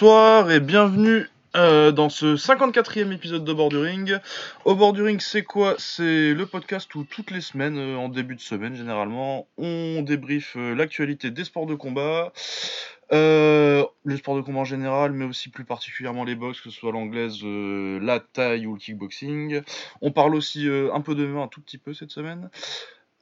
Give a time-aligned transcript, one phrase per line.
[0.00, 4.16] Bonsoir et bienvenue euh, dans ce 54e épisode de Borduring.
[4.64, 5.74] Au Borduring, c'est quoi?
[5.76, 10.56] C'est le podcast où toutes les semaines, euh, en début de semaine généralement, on débriefe
[10.56, 12.32] euh, l'actualité des sports de combat.
[13.12, 16.92] Les sports de combat en général, mais aussi plus particulièrement les box, que ce soit
[16.92, 19.60] l'anglaise, la taille ou le kickboxing.
[20.00, 22.48] On parle aussi un peu de MMA, un tout petit peu cette semaine.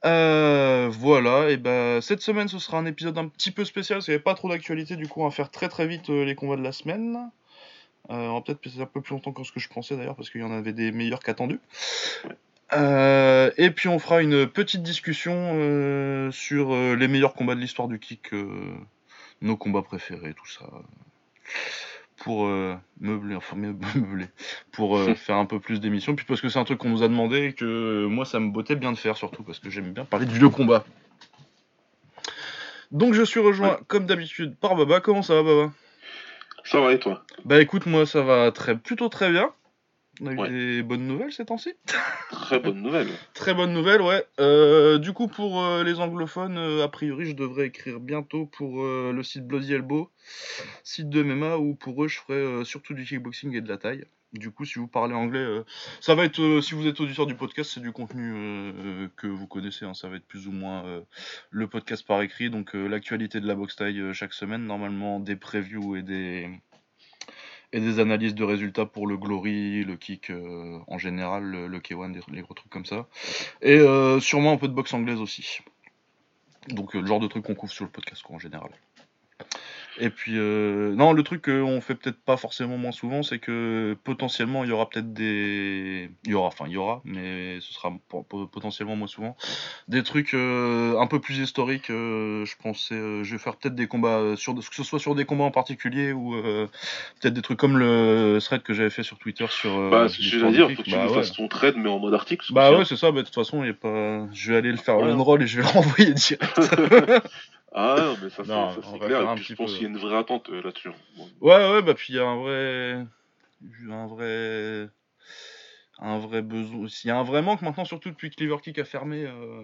[0.05, 4.05] Euh, voilà, et ben cette semaine ce sera un épisode un petit peu spécial, parce
[4.05, 6.23] qu'il n'y avait pas trop d'actualité, du coup on va faire très très vite euh,
[6.23, 7.29] les combats de la semaine.
[8.09, 10.15] Euh, on va peut-être passer un peu plus longtemps que ce que je pensais d'ailleurs,
[10.15, 11.59] parce qu'il y en avait des meilleurs qu'attendus.
[12.71, 18.31] Et puis on fera une petite discussion sur les meilleurs combats de l'histoire du kick,
[19.41, 20.65] nos combats préférés, tout ça.
[22.23, 24.27] Pour euh, meubler, enfin me- meubler,
[24.71, 27.03] pour euh, faire un peu plus d'émissions, puis parce que c'est un truc qu'on nous
[27.03, 29.69] a demandé et que euh, moi ça me bottait bien de faire surtout, parce que
[29.69, 30.83] j'aime bien parler du vieux combat.
[32.91, 34.99] Donc je suis rejoint comme d'habitude par Baba.
[34.99, 35.71] Comment ça va Baba?
[36.63, 37.23] Ça va et toi?
[37.45, 39.51] Bah écoute, moi ça va très plutôt très bien.
[40.21, 40.49] On a eu Ouais.
[40.49, 41.73] des bonnes nouvelles ces temps-ci.
[42.29, 43.07] Très bonne nouvelle.
[43.33, 44.25] Très bonne nouvelle, ouais.
[44.39, 48.83] Euh, du coup, pour euh, les anglophones, euh, a priori, je devrais écrire bientôt pour
[48.83, 50.09] le site Bloody Elbow,
[50.83, 54.05] site de MMA, où pour eux, je ferai surtout du kickboxing et de la taille.
[54.31, 55.43] Du coup, si vous parlez anglais,
[56.01, 58.31] ça va être, si vous êtes auditeur du podcast, c'est du contenu
[59.15, 60.83] que vous connaissez, hein, ça va être plus ou moins
[61.49, 65.95] le podcast par écrit, donc l'actualité de la boxe taille chaque semaine, normalement des previews
[65.95, 66.47] et des,
[67.71, 71.79] et des analyses de résultats pour le Glory, le kick euh, en général, le, le
[71.79, 73.07] K1, des- les gros trucs comme ça.
[73.61, 75.59] Et euh, sûrement un peu de boxe anglaise aussi.
[76.69, 78.69] Donc euh, le genre de truc qu'on couvre sur le podcast quoi, en général.
[79.97, 83.97] Et puis, euh, non, le truc qu'on fait peut-être pas forcément moins souvent, c'est que
[84.03, 86.09] potentiellement il y aura peut-être des.
[86.23, 89.35] Il y aura, enfin il y aura, mais ce sera po- po- potentiellement moins souvent.
[89.89, 92.95] Des trucs euh, un peu plus historiques, euh, je pensais.
[92.95, 95.43] euh, je vais faire peut-être des combats, euh, sur, que ce soit sur des combats
[95.43, 96.67] en particulier ou euh,
[97.19, 99.71] peut-être des trucs comme le thread que j'avais fait sur Twitter sur.
[99.77, 101.15] euh, bah, l'histoire vais du dire, faut que tu Bah nous ouais.
[101.15, 102.45] fasses ton trade, mais en mode article.
[102.45, 104.27] ce Bah ouais, c'est ça, bah, de toute façon, il y a pas...
[104.31, 105.11] je vais aller le faire Ouais.
[105.11, 106.59] roll et je vais le renvoyer direct.
[107.71, 107.95] hein.
[107.95, 109.21] Ah non, mais ça, c'est Non, ça, on c'est va clair.
[109.21, 109.77] Et puis, je pense peu.
[109.77, 110.89] qu'il y a une vraie attente euh, là-dessus.
[111.17, 111.29] Bon.
[111.41, 113.05] ouais, ouais, bah puis il y a un vrai.
[113.89, 114.89] Un vrai.
[115.99, 116.87] Un vrai besoin.
[117.03, 119.25] Il y a un vrai manque maintenant, surtout depuis que Liverkick a fermé.
[119.25, 119.63] euh,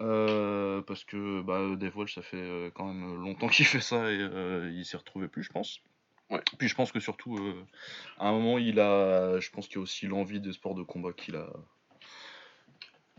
[0.00, 4.16] euh, parce que bah, Dave Walsh, ça fait quand même longtemps qu'il fait ça et
[4.72, 5.80] il s'y retrouvait plus, je pense.
[6.30, 6.40] Ouais.
[6.58, 7.38] Puis je pense que surtout,
[8.18, 9.38] à un moment, il a.
[9.40, 11.46] Je pense qu'il y a aussi l'envie des sports de combat qu'il a.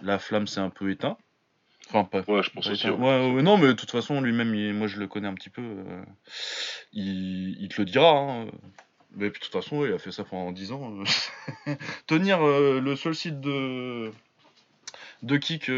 [0.01, 1.19] La flamme s'est un peu éteinte.
[1.93, 2.89] Enfin, pas, Ouais, je pense Ouais, aussi.
[2.89, 3.31] ouais, ouais.
[3.33, 5.61] ouais, non, mais de toute façon, lui-même, il- moi je le connais un petit peu.
[5.61, 6.01] euh,
[6.93, 8.11] il, il te le dira.
[8.17, 8.45] Hein.
[9.13, 10.93] Mais puis, de toute façon, il a fait ça pendant 10 ans.
[11.67, 11.75] euh.
[12.07, 14.11] Tenir euh, le seul site de,
[15.23, 15.69] de kick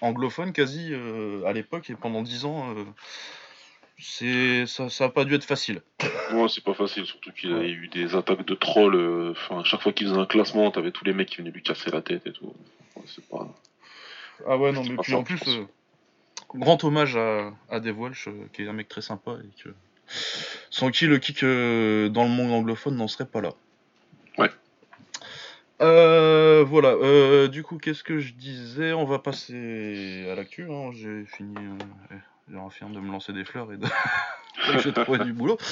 [0.00, 0.92] anglophone quasi
[1.46, 2.74] à l'époque et pendant 10 ans,
[3.98, 5.80] c'est ça, ça a pas dû être facile.
[6.32, 9.30] Ouais, c'est pas facile, surtout qu'il a eu des attaques de trolls.
[9.32, 11.90] Enfin, chaque fois qu'il faisait un classement, t'avais tous les mecs qui venaient lui casser
[11.90, 12.52] la tête et tout.
[13.06, 13.48] C'est pas.
[14.46, 15.64] Ah ouais, non, mais puis en plus, euh,
[16.54, 19.70] grand hommage à, à Dave Walsh, euh, qui est un mec très sympa et que
[20.70, 23.50] sans qui le kick euh, dans le monde anglophone n'en serait pas là.
[24.38, 24.50] Ouais.
[25.80, 28.92] Voilà, du coup, qu'est-ce que je disais?
[28.92, 30.70] On va passer à l'actu.
[30.70, 30.90] hein.
[30.92, 31.54] J'ai fini.
[31.56, 32.16] Euh,
[32.50, 33.86] j'ai enfin de me lancer des fleurs et de.
[34.82, 35.58] J'ai trouvé du boulot.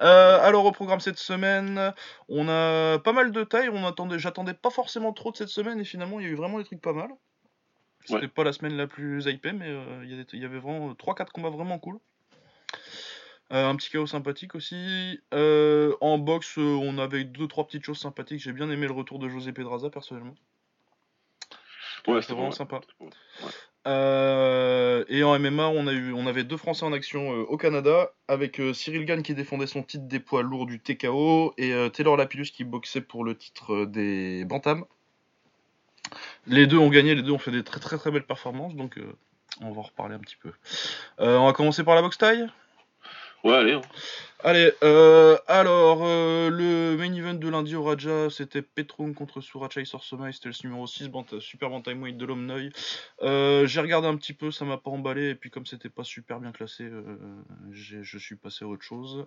[0.00, 1.92] Euh, alors au programme cette semaine,
[2.28, 3.68] on a pas mal de tailles.
[3.72, 6.36] On attendait, j'attendais pas forcément trop de cette semaine et finalement il y a eu
[6.36, 7.08] vraiment des trucs pas mal.
[8.08, 8.28] C'était Ouais.
[8.28, 10.02] pas la semaine la plus hypée, mais euh,
[10.32, 11.98] il y, avait vraiment 3-4 combats vraiment cool.
[13.52, 15.20] Euh, un petit chaos sympathique aussi.
[15.34, 18.40] Euh, en boxe, euh, on avait 2-3 petites choses sympathiques.
[18.40, 20.34] J'ai bien aimé le retour de José Pedraza personnellement.
[22.06, 22.54] Ouais, c'était vraiment ouais.
[22.54, 22.80] sympa.
[23.00, 23.08] Ouais.
[23.86, 27.56] Euh, et en MMA, on, a eu, on avait deux Français en action euh, au
[27.58, 31.72] Canada, avec euh, Cyril Gann qui défendait son titre des poids lourds du TKO, et
[31.72, 34.84] euh, Taylor Lapillus qui boxait pour le titre euh, des Bantam.
[36.46, 38.98] Les deux ont gagné, les deux ont fait des très très très belles performances, donc
[38.98, 39.12] euh,
[39.60, 40.52] on va en reparler un petit peu.
[41.20, 42.46] Euh, on va commencer par la boxe taille.
[43.44, 43.74] Ouais, allez.
[43.74, 43.82] hein.
[44.42, 50.32] Allez, euh, alors, le main event de lundi au Raja, c'était Petron contre Surachai Sorsoma,
[50.32, 52.70] c'était le numéro 6, bant super bantamweight de l'Omnoy.
[53.20, 56.40] J'ai regardé un petit peu, ça m'a pas emballé, et puis comme c'était pas super
[56.40, 56.88] bien classé,
[57.70, 59.26] je suis passé à autre chose.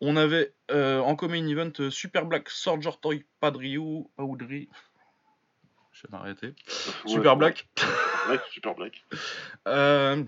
[0.00, 4.68] On avait en main event Super Black Soldier Toy Padriou, Paudry.
[5.94, 6.54] Je vais m'arrêter.
[7.06, 7.36] Super.
[7.36, 7.66] Black.
[8.26, 9.04] Ouais, super black.
[9.68, 10.24] Euh,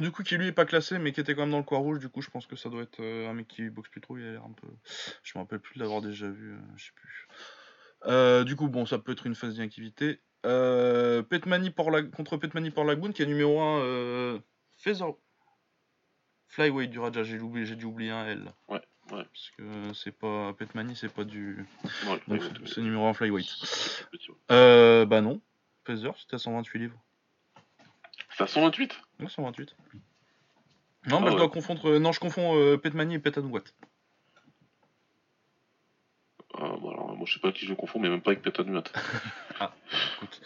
[0.00, 1.78] du coup, qui lui est pas classé, mais qui était quand même dans le coin
[1.78, 2.00] rouge.
[2.00, 4.18] Du coup, je pense que ça doit être euh, un mec qui boxe plus trop.
[4.18, 4.66] Il a l'air un peu.
[5.22, 6.54] Je me rappelle plus de l'avoir déjà vu.
[6.54, 7.28] euh, je sais plus.
[8.06, 10.20] Euh, du coup, bon, ça peut être une phase d'inactivité.
[10.46, 12.02] Euh, Petmani pour la...
[12.02, 14.38] contre Petmani pour Lagoon, qui est numéro 1 euh,
[14.78, 15.12] Feather...
[16.48, 17.22] flyweight du Raja.
[17.22, 18.52] J'ai oublié, j'ai dû oublier un L.
[18.66, 18.82] Ouais,
[19.12, 19.24] ouais.
[19.24, 21.66] Parce que c'est pas Petmani, c'est pas du.
[22.06, 23.48] Ouais, Donc ouais, c'est numéro 1 flyweight.
[24.50, 25.40] Euh, bah non.
[25.86, 26.98] Feather, c'était à 128 livres.
[28.36, 29.76] C'est à 128 Non, 128.
[31.06, 31.88] Non, bah Ah je dois confondre.
[31.90, 33.62] euh, non, je confonds euh, Petmani et Petanouat.
[36.54, 38.84] Ah, bah alors, moi je sais pas qui je confonds, mais même pas avec Petanuat.
[40.16, 40.40] Écoute.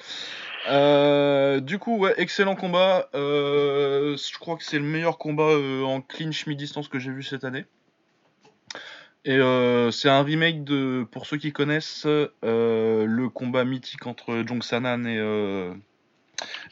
[0.68, 3.08] Euh, du coup, ouais, excellent combat.
[3.14, 7.64] Je crois que c'est le meilleur combat en clinch mi-distance que j'ai vu cette année.
[9.24, 14.42] Et euh, c'est un remake de, pour ceux qui connaissent, euh, le combat mythique entre
[14.46, 15.72] Jong Sanan et, euh,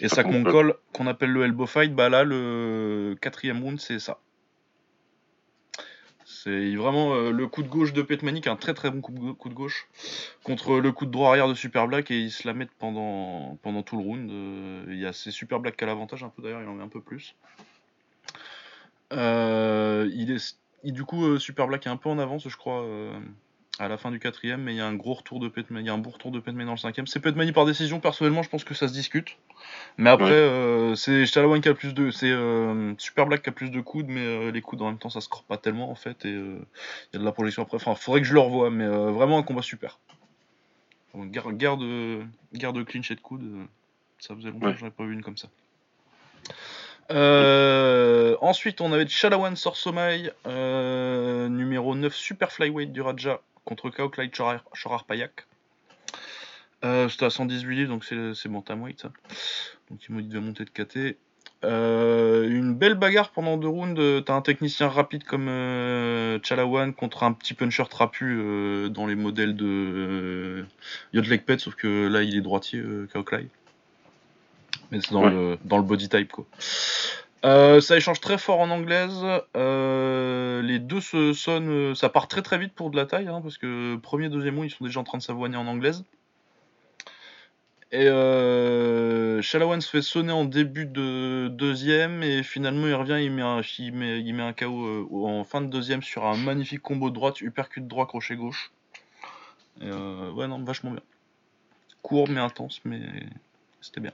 [0.00, 0.67] et Sak Sakmonkol.
[0.67, 1.94] Monkol, qu'on appelle le Elbow Fight.
[1.94, 4.19] Bah là, le quatrième round, c'est ça.
[6.25, 9.00] C'est vraiment euh, le coup de gauche de Petmani, qui est un très très bon
[9.00, 9.12] coup
[9.49, 9.88] de, gauche,
[10.43, 13.58] contre le coup de droit arrière de Super Black, et ils se la mettent pendant,
[13.62, 14.31] pendant tout le round.
[14.88, 16.82] Il y a c'est Super Black qui a l'avantage un peu d'ailleurs, il en met
[16.82, 17.37] un peu plus.
[19.12, 23.12] Il est, du coup, euh, Super Black est un peu en avance, je crois, euh,
[23.79, 25.87] à la fin du quatrième, mais il y a un gros retour de Petmani, il
[25.87, 27.06] y a un bon retour de Petmani dans le cinquième.
[27.06, 29.37] C'est Petmani par décision, personnellement, je pense que ça se discute.
[29.99, 30.32] Mais après, Ouais.
[30.32, 33.81] euh, c'est Shalawan qui a plus de, c'est euh, Super Black qui a plus de
[33.81, 36.31] coudes, mais euh, les coudes en même temps ça score pas tellement en fait, et
[36.31, 36.59] il
[37.12, 37.77] y a de la projection après.
[37.77, 39.99] Enfin, faudrait que je le revoie, mais vraiment un combat super.
[41.15, 42.23] Donc, guerre, guerre de,
[42.55, 43.67] guerre de clinch et de coude,
[44.19, 44.75] ça faisait longtemps Ouais.
[44.75, 45.49] que j'en pas vu une comme ça.
[47.11, 54.09] Euh, ensuite, on avait Shalawan Sorsomai, euh, numéro 9 Super Flyweight du Raja contre Kao
[54.09, 55.47] Clyde Shorar Payak.
[56.85, 59.11] Euh, C'était à 118 livres, donc c'est bantamweight ça.
[59.91, 61.19] Donc il m'a dit de monter de KT.
[61.62, 64.25] Une belle bagarre pendant deux rounds.
[64.25, 65.47] T'as un technicien rapide comme
[66.43, 70.65] Chalawan contre un petit puncher trapu dans les modèles de euh,
[71.13, 72.83] Yodlek Pet, sauf que là il est droitier,
[73.13, 73.49] Kao Clyde.
[74.91, 75.31] Mais c'est dans, Ouais.
[75.31, 76.47] le, dans le body type quoi.
[77.45, 79.17] Euh, ça échange très fort en anglaise.
[79.57, 81.95] Euh, les deux se sonnent.
[81.95, 84.71] Ça part très très vite pour de la taille, hein, parce que premier, deuxième round,
[84.71, 86.05] ils sont déjà en train de s'avoigner en anglaise.
[87.93, 93.33] Et euh, Shalawan se fait sonner en début de deuxième et finalement il revient, il
[93.33, 96.37] met un, il met, il met un KO euh, en fin de deuxième sur un
[96.37, 98.71] magnifique combo de droite, uppercut droit, crochet gauche.
[99.81, 101.01] Et ouais non, vachement bien.
[102.03, 103.01] Court mais intense, mais
[103.81, 104.13] c'était bien.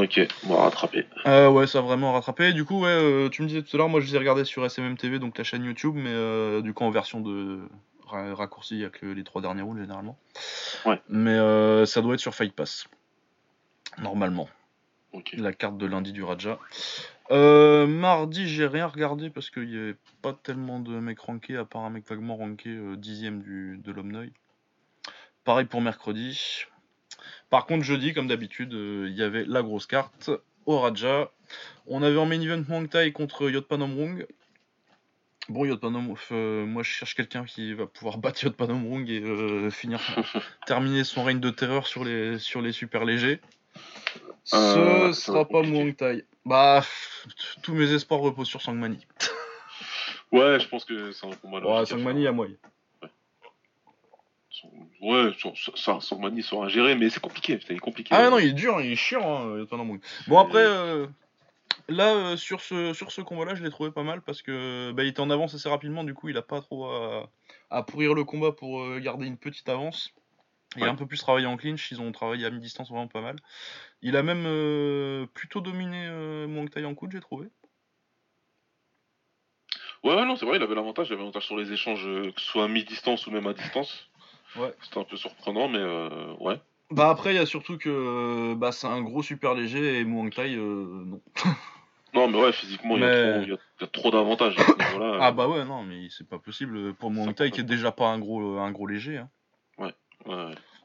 [0.00, 1.06] Ok, on va rattraper.
[1.26, 2.52] Euh, ouais, ça a vraiment rattrapé.
[2.52, 4.44] Du coup, ouais, euh, tu me disais tout à l'heure, moi je les ai regardés
[4.44, 7.58] sur SMM TV, donc la chaîne YouTube, mais euh, du coup en version de
[8.06, 10.16] ra- raccourci, il y a que les trois derniers rounds généralement.
[10.86, 11.00] Ouais.
[11.08, 11.36] Mais
[11.84, 12.86] ça doit être sur Fight Pass.
[13.98, 14.48] Normalement.
[15.32, 16.60] La carte de lundi du Raja.
[17.30, 21.82] Mardi, j'ai rien regardé parce qu'il n'y avait pas tellement de mecs rankés, à part
[21.82, 24.30] un mec vaguement ranké dixième du, de l'Omnoy.
[25.42, 26.66] Pareil pour mercredi.
[27.50, 30.30] Par contre, jeudi, comme d'habitude, euh, il y avait la grosse carte
[30.66, 31.30] au Raja.
[31.86, 34.26] On avait en main event Muang Thai contre Yotpanomrung.
[35.48, 40.00] Bon, Yotpanom, euh, moi je cherche quelqu'un qui va pouvoir battre Yotpanomrung et euh, finir,
[40.66, 43.40] terminer son règne de terreur sur les, sur les super légers.
[44.44, 45.62] Ce sera pas.
[45.62, 46.24] Muang Thai.
[46.44, 46.82] Bah,
[47.62, 49.06] tous mes espoirs reposent sur Sangmani.
[50.32, 52.26] Ouais, je pense que c'est un combat Ouais, logique à Sangmani
[55.00, 55.32] à moyen.
[55.38, 57.58] Son- Ouais, son- Sangmani sera géré, mais c'est compliqué.
[57.66, 58.14] C'est compliqué.
[58.14, 59.66] Ah non, il est dur, hein, il est chiant, hein.
[60.26, 61.06] Bon, après, euh,
[61.88, 65.04] là, euh, sur ce, sur ce combat-là, je l'ai trouvé pas mal parce que bah,
[65.04, 67.30] il était en avance assez rapidement, du coup, il a pas trop à,
[67.70, 70.12] à pourrir le combat pour euh, garder une petite avance.
[70.76, 70.92] Il a Ouais.
[70.92, 73.36] un peu plus travaillé en clinch, ils ont travaillé à mi-distance vraiment pas mal.
[74.02, 76.08] Il a même plutôt dominé
[76.46, 77.48] Muang Thai en coude, j'ai trouvé.
[80.04, 81.08] Ouais, ouais, non, c'est vrai, il avait l'avantage.
[81.08, 84.08] Il avait l'avantage sur les échanges, que ce soit à mi-distance ou même à distance.
[84.56, 84.74] Ouais.
[84.82, 86.60] C'était un peu surprenant, mais euh, ouais.
[86.90, 90.04] Bah après, il y a surtout que euh, bah, c'est un gros super léger et
[90.04, 91.20] Muang Thai, euh, non.
[92.14, 93.86] Non, mais ouais, physiquement, il y a Mais- trop- il y, a- il y a
[93.88, 95.18] trop d'avantages à ce niveau-là.
[95.20, 98.08] Ah bah ouais, non, mais c'est pas possible pour Muang Thai qui est déjà pas
[98.08, 99.18] un gros, un gros léger.
[99.18, 99.28] Hein.
[99.76, 99.94] Ouais.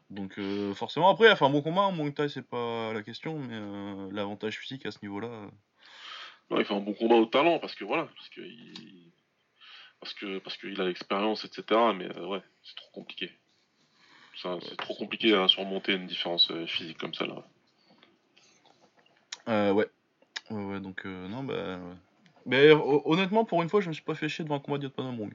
[0.09, 2.91] Donc euh, forcément, après, il a fait un bon combat, hein, Muang Thai, c'est pas
[2.93, 5.27] la question, mais euh, l'avantage physique à ce niveau-là...
[5.29, 5.47] euh,
[6.51, 9.11] Non, il fait un bon combat au talent parce que voilà, parce que il...
[10.01, 11.63] parce que parce qu'il a l'expérience, etc.
[11.95, 13.31] Mais ouais, c'est trop compliqué.
[14.41, 17.43] Ça, c'est trop compliqué à surmonter une différence euh, physique comme ça là.
[19.47, 19.87] Euh, ouais.
[20.49, 21.77] Ouais, ouais, donc euh, non, bah...
[21.77, 21.95] ouais.
[22.45, 24.77] Mais ho- honnêtement, pour une fois, je me suis pas fait chier devant un combat
[24.77, 25.33] d'Yotpanomrung.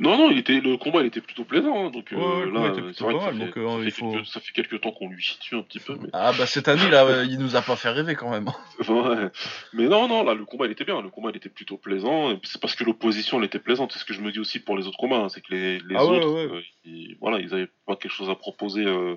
[0.00, 1.86] Non, non, il était le combat, il était plutôt plaisant.
[1.86, 3.30] hein, donc euh, Ouais, ouais, le là, combat était plutôt c'est vrai pas que ça
[3.32, 5.78] mal, fait, ça, fait faut- quelques, ça fait quelques temps qu'on lui situe un petit
[5.78, 5.96] peu.
[6.00, 6.08] Mais...
[6.14, 8.48] Ah bah cette année, là, euh, il nous a pas fait rêver quand même.
[8.88, 9.28] Ouais.
[9.74, 11.00] Mais non, non, là, le combat, il était bien.
[11.02, 12.30] Le combat, il était plutôt plaisant.
[12.44, 13.92] C'est parce que l'opposition, elle était plaisante.
[13.92, 15.18] C'est ce que je me dis aussi pour les autres combats.
[15.18, 16.48] hein, C'est que les, les Ah autres, ouais.
[16.56, 19.16] euh, ils, voilà, ils avaient pas quelque chose à proposer euh,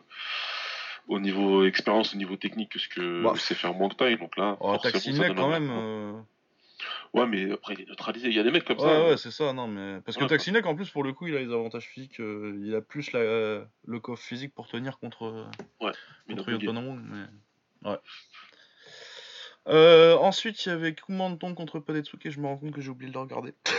[1.07, 3.33] au niveau expérience, au niveau technique que ce que Bah.
[3.37, 4.17] sait faire Thai.
[4.17, 5.69] Donc là, Oh, Taxinet donne quand même.
[5.71, 6.11] euh,
[7.13, 8.27] Ouais, mais après, il est neutralisé.
[8.29, 9.07] Il y a des mecs comme Ouais, ça.
[9.07, 10.01] ouais, c'est ça, non, mais.
[10.01, 10.29] Parce que Ouais.
[10.29, 12.19] Taxinek, en plus, pour le coup, il a les avantages physiques.
[12.19, 13.19] euh, il a plus la...
[13.85, 15.47] le coffre physique pour tenir contre,
[15.81, 17.89] mais contre il a Yoton Wong, mais.
[17.89, 17.97] Ouais.
[19.67, 23.09] Euh, ensuite, il y avait Kumanton contre Padetsuke, je me rends compte que j'ai oublié
[23.09, 23.53] de le regarder.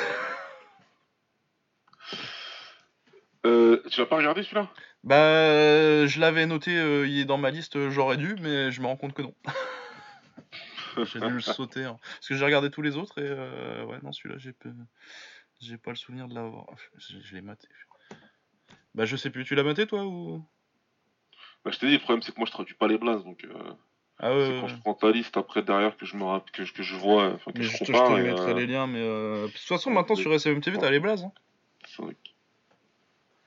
[3.46, 4.70] Euh, tu l'as pas regardé celui-là?
[5.02, 8.72] Bah, euh, je l'avais noté, euh, il est dans ma liste, euh, j'aurais dû, mais
[8.72, 9.34] je me rends compte que non.
[11.04, 11.84] j'ai dû le sauter.
[11.84, 11.98] hein.
[12.02, 14.68] Parce que j'ai regardé tous les autres et euh, ouais, non, celui-là, j'ai pas...
[15.60, 16.66] j'ai pas le souvenir de l'avoir.
[16.96, 17.68] Je, je l'ai maté.
[18.94, 20.44] Bah, je sais plus, tu l'as maté toi ou?
[21.64, 23.44] Bah, Je t'ai dit, le problème c'est que moi je traduis pas les blazes, donc
[23.44, 23.52] euh,
[24.18, 24.68] Ah c'est ouais, quand ouais.
[24.68, 27.52] je prends ta liste après derrière que je me que, je- que je vois, enfin
[27.52, 28.08] que Mais je, je, te, je compare.
[28.08, 31.00] te et, mettrai euh, les liens, mais de toute façon, maintenant sur SMTV, t'as les
[31.00, 31.24] blazes.
[31.24, 31.32] Hein.
[31.86, 32.16] cinq,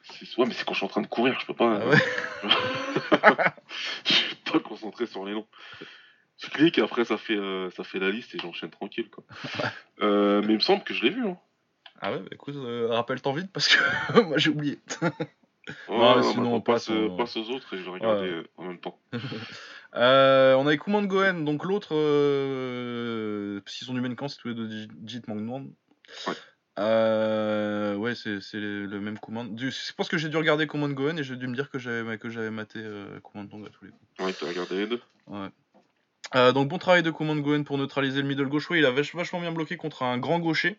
[0.04, 1.80] six- Ouais, mais c'est quand je suis en train de courir, je peux pas.
[1.82, 1.98] Ah ouais.
[4.06, 5.48] je suis pas concentré sur les noms.
[6.38, 9.24] Je clique et après ça fait euh, ça fait la liste et j'enchaîne tranquille quoi.
[10.02, 11.26] Euh, mais il me semble que je l'ai vu.
[11.28, 11.38] Hein.
[12.00, 14.80] Ah ouais, bah écoute, euh, rappelle-t'en vite parce que moi j'ai oublié.
[15.90, 18.30] Ouais, Non, non, sinon, on passe, euh, on- passe aux autres et je vais regarder
[18.32, 18.44] Ouais.
[18.56, 18.98] en même temps.
[19.94, 21.90] On a Kuman Goen, donc l'autre,
[23.66, 24.70] sont du même camp, c'est tous les deux
[25.06, 25.70] Jit- Mangnon.
[26.26, 26.34] Ouais.
[26.80, 29.18] Euh, ouais, c'est c'est le, même.
[29.56, 31.80] Du- Je pense que j'ai dû regarder Kuman Goen et j'ai dû me dire que
[31.80, 34.04] j'avais que j'avais maté euh, Tong à tous les coups.
[34.20, 35.02] Ouais, t'as regardé les deux.
[35.26, 35.50] Ouais.
[36.36, 38.70] Euh, donc bon travail de Kuman Goen pour neutraliser le middle gauche.
[38.70, 40.78] Ouais, il a vach- vachement bien bloqué contre un grand gaucher.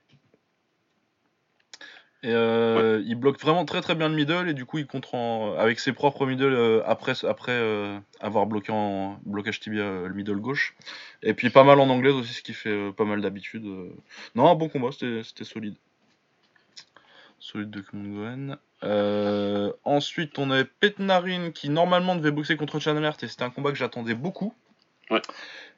[2.24, 4.48] Et euh, il bloque vraiment très très bien le middle.
[4.48, 8.46] Et du coup il contre en- avec ses propres middle euh, après après euh, avoir
[8.46, 10.74] bloqué en blocage tibia le middle gauche.
[11.22, 13.64] Et puis pas mal en anglaise aussi ce qui fait pas mal d'habitude
[14.34, 14.90] non un bon combat.
[14.92, 15.76] C'était solide.
[17.38, 18.58] Solide de Goen.
[18.82, 23.70] Euh, ensuite on avait Petnarin qui normalement devait boxer contre Channel et c'était un combat
[23.70, 24.52] que j'attendais beaucoup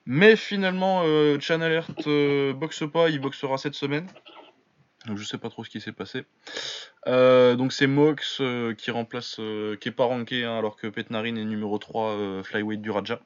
[0.07, 4.07] Mais finalement euh, Alert euh, boxe pas il boxera cette semaine
[5.07, 6.25] donc je sais pas trop ce qui s'est passé.
[7.07, 9.37] Euh, donc c'est Mox euh, qui remplace,
[9.81, 13.21] qui est pas ranké hein, alors que Petnarin est numéro 3 euh, flyweight du Raja.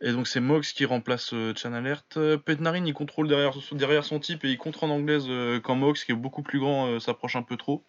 [0.00, 2.18] Et donc c'est Mox qui remplace Chan Alert.
[2.44, 5.28] Petnarin il contrôle derrière, derrière son type et il contre en anglaise
[5.62, 7.84] quand Mox qui est beaucoup plus grand s'approche un peu trop.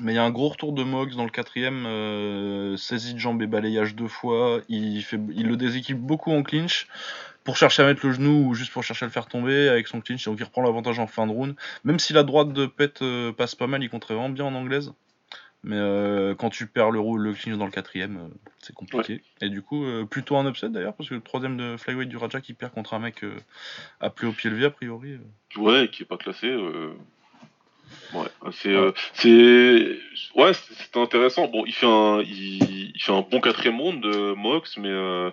[0.00, 3.18] Mais il y a un gros retour de Mox dans le quatrième, euh, saisie de
[3.18, 4.60] jambe et balayage deux fois.
[4.68, 6.86] Il, fait, il le déséquipe beaucoup en clinch
[7.44, 9.86] pour chercher à mettre le genou ou juste pour chercher à le faire tomber avec
[9.86, 10.24] son clinch.
[10.26, 11.54] Donc il reprend l'avantage en fin de round.
[11.84, 14.54] Même si la droite de Pet euh, passe pas mal, il compterait vraiment bien en
[14.54, 14.92] anglaise.
[15.64, 19.22] Mais euh, quand tu perds le, le clinch dans le quatrième, c'est compliqué.
[19.40, 22.40] Et du coup, plutôt un upset d'ailleurs, parce que le troisième de flyweight du Raja
[22.40, 23.24] qui perd contre un mec
[24.00, 25.18] appelé au pied levé a priori.
[25.56, 26.54] Ouais, qui est pas classé.
[28.14, 29.98] Euh, Ouais, c'est, euh, c'est,
[30.40, 31.48] ouais, c'est- c'était intéressant.
[31.48, 35.30] Bon, il fait un, il, il fait un bon quatrième round de Mox, mais euh,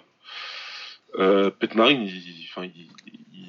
[1.19, 2.89] euh, Petnarin, il, enfin, il,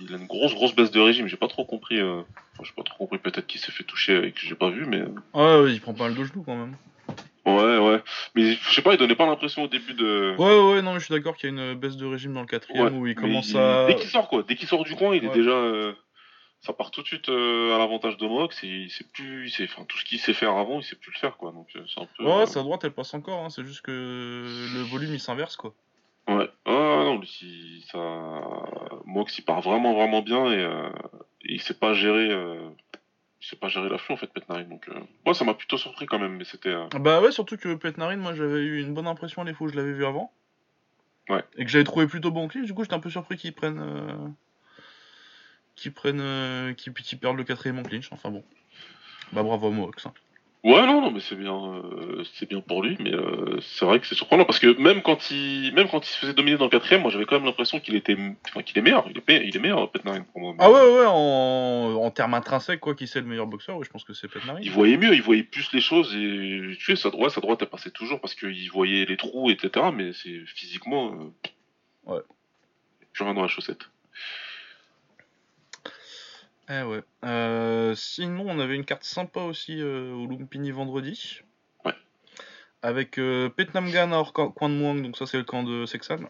[0.06, 1.26] il a une grosse, grosse baisse de régime.
[1.26, 1.98] J'ai pas trop compris.
[1.98, 2.20] Euh,
[2.52, 3.18] enfin, j'ai pas trop compris.
[3.18, 5.94] Peut-être qu'il s'est fait toucher et que j'ai pas vu, mais Ouais, ouais, il prend
[5.94, 6.76] pas mal de genoux quand même.
[7.46, 8.02] ouais, ouais.
[8.34, 10.34] Mais je sais pas, il donnait pas l'impression au début de.
[10.38, 12.40] Ouais, ouais, non, mais je suis d'accord qu'il y a une baisse de régime dans
[12.42, 13.86] le quatrième Ouais, où il commence il- à.
[13.86, 14.44] Dès qu'il sort, quoi.
[14.46, 15.30] Dès qu'il sort du coin, il Ouais.
[15.30, 15.50] est déjà.
[15.52, 15.92] euh,
[16.66, 19.48] Ça part tout de suite euh, à l'avantage de Mox et il sait plus.
[19.50, 21.52] sait- Enfin, tout ce qu'il sait faire avant, il sait plus le faire, quoi.
[21.52, 22.24] Donc, euh, c'est un peu.
[22.24, 23.90] Ouais, euh, sa droite elle passe encore, hein, c'est juste que
[24.74, 25.74] le volume il s'inverse quoi.
[26.26, 26.48] Ouais.
[26.64, 26.70] Ah
[27.04, 27.98] non, lui, ça.
[29.04, 30.88] Mox, il part vraiment, vraiment bien et, euh,
[31.42, 32.30] et il sait pas gérer.
[32.30, 32.70] euh,
[33.42, 34.62] Il sait pas gérer l'afflux en fait, Petnarin.
[34.64, 36.70] Donc, euh, moi, ça m'a plutôt surpris quand même, mais c'était.
[36.70, 39.66] euh, Bah ouais, surtout que Petnarin, moi j'avais eu une bonne impression à les fois
[39.66, 40.32] où je l'avais vu avant.
[41.28, 41.44] Ouais.
[41.56, 44.34] Et que j'avais trouvé plutôt bon clip, du coup j'étais un peu surpris qu'ils prennent.
[45.76, 46.20] Qu'ils prennent.
[46.20, 48.44] euh, qu'ils qu'ils perdent le quatrième en clinch, enfin bon.
[49.32, 50.06] Bah bravo à Mox.
[50.06, 50.12] hein.
[50.62, 54.00] Ouais, non, non, mais c'est bien, euh, c'est bien pour lui, mais euh, c'est vrai
[54.00, 56.64] que c'est surprenant parce que même quand il, même quand il se faisait dominer dans
[56.64, 58.16] le quatrième, moi j'avais quand même l'impression qu'il était,
[58.48, 60.54] enfin, qu'il est meilleur, il est, il est meilleur, Petnarin pour moi.
[60.58, 63.84] Ah ouais, ouais, ouais, en, en termes intrinsèques, quoi, qui c'est le meilleur boxeur, oui,
[63.84, 64.58] je pense que c'est Petnarin.
[64.62, 67.58] Il voyait mieux, il voyait plus les choses et tu sais, sa droite, sa droite,
[67.60, 69.88] elle passait toujours parce qu'il voyait les trous, etc.
[69.92, 72.20] Mais c'est physiquement, euh, Ouais.
[73.12, 73.90] plus rien dans la chaussette.
[76.68, 77.02] Eh ouais.
[77.24, 81.40] Euh, sinon, on avait une carte sympa aussi euh, au Lumpini vendredi.
[81.84, 81.92] Ouais.
[82.82, 86.20] Avec euh, Petnamgan hors coin de Muang, donc ça c'est le camp de Sexan.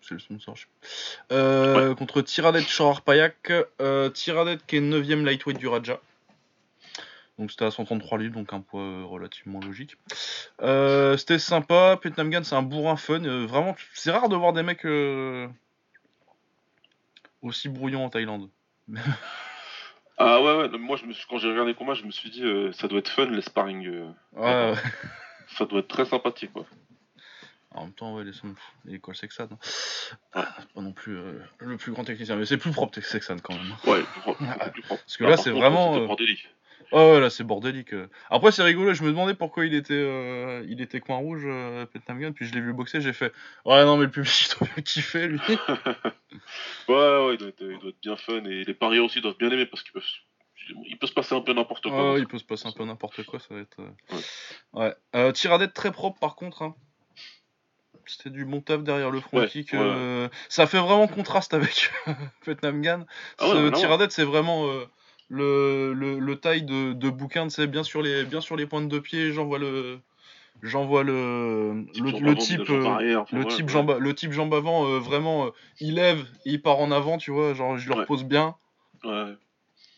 [0.00, 0.68] C'est le sponsor, je sais
[1.28, 1.34] pas.
[1.34, 3.52] Euh, Contre Tiradet Shorar Payak.
[4.14, 6.00] Tiradet qui est 9ème lightweight du Raja.
[7.38, 9.96] Donc c'était à 133 livres, donc un poids relativement logique.
[10.60, 11.98] C'était sympa.
[12.00, 13.20] Petnamgan c'est un bourrin fun.
[13.46, 14.84] vraiment, c'est rare de voir des mecs
[17.42, 18.50] aussi brouillons en Thaïlande.
[20.20, 22.28] Ah ouais, ouais, moi je me suis, quand j'ai regardé le combat, je me suis
[22.28, 23.86] dit, euh, ça doit être fun les sparring.
[23.86, 24.08] euh.
[24.32, 24.74] Ouais, ouais.
[25.56, 26.66] Ça doit être très sympathique, quoi.
[27.70, 28.54] En même temps, ouais, les, sons-
[28.84, 29.44] les Cole Sexan.
[29.52, 29.58] hein.
[29.62, 33.36] C'est pas non plus euh, le plus grand technicien, mais c'est plus propre que Sexan
[33.38, 33.70] quand même.
[33.86, 35.02] Ouais, plus propre, beaucoup plus propre.
[35.04, 36.06] Parce que là, par c'est vraiment,
[36.90, 37.14] bordélique.
[37.14, 37.92] Ouais, là c'est bordélique.
[37.94, 38.08] euh.
[38.30, 41.86] Après, c'est rigolo, je me demandais pourquoi il était, euh, il était coin rouge, euh,
[42.08, 43.32] Gun, puis je l'ai vu boxer, j'ai fait
[43.64, 45.40] Ouais, non, mais le public il doit bien kiffer lui.
[46.88, 49.36] Ouais, ouais, il doit, être, il doit être bien fun et les parieurs aussi doivent
[49.38, 50.02] bien aimer parce qu'il peut,
[50.86, 52.02] il peut se passer un peu n'importe quoi.
[52.02, 53.80] Ouais, ouais, il peut se passer un peu n'importe quoi, ça va être.
[53.80, 54.84] euh, Ouais.
[54.84, 54.94] Ouais.
[55.16, 56.62] Euh, Tiradette très propre par contre.
[56.62, 56.74] hein.
[58.06, 59.72] C'était du bon taf derrière le front Ouais, kick.
[59.74, 59.78] ouais.
[59.80, 61.90] euh, Ça fait vraiment contraste avec
[62.44, 63.04] Petnam Gun.
[63.38, 63.74] Ah ouais, Ce.
[63.74, 64.86] Tiradette, c'est vraiment euh,
[65.28, 68.88] le, le, le taille de, de bouquin, c'est bien sur les bien sur les pointes
[68.88, 69.32] de pied.
[69.32, 70.00] J'envoie le
[70.62, 74.86] j'envoie le Type le, type euh, arrière, enfin, le type jambe le type jambe avant
[74.86, 77.94] euh, vraiment euh, il lève et il part en avant tu vois genre je le
[77.94, 78.00] Ouais.
[78.00, 78.56] repose bien
[79.04, 79.36] Ouais,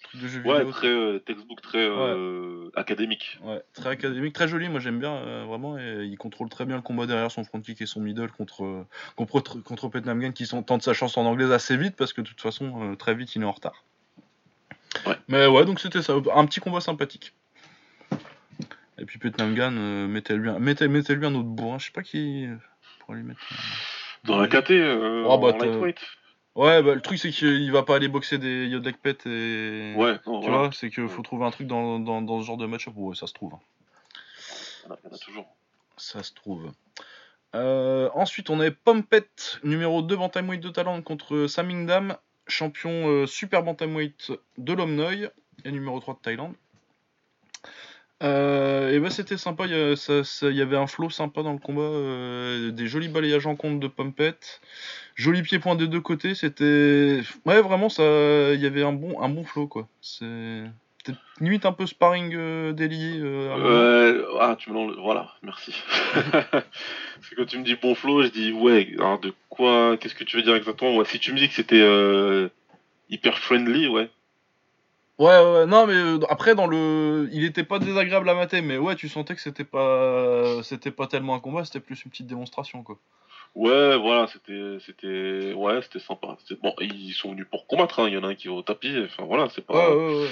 [0.02, 1.88] truc de jeu ouais vidéo très euh, textbook, très
[2.74, 3.38] académique.
[3.42, 6.82] Ouais, très académique, très joli, moi j'aime bien vraiment et il contrôle très bien le
[6.82, 8.84] combat derrière son front kick et son middle contre
[9.16, 9.88] contre, contre
[10.34, 13.14] qui sont- tente sa chance en anglaise assez vite parce que de toute façon très
[13.14, 13.84] vite il est en retard.
[15.06, 15.16] Ouais.
[15.28, 17.32] Mais ouais donc c'était ça, un petit combat sympathique.
[18.98, 22.46] Et puis Petnam Gun, euh, mettez-lui un, mettez, un autre bourrin, je sais pas qui
[22.46, 22.54] euh,
[23.00, 23.40] pourrait lui mettre.
[24.24, 25.98] Dans la KT, euh, Oh, bah, en lightweight.
[26.56, 29.94] Ouais bah le truc c'est qu'il va pas aller boxer des Yodlek Pet et.
[29.96, 30.58] Ouais, non, Tu voilà.
[30.64, 32.92] vois, c'est qu'il faut trouver un truc dans, dans, dans ce genre de match-up.
[32.96, 33.54] Ouais, ça se trouve.
[33.54, 33.60] hein.
[34.86, 35.46] Il y en a- toujours.
[35.96, 36.72] Ça se trouve.
[37.54, 39.26] Euh, ensuite, on avait Pompet,
[39.62, 42.16] numéro 2 bantamweight de talent contre Samingdam,
[42.50, 45.30] champion euh, super bantamweight de l'Omnoy
[45.64, 46.54] et numéro 3 de Thaïlande.
[48.22, 52.70] Euh, et bah c'était sympa, il y, avait un flow sympa dans le combat, euh,
[52.70, 54.36] des jolis balayages en compte de Pompet,
[55.14, 57.22] joli pied-point des deux côtés, c'était...
[57.46, 58.02] Ouais vraiment, ça,
[58.52, 59.88] il y avait un bon, un bon flow quoi.
[60.02, 60.64] C'est...
[61.04, 63.18] C'était limite un peu sparring euh, délié.
[63.20, 64.98] euh, ah, tu me l'enlèves.
[64.98, 65.74] Voilà, merci.
[66.14, 68.90] Parce que quand tu me dis bon flow, je dis ouais.
[68.98, 70.92] Alors de quoi Qu'est-ce que tu veux dire exactement?
[70.92, 72.48] Moi, si tu me dis que c'était euh,
[73.08, 74.10] hyper friendly, ouais.
[75.18, 77.28] Ouais, ouais, ouais, non, mais euh, après, dans le.
[77.32, 80.62] Il était pas désagréable à mater, mais ouais, tu sentais que c'était pas.
[80.62, 82.98] C'était pas tellement un combat, c'était plus une petite démonstration, quoi.
[83.54, 86.36] Ouais, voilà, c'était, c'était, ouais, c'était sympa.
[86.62, 88.00] Bon, ils sont venus pour combattre.
[88.00, 88.08] hein.
[88.08, 88.94] Il y en a un qui va au tapis.
[89.06, 90.28] Enfin voilà, c'est Ouais, pas, ouais, ouais.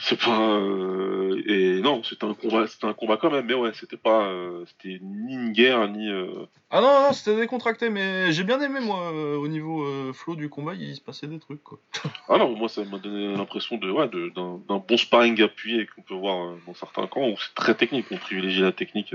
[0.00, 0.40] C'est pas.
[0.56, 3.46] euh, Et non, c'était un combat, c'était un combat quand même.
[3.46, 6.08] Mais ouais, c'était pas, euh, c'était ni une guerre ni.
[6.08, 10.36] euh, Ah non, non, c'était décontracté, mais j'ai bien aimé, moi, euh, au niveau flow
[10.36, 11.78] du combat, il se passait des trucs, quoi.
[12.28, 16.14] Ah non, moi ça m'a donné l'impression de, ouais, d'un, bon sparring appuyé qu'on peut
[16.14, 18.06] voir dans certains camps où c'est très technique.
[18.10, 19.14] On privilégie la technique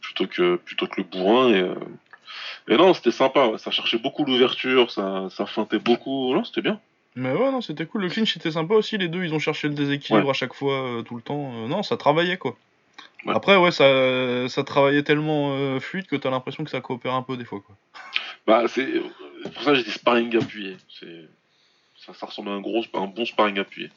[0.00, 1.52] plutôt que plutôt que le bourrin.
[1.52, 3.46] Et, et non, c'était sympa.
[3.48, 3.58] ouais.
[3.58, 6.32] Ça cherchait beaucoup l'ouverture, ça, ça feintait beaucoup.
[6.34, 6.80] Non, c'était bien.
[7.16, 8.02] Mais ouais, non, c'était cool.
[8.02, 10.30] Le clinch était sympa aussi, les deux, ils ont cherché le déséquilibre Ouais.
[10.30, 11.50] à chaque fois, euh, tout le temps.
[11.54, 12.56] Euh, non, ça travaillait, quoi.
[13.24, 13.34] Ouais.
[13.34, 17.22] Après, ouais, ça, ça travaillait tellement euh, fluide que t'as l'impression que ça coopère un
[17.22, 17.74] peu des fois, quoi.
[18.46, 18.86] Bah, c'est
[19.54, 20.76] pour ça que j'ai dit sparring appuyé.
[21.96, 23.90] Ça, ça ressemble à un gros, un bon sparring appuyé.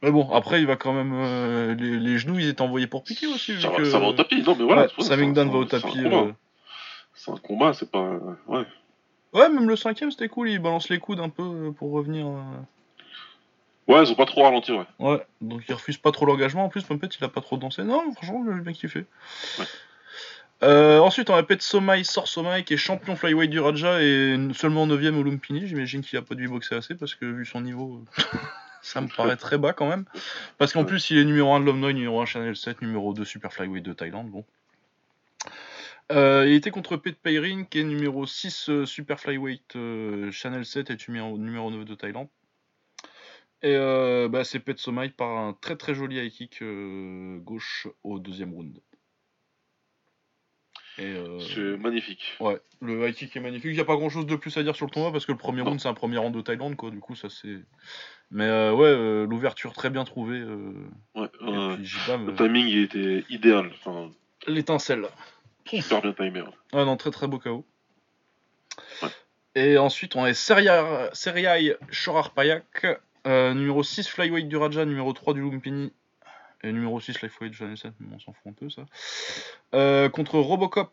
[0.00, 1.12] Mais bon, après, il va quand même.
[1.14, 3.52] euh, les, les genoux, ils étaient envoyés pour piquer aussi.
[3.54, 3.84] vu Ça, va, que...
[3.84, 4.42] ça va au tapis.
[4.42, 4.82] Non, mais voilà.
[4.82, 6.02] Ouais, Samingdan va au c'est un tapis.
[6.04, 6.16] combat.
[6.16, 6.32] euh.
[7.14, 8.12] C'est un combat, c'est pas.
[8.46, 8.62] Ouais.
[9.32, 10.48] Ouais, même le cinquième, c'était cool.
[10.50, 12.26] Il balance les coudes un peu euh, pour revenir.
[12.26, 12.42] euh.
[13.86, 14.84] Ouais, ils ont pas trop ralenti, ouais.
[14.98, 16.64] Ouais, donc il refuse pas trop l'engagement.
[16.64, 17.82] En plus, Pumpet, il a pas trop dansé.
[17.84, 19.06] Non, franchement, j'ai bien kiffé.
[19.58, 19.64] Ouais.
[20.64, 24.86] Euh, ensuite, on répète Somai sort Somai qui est champion flyweight du Raja et seulement
[24.86, 25.66] 9ème au Lumpini.
[25.66, 28.02] J'imagine qu'il a pas dû boxer assez parce que vu son niveau,
[28.82, 30.04] ça me paraît très bas quand même.
[30.58, 30.86] Parce qu'en Ouais.
[30.86, 33.84] plus, il est numéro 1 de l'Omnoy, numéro 1 Channel 7, numéro 2 Super Flyweight
[33.84, 34.28] de Thaïlande.
[34.30, 34.44] Bon.
[36.10, 40.64] Euh, il était contre Pet Peirin qui est numéro 6 euh, Super Flyweight euh, Channel
[40.64, 42.28] 7 et numéro, numéro 9 de Thaïlande.
[43.60, 43.76] Et
[44.28, 46.62] bah, c'est Pet Somai par un très très joli high kick
[47.42, 48.78] gauche au deuxième round.
[50.96, 52.36] C'est magnifique.
[52.38, 53.72] ouais, le high kick est magnifique.
[53.72, 55.32] Il n'y a pas grand chose de plus à dire sur le tournoi parce que
[55.32, 55.70] le premier Non.
[55.70, 56.92] round c'est un premier round de Thaïlande quoi.
[56.92, 57.58] Du coup ça c'est.
[58.30, 60.44] Mais ouais, l'ouverture très bien trouvée.
[61.16, 61.26] Ouais.
[61.40, 63.72] et le timing il était idéal.
[63.74, 64.12] Enfin,
[64.46, 65.08] l'étincelle.
[65.68, 66.42] Super bien timé.
[66.42, 66.48] ouais.
[66.72, 67.64] Ah non, très très beau KO.
[69.02, 69.08] Ouais.
[69.54, 72.86] Et ensuite, on a Seriai Seriai Shorar Payak,
[73.26, 75.92] euh, numéro 6 Flyweight du Raja, numéro 3 du Lumpini,
[76.62, 78.82] et numéro 6 Flyweight du Janel 7, mais on s'en fout un peu ça.
[79.74, 80.92] Euh, contre Robocop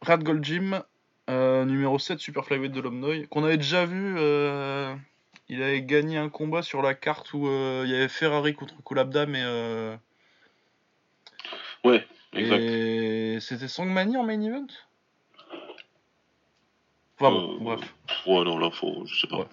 [0.00, 0.82] Radgold Jim,
[1.30, 4.16] euh, numéro 7 Super Flyweight de l'Omnoy, qu'on avait déjà vu.
[5.48, 9.26] il avait gagné un combat sur la carte où il y avait Ferrari contre Kolabda,
[9.26, 9.42] mais.
[11.84, 12.62] Ouais, exact.
[12.62, 14.66] et c'était Sangmani en main event?
[17.18, 17.94] Enfin bon, Euh, bref.
[18.26, 19.38] Ouais, non, faut, je sais pas.
[19.38, 19.46] Ouais.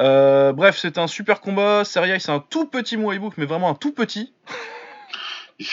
[0.00, 1.84] Euh, bref, c'était un super combat.
[1.84, 4.32] Seriai, c'est un tout petit Muay Book, mais vraiment un tout petit.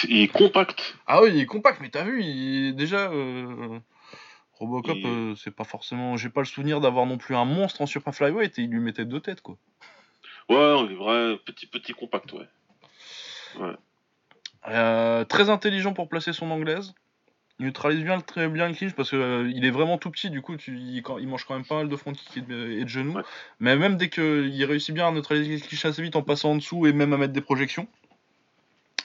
[0.08, 0.96] Il, est compact.
[1.08, 2.76] Ah oui, il est compact, mais t'as vu, il...
[2.76, 3.80] déjà, euh,
[4.54, 6.18] Robocop, Il- euh, c'est pas forcément.
[6.18, 8.82] J'ai pas le souvenir d'avoir non plus un monstre en super flyweight et il lui
[8.82, 9.58] mettait deux têtes, quoi.
[10.50, 12.48] Ouais, est vrai, petit, petit compact, ouais.
[14.68, 16.94] Euh, très intelligent pour placer son anglaise.
[17.60, 20.42] Il neutralise bien, le- très bien le clinch parce qu'il est vraiment tout petit, du
[20.42, 22.72] coup, tu, il, quand- il mange quand même pas mal de front kick et de,
[22.72, 23.16] et de genoux.
[23.16, 23.24] Ouais.
[23.60, 26.56] Mais même dès qu'il réussit bien à neutraliser le clinch assez vite en passant en
[26.56, 27.88] dessous et même à mettre des projections.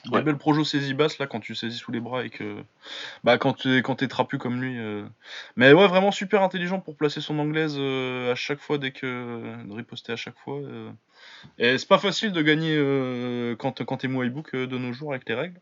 [0.05, 0.21] Des Ouais.
[0.21, 2.63] belles projos saisie basse là quand tu saisis sous les bras et que.
[3.23, 4.77] Bah quand tu quand t'es trapu comme lui.
[4.77, 5.03] euh.
[5.55, 9.65] Mais ouais, vraiment super intelligent pour placer son anglaise euh, à chaque fois dès que.
[9.65, 10.59] de riposter à chaque fois.
[11.57, 14.93] Et c'est pas facile de gagner euh, quand, quand t'es Muay Book euh, de nos
[14.93, 15.59] jours avec les règles.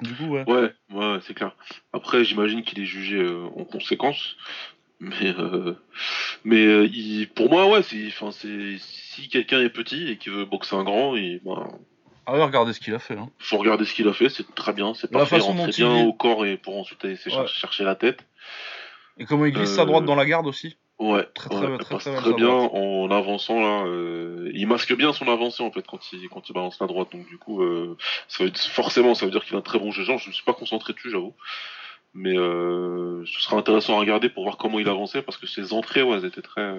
[0.00, 0.44] Du coup, ouais.
[0.48, 1.56] Ouais, ouais, c'est clair.
[1.92, 4.36] Après, j'imagine qu'il est jugé euh, en conséquence.
[5.00, 5.74] Mais, euh,
[6.44, 8.10] mais il, pour moi, ouais, c'est,
[8.78, 11.68] si quelqu'un est petit et qu'il veut boxer un grand, et, ben,
[12.26, 13.14] Ah ouais, regardez ce qu'il a fait.
[13.16, 13.30] Hein.
[13.38, 15.82] faut regarder ce qu'il a fait, c'est très bien, c'est La parfait, façon il rentrait
[15.82, 17.46] dont il bien au corps et pour ensuite aller Ouais.
[17.46, 18.24] chercher, la tête.
[19.18, 20.76] Et comment il glisse sa droite dans la garde aussi.
[20.98, 23.84] Ouais, Très, très ouais, bien, très, très très en avançant là.
[23.86, 27.12] euh, il masque bien son avancée en fait quand il quand il balance la droite.
[27.12, 29.92] Donc du coup, euh, ça veut, forcément, ça veut dire qu'il a un très bon
[29.92, 30.18] jeu jambes.
[30.18, 31.34] Je me suis pas concentré dessus, j'avoue.
[32.14, 35.72] Mais euh, ce sera intéressant à regarder pour voir comment il avançait parce que ses
[35.72, 36.72] entrées, ouais, elles étaient très.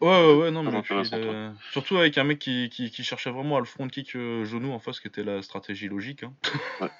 [0.00, 3.30] Ouais, ouais, ouais, non, mais puis, euh, surtout avec un mec qui, qui, qui cherchait
[3.30, 6.22] vraiment à le front kick euh, genou en face, qui était la stratégie logique.
[6.22, 6.32] Hein.
[6.80, 6.90] Ouais.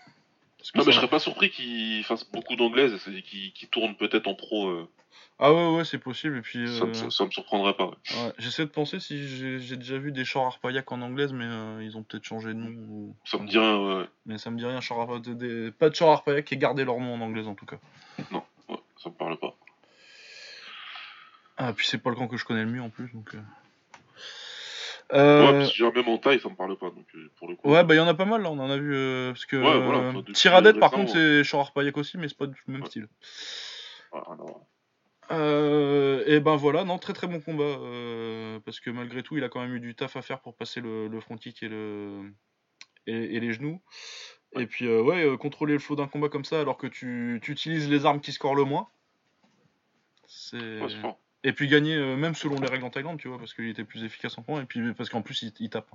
[0.74, 4.34] Non, mais je serais pas surpris qu'il fasse beaucoup d'anglaises, c'est-à-dire qu'il tourne peut-être en
[4.34, 4.68] pro.
[4.68, 4.88] euh,
[5.40, 6.38] Ah ouais, ouais, c'est possible.
[6.38, 7.86] Et puis, ça, euh, me- ça, me surprendrait pas.
[7.86, 8.32] ouais.
[8.38, 9.26] j'essaie de penser si
[9.58, 12.54] j'ai déjà vu des chars Arpaillac en anglaise, mais euh, ils ont peut-être changé de
[12.54, 12.68] nom.
[12.68, 13.76] ou- Ça me dit rien.
[14.00, 14.04] Ouais.
[14.26, 16.98] Mais ça me dit rien, char des- pas de chars Arpaillac qui aient gardé leur
[17.00, 17.78] nom en anglaise en tout cas.
[18.18, 19.56] ouais, ça me parle pas.
[21.56, 23.34] Ah, puis c'est pas le camp que je connais le mieux en plus, donc.
[23.34, 23.38] euh.
[25.12, 26.86] Ouais, Euh, parce que j'ai même en taille, ça me parle pas.
[26.90, 27.68] Donc euh, pour le coup.
[27.70, 28.94] Ouais, bah il y en a pas mal là, on en a vu.
[28.94, 32.38] euh, parce que Ouais, voilà, euh, Tiradette, par contre, c'est Char Arpaillac aussi, mais c'est
[32.38, 32.88] pas du même Ouais.
[32.88, 33.08] style.
[34.12, 34.60] À voir.
[35.30, 37.64] Euh, et ben voilà, non, très très bon combat.
[37.64, 40.54] euh, parce que malgré tout, il a quand même eu du taf à faire pour
[40.54, 42.32] passer le, le front kick et, le,
[43.06, 43.80] et, et les genoux.
[44.56, 47.52] Et puis, euh, ouais, contrôler le flow d'un combat comme ça alors que tu, tu
[47.52, 48.88] utilises les armes qui scorent le moins.
[50.26, 50.80] C'est...
[51.46, 54.02] Et puis gagner, même selon les règles en Thaïlande, tu vois, parce qu'il était plus
[54.02, 54.62] efficace en point.
[54.62, 55.90] Et puis parce qu'en plus, il, il tape.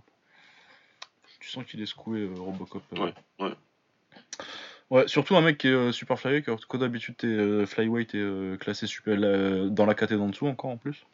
[1.40, 2.84] Tu sens qu'il est secoué, Robocop.
[2.92, 3.54] Ouais, ouais.
[4.90, 8.16] Ouais, surtout un mec qui est euh, super flyweight, alors que d'habitude t'es euh, flyweight
[8.16, 9.18] et euh, classé super,
[9.70, 11.06] dans la catégorie d'en dessous encore en plus.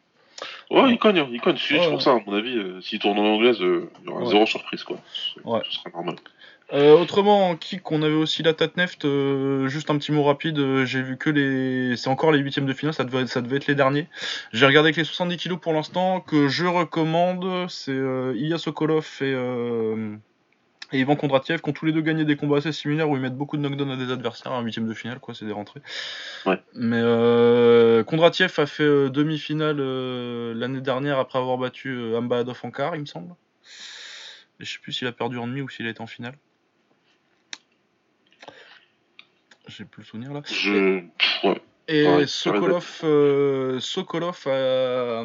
[0.70, 1.56] Ouais, il cogne, hein, il cogne.
[1.56, 1.90] C'est juste ouais.
[1.90, 2.56] pour ça, à mon avis.
[2.56, 4.98] euh, S'il tourne en anglaise, euh, il y aura zéro surprise, quoi.
[5.44, 5.60] Ouais.
[5.64, 6.16] Ce serait normal.
[6.72, 9.06] Euh, autrement, en kick, on avait aussi la Tatneft.
[9.68, 10.84] juste un petit mot rapide.
[10.84, 11.96] J'ai vu que les.
[11.96, 14.08] C'est encore les huitièmes de finale, ça devait, ça devait être les derniers.
[14.52, 16.20] J'ai regardé avec les 70 kilos pour l'instant.
[16.20, 17.96] Que je recommande, c'est
[18.34, 19.32] Ilya Sokolov et,
[20.92, 23.22] et Ivan Kondratiev qui ont tous les deux gagné des combats assez similaires où ils
[23.22, 24.52] mettent beaucoup de knockdown à des adversaires.
[24.52, 25.80] Un huitième de finale, quoi, c'est des rentrées.
[26.44, 26.60] Ouais.
[26.74, 32.70] Mais euh, Kondratiev a fait euh, demi-finale euh, l'année dernière après avoir battu Ambadov en
[32.70, 33.34] quart, il me semble.
[34.60, 36.38] Et je sais plus s'il a perdu en demi ou s'il a été en finale.
[39.66, 40.42] J'ai plus le souvenir là.
[40.44, 41.00] Je.
[41.00, 41.60] pff, Ouais.
[41.88, 45.24] Et Ouais, Sokolov, Sokolov a,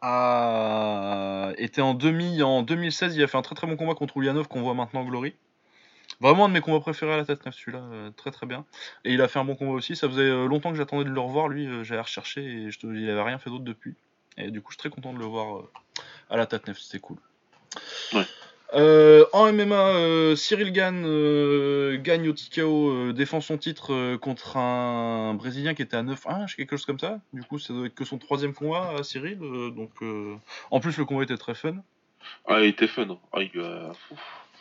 [0.00, 3.16] a été en demi en 2016.
[3.16, 5.34] Il a fait un très très bon combat contre Ulyanov qu'on voit maintenant Glory.
[6.20, 8.66] Vraiment un de mes combats préférés à la tête 9 celui-là, euh, très très bien.
[9.04, 9.96] Et il a fait un bon combat aussi.
[9.96, 11.48] Ça faisait euh, longtemps que j'attendais de le revoir.
[11.48, 13.94] Lui, euh, j'avais recherché et je il avait rien fait d'autre depuis.
[14.36, 15.62] Et du coup, je suis très content de le voir
[16.28, 17.16] à la tête 9 C'était cool.
[18.12, 18.26] Ouais.
[18.72, 25.34] Euh, en MMA, euh, Cyril Gann euh, gagne au TKO, défend son titre contre un
[25.34, 27.20] Brésilien qui était à 9-1, quelque chose comme ça.
[27.32, 29.38] Du coup, ça doit être que son troisième combat à Cyril.
[29.38, 29.90] donc,
[30.70, 31.76] en plus, le combat était très fun.
[32.46, 33.08] Ah, il était fun.
[33.10, 33.18] hein.
[33.32, 33.50] Ah, il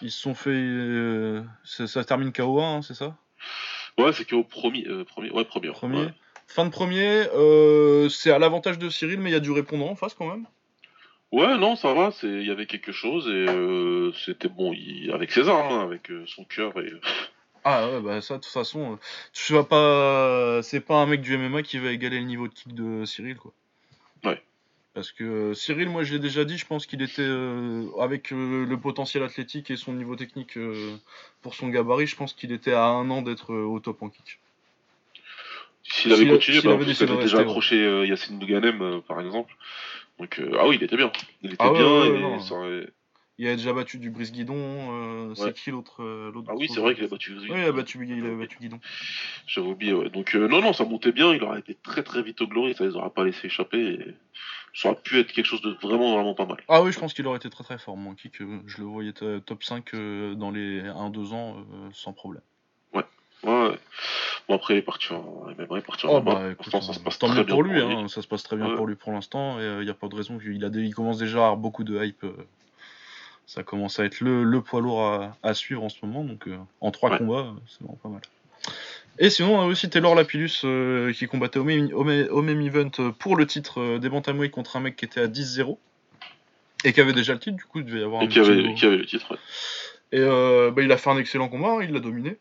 [0.02, 1.44] Ils se sont fait.
[1.64, 3.16] ça, ça termine KO1, hein, c'est ça?
[3.98, 5.30] Ouais, c'est qu'au premier, premier.
[5.32, 5.70] Ouais, premier.
[5.72, 6.06] Premier.
[6.06, 6.14] Ouais.
[6.48, 7.26] Fin de premier,
[8.10, 10.46] c'est à l'avantage de Cyril, mais il y a du répondant en face quand même.
[11.32, 12.12] Ouais, non, ça va.
[12.12, 14.74] C'est, il y avait quelque chose et euh, c'était bon.
[14.74, 15.12] Il...
[15.12, 16.92] Avec ses armes, hein, avec euh, son cœur et.
[17.66, 18.96] Ah ouais, bah ça, de toute façon, euh,
[19.34, 20.64] tu vas pas.
[20.64, 23.36] C'est pas un mec du MMA qui va égaler le niveau de kick de Cyril,
[23.36, 23.52] quoi.
[24.24, 24.42] Ouais.
[24.94, 27.22] Parce que Cyril, moi je l'ai déjà dit, je pense qu'il était.
[27.22, 30.58] euh, avec le potentiel athlétique et son niveau technique
[31.42, 34.40] pour son gabarit, je pense qu'il était à un an d'être au top en kick.
[35.84, 39.54] S'il avait continué, bah, en avait déjà accroché Yacine Bouganem, euh, par exemple.
[40.20, 41.12] Donc, euh, ah oui, il était bien.
[41.42, 42.88] Il était Ah bien ouais, ouais, et
[43.38, 44.56] Il a déjà battu du brise guidon.
[44.58, 47.38] euh, C'est qui l'autre euh, l'autre Ah oui, c'est vrai qu'il a battu.
[47.38, 48.80] Oui, il a battu, il avait battu guidon.
[49.48, 50.10] J'avais oublié, ouais.
[50.10, 51.34] Donc, non, non, ça montait bien.
[51.34, 52.76] Il aurait été très, très vite au glory.
[52.76, 53.80] Ça les aurait pas laissé échapper.
[53.80, 54.14] Et...
[54.74, 56.58] ça aurait pu être quelque chose de vraiment, vraiment pas mal.
[56.68, 57.96] Ah oui, je pense qu'il aurait été très très fort.
[57.96, 62.44] Mon kick, je le voyais top 5 euh, dans les 1-2 ans sans problème.
[63.44, 63.78] Ouais.
[64.48, 66.94] Bon, après, il est parti en il est parti en Oh, bah, écoute, ça euh,
[66.94, 67.82] se passe tant très bien pour lui, lui.
[67.82, 68.76] hein, ça se passe très bien Ouais.
[68.76, 70.94] pour lui pour l'instant, et il n'y a pas de raison qu'il a des- il
[70.94, 72.24] commence déjà à avoir beaucoup de hype.
[72.24, 72.34] euh,
[73.46, 76.48] ça commence à être le, le poids lourd à, à suivre en ce moment, donc
[76.48, 77.18] euh, en trois Ouais.
[77.18, 78.22] combats, euh, c'est vraiment pas mal.
[79.18, 83.12] Et sinon, on a aussi Taylor Lapillus euh, qui combattait au main, au event euh,
[83.12, 85.78] pour le titre euh, des Bantamweight contre un mec qui était à 10-0
[86.86, 88.40] et qui avait déjà le titre, du coup il devait y avoir un Et qui
[88.40, 89.32] avait, qui avait le titre.
[89.32, 89.38] ouais.
[90.12, 92.38] Et euh, bah, il a fait un excellent combat, hein, il l'a dominé.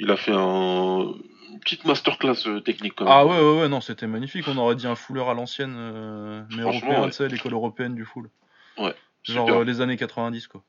[0.00, 1.14] Il a fait un...
[1.50, 3.12] une petite masterclass euh, technique quand même.
[3.12, 4.48] Ah ouais, ouais, ouais, non, c'était magnifique.
[4.48, 7.10] On aurait dit un fouleur à l'ancienne, euh, mais européen, ouais.
[7.10, 8.30] tu sais, l'école européenne du full.
[8.78, 9.60] Ouais, Genre Super.
[9.60, 10.64] euh, les années 90, quoi.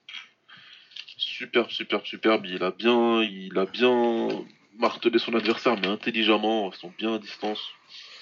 [1.18, 2.46] Superbe, superbe, superbe.
[2.46, 4.28] Il a bien, il a bien
[4.78, 6.70] martelé son adversaire, mais intelligemment.
[6.70, 7.72] Ils sont bien à distance.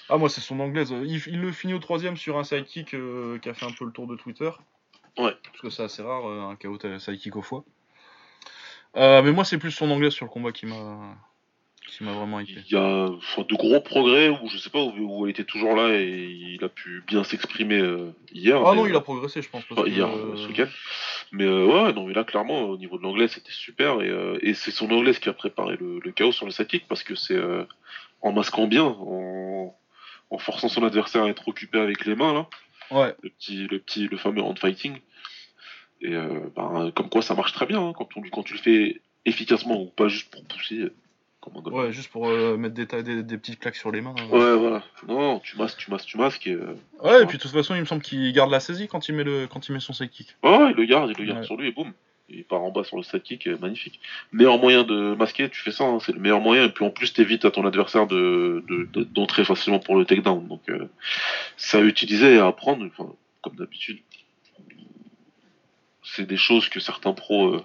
[0.08, 0.94] Ah, moi, c'est son anglaise.
[1.04, 3.84] Il, il le finit au troisième sur un sidekick euh, qui a fait un peu
[3.84, 4.50] le tour de Twitter.
[5.18, 5.34] Ouais.
[5.42, 7.64] Parce que c'est assez rare, un KO sidekick au foie.
[8.96, 11.16] Euh, mais moi, c'est plus son anglaise sur le combat qui m'a
[11.90, 12.60] qui m'a vraiment hypé.
[12.66, 15.44] Il y a enfin, de gros progrès où je sais pas où, où elle était
[15.44, 18.62] toujours là et il a pu bien s'exprimer euh, hier.
[18.64, 19.64] Ah mais, non, il a euh, progressé, je pense.
[19.64, 20.68] Parce enfin, que, hier, euh, ce week-end.
[21.32, 24.54] Mais euh, ouais, non, mais là clairement au niveau de l'anglais c'était super et, et
[24.54, 27.38] c'est son anglaise qui a préparé le, le chaos sur le sidekick parce que c'est
[28.22, 29.76] en masquant bien, en,
[30.30, 32.48] en forçant son adversaire à être occupé avec les mains là.
[32.90, 33.14] Ouais.
[33.22, 34.98] le petit, le petit, le fameux hand fighting.
[36.02, 38.58] Et euh, ben, comme quoi ça marche très bien hein, quand, on, quand tu le
[38.60, 40.88] fais efficacement ou pas juste pour pousser.
[41.40, 44.02] Comme on Ouais, juste pour euh, mettre des, ta- des, des petites claques sur les
[44.02, 44.14] mains.
[44.18, 44.28] hein.
[44.30, 44.82] ouais, voilà.
[45.08, 46.46] Non, tu masques, tu masques, tu masques.
[46.46, 48.88] Et, euh, Ouais, et puis de toute façon, il me semble qu'il garde la saisie
[48.88, 50.36] quand il met, le, quand il met son sidekick.
[50.42, 51.46] ouais, il le garde, il le garde Ouais.
[51.46, 51.92] sur lui et boum.
[52.28, 54.00] Il part en bas sur le sidekick, magnifique.
[54.32, 56.64] Meilleur moyen de masquer, tu fais ça, hein, c'est le meilleur moyen.
[56.66, 60.04] Et puis en plus, t'évites à ton adversaire de, de- de- d'entrer facilement pour le
[60.04, 60.46] takedown.
[60.46, 60.88] Donc, euh,
[61.56, 62.86] c'est à utiliser et à apprendre,
[63.42, 63.98] comme d'habitude.
[66.14, 67.62] C'est des choses que certains pros euh,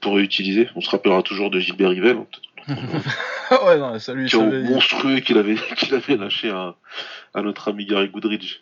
[0.00, 0.68] pourraient utiliser.
[0.76, 2.26] On se rappellera toujours de Gilbert Rivel, hein,
[3.66, 6.76] ouais, non, qui monstrueux qu'il avait, qu'il avait lâché à,
[7.34, 8.60] à notre ami Gary Goodridge.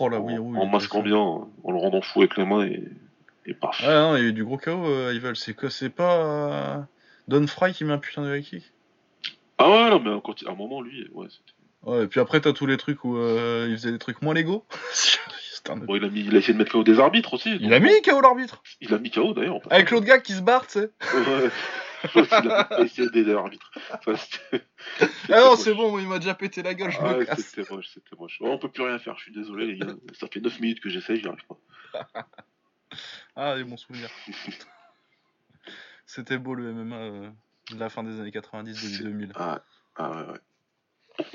[0.00, 0.58] Oh là, en, oui, oui.
[0.58, 2.82] en masquant bien, en le rendant fou avec les mains et,
[3.46, 3.80] et paf.
[3.80, 5.36] Ouais, non, il y a eu du gros chaos, euh, Ivel.
[5.36, 6.78] C'est que c'est pas euh,
[7.28, 8.64] Don Fry qui met un putain de high kick.
[9.58, 11.52] Ah ouais, non, mais à un moment, lui, ouais, c'était-
[11.84, 14.34] Ouais, et puis après, t'as tous les trucs où euh, il faisait des trucs moins
[14.34, 14.64] légaux.
[15.68, 17.56] Bon, il, a mis, il a essayé de mettre KO des arbitres aussi.
[17.60, 19.60] Il a mis KO l'arbitre Il a mis KO d'ailleurs.
[19.70, 20.90] Avec l'autre gars qui se barre, tu sais.
[21.14, 21.50] Ouais.
[22.16, 23.70] il a essayé d'aider l'arbitre.
[23.92, 24.14] Enfin,
[25.28, 27.40] Ah non, c'est bon, il m'a déjà pété la gueule, je Ah me ouais, casse.
[27.54, 28.38] c'était moche, c'était moche.
[28.40, 29.94] Oh, on peut plus rien faire, je suis désolé les gars.
[30.18, 32.26] Ça fait 9 minutes que j'essaye, j'y arrive pas.
[33.36, 34.10] Ah, des bons souvenirs.
[36.04, 37.30] C'était beau le MMA euh,
[37.70, 39.32] de la fin des années 90, début C'est- 2000.
[39.34, 39.62] Ah,
[39.96, 41.26] ah ouais, ouais.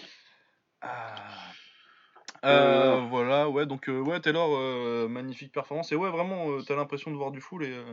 [0.82, 1.46] Ah.
[2.45, 5.91] Euh, Euh, voilà, ouais, donc euh, ouais, Taylor, euh, magnifique performance.
[5.91, 7.63] Et ouais, vraiment, euh, t'as l'impression de voir du full.
[7.65, 7.84] Et euh,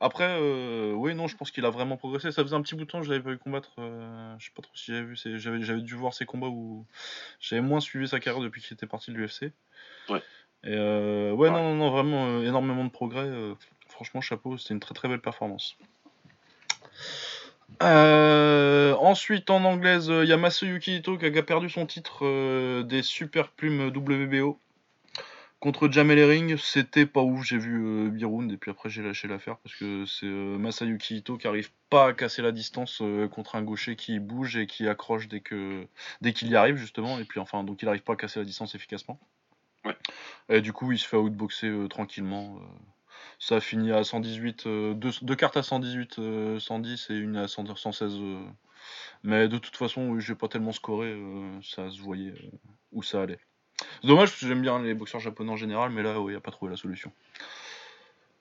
[0.00, 2.32] après, euh, oui, non, je pense qu'il a vraiment progressé.
[2.32, 3.70] Ça faisait un petit bout de temps que je l'avais pas vu combattre.
[3.78, 5.16] euh, je sais pas trop si j'avais vu.
[5.16, 6.86] ses- J'avais, j'avais dû voir ses combats où
[7.40, 9.52] j'avais moins suivi sa carrière depuis qu'il était parti de l'UFC.
[10.08, 10.22] Ouais.
[10.64, 11.54] Et euh, ouais, Ouais.
[11.54, 13.20] non, non, non, vraiment euh, énormément de progrès.
[13.26, 13.54] euh,
[13.88, 15.76] franchement, chapeau, c'était une très très belle performance.
[17.82, 22.82] Euh, ensuite, en anglaise, il y a Masayuki Ito qui a perdu son titre euh,
[22.82, 24.58] des super plumes WBO
[25.60, 26.56] contre Jamel Herring.
[26.56, 30.04] C'était pas ouf, j'ai vu euh, Biroun et puis après j'ai lâché l'affaire parce que
[30.06, 33.94] c'est euh, Masayuki Ito qui arrive pas à casser la distance euh, contre un gaucher
[33.94, 35.86] qui bouge et qui accroche dès que
[36.22, 38.46] dès qu'il y arrive justement et puis enfin donc il arrive pas à casser la
[38.46, 39.20] distance efficacement.
[39.84, 39.96] Ouais.
[40.48, 42.58] Et du coup, il se fait outboxer euh, tranquillement.
[43.20, 43.34] Euh.
[43.38, 47.48] Ça a fini à 118, euh, deux, cartes à 118, euh, 110 et une à
[47.48, 48.14] 100 116.
[48.20, 48.42] euh.
[49.22, 52.50] Mais de toute façon, j'ai pas tellement scoré, euh, ça se voyait euh,
[52.92, 53.38] où ça allait.
[54.02, 56.40] C'est dommage parce que j'aime bien les boxeurs japonais en général, mais là, il a
[56.40, 57.12] pas trouvé la solution.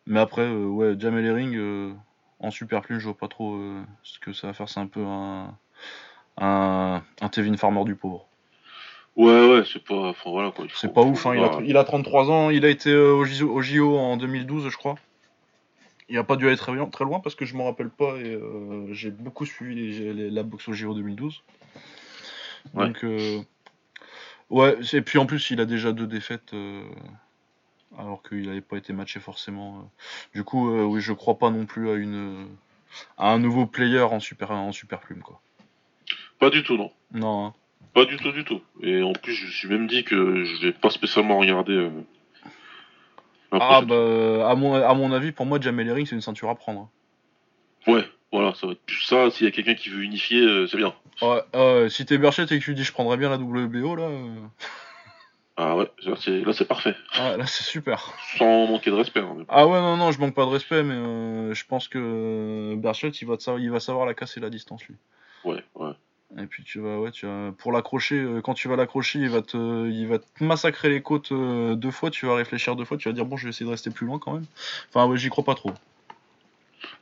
[0.06, 1.94] Mais après, euh, ouais, Jamel Herring euh,
[2.40, 4.70] en super plume, je vois pas trop euh, ce que ça va faire.
[4.70, 8.29] C'est un peu un Tevin Farmer du pauvre.
[9.16, 10.10] Ouais, ouais, c'est pas.
[10.10, 10.66] Enfin voilà quoi.
[10.76, 11.62] C'est pas ouf, hein, il, a, voir.
[11.64, 14.78] il a 33 ans, il a été euh, au, JO, au JO en 2012, je
[14.78, 14.96] crois.
[16.08, 18.34] Il a pas dû aller très, très loin parce que je m'en rappelle pas et
[18.34, 19.76] euh, j'ai beaucoup suivi
[20.14, 21.44] les- la boxe au JO 2012.
[22.74, 22.88] Ouais.
[22.88, 23.42] Donc, euh,
[24.50, 26.84] ouais, et puis en plus, il a déjà deux défaites euh,
[27.98, 29.80] alors qu'il n'avait pas été matché forcément.
[29.80, 29.84] euh.
[30.34, 32.48] Du coup, euh, oui, je crois pas non plus à, une,
[33.18, 35.42] à un nouveau player en super, en super plume, quoi.
[36.40, 36.92] Pas du tout, non.
[37.14, 37.54] Non, hein.
[37.94, 38.62] Pas du tout, du tout.
[38.82, 41.74] Et en plus, je me suis même dit que je vais pas spécialement regarder.
[41.74, 41.90] euh,
[43.52, 46.56] Ah, bah, à mon, à mon avis, pour moi, Jamel Herring, c'est une ceinture à
[46.56, 46.82] prendre.
[47.88, 47.92] hein.
[47.92, 49.32] Ouais, voilà, ça va être plus ça.
[49.32, 50.94] S'il y a quelqu'un qui veut unifier, euh, c'est bien.
[51.22, 54.08] Ouais, euh, si t'es Berchette et que tu dis je prendrais bien la WBO là.
[55.58, 56.96] Ah ouais, là c'est, là, c'est parfait.
[57.14, 58.14] Ah, là, c'est super.
[58.38, 59.20] Sans manquer de respect.
[59.20, 62.76] hein, Ah ouais, non, non, je manque pas de respect, mais euh, je pense que
[62.76, 64.96] Berchelt, il va, te savoir, il va savoir la casser la distance, lui.
[66.50, 69.30] Et puis tu vas, ouais, tu vas, pour l'accrocher, euh, quand tu vas l'accrocher, il
[69.30, 72.10] va te, il va te massacrer les côtes euh, deux fois.
[72.10, 72.98] Tu vas réfléchir deux fois.
[72.98, 74.46] Tu vas dire bon, je vais essayer de rester plus loin quand même.
[74.90, 75.70] Enfin, ouais, j'y crois pas trop.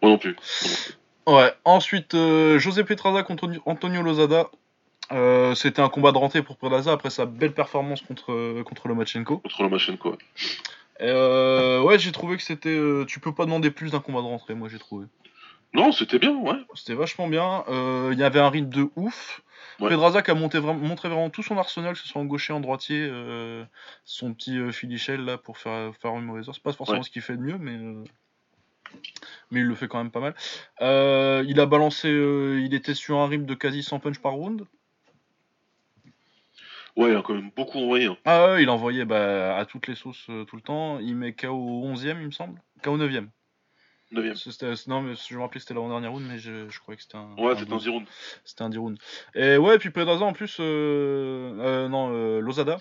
[0.02, 0.36] Moi non plus.
[0.36, 1.46] Moi non plus.
[1.46, 1.54] Ouais.
[1.64, 4.50] Ensuite, euh, José Petraza contre Antonio Lozada.
[5.14, 9.38] Euh, C'était un combat de rentrée pour Petraza après sa belle performance contre contre Lomachenko.
[9.38, 10.10] Contre Lomachenko.
[10.12, 10.18] ouais.
[11.00, 12.68] Euh, ouais, j'ai trouvé que c'était.
[12.68, 14.56] euh, tu peux pas demander plus d'un combat de rentrée.
[14.56, 15.06] Moi, j'ai trouvé.
[15.74, 16.56] Non, c'était bien, ouais.
[16.76, 17.64] C'était vachement bien.
[17.68, 19.42] Euh, Il y avait un rythme de ouf.
[19.80, 19.90] Ouais.
[19.90, 22.60] Pedraza qui a monté montré vraiment tout son arsenal, que ce soit en gaucher, en
[22.60, 23.64] droitier, euh,
[24.06, 26.56] son petit euh, filichel là pour faire, faire une mauvaise heure.
[26.56, 27.04] C'est pas forcément Ouais.
[27.04, 28.04] ce qu'il fait de mieux, mais, euh,
[29.52, 30.34] mais il le fait quand même pas mal.
[31.46, 34.66] Il a balancé, il était sur un rythme de quasi 100 punch par round.
[36.96, 38.08] Ouais, il a quand même beaucoup envoyé.
[38.08, 38.18] hein.
[38.26, 40.98] Ah ouais, il envoyait bah, à toutes les sauces tout le temps.
[41.00, 42.60] Il met KO au 11ème, il me semble.
[42.82, 43.28] KO 9ème.
[44.12, 44.36] Neuvième.
[44.36, 47.04] C'était- Non, mais je me rappelais que c'était l'avant-dernière round, mais je, je croyais que
[47.04, 47.36] c'était un.
[47.38, 47.84] Ouais, c'était un 12.
[47.84, 48.02] zero.
[48.46, 48.98] C'était un D-round.
[49.36, 50.64] Et ouais, et puis Pedraza en plus, euh,
[51.60, 52.78] euh, non, euh, Lozada.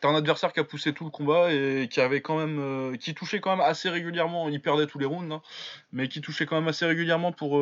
[0.00, 2.96] T'as un adversaire qui a poussé tout le combat et qui avait quand même, euh,
[2.96, 4.48] qui touchait quand même assez régulièrement.
[4.48, 5.40] Il perdait tous les rounds, hein,
[5.92, 7.52] mais qui touchait quand même assez régulièrement pour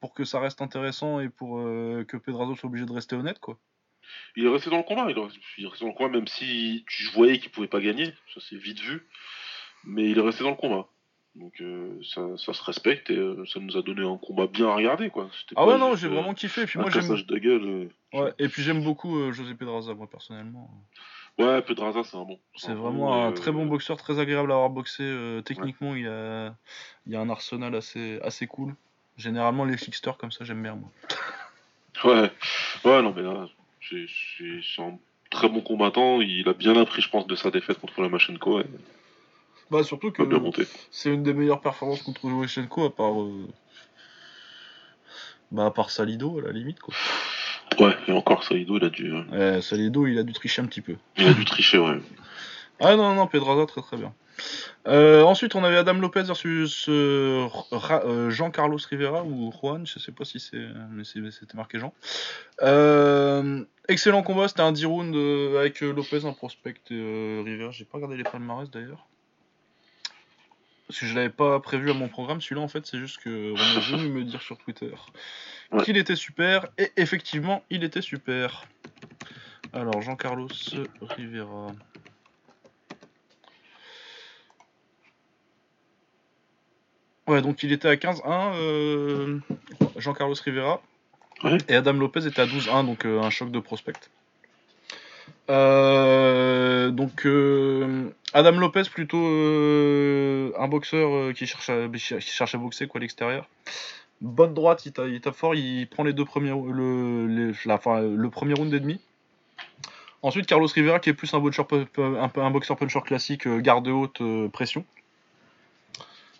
[0.00, 3.58] pour que ça reste intéressant et pour que Pedraza soit obligé de rester honnête, quoi.
[4.36, 5.06] Il est resté dans le combat.
[5.10, 7.66] Il est resté, il est resté dans le combat, même si tu voyais qu'il pouvait
[7.68, 8.06] pas gagner.
[8.34, 9.06] Ça c'est vite vu.
[9.84, 10.88] Mais il est resté dans le combat.
[11.38, 14.68] Donc euh, ça, ça se respecte et euh, ça nous a donné un combat bien
[14.68, 15.28] à regarder, quoi.
[15.56, 16.62] Ah ouais, non, j'ai euh, vraiment kiffé.
[16.62, 17.14] Et puis un moi j'aime.
[17.14, 17.64] de gueule.
[17.64, 17.88] euh.
[18.12, 20.68] Ouais, et puis j'aime beaucoup euh, José Pedraza, moi personnellement.
[21.38, 22.38] Ouais, Pedraza, c'est un bon.
[22.56, 25.04] C'est vraiment bon, un euh, très bon boxeur, très agréable à avoir boxé.
[25.04, 26.52] euh, techniquement, il, a,
[27.06, 28.74] il a un arsenal assez, assez cool.
[29.16, 30.90] Généralement, les fixters comme ça, j'aime bien moi.
[32.04, 32.30] Ouais,
[32.84, 33.46] ouais, non, mais là,
[33.80, 34.98] c'est un
[35.30, 36.20] très bon combattant.
[36.20, 38.60] Il a bien appris, je pense, de sa défaite contre Lomachenko.
[38.60, 38.66] Et
[39.70, 40.22] Bah, surtout que
[40.90, 43.20] c'est une des meilleures performances contre Lomachenko à part.
[43.20, 43.46] euh,
[45.50, 46.94] Bah, à part Salido, à la limite, quoi.
[47.78, 50.66] Ouais, et encore, Saido, il a dû, euh, Euh, Salido, il a dû tricher un
[50.66, 50.96] petit peu.
[51.16, 51.98] il a dû tricher, ouais.
[52.80, 54.14] Ah non, non, Pedraza, très très bien.
[54.86, 60.12] Euh, ensuite, on avait Adam Lopez versus euh, euh, Jean-Carlos Rivera ou Juan, je sais
[60.12, 61.92] pas si c'est, mais c'était marqué Jean.
[63.88, 65.16] Excellent combat, c'était un 10 rounds
[65.58, 67.70] avec Lopez, un prospect et Rivera.
[67.72, 69.07] J'ai pas regardé les palmarès d'ailleurs.
[70.88, 73.52] Parce que je l'avais pas prévu à mon programme, celui-là en fait, c'est juste que
[73.52, 74.90] on est venu me dire sur Twitter
[75.70, 75.84] Ouais.
[75.84, 78.64] qu'il était super, et effectivement, il était super.
[79.74, 80.48] Alors, Jean-Carlos
[81.02, 81.66] Rivera.
[87.26, 89.38] Ouais, donc il était à 15-1, euh,
[89.96, 90.80] Jean-Carlos Rivera.
[91.44, 91.58] Ouais.
[91.68, 93.92] Et Adam Lopez était à 12-1, donc euh, un choc de prospect.
[95.50, 102.58] Euh, donc euh, Adam Lopez plutôt euh, un boxeur qui cherche à qui cherche à
[102.58, 103.48] boxer quoi à l'extérieur.
[104.20, 107.76] Bonne droite, il tape, il tape fort, il prend les deux premiers le, les- la-
[107.76, 109.00] enfin, le premier round et demi.
[110.20, 114.20] Ensuite Carlos Rivera qui est plus un boxeur, un, un puncher classique, garde haute,
[114.52, 114.84] pression.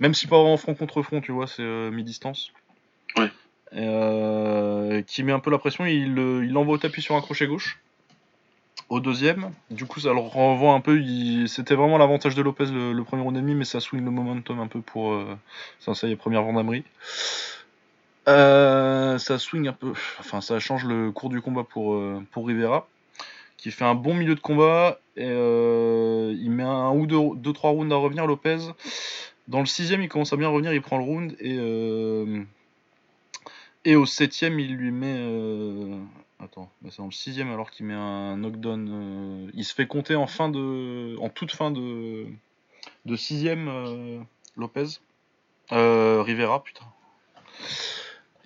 [0.01, 2.53] Même si pas en front contre front, tu vois, c'est mi-distance.
[3.16, 3.31] Ouais.
[5.05, 7.79] Qui met un peu la pression, il, il envoie au tapis sur un crochet gauche.
[8.88, 12.66] Au deuxième, du coup ça le renvoie un peu, il- c'était vraiment l'avantage de Lopez
[12.66, 15.37] le, premier round et demi, mais ça swing le momentum un peu pour euh,
[15.78, 16.84] ça, ça y est, première vendamerie.
[18.28, 22.47] Euh, ça swing un peu, enfin ça change le cours du combat pour, euh, pour
[22.47, 22.89] Rivera,
[23.59, 27.53] qui fait un bon milieu de combat, et euh, il met un ou deux, deux,
[27.53, 28.59] trois rounds à revenir Lopez.
[29.49, 31.59] Dans le sixième, il commence à bien revenir, il prend le round, et,
[33.84, 35.16] et au septième, il lui met...
[36.41, 38.89] Attends, c'est dans le sixième alors qu'il met un knockdown.
[38.89, 42.26] euh, Il se fait compter en fin de, en toute fin de,
[43.07, 44.20] de sixième euh,
[44.57, 45.01] Lopez,
[45.72, 46.86] Euh, Rivera, putain.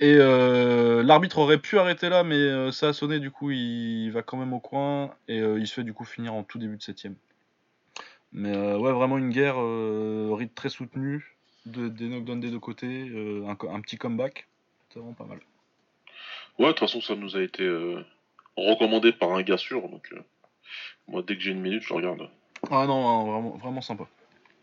[0.01, 4.36] Et l'arbitre aurait pu arrêter là, mais ça a sonné, du coup il va quand
[4.36, 7.14] même au coin et il se fait du coup finir en tout début de septième.
[8.32, 9.57] Mais ouais, vraiment une guerre,
[10.34, 11.36] rythme très soutenu,
[11.66, 13.12] de, des knockdowns des deux côtés,
[13.47, 14.49] un, un petit comeback,
[14.88, 15.38] c'est vraiment pas mal.
[16.59, 18.05] Ouais, de toute façon, ça nous a été euh,
[18.57, 19.88] recommandé par un gars sûr.
[19.88, 20.20] Donc, euh,
[21.09, 22.28] moi, dès que j'ai une minute, je regarde.
[22.70, 24.05] Ah non, non, vraiment, vraiment sympa.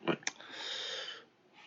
[0.07, 0.15] Ouais.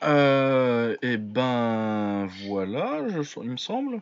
[0.04, 4.00] Euh, et ben voilà, je, il me semble.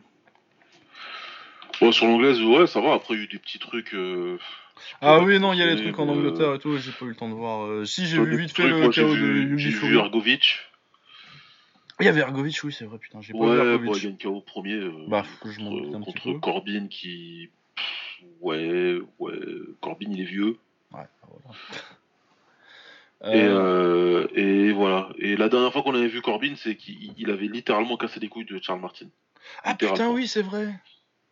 [1.91, 2.93] Sur l'anglaise, ouais, ça va.
[2.93, 3.93] Après, il y a eu des petits trucs.
[3.95, 4.37] euh,
[5.01, 7.09] Ah oui, non, il y a les trucs en Angleterre et tout, j'ai pas eu
[7.09, 7.65] le temps de voir.
[7.65, 9.97] Euh, si, j'ai vu vite fait le KO de j'ai vu.
[9.97, 10.59] Ergovic.
[12.01, 13.85] Il y avait Ergovic, oui, c'est vrai, putain, j'ai pas vu Ouais, Ergovic.
[13.91, 14.73] bon, il gagne KO premier.
[14.73, 16.39] euh, Bah, faut que je contre, un petit contre peu.
[16.39, 17.49] Corbin qui.
[18.41, 19.33] Ouais, ouais.
[19.81, 20.57] Corbin, il est vieux.
[20.93, 21.05] Ouais.
[23.23, 25.09] Et, euh, et voilà.
[25.19, 28.45] Et la dernière fois qu'on avait vu Corbin, c'est qu'il avait littéralement cassé les couilles
[28.45, 29.05] de Charles Martin.
[29.63, 30.73] Ah putain, oui, c'est vrai.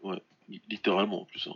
[0.04, 0.22] Ouais,
[0.70, 1.48] littéralement en plus.
[1.48, 1.56] Hein.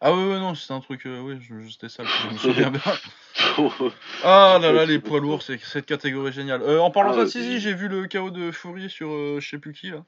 [0.00, 1.38] Ah ouais, ouais, non, c'est un truc, euh, oui,
[1.70, 2.80] c'était ça, je me souviens bien.
[4.22, 6.62] ah là là, les poids lourds, c'est cette catégorie géniale.
[6.62, 9.10] Euh, en parlant de ah, ça, si, si, j'ai vu le chaos de Fury sur
[9.10, 10.04] euh, je sais plus qui là.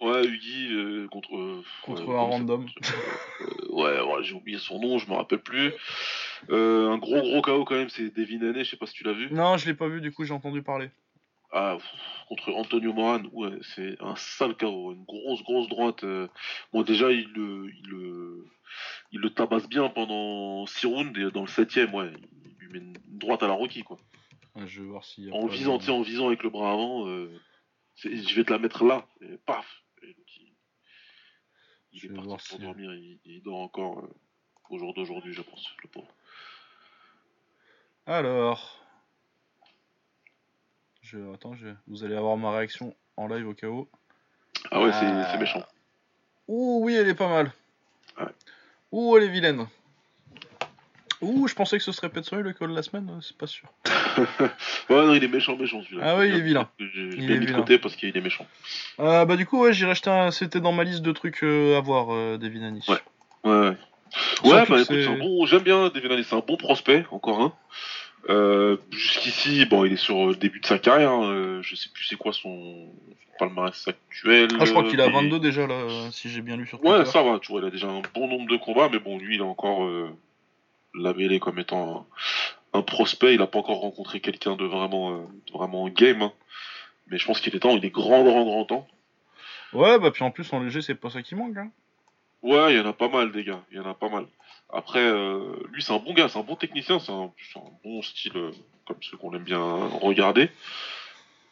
[0.00, 1.62] Ouais, Huggy euh, contre.
[1.82, 2.66] Contre un random.
[3.70, 5.72] ouais, ouais j'ai oublié son nom, je me rappelle plus.
[6.50, 9.12] un gros gros KO quand même, c'est Devin Haney, je sais pas si tu l'as
[9.12, 9.28] vu.
[9.30, 10.90] Non, je l'ai pas vu, du coup j'ai entendu parler.
[11.52, 11.78] Ah,
[12.28, 16.04] contre Antonio Moran, ouais, c'est un sale KO, une grosse grosse droite.
[16.72, 17.88] Bon, déjà, il le, il
[19.12, 22.12] il le tabasse bien pendant 6 rounds, et dans le 7ème, ouais,
[22.44, 23.98] il lui met une droite à la Rocky, quoi.
[24.66, 27.06] je vais voir s'il En visant, en visant avec le bras avant,
[27.96, 29.82] je vais te la mettre là, et paf
[31.92, 32.92] il, est parti pour dormir,
[33.24, 34.14] il, dort encore euh,
[34.70, 36.08] au jour d'aujourd'hui, je pense, le pauvre.
[38.06, 38.84] Alors.
[41.02, 41.32] Je...
[41.32, 41.68] Attends, je...
[41.86, 43.88] vous allez avoir ma réaction en live au cas où.
[44.70, 45.36] Ah ouais, c'est ah.
[45.38, 45.64] méchant.
[46.48, 47.52] Ouh, oui, elle est pas mal.
[48.18, 48.32] Ouais.
[48.92, 49.66] Ouh, elle est vilaine.
[51.20, 53.68] Ouh, je pensais que ce serait Petsoy le call de la semaine, c'est pas sûr.
[54.38, 54.46] ouais,
[54.88, 56.02] non, il est méchant, méchant celui-là.
[56.06, 56.68] Ah ouais, il est vilain.
[56.78, 58.46] Je l'ai mis de côté parce qu'il est méchant.
[59.00, 60.30] Euh, bah, du coup, ouais, j'ai racheté un.
[60.30, 62.98] C'était dans ma liste de trucs euh, à voir, euh, Devin Ouais,
[63.44, 63.76] ouais, ouais.
[64.44, 65.44] Ouais, bah écoute, un bon...
[65.44, 67.52] j'aime bien Devin c'est un bon prospect, encore un.
[68.28, 71.12] Euh, Jusqu'ici, bon, il est sur le début de sa carrière.
[71.12, 71.60] Hein.
[71.62, 72.88] je sais plus c'est quoi son,
[73.38, 74.48] palmarès actuel.
[74.58, 77.22] Ah, je crois qu'il a 22 déjà, là, si j'ai bien lu sur Ouais, ça
[77.22, 79.40] va, tu vois, il a déjà un bon nombre de combats, mais bon, lui, il
[79.40, 79.88] a encore
[80.94, 82.06] labellé comme étant
[82.72, 83.34] un, prospect.
[83.34, 86.22] Il n'a pas encore rencontré quelqu'un de vraiment, euh, vraiment game.
[86.22, 86.32] Hein.
[87.08, 88.86] Mais je pense qu'il est temps, il est grand, grand, grand temps.
[89.72, 91.56] Ouais, bah puis en plus en léger, c'est pas ça qui manque.
[91.56, 91.70] Hein.
[92.42, 93.62] Ouais, il y en a pas mal, des gars.
[93.70, 94.26] Il y en a pas mal.
[94.70, 97.30] Après, euh, lui, c'est un bon gars, c'est un bon technicien, c'est un,
[97.84, 98.50] bon style euh,
[98.86, 99.60] comme ceux qu'on aime bien
[100.00, 100.50] regarder.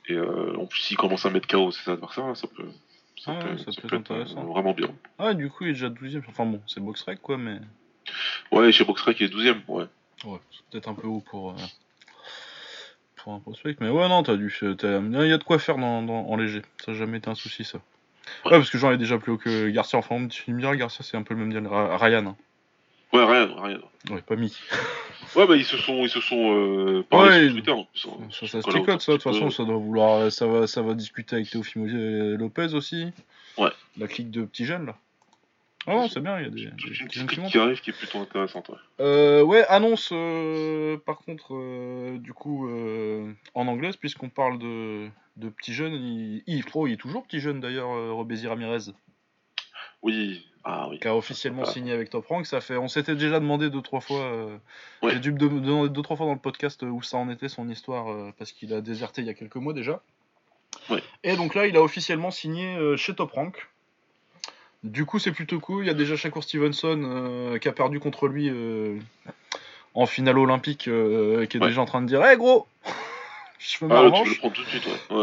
[0.08, 2.68] Et en plus, s'il commence à mettre KO ses adversaires, ça peut.
[3.18, 4.44] Ça, peut, être intéressant.
[4.44, 4.88] vraiment bien.
[5.18, 6.22] Ah, du coup, il est déjà 12ème.
[6.28, 7.58] Enfin bon, c'est BoxRec quoi, mais.
[8.52, 9.86] Ouais, chez Boxrec, il est 12ème, ouais.
[10.24, 11.54] Ouais, c'est peut-être un peu haut pour, euh,
[13.16, 14.54] pour un prospect, mais ouais, non, t'as dû.
[14.60, 17.64] Il y a de quoi faire dans, en léger, ça n'a jamais été un souci,
[17.64, 17.78] ça.
[18.44, 21.04] Ouais, parce que j'en ai déjà plus haut que Garcia, enfin, tu me diras, Garcia,
[21.04, 22.26] c'est un peu le même deal, Ryan.
[22.26, 22.36] Hein.
[23.12, 23.80] Ouais, Ryan, Ryan.
[24.10, 24.56] Ouais, pas mis.
[25.34, 27.74] Ouais, bah ils se sont, ils se sont euh, ouais, sur Twitter.
[27.92, 28.28] Plus, hein.
[28.30, 29.12] Ça, ça se tricote, ça.
[29.12, 31.86] De toute façon, ça doit vouloir, ça va, ça va discuter avec Teofimo
[32.36, 33.12] Lopez aussi.
[33.58, 33.70] Ouais.
[33.96, 34.96] La clique de petits jeunes là.
[35.88, 38.18] Ah non, c'est bien, il y a des, une petite qui, arrive qui est plutôt
[38.18, 38.70] intéressante.
[38.70, 42.68] Ouais, euh, ouais annonce euh, par contre, euh, du coup,
[43.54, 47.60] en anglaise, puisqu'on parle de, de petits jeunes, il, il, il est toujours petit jeune
[47.60, 48.90] d'ailleurs, Robézy Ramirez.
[50.02, 50.98] Oui, ah oui.
[50.98, 51.70] Qui a officiellement ah.
[51.70, 52.44] signé avec Top Rank.
[52.44, 54.58] Ça fait, on s'était déjà demandé deux trois fois.
[55.02, 57.68] J'ai dû me demander deux trois fois dans le podcast où ça en était son
[57.68, 60.02] histoire parce qu'il a déserté il y a quelques mois déjà.
[60.90, 61.02] Ouais.
[61.22, 63.68] Et donc là, il a officiellement signé chez Top Rank.
[64.86, 65.84] Du coup, c'est plutôt cool.
[65.84, 68.98] Il y a déjà Shakur Stevenson euh, qui a perdu contre lui euh,
[69.94, 72.66] en finale olympique, euh, qui est déjà en train de dire Hé hey, gros
[73.58, 75.22] Je ma ah, Tu le prends tout de suite, ouais.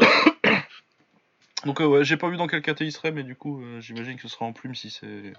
[1.65, 4.23] Donc, ouais, j'ai pas vu dans quel caté il serait, mais du coup, j'imagine que
[4.23, 5.33] ce sera en plume si c'est.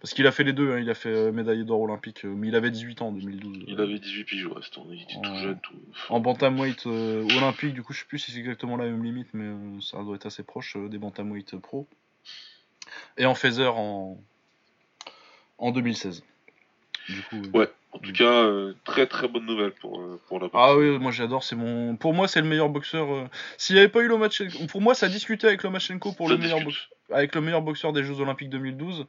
[0.00, 0.80] Parce qu'il a fait les deux, hein.
[0.80, 3.64] il a fait médaille d'or olympique, mais il avait 18 ans en 2012.
[3.68, 4.60] Il avait 18 piges, ouais,
[4.90, 5.60] il était tout jeune.
[5.60, 5.78] Tout...
[6.08, 9.80] En bantamweight olympique, du coup, je sais plus si c'est exactement la même limite, mais
[9.80, 11.86] ça doit être assez proche des bantamweight pro
[13.16, 14.18] et en phaser en,
[15.58, 16.24] en 2016.
[17.08, 17.70] Du coup, ouais.
[17.92, 20.54] En tout cas, euh, très très bonne nouvelle pour, euh, pour la boxe.
[20.56, 23.24] Ah oui, moi j'adore, c'est mon pour moi c'est le meilleur boxeur euh,
[23.58, 26.60] s'il n'y avait pas eu Lomachenko pour moi ça discutait avec Lomachenko pour le meilleur
[27.10, 29.06] avec le meilleur boxeur des Jeux Olympiques 2012.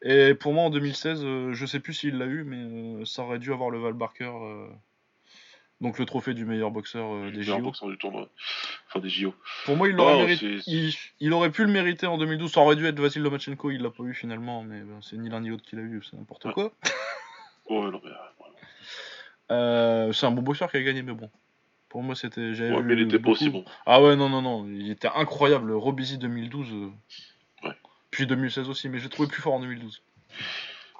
[0.00, 1.22] Et pour moi en 2016,
[1.52, 4.30] je sais plus s'il l'a eu mais ça aurait dû avoir le Val Barker
[5.82, 7.58] donc le trophée du meilleur boxeur euh, des JO.
[7.58, 8.28] boxeur du tournoi.
[8.88, 9.34] Enfin des JO.
[9.64, 10.36] Pour moi, il, aurait
[11.20, 12.52] il, aurait pu le mériter en 2012.
[12.52, 15.28] Ça aurait dû être Vasil Lomachenko, il l'a pas eu finalement, mais ben, c'est ni
[15.28, 16.72] l'un ni l'autre qui l'a eu, c'est n'importe quoi.
[17.80, 18.10] Ouais, non, mais,
[19.50, 21.30] euh, c'est un bon boxeur qui a gagné, mais bon.
[21.88, 22.40] Pour moi, c'était.
[22.40, 23.64] Ouais, mais il était pas aussi bon.
[23.84, 24.66] Ah ouais, non, non, non.
[24.66, 25.72] Il était incroyable.
[25.72, 26.68] Robizi 2012.
[26.72, 27.74] Euh, ouais.
[28.10, 30.02] Puis 2016 aussi, mais j'ai trouvé plus fort en 2012.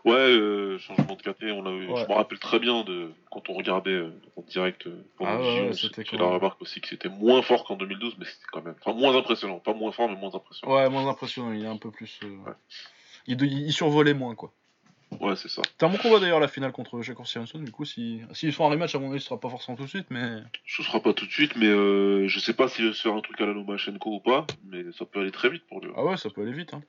[0.05, 3.91] Ouais, euh, changement de KT, on Je me rappelle très bien de quand on regardait
[3.91, 7.77] euh, en direct euh, pendant ah c'était la remarque aussi que c'était moins fort qu'en
[7.77, 10.75] 2012, mais c'était quand même, enfin moins impressionnant, pas moins fort, mais moins impressionnant.
[10.75, 11.53] Ouais, moins impressionnant.
[11.53, 12.19] Il est un peu plus.
[13.29, 14.53] Il, il, survolait moins, quoi.
[15.21, 15.63] Ouais, c'est ça.
[15.79, 17.59] T'as un bon combat d'ailleurs la finale contre Shakur Stevenson.
[17.59, 19.85] Du coup, s'ils si, font un rematch, à mon avis, ce sera pas forcément tout
[19.85, 20.43] de suite, mais.
[20.67, 23.15] Ce sera pas tout de suite, mais euh, je sais pas s'il veut se faire
[23.15, 25.91] un truc à la Lomachenko ou pas, mais ça peut aller très vite pour lui.
[25.97, 26.75] Ah ouais, ça peut aller vite.
[26.75, 26.83] Hein.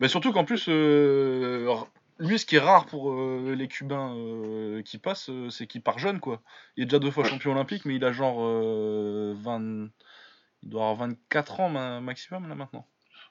[0.00, 1.74] Mais surtout qu'en plus, euh,
[2.18, 5.98] lui, ce qui est rare pour euh, les Cubains euh, qui passent, c'est qu'il part
[5.98, 6.42] jeune, quoi.
[6.76, 7.30] Il est déjà deux fois Ouais.
[7.30, 9.88] champion olympique, mais il a genre euh, 20...
[10.62, 12.86] Il doit avoir 24 ans ma- maximum, là, maintenant.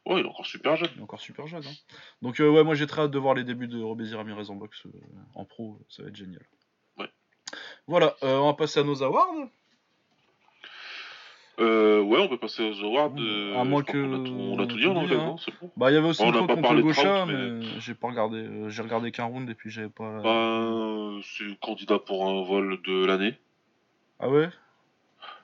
[0.05, 0.89] Ouais, il est encore super jeune.
[0.95, 1.63] Il est encore super jeune.
[1.65, 1.95] hein.
[2.21, 4.55] Donc, euh, ouais, moi, j'ai très hâte de voir les débuts de Robézy Ramirez en
[4.55, 4.91] boxe euh,
[5.33, 5.79] en pro.
[5.89, 6.43] Ça va être génial.
[6.97, 7.09] Ouais.
[7.87, 9.47] Voilà, euh, on va passer à nos awards.
[11.57, 13.13] Euh, ouais, on peut passer aux awards.
[13.17, 15.15] Euh, à moins que- qu'on a tout, on a on tout dit en dit, anglais,
[15.15, 15.25] hein.
[15.25, 15.71] non C'est bon.
[15.77, 18.39] Bah, il y avait aussi On pas contre Gaucha, mais, mais- j'ai pas regardé.
[18.39, 20.19] euh, j'ai regardé qu'un round et puis j'avais pas.
[20.21, 23.35] Ben, c'est candidat pour un vol de l'année.
[24.19, 24.49] Ah ouais?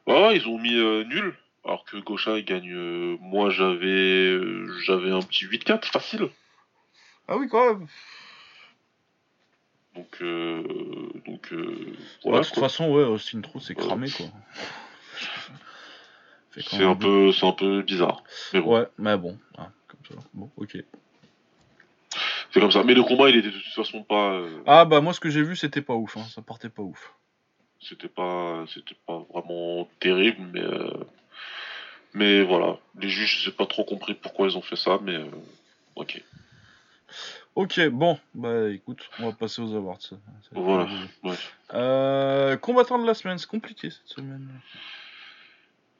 [0.05, 0.73] Ouais, ouais, ils ont mis
[1.07, 1.33] nul.
[1.63, 2.71] Alors que Gaucha, il gagne.
[2.73, 6.29] euh, moi, j'avais euh, j'avais un petit 8-4 facile.
[7.27, 7.87] Ah oui, quand même.
[9.95, 10.63] Donc, euh,
[11.25, 12.39] donc euh, Ouais, voilà.
[12.39, 12.63] de toute quoi.
[12.63, 13.85] façon, ouais, Austin Trout, c'est Ouais.
[13.85, 14.25] cramé, quoi.
[16.51, 18.23] Fait quand C'est même un peu, c'est un peu bizarre.
[18.53, 20.23] Mais bon, Ouais, mais bon, ah, comme ça.
[20.33, 20.77] Bon, ok.
[22.51, 22.83] c'est comme ça.
[22.83, 24.33] Mais le combat, il était de toute façon pas.
[24.33, 26.23] euh, Ah bah moi ce que j'ai vu c'était pas ouf, hein.
[26.33, 27.13] ça partait pas ouf.
[27.79, 30.61] c'était pas, c'était pas vraiment terrible, mais.
[30.61, 30.89] euh,
[32.13, 35.15] mais voilà, les juges, je sais pas trop compris pourquoi ils ont fait ça, mais
[35.15, 35.25] euh,
[35.95, 36.21] ok.
[37.55, 40.01] Ok, bon, bah écoute, on va passer aux awards.
[40.01, 40.87] ça- ça Voilà.
[41.23, 41.35] Ouais.
[41.73, 44.47] Euh, combattant de la semaine, c'est compliqué cette semaine.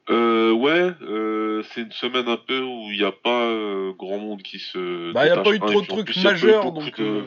[0.09, 4.18] Euh, ouais, euh, c'est une semaine un peu où il n'y a pas euh, grand
[4.18, 5.12] monde qui se.
[5.14, 5.43] Bah y a détache.
[5.43, 6.97] pas eu trop de trucs plus, il a majeurs donc.
[6.99, 7.26] de-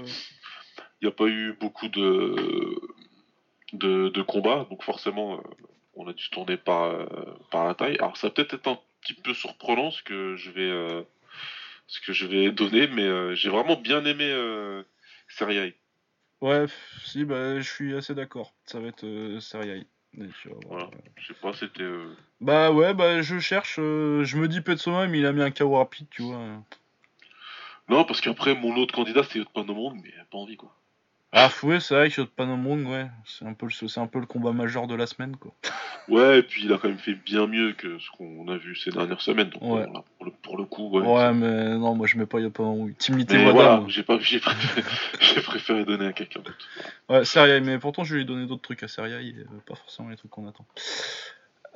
[1.00, 2.80] Il n'y a pas eu beaucoup de,
[3.74, 5.38] de, de combats, donc forcément,
[5.96, 7.06] on a dû tourner par, euh,
[7.50, 7.96] par la taille.
[7.98, 11.02] Alors, ça va peut-être être un petit peu surprenant ce que je vais, euh,
[11.86, 14.82] ce que je vais donner, mais euh, j'ai vraiment bien aimé euh,
[15.28, 15.74] Seriai.
[16.40, 16.66] Ouais,
[17.04, 18.52] si, bah je suis assez d'accord.
[18.66, 19.86] Ça va être euh, Seriai.
[20.18, 20.90] Et tu vas voir, Voilà.
[21.16, 21.82] Je sais pas, c'était.
[21.82, 25.42] euh, Bah ouais, bah je cherche, euh, je me dis Petsoma, mais il a mis
[25.42, 26.38] un KO rapide, tu vois.
[27.88, 30.74] Non, parce qu'apraprès, mon autre candidat, c'est au monde, mais pas envie, quoi.
[31.36, 34.26] Ah ouais, c'est vrai que Panomrung, ouais, c'est un peu le, c'est un peu le
[34.26, 35.52] combat majeur de la semaine, quoi.
[36.08, 38.76] Ouais, et puis il a quand même fait bien mieux que ce qu'on a vu
[38.76, 39.48] ces dernières semaines.
[39.48, 39.84] Donc, Ouais.
[39.84, 41.04] voilà, pour, le, pour le coup, ouais.
[41.04, 42.94] Ouais, mais non, moi je mets pas Panomrung.
[42.98, 44.82] Team Mais Wada, voilà, j'ai pas, j'ai préféré,
[45.20, 46.56] j'ai préféré donner à quelqu'un d'autre.
[47.08, 49.74] Ouais, Seriai, mais pourtant je lui ai donné d'autres trucs à Seriai, et, euh, pas
[49.74, 50.64] forcément les trucs qu'on attend.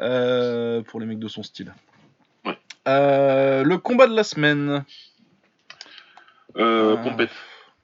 [0.00, 1.74] Euh, pour les mecs de son style.
[2.44, 2.56] Ouais.
[2.86, 4.84] Euh, le combat de la semaine.
[6.56, 7.02] Euh, Ah.
[7.02, 7.30] Pompette.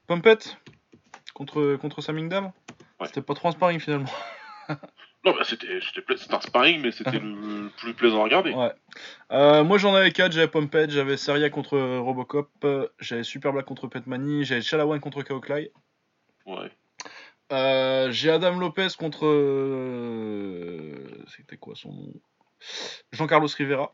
[0.07, 0.57] Pompette?
[1.35, 2.51] Contre, contre Samingdam
[2.99, 3.05] Ouais.
[3.07, 4.09] C'était pas trop un sparring finalement.
[5.23, 5.79] Non, bah c'était,
[6.29, 7.29] un sparring, mais c'était le,
[7.63, 8.51] le plus plaisant à regarder.
[8.51, 8.71] Ouais.
[9.31, 12.49] Euh, moi j'en avais 4, j'avais Pompette, j'avais Seria contre Robocop,
[12.99, 15.71] j'avais Super Black contre Petmani, j'avais Chalawan contre Kaoklai.
[16.45, 16.69] Ouais.
[17.51, 19.25] Euh, j'ai Adam Lopez contre.
[19.25, 20.93] euh,
[21.35, 22.13] C'était quoi son nom?
[23.11, 23.93] Jean-Carlos Rivera.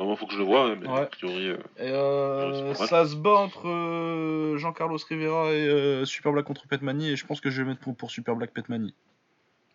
[0.00, 1.00] Moi, faut que je le vois, hein, mais Ouais.
[1.00, 1.48] a priori.
[1.48, 6.66] euh, Et euh, Ouais, ça se bat entre euh, Jean-Carlos Rivera et Super Black contre
[6.68, 8.94] Petmani, et je pense que je vais mettre pour, pour Super Black Petmani.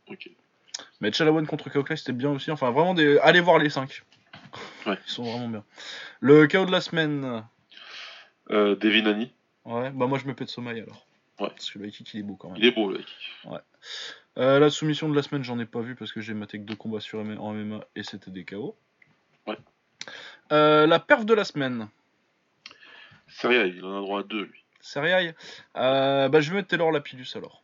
[0.10, 0.30] ok.
[1.02, 3.18] Mais Chalawan contre Kaoklai c'était bien aussi, enfin vraiment des.
[3.20, 4.02] Allez voir les 5.
[4.88, 4.98] Ouais.
[5.06, 5.64] Ils sont vraiment bien.
[6.22, 7.44] Le KO de la semaine.
[8.50, 9.32] Euh, Devin Haney.
[9.66, 11.06] Ouais, bah moi je me pète sommeil alors.
[11.40, 11.50] Ouais.
[11.50, 12.58] Parce que le kick il est beau quand même.
[12.58, 13.06] Il est beau, le mec.
[14.38, 16.64] Euh, la soumission de la semaine, j'en ai pas vu parce que j'ai maté que
[16.64, 18.76] deux combats sur en MMA et c'était des KO.
[19.46, 19.58] Ouais.
[20.54, 21.90] Euh, la perf de la semaine,
[23.28, 24.64] Sérieux, il en a droit à deux, lui.
[24.80, 25.34] Seriai.
[25.78, 27.64] Euh, bah je vais mettre Taylor Lapidus alors.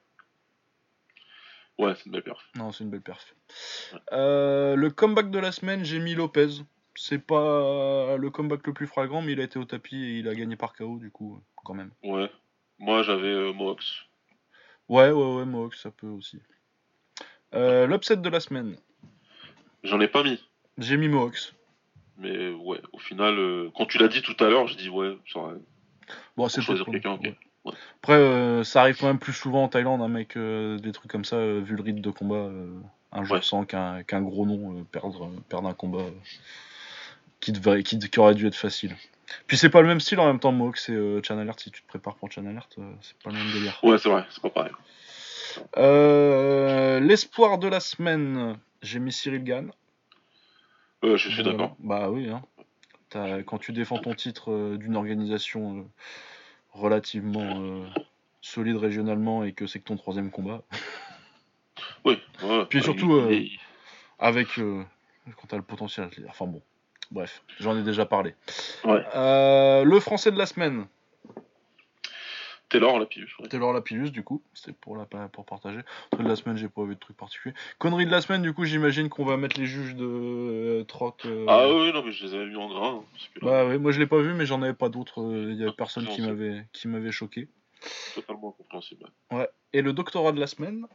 [1.78, 2.44] Ouais, c'est une belle perf.
[2.56, 3.36] Non, c'est une belle perf.
[3.94, 4.00] Ouais.
[4.14, 6.48] Euh, le comeback de la semaine, j'ai mis Lopez.
[6.96, 10.28] C'est pas le comeback le plus flagrant, mais il a été au tapis et il
[10.28, 11.92] a gagné par KO du coup, quand même.
[12.04, 12.30] Ouais.
[12.80, 14.06] Moi, j'avais Mox.
[14.90, 16.42] Ouais, ouais, ouais, Mohawk, ça peut aussi.
[17.54, 18.76] L'upset de la semaine,
[19.84, 20.44] J'en ai pas mis.
[20.78, 21.54] j'ai mis Mohawks.
[22.20, 25.18] Mais ouais, au final, euh, quand tu l'as dit tout à l'heure, je dis ouais,
[25.32, 25.56] ça aurait-
[26.36, 27.22] Bon, c'est choisir quelqu'un, ok.
[27.24, 27.36] ouais.
[27.66, 27.74] Ouais.
[28.02, 31.12] Après, euh, ça arrive quand même plus souvent en Thaïlande, un mec, euh, des trucs
[31.12, 32.50] comme ça, vu le rythme de combat,
[33.12, 33.42] un jour Ouais.
[33.42, 36.06] sans qu'un gros nom perdre, perdre un combat
[37.42, 37.52] qui,
[37.84, 38.96] qui, qui aurait dû être facile.
[39.48, 41.60] Puis c'est pas le même style en même temps, Mohawk, c'est Channel Alert.
[41.60, 43.78] Si tu te prépares pour Channel Alert, c'est pas le même délire.
[43.84, 44.72] Ouais, c'est vrai, c'est pas pareil.
[47.02, 49.72] L'espoir de la semaine, j'ai mis Cyril Gann.
[51.04, 51.76] Euh, je suis d'accord.
[51.80, 52.42] Bah oui, hein.
[53.10, 55.84] T'as- quand tu défends ton titre euh, d'une organisation euh,
[56.74, 57.86] relativement euh,
[58.42, 60.62] solide régionalement et que c'est que ton troisième combat,
[62.06, 62.20] Oui.
[62.44, 63.60] Ouais, Puis ouais, surtout, il- euh, il-
[64.20, 64.84] avec euh,
[65.38, 66.26] quand t'as le potentiel dire.
[66.30, 66.62] Enfin bon,
[67.12, 68.36] bref, j'en ai déjà parlé.
[68.84, 69.04] Ouais.
[69.16, 70.86] Euh, le français de la semaine,
[72.70, 73.38] Taylor, la pioche.
[73.40, 73.48] ouais.
[73.48, 75.80] Taylor Lapillus du coup, c'était pour la pour partager.
[76.12, 77.56] Truc de la semaine, j'ai pas vu de truc particulier.
[77.80, 81.16] Connerie de la semaine, du coup, j'imagine qu'on va mettre les juges de euh, Trot.
[81.26, 82.88] euh, Ah oui, non, mais je les avais mis en gras.
[82.90, 84.90] hein, parce que là- Bah oui, moi je l'ai pas vu, mais j'en avais pas
[84.90, 85.22] d'autres.
[85.22, 87.48] euh, Il y avait Ah, personne qui c'est- m'avait qui m'avait choqué.
[88.14, 89.06] Totalement compréhensible.
[89.32, 89.50] Ouais.
[89.74, 90.86] Et le doctorat de la semaine?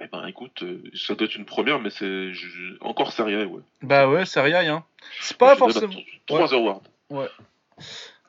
[0.00, 3.62] Eh ben écoute, euh, ça doit être une première, mais c'est je- encore sérieux, ouais.
[3.82, 4.84] Bah ouais, c'est rien, hein.
[5.20, 5.94] C'est pas forcément.
[6.26, 6.82] 3 awards.
[7.10, 7.28] Ouais.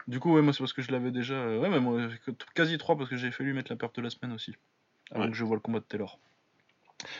[0.08, 1.34] Du coup, ouais, moi c'est parce que je l'avais déjà.
[1.34, 2.00] euh, Ouais, mais moi,
[2.54, 4.56] quasi 3 parce que j'ai fallu mettre la perte de la semaine aussi.
[5.12, 5.30] Avant Ouais.
[5.32, 6.20] que je vois le combat de Taylor.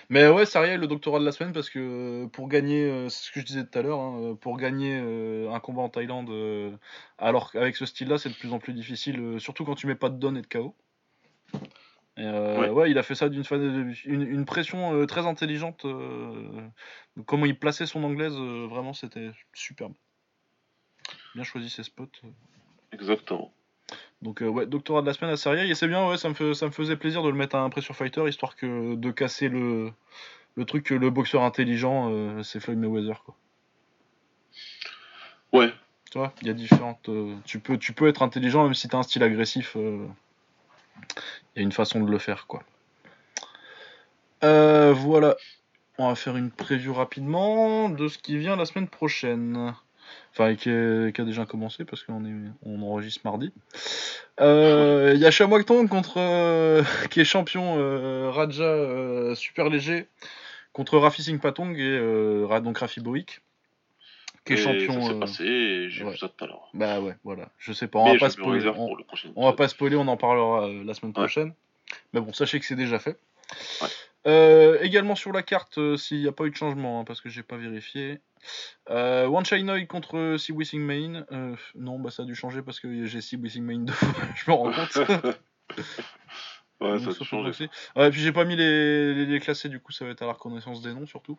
[0.10, 3.26] Mais ouais, Sariel, le doctorat de la semaine, parce que euh, pour gagner, euh, c'est
[3.28, 6.32] ce que je disais tout à l'heure, hein, pour gagner un combat en Thaïlande,
[7.18, 10.10] alors qu'avec ce style-là, c'est de plus en plus difficile, surtout quand tu mets pas
[10.10, 10.76] de don et de KO.
[12.18, 12.70] Et, euh, Ouais.
[12.70, 12.92] ouais.
[12.92, 13.44] il a fait ça d'une
[14.06, 15.84] une, une pression euh, très intelligente.
[15.86, 16.62] euh,
[17.26, 19.94] comment il plaçait son anglaise, vraiment, c'était superbe.
[21.36, 22.08] Bien choisi ses spots.
[22.96, 23.52] Exactement.
[24.22, 26.34] Donc euh, ouais, doctorat de la semaine à Serie et c'est bien, ouais, ça me,
[26.34, 29.12] fait- ça me faisait plaisir de le mettre à un pressure fighter, histoire que de
[29.12, 29.92] casser le,
[30.56, 33.36] le truc que le boxeur intelligent, euh, c'est Floyd Mayweather, quoi.
[35.52, 35.72] Ouais,
[36.12, 37.10] Tu vois, il y a différentes...
[37.10, 40.08] euh, tu, peux, tu peux être intelligent même si t'as un style agressif, euh,
[41.56, 42.64] il y a une façon de le faire, quoi.
[44.44, 45.36] Euh, voilà,
[45.98, 49.74] on va faire une preview rapidement de ce qui vient la semaine prochaine.
[50.34, 52.22] Enfin, qui, a déjà commencé parce qu'on
[52.66, 53.54] on enregistre mardi.
[54.42, 60.08] Euh, Il y a Shamwak-Tong contre euh, qui est champion euh, Raja euh, super léger
[60.74, 63.42] contre Rafi Singh Patong et euh, donc Rafi Boik
[64.46, 65.02] qui est et champion.
[65.02, 66.12] ça s'est euh, passé et j'ai ouais.
[66.12, 66.70] vu ça tout à l'heure.
[66.74, 67.50] Bah ouais, voilà.
[67.58, 68.68] Je sais pas, on Mais va pas spoiler.
[68.68, 68.96] On,
[69.36, 71.24] on va pas spoiler, on en parlera euh, la semaine Ouais.
[71.24, 71.54] prochaine.
[72.14, 73.18] Mais bon, sachez que c'est déjà fait.
[73.82, 73.88] Ouais.
[74.28, 77.22] Euh, également sur la carte, euh, s'il n'y a pas eu de changement, hein, parce
[77.22, 78.20] que j'ai pas vérifié.
[78.90, 81.26] Euh, One Chinoy contre Si Wissing Main.
[81.32, 84.14] Euh, non, bah ça a dû changer parce que j'ai Si Wissing Main deux fois,
[84.36, 84.98] je me rends compte.
[86.82, 87.70] ouais, ça passer.
[87.96, 90.26] Ouais, puis j'ai pas mis les, les, les classés, du coup ça va être à
[90.26, 91.38] la reconnaissance des noms surtout.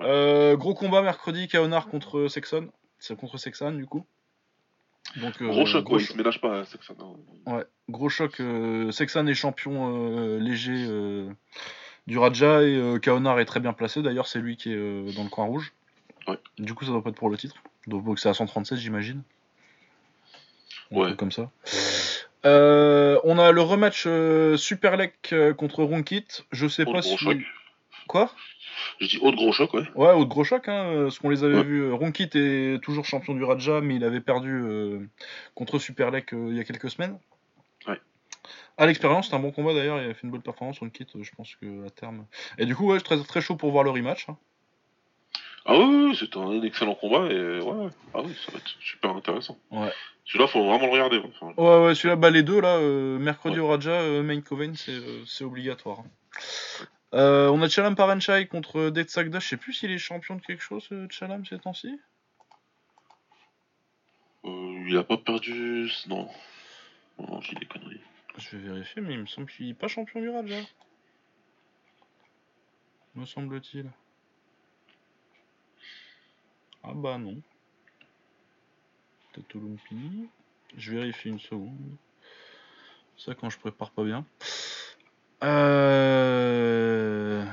[0.00, 2.68] Euh, gros combat mercredi, Kaonar contre Sexton.
[2.98, 4.06] C'est contre Sexton du coup.
[5.16, 7.16] Donc, euh, Gros choc, gros ouais, il se ménage pas, hein.
[7.46, 8.40] Ouais, gros choc.
[8.40, 10.86] Euh, Sexan est champion léger
[12.06, 14.02] du Raja et Kaonar est très bien placé.
[14.02, 15.72] D'ailleurs, c'est lui qui est dans le coin rouge.
[16.28, 16.38] Ouais.
[16.58, 17.56] Du coup, ça doit pas être pour le titre.
[17.86, 19.22] Donc, c'est à 137, j'imagine.
[20.90, 21.16] Ouais.
[21.16, 21.50] comme ça.
[22.44, 26.26] Euh, on a le rematch euh, Superlek euh, contre Ronkit.
[26.50, 27.24] Je sais Autre pas gros si.
[27.24, 27.38] choc.
[28.08, 28.30] Quoi?
[29.00, 29.84] Je dis autre gros choc, ouais.
[29.94, 31.62] Ouais, autre gros choc, hein, parce qu'on les avait Ouais.
[31.64, 31.80] vus.
[31.84, 35.08] euh, Ronkit est toujours champion du Raja, mais il avait perdu euh,
[35.54, 37.18] contre Superlek il y a quelques semaines.
[37.86, 38.00] Ouais.
[38.76, 41.22] À l'expérience, c'est un bon combat d'ailleurs, il a fait une bonne performance, Ronkit, euh,
[41.22, 42.26] je pense que à terme.
[42.58, 44.28] Et du coup, ouais, je suis très, très chaud pour voir le rematch.
[44.28, 44.36] hein.
[45.64, 47.88] Ah oui, oui, c'est un excellent combat et ouais.
[48.14, 49.56] Ah oui, ça va être super intéressant.
[49.70, 49.92] Ouais.
[50.24, 51.18] Celui-là, faut vraiment le regarder.
[51.18, 51.30] ouais.
[51.40, 53.62] Enfin, Ouais, ouais, celui-là, bah, les deux, là, euh, mercredi Ouais.
[53.64, 55.98] au Raja, euh, Main Coven, c'est euh, obligatoire.
[57.14, 60.40] Euh, on a Chalam Paranchai contre Dead Sagda, je sais plus s'il est champion de
[60.40, 61.98] quelque chose, Chalam, ces temps-ci.
[64.44, 65.90] il a pas perdu.
[66.08, 66.28] Non.
[67.18, 68.00] Non, non, j'ai des conneries.
[68.38, 70.56] Je vais vérifier, mais il me semble qu'il n'est pas champion du Raja.
[73.14, 73.90] Me semble-t-il.
[76.84, 77.36] Ah bah non.
[79.54, 80.28] Lumpini.
[80.76, 81.96] Je vérifie une seconde.
[83.16, 84.24] Ça quand je prépare pas bien.
[85.42, 87.44] Euh...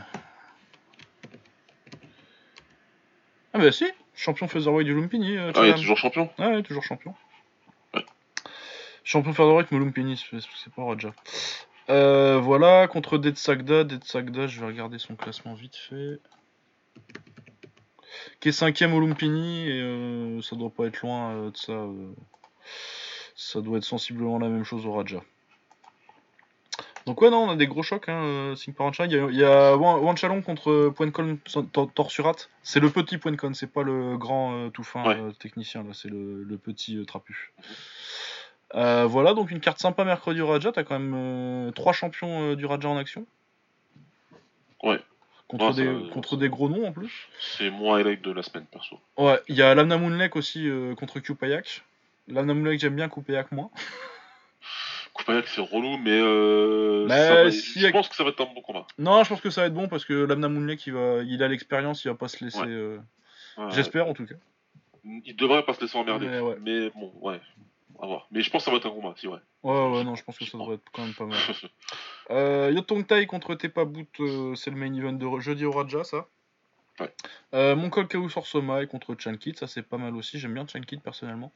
[3.53, 5.37] Ah bah si, champion featherweight du Lumpini.
[5.37, 6.29] euh, Ah, il est toujours champion?
[6.37, 7.15] Ah ouais, toujours champion.
[7.93, 8.05] Ouais.
[9.03, 11.13] Champion featherweight, mais Lumpini, c'est c'est pas Raja.
[11.89, 13.83] Euh, voilà, contre Dead Sagda.
[13.83, 16.19] Dead Sagda, je vais regarder son classement vite fait.
[18.39, 21.73] Qui est cinquième au Lumpini, et euh, ça doit pas être loin euh, de ça.
[21.73, 22.11] euh,
[23.35, 25.21] ça doit être sensiblement la même chose au Raja.
[27.05, 28.07] Donc ouais, non, on a des gros chocs.
[28.09, 29.05] Hein, Singh Paranchan.
[29.05, 31.39] Il y a, il y a Wan Wan Chalong contre Poencon
[31.71, 32.35] Tor- Torsurat.
[32.61, 35.33] C'est le petit Poencon, c'est pas le grand tout fin Ouais.
[35.39, 37.53] technicien, là, c'est le, le petit trapu.
[38.73, 40.71] Voilà, donc une carte sympa mercredi au Raja.
[40.71, 43.25] T'as quand même trois champions du Raja en action.
[45.49, 47.27] Contre, Ouais, des, euh, contre des gros noms en plus.
[47.57, 48.99] C'est mon highlight de la semaine, perso.
[49.17, 51.83] Ouais, il y a Lamna Moonlek aussi euh, contre Kupayak.
[52.27, 53.71] Lamna Moonlek, j'aime bien, Kupayak moins.
[55.13, 58.61] Coupayak, c'est relou, mais euh, va- si- je pense que ça va être un bon
[58.61, 58.85] combat.
[58.97, 61.41] Non, je pense que ça va être bon parce que Lamna Moonlek, il, va, il
[61.43, 62.59] a l'expérience, il va pas se laisser.
[62.59, 62.67] Ouais.
[62.67, 62.97] euh,
[63.57, 64.35] Ouais, J'espère en tout cas.
[65.03, 66.27] Il devrait pas se laisser emmerder.
[66.27, 66.41] Mais.
[66.61, 67.41] Mais bon, ouais.
[68.01, 68.27] À voir.
[68.31, 69.39] Mais je pense que ça va être un combat, si ouais.
[69.63, 71.37] Ouais, ouais, non, je pense que ça devrait être quand même pas mal.
[72.31, 76.03] Euh, Yotong Tai contre Tepa Boot, euh, c'est le main event de jeudi au Raja,
[76.03, 76.27] ça?
[76.99, 77.11] Ouais.
[77.55, 81.51] Euh, Mongol Kausor Somai contre Chankit, ça c'est pas mal aussi, j'aime bien Chankit personnellement.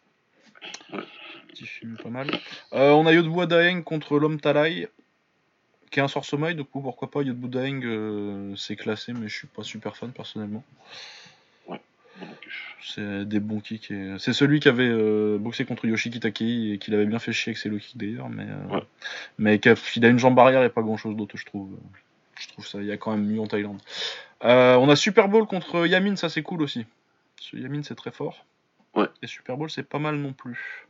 [0.91, 1.03] Ouais.
[1.49, 2.31] Petit film pas mal.
[2.73, 4.89] Euh, on a Yodbua Daeng contre l'homme Talai,
[5.91, 9.27] qui est un sort Somai, du coup pourquoi pas Yodbua Daeng, euh, c'est classé, mais
[9.27, 10.63] je suis pas super fan personnellement.
[12.83, 13.91] C'est des bons kicks.
[13.91, 14.15] Et...
[14.19, 17.51] C'est celui qui avait euh, boxé contre Yoshiki Takei et qui l'avait bien fait chier
[17.51, 18.29] avec ses low kicks d'ailleurs.
[18.29, 18.79] Mais, euh,
[19.37, 19.55] mais
[19.95, 21.69] il a une jambe arrière et pas grand chose d'autre, je trouve.
[22.39, 23.79] Je trouve ça, il y a quand même mieux en Thaïlande.
[24.43, 26.85] Euh, on a Super Bowl contre Yamin, ça c'est cool aussi.
[27.39, 28.45] Ce Yamin c'est très fort.
[28.95, 29.07] Ouais.
[29.21, 30.87] Et Super Bowl c'est pas mal non plus.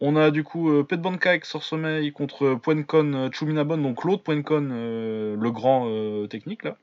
[0.00, 4.68] On a du coup euh, Pet Bankai sort sommeil contre Poencon Chuminabon, donc l'autre Poencon,
[4.70, 6.76] le grand technique là.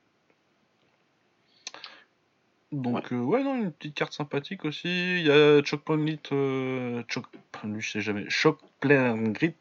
[2.72, 3.44] Donc, ouais.
[3.44, 4.88] non, une petite carte sympathique aussi.
[4.88, 7.26] Il y a Choc Grit, euh, Choc,
[7.64, 9.56] lui je sais jamais, Choc Grit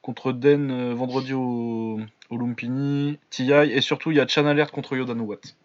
[0.00, 1.98] contre Den euh, vendredi au,
[2.30, 5.56] au Lumpini, TI, et surtout il y a Chan Alert contre Yodan Watt.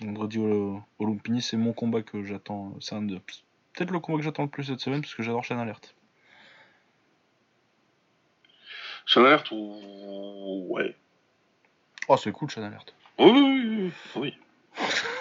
[0.00, 2.72] Vendredi au, au Lumpini, c'est mon combat que j'attends.
[2.80, 3.18] C'est un de,
[3.72, 5.96] peut-être le combat que j'attends le plus cette semaine parce que j'adore Chan Alert.
[9.06, 10.66] Chan Alert ou.
[10.68, 10.94] Ouais.
[12.06, 12.94] Oh, c'est cool Chan Alert.
[13.18, 14.34] Oui, oui, oui.
[14.78, 14.88] oui.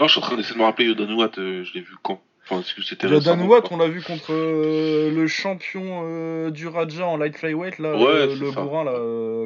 [0.00, 1.94] non, je suis en train d'essayer de me rappeler Yodan Watt, euh, je l'ai vu
[2.02, 7.06] quand enfin, c'était Yodan Watt, on l'a vu contre euh, le champion euh, du Raja
[7.06, 8.92] en light flyweight, là, le bourrin, là,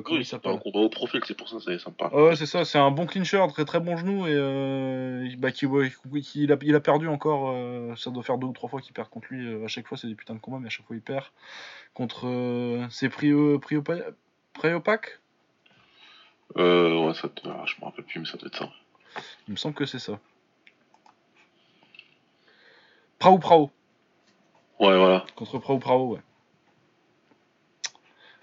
[0.02, 0.52] comment il s'appelle?
[0.52, 2.08] un combat au profil, c'est pour ça c'est sympa.
[2.12, 5.66] Ouais, c'est ça, c'est un bon clincher, très très bon genou, et bah, qui,
[6.34, 7.56] il, a, il a perdu encore,
[7.96, 10.08] ça doit faire deux ou trois fois qu'il perd contre lui, à chaque fois c'est
[10.08, 11.24] des putains de combats, mais à chaque fois il perd.
[11.94, 12.86] Contre.
[12.90, 13.82] c'est Prio, Prio,
[16.58, 18.68] Euh, ouais, ça, ah, je me rappelle plus, mais ça doit être ça.
[19.48, 20.18] Il me semble que c'est ça.
[23.18, 23.70] Prao Prao.
[24.80, 25.24] Ouais, voilà.
[25.36, 26.20] Contre Prao Prao, ouais.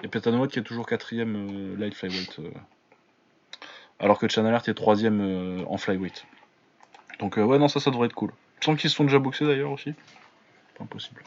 [0.03, 2.39] Et Petanoat qui est toujours quatrième euh, light flyweight.
[2.39, 2.49] Euh.
[3.99, 6.26] alors que Channel Art est troisième euh, en flyweight.
[7.20, 8.32] Donc ouais, non, ça, ça devrait être cool.
[8.61, 9.93] Sans qu'ils se sont déjà boxés d'ailleurs aussi.
[10.78, 11.24] Pas impossible.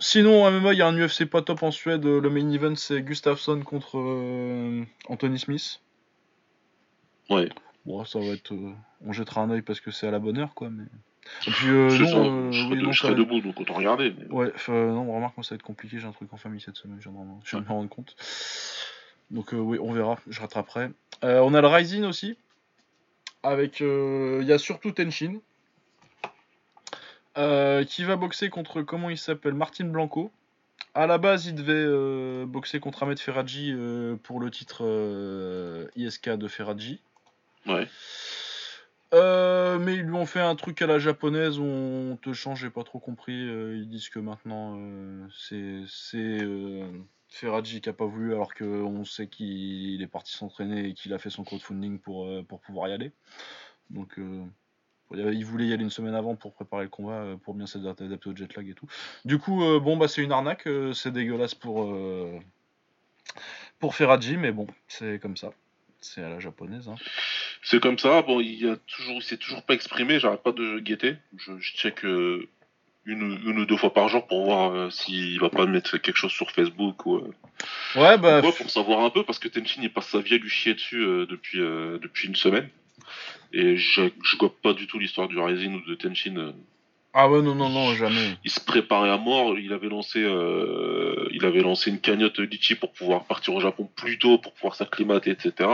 [0.00, 2.04] Sinon, en MMA, il y a un UFC pas top en Suède.
[2.04, 3.98] Le main event, c'est Gustafsson contre
[5.06, 5.80] Anthony Smith.
[7.30, 7.48] Ouais.
[7.84, 8.52] Bon, ça va être.
[8.52, 8.72] Euh,
[9.04, 10.70] on jettera un oeil parce que c'est à la bonne heure, quoi.
[10.70, 10.84] Mais...
[11.46, 14.14] Et puis, euh, non, euh, je serai, oui, serai debout, donc autant regarder.
[14.16, 14.26] Mais...
[14.32, 15.98] Ouais, non, remarque, moi, ça va être compliqué.
[15.98, 18.16] J'ai un truc en famille cette semaine, je viens de me rendre compte.
[19.30, 20.90] Donc, euh, oui, on verra, je rattraperai.
[21.22, 22.36] on a le Rising aussi.
[23.42, 23.80] Avec.
[23.80, 25.40] Il y a surtout Tenshin.
[27.34, 28.82] qui va boxer contre.
[28.82, 30.30] Comment il s'appelle Martin Blanco.
[30.94, 33.74] À la base, il devait boxer contre Ahmed Ferraji
[34.22, 37.00] pour le titre ISK de Ferraji.
[37.66, 37.88] Ouais.
[39.14, 42.60] Euh, mais ils lui ont fait un truc à la japonaise où on te change,
[42.60, 43.46] j'ai pas trop compris.
[43.46, 46.38] Euh, ils disent que maintenant euh, c'est c'est
[47.28, 51.18] Ferraji qui a pas voulu alors qu'on sait qu'il est parti s'entraîner et qu'il a
[51.18, 53.12] fait son crowdfunding pour, pour pouvoir y aller.
[53.90, 54.18] Donc
[55.14, 58.36] il voulait y aller une semaine avant pour préparer le combat, pour bien s'adapter au
[58.36, 58.86] jet lag et tout.
[59.26, 61.94] Du coup, bon bah c'est une arnaque, c'est dégueulasse pour
[63.78, 63.94] pour
[64.38, 65.52] mais bon, c'est comme ça.
[66.00, 66.88] C'est à la japonaise.
[66.88, 66.96] Hein.
[67.62, 68.22] C'est comme ça.
[68.22, 70.18] Bon, il a toujours, s'est toujours pas exprimé.
[70.18, 71.16] J'arrête pas de guetter.
[71.36, 72.48] Je, check euh,
[73.06, 76.16] une, une, ou deux fois par jour pour voir euh, s'il va pas mettre quelque
[76.16, 77.18] chose sur Facebook ou.
[77.18, 77.30] Euh,
[77.94, 78.42] ouais, bah.
[78.42, 81.04] pour savoir un peu parce que Tenshin il passe sa vie à lui chier dessus
[81.28, 82.68] depuis depuis une semaine.
[83.52, 86.54] Et je, je gobe pas du tout l'histoire du Rising ou de Tenshin
[87.14, 88.38] ah ouais non non non jamais.
[88.42, 89.58] Il se préparait à mort.
[89.58, 93.88] Il avait lancé euh, il avait lancé une cagnotte litchi pour pouvoir partir au Japon
[93.96, 95.68] plus tôt pour pouvoir s'acclimater etc.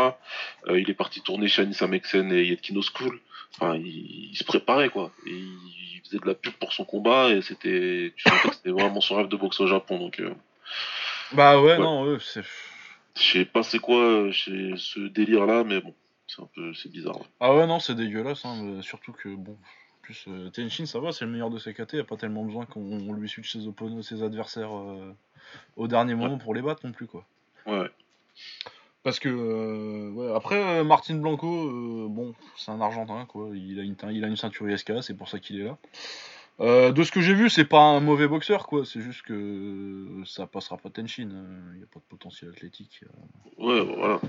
[0.67, 3.21] Euh, il est parti tourner chez Anissa Mexen et Yetkino School.
[3.55, 5.13] Enfin il, se préparait quoi.
[5.27, 8.71] Et il faisait de la pub pour son combat et c'était tu sentais que c'était
[8.71, 10.19] vraiment son rêve de boxe au Japon donc.
[10.19, 10.35] Euh,
[11.33, 12.43] bah ouais, non c'est.
[13.17, 15.95] Je sais pas c'est quoi ce délire là mais bon
[16.27, 17.21] c'est un peu c'est bizarre.
[17.39, 19.57] Ah ouais non c'est dégueulasse hein, surtout que bon
[20.09, 22.43] plus, euh, Tenshin, ça va, c'est le meilleur de ses KT, il a pas tellement
[22.43, 25.15] besoin qu'on lui switch ses, adversaires euh,
[25.77, 27.27] au dernier moment pour les battre non plus, quoi.
[27.67, 27.91] Ouais.
[29.03, 33.51] Parce que, euh, ouais, après, Martin Blanco, bon, c'est un Argentin, quoi.
[33.53, 35.77] Il a une, il a une ceinture ISK, c'est pour ça qu'il est là.
[36.61, 38.85] Euh, de ce que j'ai vu, c'est pas un mauvais boxeur, quoi.
[38.85, 41.29] C'est juste que ça passera pas Tenshin.
[41.73, 43.05] Il n'y a pas de potentiel athlétique.
[43.59, 44.21] Ouais, voilà.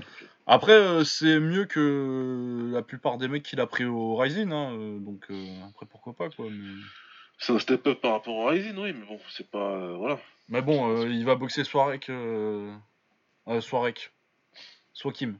[0.46, 4.72] Après, euh, c'est mieux que la plupart des mecs qu'il a pris au Rising, hein,
[4.72, 5.26] euh, donc
[5.68, 6.46] après pourquoi pas, quoi.
[7.38, 9.96] C'est un step up par rapport au Rising, oui, mais bon, c'est pas.
[9.96, 10.20] voilà.
[10.48, 12.10] Mais bon, il va boxer Soirek.
[13.60, 14.12] Soirek.
[14.92, 15.38] Swakim.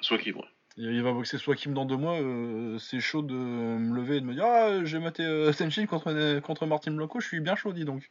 [0.00, 4.16] Swakim, ouais il va boxer Kim dans deux mois, euh, c'est chaud de me lever
[4.16, 5.52] et de me dire Ah, j'ai maté euh,
[5.88, 8.08] contre, contre Martin Blanco, je suis bien chaud, dis donc.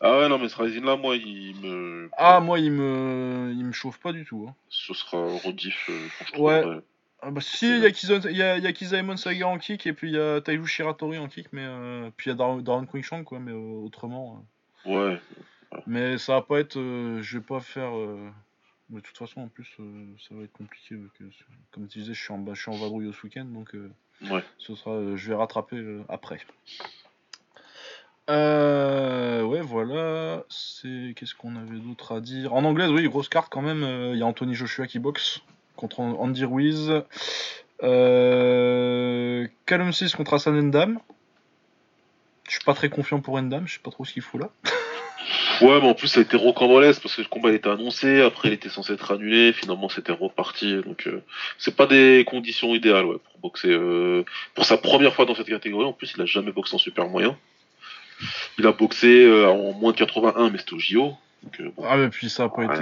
[0.00, 2.10] Ah ouais, non, mais ce Rising là, moi, il me.
[2.16, 4.46] Ah, moi, il me, il me chauffe pas du tout.
[4.48, 4.54] Hein.
[4.70, 6.64] Ce sera rediff euh, Ouais.
[7.24, 9.58] Ah bah si, il y a Kiza, il y a, y a Kizaemon Saga en
[9.58, 12.34] kick et puis il y a Taiju Shiratori en kick, mais euh, puis il y
[12.34, 14.44] a Darren, Darren Quingshank, quoi, mais autrement.
[14.84, 15.20] Ouais.
[15.86, 16.74] Mais ça va pas être.
[16.74, 17.92] je vais pas faire
[18.92, 20.96] Mais de toute façon, en plus, euh, ça va être compliqué.
[21.18, 21.24] que,
[21.70, 23.90] comme tu disais, je suis en, bah, je suis en vadrouille ce week-end, donc euh,
[24.30, 24.44] Ouais.
[24.58, 26.40] ce sera, euh, je vais rattraper après.
[28.28, 30.44] Ouais, voilà.
[30.48, 32.54] C'est qu'est-ce qu'on avait d'autre à dire?
[32.54, 33.82] En anglaise, oui, grosse carte quand même.
[34.12, 35.40] Il y a Anthony Joshua qui boxe
[35.76, 36.92] contre Andy Ruiz.
[37.80, 37.92] Callum
[39.92, 40.98] 6 contre Hassan Endam.
[42.46, 44.50] Je suis pas très confiant pour Endam, je sais pas trop ce qu'il fout là.
[45.62, 48.48] Ouais, mais en plus, ça a été rocambolesque parce que le combat était annoncé, après
[48.48, 50.76] il était censé être annulé, finalement c'était reparti.
[50.82, 51.22] Donc, euh,
[51.58, 53.68] c'est pas des conditions idéales ouais, pour boxer.
[53.70, 56.78] euh, pour sa première fois dans cette catégorie, en plus, il a jamais boxé en
[56.78, 57.36] super moyen.
[58.58, 61.14] Il a boxé euh, en moins de 81, mais c'était au JO.
[61.42, 62.74] Donc, euh, bon, Ah, mais puis ça a pas été.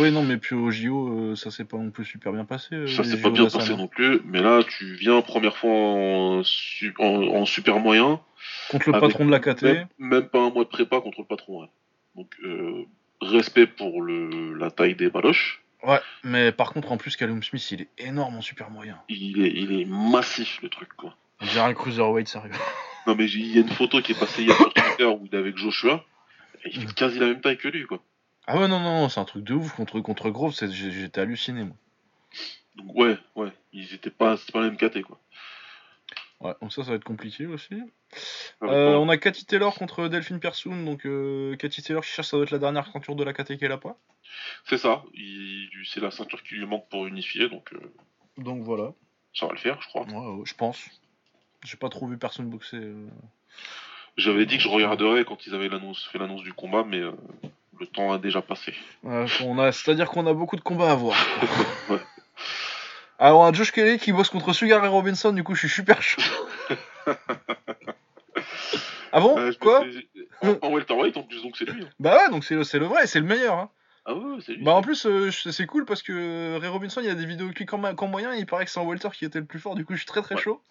[0.00, 2.86] Oui, non, mais puis au JO, ça s'est pas non plus super bien passé.
[2.86, 4.20] ça s'est pas bien passé non plus.
[4.24, 8.18] Mais là, tu viens première fois en, su- en, en super moyen.
[8.70, 9.62] Contre le Avec patron de la KT.
[9.62, 11.60] Même, même pas un mois de prépa contre le patron.
[11.62, 11.68] ouais.
[12.16, 12.84] Donc, euh,
[13.20, 15.62] respect pour le, la taille des baloches.
[15.82, 18.98] Ouais, mais par contre, en plus, Callum Smith, il est énorme en super moyen.
[19.08, 21.14] Il est, il est massif le truc quoi.
[21.40, 22.50] On dirait un cruiserweight, sérieux.
[23.06, 25.34] Non mais il y a une photo qui est passée hier sur Twitter où il
[25.34, 26.04] est avec Joshua.
[26.64, 26.88] Et il Mm.
[26.88, 28.02] fait quasi la même taille que lui quoi.
[28.48, 31.64] Ah ouais, non, non, non, c'est un truc de ouf contre, contre Grove, j'étais halluciné,
[31.64, 31.76] moi.
[32.76, 35.20] Donc ouais, ouais, ils étaient pas, c'était pas la même caté quoi.
[36.46, 37.74] Ouais, donc ça, ça va être compliqué aussi.
[38.60, 38.96] Ah, Euh, ouais.
[38.96, 42.44] on a Cathy Taylor contre Delphine Persoon, donc euh, Cathy Taylor qui cherche, ça doit
[42.44, 43.96] être la dernière ceinture de la KT qu'elle a pas.
[44.64, 45.02] C'est ça,
[45.86, 47.80] c'est la ceinture qui lui manque pour unifier, donc euh,
[48.38, 48.92] Donc voilà.
[49.34, 50.02] ça va le faire je crois.
[50.02, 50.88] Ouais, je pense.
[51.64, 52.76] J'ai pas trop vu personne boxer.
[52.76, 53.08] euh.
[54.16, 57.12] J'avais dit que je regarderais quand ils avaient fait l'annonce du combat, mais euh,
[57.78, 58.74] le temps a déjà passé.
[59.02, 61.16] Ouais, on a, c'est-à-dire qu'on a beaucoup de combats à voir.
[61.90, 62.00] Ouais.
[63.18, 65.68] Alors, on a Josh Kelly qui bosse contre Sugar et Robinson, du coup, je suis
[65.70, 66.20] super chaud.
[69.12, 69.84] ah bon Euh, Quoi
[70.42, 71.82] en, en welterweight en plus donc c'est lui.
[71.84, 71.88] hein.
[71.98, 73.54] Bah ouais, donc c'est le, vrai, c'est le meilleur.
[73.58, 73.70] Hein.
[74.04, 74.62] Ah ouais, c'est lui.
[74.64, 77.48] Bah en plus, euh, c'est cool parce que Ray Robinson, il y a des vidéos
[77.50, 79.58] clics en, qu'en moyen, et il paraît que c'est en welter qui était le plus
[79.60, 80.40] fort, du coup, je suis très très Ouais.
[80.42, 80.62] chaud.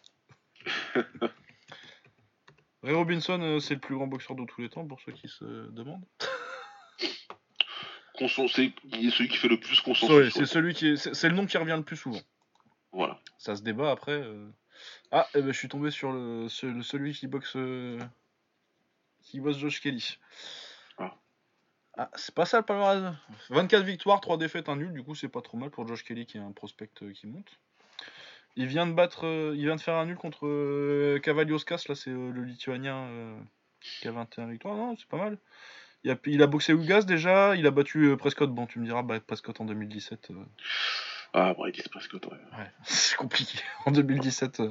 [2.84, 5.28] Ray Robinson, euh, c'est le plus grand boxeur de tous les temps, pour ceux qui
[5.28, 6.06] se demandent.
[8.18, 10.10] C'est il est celui qui fait le plus consensus.
[10.16, 12.22] Ouais, c'est celui qui est- c'est c'est le nom qui revient le plus souvent.
[12.96, 13.20] Voilà.
[13.38, 14.14] Ça se débat après.
[14.14, 14.48] euh.
[15.12, 18.00] Ah, eh ben, je suis tombé sur le, ce- le- celui qui boxe euh,
[19.22, 20.18] qui boxe Josh Kelly.
[20.98, 21.16] Ah.
[21.98, 23.14] Ah, c'est pas ça le palmarès?
[23.50, 24.94] 24 victoires, 3 défaites, 1 nul.
[24.94, 27.28] Du coup, c'est pas trop mal pour Josh Kelly qui est un prospect euh, qui
[27.28, 27.60] monte.
[28.58, 31.84] Il vient de battre, euh, il vient de faire un nul contre euh, Kavaliauskas.
[31.90, 33.40] Là, c'est euh, le Lituanien euh,
[33.82, 34.76] qui a 21 victoires.
[34.76, 35.38] Non, c'est pas mal.
[36.06, 37.56] Il a, il a boxé Ugas déjà.
[37.56, 38.50] Il a battu euh, Prescott.
[38.54, 40.32] Bon, tu me diras, bah, Prescott en 2017.
[40.32, 40.36] euh,
[41.38, 42.32] Ah, Brady Prescott, ouais.
[42.58, 43.60] Ouais, c'est compliqué.
[43.86, 44.62] En 2017.
[44.62, 44.70] euh.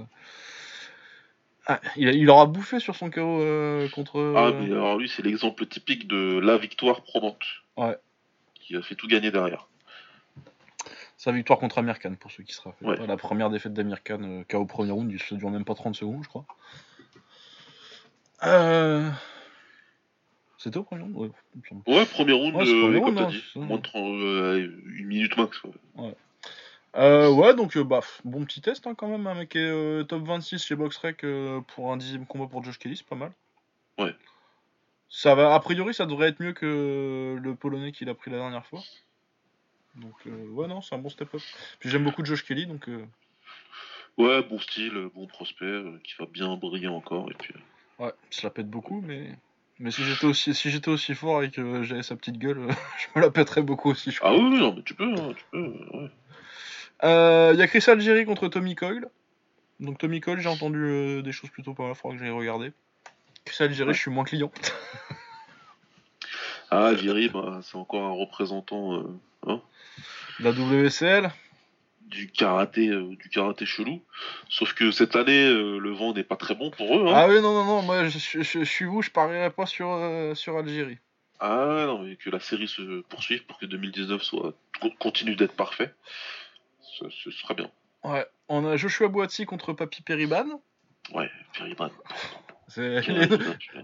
[1.66, 4.16] Ah, il, a- il aura bouffé sur son KO euh, contre.
[4.36, 7.42] Ah, euh, mais alors lui, c'est l'exemple typique de la victoire probante.
[7.76, 7.96] Ouais.
[8.54, 9.68] Qui a fait tout gagner derrière.
[11.18, 12.88] Sa victoire contre Amir Khan, pour ceux qui se rappellent.
[13.00, 13.06] Ouais.
[13.06, 16.22] La première défaite d'Amir Khan, KO premier round, il se dure même pas 30 secondes,
[16.22, 16.44] je crois.
[18.44, 19.10] Euh...
[20.58, 21.16] C'était au premier round?
[21.86, 23.44] Ouais, premier round, Ouais, euh, premier comme round, t'as hein, dit.
[23.58, 25.62] Moins de 30, euh, une minute max.
[25.64, 25.70] ouais.
[26.96, 29.26] Euh, ouais, donc, euh, bah, bon petit test hein, quand même.
[29.26, 32.62] Un mec qui est euh, top 26 chez BoxRec euh, pour un dixième combat pour
[32.62, 33.32] Josh Kelly, c'est pas mal.
[33.98, 34.14] Ouais.
[35.08, 38.38] Ça va, a priori, ça devrait être mieux que le Polonais qu'il a pris la
[38.38, 38.80] dernière fois.
[39.96, 41.40] Donc, ouais, non, c'est un bon step-up.
[41.78, 42.88] Puis j'aime beaucoup Josh Kelly, donc.
[44.18, 47.30] Ouais, bon style, bon prospect, qui va bien briller encore.
[47.30, 47.54] Et puis,
[47.98, 49.30] Ouais, je la pète beaucoup, mais.
[49.80, 52.68] Mais si j'étais aussi, si j'étais aussi fort et que j'avais sa petite gueule,
[52.98, 54.20] je me la pèterais beaucoup aussi, je.
[54.22, 55.58] Ah oui, oui, non, mais tu peux, hein, tu peux.
[55.94, 56.08] euh,
[57.04, 57.10] ouais.
[57.10, 59.06] Euh, Il y a Chris Algieri contre Tommy Coyle.
[59.80, 62.72] Donc Tommy Coyle, j'ai entendu euh, des choses plutôt pas mal, faudra que j'aille regarder.
[63.44, 63.94] Chris Algieri, Ouais.
[63.94, 64.50] je suis moins client.
[66.70, 69.04] Ah, Viri, bah, c'est encore un représentant euh,
[69.46, 69.60] hein,
[70.40, 71.30] La WCL.
[72.00, 74.02] du karaté, euh, du karaté chelou.
[74.48, 77.06] Sauf que cette année, le vent n'est pas très bon pour eux.
[77.08, 77.12] Hein.
[77.14, 79.66] Ah oui, non, non, non, moi je, je- je- je suis vous, je parierais pas
[79.66, 79.88] sur,
[80.34, 80.98] sur Algérie.
[81.40, 84.54] Ah non, mais que la série se poursuive pour que 2019 soit
[84.98, 85.92] continue d'être parfait.
[87.10, 87.70] Ce, ce serait bien.
[88.02, 90.60] Ouais, on a Joshua Boati contre Papi Periban.
[91.12, 91.90] Ouais, Feriban.
[92.68, 93.28] C'est les,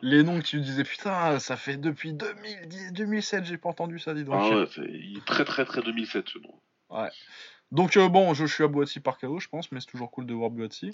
[0.02, 4.14] les noms que tu disais, putain, ça fait depuis 2010, 2007, j'ai pas entendu ça,
[4.14, 4.34] dis donc.
[4.36, 6.54] Ah ouais, c'est il est très très très 2007 ce nom.
[7.72, 10.50] Donc euh, bon, Joshua Boati par KO, je pense, mais c'est toujours cool de voir
[10.50, 10.90] Boati.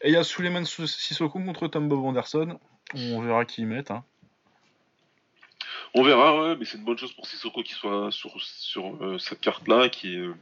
[0.00, 2.58] Et il y a Suleiman Sissoko contre Tom Bob Anderson.
[2.94, 3.90] On verra qui y met.
[3.90, 4.02] Hein.
[5.94, 9.18] On verra, ouais, mais c'est une bonne chose pour Sissoko qui soit sur, sur euh,
[9.18, 10.34] cette carte-là, qui euh,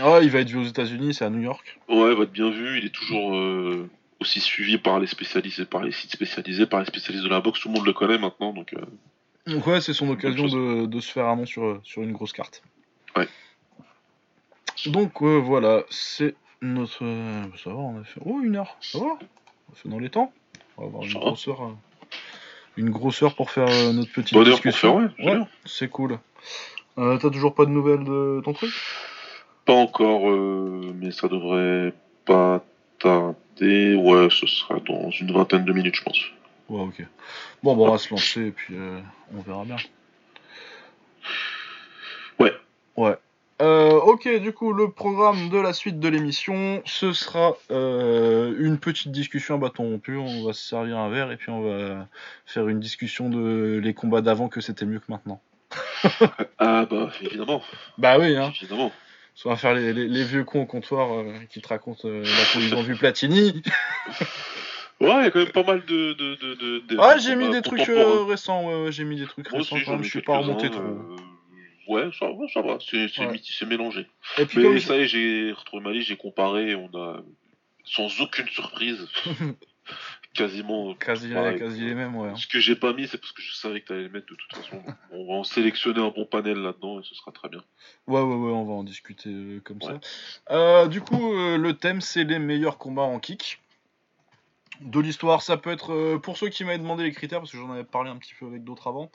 [0.00, 1.78] Ah, il va être vu aux États-Unis, c'est à New York.
[1.88, 2.78] ouais, va être bien vu.
[2.78, 3.88] Il est toujours euh,
[4.20, 7.60] aussi suivi par les spécialisés, par les sites spécialisés, par les spécialistes de la boxe.
[7.60, 8.80] Tout le monde le connaît maintenant, donc euh,
[9.52, 12.32] Donc ouais, c'est son occasion de, de se faire un nom sur, sur une grosse
[12.32, 12.62] carte.
[13.16, 13.28] Ouais.
[14.86, 17.04] Donc euh, voilà, c'est notre.
[17.04, 18.20] euh, Ça va, on a fait.
[18.24, 19.06] Oh, une heure, ça va
[19.70, 20.32] On fait dans les temps.
[20.76, 21.62] On va avoir une Ça grosse heure.
[21.62, 21.72] euh,
[22.76, 25.08] Une grosse heure pour faire euh, notre petite Bonne heure pour discussion.
[25.16, 26.18] faire, ouais, c'est cool.
[26.98, 28.72] Euh, T'as toujours pas de nouvelles de ton truc?
[29.64, 31.92] Pas encore, euh, mais ça devrait
[32.26, 32.64] pas
[32.98, 33.94] tarder.
[33.94, 36.20] Ouais, ce sera dans une vingtaine de minutes, je pense.
[36.68, 37.06] Ouais, ok.
[37.62, 39.00] Bon, bon, on va se lancer et puis euh,
[39.34, 39.76] on verra bien.
[42.38, 42.52] Ouais.
[42.96, 43.16] Ouais.
[43.62, 48.78] Euh, ok, du coup, le programme de la suite de l'émission, ce sera euh, une
[48.78, 50.16] petite discussion à bâton rompu.
[50.16, 52.08] On va se servir un verre et puis on va
[52.46, 55.40] faire une discussion de les combats d'avant que c'était mieux que maintenant.
[56.58, 57.62] Ah bah, évidemment,
[57.96, 58.52] Bah oui, hein.
[58.60, 58.92] évidemment.
[59.44, 62.24] On va faire les, les- les vieux cons au comptoir euh, qui te racontent euh,
[62.56, 63.62] où ils ont vu Platini.
[65.00, 66.12] Ouais, il y a quand même pas mal de...
[66.12, 68.64] de, de, de, de- Ah, j'ai mis des trucs récents.
[68.64, 70.04] Ouais, ouais, j'ai mis des trucs récents quand même.
[70.04, 70.80] Je suis pas remonté trop.
[70.80, 71.16] euh,
[71.88, 72.78] Ouais, ça va, ça va.
[72.80, 73.40] C'est Ouais.
[73.66, 74.06] mélangé.
[74.38, 77.20] Et puis Mais ça y est, j'ai retrouvé ma liste, j'ai comparé, on a
[77.84, 79.06] sans aucune surprise,
[80.34, 81.58] quasiment Quasi, pareil.
[81.58, 82.32] quasi les mêmes, ouais.
[82.36, 84.34] Ce que j'ai pas mis, c'est parce que je savais que t'allais les mettre de
[84.34, 84.82] toute façon.
[85.12, 87.62] on va en sélectionner un bon panel là-dedans et ce sera très bien.
[88.06, 89.98] Ouais, ouais, ouais, on va en discuter euh, comme Ouais.
[90.48, 90.54] ça.
[90.54, 93.60] Euh, du coup, euh, le thème, c'est les meilleurs combats en kick.
[94.80, 97.70] De l'histoire, ça peut être, pour ceux qui m'avaient demandé les critères, parce que j'en
[97.70, 99.08] avais parlé un petit peu avec d'autres avant.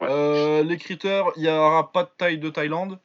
[0.00, 0.62] Ouais.
[0.62, 3.00] Les critères, il n'y aura pas de taille de Thaïlande.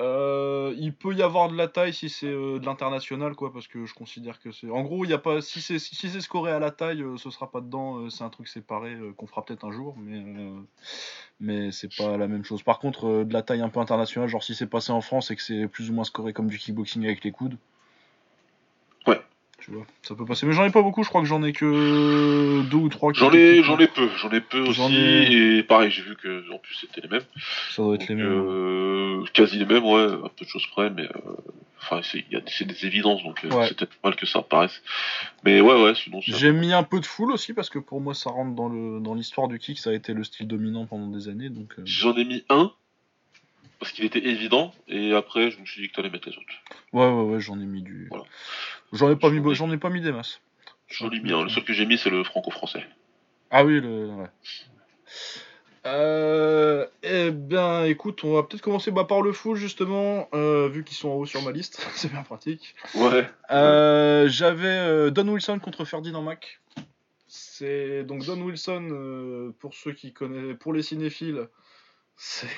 [0.00, 3.68] Euh, il peut y avoir de la taille si c'est euh, de l'international, quoi, parce
[3.68, 4.70] que je considère que c'est.
[4.70, 5.42] En gros, il y a pas.
[5.42, 7.98] Si c'est si c'est scoré à la taille, euh, ce sera pas dedans.
[7.98, 10.22] euh, c'est un truc séparé qu'on fera peut-être un jour, mais
[11.38, 12.62] mais c'est pas la même chose.
[12.62, 15.36] Par contre, de la taille un peu internationale, genre si c'est passé en France et
[15.36, 17.56] que c'est plus ou moins scoré comme du kickboxing avec les coudes.
[19.06, 19.20] Ouais.
[19.58, 20.46] Tu vois, ça peut passer.
[20.46, 21.02] Mais j'en ai pas beaucoup.
[21.02, 23.12] Je crois que j'en ai que deux ou trois.
[23.12, 26.50] J'en ai, j'en ai peu, j'en ai peu aussi, ai- et pareil, j'ai vu que
[26.50, 27.24] en plus c'était les mêmes.
[27.70, 28.26] Ça doit être les mêmes.
[29.32, 31.34] Quasi les mêmes, ouais, à peu de choses près, mais euh,
[31.80, 32.24] enfin, c'est
[32.66, 33.66] des- évidences, donc euh, Ouais.
[33.68, 34.82] c'est peut-être mal que ça apparaisse.
[35.44, 36.20] Mais ouais, ouais, sinon.
[36.22, 39.00] J'ai mis un peu de full aussi parce que pour moi ça rentre dans le
[39.00, 41.82] dans l'histoire du kick, ça a été le style dominant pendant des années donc euh,
[41.84, 42.72] J'en ai mis un
[43.78, 46.52] parce qu'il était évident, et après je me suis dit que t'allais mettre les autres.
[46.92, 48.24] ouais ouais ouais j'en ai mis du Voilà.
[48.92, 50.40] j'en ai pas mis J'en be- ai- j'en ai pas mis des masses.
[50.88, 51.44] J'en ai mis un.
[51.44, 52.84] Le seul que j'ai mis, c'est le franco-français.
[53.50, 54.26] Ah oui le ouais.
[55.86, 60.84] Euh, eh bien écoute on va peut-être commencer bah, par le full justement euh, vu
[60.84, 62.74] qu'ils sont en haut sur ma liste c'est bien pratique.
[62.94, 63.26] Ouais.
[63.50, 66.60] Euh, J'avais euh, Don Wilson contre Ferdinand Mac.
[67.28, 71.48] C'est donc Don Wilson pour ceux qui connaissent, pour les cinéphiles,
[72.16, 72.48] c'est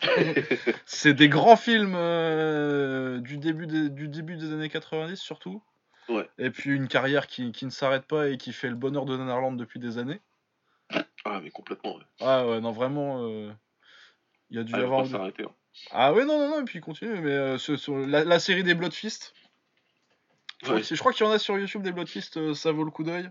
[0.86, 1.96] c'est des grands films
[3.22, 5.60] du début des, du début des années 90 surtout.
[6.08, 6.28] Ouais.
[6.38, 9.16] Et puis une carrière qui, qui ne s'arrête pas et qui fait le bonheur de
[9.16, 10.20] Nanarland depuis des années.
[11.30, 12.02] Ah, mais complètement, ouais.
[12.20, 13.22] Ah ouais non vraiment.
[13.24, 13.52] euh,
[14.50, 15.08] Il y a dû Ah, y va avoir.
[15.10, 15.32] pas hein.
[15.92, 18.64] Ah ouais non non non et puis continue mais euh, ce- ce- la, la série
[18.64, 19.34] des Bloodfist.
[20.60, 20.82] Je crois Ouais.
[20.82, 22.90] que- Je crois qu'il y en a sur YouTube des Bloodfist, euh, ça vaut le
[22.90, 23.30] coup d'œil.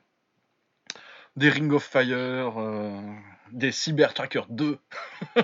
[1.35, 3.01] Des Ring of Fire, euh,
[3.51, 4.77] des Cyber Tracker 2.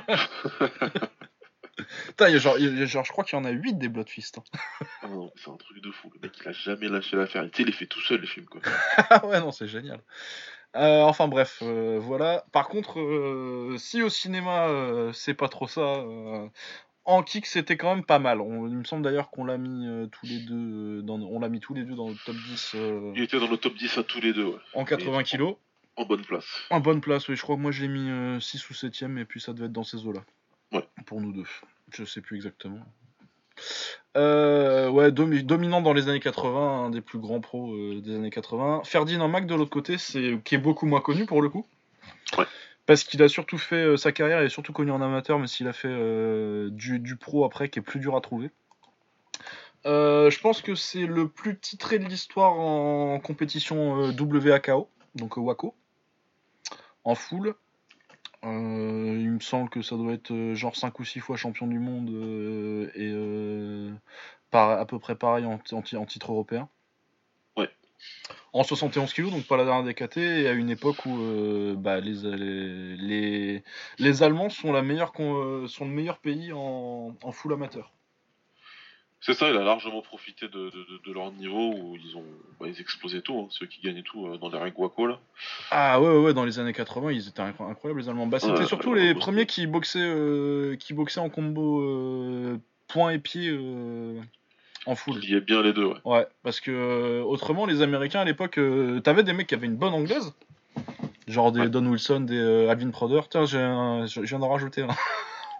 [2.07, 3.77] Putain, il y a genre, y a genre, je crois qu'il y en a 8
[3.79, 4.37] des Bloodfist.
[4.37, 4.43] hein.
[5.01, 6.11] Ah non, c'est un truc de fou.
[6.13, 7.43] Le mec, il a jamais lâché l'affaire.
[7.45, 8.61] Tu sais, il les fait tout seul, les films, quoi.
[9.09, 9.99] Ah ouais, non, c'est génial.
[10.75, 12.45] Euh, enfin bref, euh, voilà.
[12.51, 14.67] Par contre, euh, si au cinéma
[15.13, 16.03] c'est pas trop ça,
[17.05, 18.41] en kick c'était quand même pas mal.
[18.41, 21.59] On- il me semble d'ailleurs qu'on l'a mis tous les deux, dans, on l'a mis
[21.59, 24.03] tous les deux dans le top 10 euh, Il était dans le top 10 à
[24.03, 24.59] tous les deux, ouais.
[24.73, 25.55] en 80 Et- kilos.
[25.95, 26.45] En bonne place.
[26.71, 27.35] En bonne place, oui.
[27.35, 29.71] Je crois que moi je l'ai mis 6 ou 7 et puis ça devait être
[29.73, 30.21] dans ces eaux-là.
[30.71, 30.83] Ouais.
[31.05, 31.45] Pour nous deux.
[31.91, 32.79] Je sais plus exactement.
[34.15, 38.15] Euh, ouais, domi- dominant dans les années 80, un des plus grands pros euh, des
[38.15, 38.81] années 80.
[38.85, 41.65] Ferdinand Mac de l'autre côté, c'est qui est beaucoup moins connu pour le coup.
[42.37, 42.45] Ouais.
[42.85, 45.47] Parce qu'il a surtout fait euh, sa carrière, il est surtout connu en amateur, mais
[45.47, 45.89] s'il a fait
[46.69, 48.51] du, du pro après, qui est plus dur à trouver.
[49.85, 55.73] Je pense que c'est le plus titré de l'histoire en compétition WAKO, donc WAKO,
[57.03, 57.55] en full.
[58.43, 61.65] Euh, il me semble que ça doit être euh, genre 5 ou 6 fois champion
[61.67, 63.91] du monde euh, et euh,
[64.51, 66.67] par, à peu près pareil en, en ti- en titre européen.
[67.57, 67.69] Ouais.
[68.53, 71.17] En 71 kg, donc pas la dernière DKT, et à une époque où
[71.77, 73.63] bah, les, les, les,
[73.99, 77.91] les Allemands sont, la meilleure, con- sont le meilleur pays en, en full amateur.
[79.25, 82.25] C'est ça, il a largement profité de, de, leur niveau où ils ont
[82.59, 85.17] bah, ils explosaient tout, hein, ceux qui gagnaient tout euh, dans les règles Waco, là.
[85.71, 88.27] Ah ouais, ouais, ouais, dans les années 80, ils étaient incro- incroyables les Allemands.
[88.27, 92.57] Bah, c'était Ouais, surtout les premiers qui boxaient, euh, qui boxaient en combo euh,
[92.89, 94.19] poing et pied euh,
[94.85, 95.21] en full.
[95.23, 96.01] Il y a bien les deux, ouais.
[96.03, 98.59] Ouais, parce que autrement, les Américains à l'époque,
[99.05, 100.33] t'avais des mecs qui avaient une bonne anglaise,
[101.29, 101.69] genre des Ouais.
[101.69, 103.21] Don Wilson, des Alvin Proder.
[103.29, 104.89] Tiens, je je viens d'en rajouter un.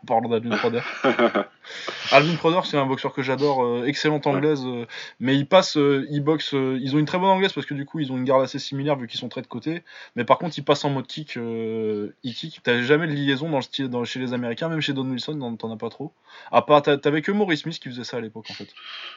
[0.03, 0.81] En parlant d'Alvin Proder.
[2.11, 4.85] Alvin Proder, c'est un boxeur que j'adore, euh, excellente anglaise, euh,
[5.19, 7.85] mais il passe, euh, il boxe, ils ont une très bonne anglaise parce que du
[7.85, 9.83] coup ils ont une garde assez similaire vu qu'ils sont très de côté,
[10.15, 13.57] mais par contre ils passent en mode kick, il kick, t'as jamais de liaison dans
[13.57, 16.11] le style, dans, chez les Américains, même chez Don Wilson, t'en as pas trop.
[16.51, 18.67] À part, t'avais que Maurice Smith qui faisait ça à l'époque en fait.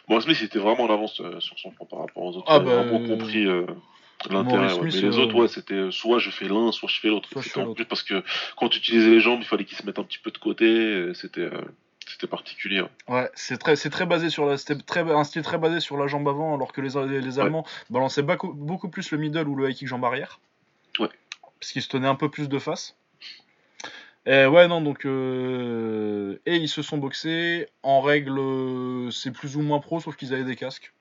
[0.09, 2.83] Maurice Smith était vraiment en avance sur son plan par rapport aux autres, ah, bah,
[2.83, 3.47] vraiment compris
[4.31, 4.69] l'intérêt.
[4.83, 7.29] mais les autres, ouais, c'était soit je fais l'un, soit je fais l'autre.
[7.57, 8.23] En plus parce que
[8.57, 11.13] quand tu utilisais les jambes, il fallait qu'ils se mettent un petit peu de côté,
[11.15, 11.49] c'était
[12.07, 12.79] c'était particulier.
[12.79, 12.89] Hein.
[13.09, 15.97] Ouais, c'est très, c'est très basé sur la, c'était très, un style très basé sur
[15.97, 19.57] la jambe avant, alors que les, les Allemands balançaient beaucoup, beaucoup, plus le middle ou
[19.57, 20.41] le high kick jambe arrière.
[20.99, 21.09] Ouais.
[21.59, 22.97] Parce qu'ils se tenaient un peu plus de face.
[24.27, 25.05] Et ouais, non, donc.
[25.05, 27.69] Euh, et ils se sont boxés.
[27.83, 28.41] En règle,
[29.13, 30.93] c'est plus ou moins pro, sauf qu'ils avaient des casques.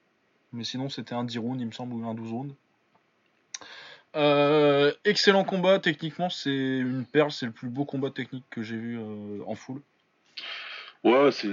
[0.53, 2.55] Mais sinon, c'était un 10 rounds, il me semble, ou un 12 rounds.
[4.16, 8.78] Euh, excellent combat, techniquement, c'est une perle, c'est le plus beau combat technique que j'ai
[8.78, 9.82] vu euh, en full.
[11.03, 11.49] Ouais, c'est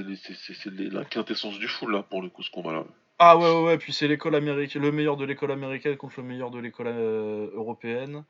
[0.93, 2.85] la quintessence du full là pour le coup ce combat-là.
[3.19, 6.27] Ah ouais, ouais, ouais, puis c'est l'école américaine, le meilleur de l'école américaine contre le
[6.27, 8.25] meilleur de l'école euh, européenne.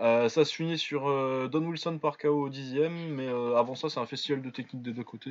[0.00, 1.02] Ça se finit sur
[1.48, 4.92] Don Wilson par KO au dixième, mais avant ça c'est un festival de technique des
[4.92, 5.30] deux côtés.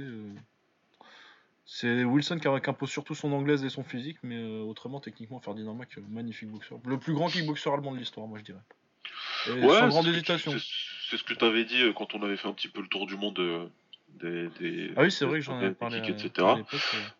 [1.74, 5.98] C'est Wilson qui, impose surtout son anglaise et son physique, mais autrement techniquement Ferdinand Mac,
[6.10, 6.80] magnifique boxeur.
[6.86, 8.60] Le plus grand kickboxer allemand de l'histoire, moi je dirais.
[9.48, 10.52] Et ouais, sans grande hésitation.
[11.10, 13.08] C'est ce que tu avais dit quand on avait fait un petit peu le tour
[13.08, 13.40] du monde
[14.20, 16.46] des, ah oui, c'est vrai que j'en ai parlé, etc.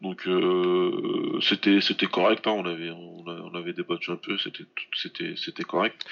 [0.02, 5.36] Donc euh, c'était c'était correct, hein, on avait on, avait débattu un peu, c'était c'était
[5.38, 6.06] c'était correct.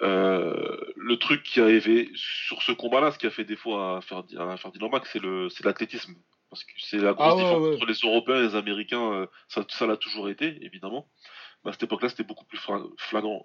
[0.00, 4.56] Euh, le truc qui arrivait sur ce combat-là, ce qui a fait défaut à, à
[4.56, 6.14] Ferdinand Max, c'est le c'est l'athlétisme.
[6.54, 9.64] Parce que c'est la grosse ah différence entre les Européens et les Américains, euh, ça,
[9.68, 11.08] ça l'a toujours été, évidemment.
[11.64, 12.60] Mais à cette époque-là, c'était beaucoup plus
[12.98, 13.42] flagrant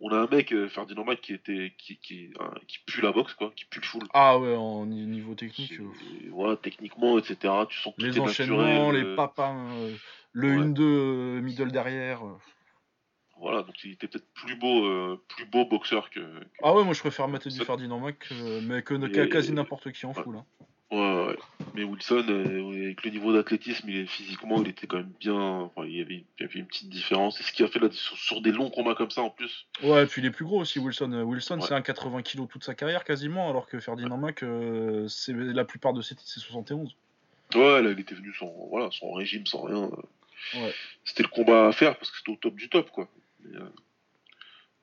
[0.00, 2.32] on a un mec, euh, Ferdinand Mac, qui était qui, qui,
[2.66, 4.02] qui pue la boxe, quoi, qui pue le full.
[4.14, 5.72] Ah ouais, en niveau technique.
[5.80, 5.86] Euh,
[6.30, 7.52] voilà, techniquement, etc.
[7.68, 9.54] Tu sens que les enchaînements, les euh, papas,
[10.32, 12.20] le 1-2 middle derrière.
[13.40, 16.20] Voilà, donc il était peut-être plus beau, plus beau boxeur que,
[16.62, 18.28] Ah ouais, moi je préfère mater du Ferdinand Mac,
[18.62, 18.94] mais que,
[19.26, 20.36] quasi n'importe qui en foule.
[20.36, 20.46] Hein.
[20.90, 21.38] Ouais, ouais.
[21.74, 25.34] Mais Wilson, euh, avec le niveau d'athlétisme, il physiquement, il était quand même bien.
[25.34, 27.36] Enfin, il, y avait, il y avait une petite différence.
[27.36, 29.66] C'est ce qui a fait là, sur, des longs combats comme ça en plus.
[29.82, 31.12] Ouais, et puis il est plus gros aussi, Wilson.
[31.12, 35.06] Euh, Wilson, c'est un 80 kg toute sa carrière quasiment, alors que Ferdinand Mac, euh,
[35.08, 36.96] c'est la plupart de ses titres, c'est 71.
[37.54, 39.90] Ouais, là, il était venu sans, voilà, sans régime, sans rien.
[40.54, 40.74] Ouais.
[41.04, 43.08] C'était le combat à faire parce que c'était au top du top, quoi.
[43.44, 43.58] Mais,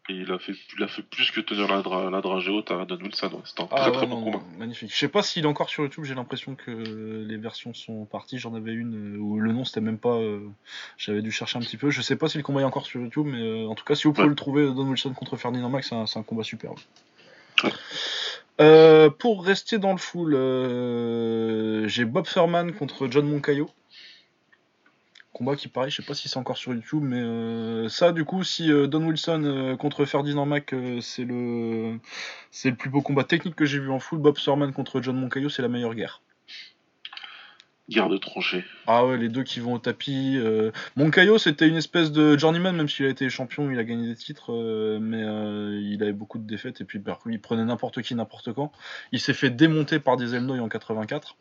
[0.08, 2.86] et il a fait, il a fait plus que tenir la, la dragée haute à
[2.86, 3.42] Don Wilson.
[3.44, 4.42] C'était un ah très très bon combat.
[4.58, 4.92] Magnifique.
[4.92, 8.38] Je sais pas s'il est encore sur YouTube, j'ai l'impression que les versions sont parties.
[8.38, 10.14] J'en avais une euh, où le nom c'était même pas.
[10.14, 10.48] Euh,
[10.98, 11.90] j'avais dû chercher un petit peu.
[11.90, 13.96] Je sais pas si le combat est encore sur YouTube, mais euh, en tout cas,
[13.96, 16.78] si vous pouvez le trouver, Don Wilson contre Ferdinand Max, c'est un, un, combat superbe.
[19.18, 20.34] pour rester dans le full,
[21.88, 23.72] j'ai Bob Furman contre John Moncayo
[25.36, 28.24] combat qui pareil, je sais pas si c'est encore sur YouTube, mais euh, ça du
[28.24, 32.00] coup, si euh, Don Wilson euh, contre Ferdinand Mac, c'est le
[32.52, 34.20] c'est le plus beau combat technique que j'ai vu en full.
[34.20, 36.22] Bob Sorman contre John Moncayo, c'est la meilleure guerre.
[37.90, 38.64] Guerre de tranchées.
[38.88, 40.40] Ah ouais, les deux qui vont au tapis.
[40.96, 44.16] Moncayo, c'était une espèce de journeyman, même s'il a été champion, il a gagné des
[44.16, 44.52] titres,
[45.00, 45.22] mais
[45.84, 48.72] il avait beaucoup de défaites et puis bah, il prenait n'importe qui, n'importe quand.
[49.12, 51.36] Il s'est fait démonter par des Elnoy en 84.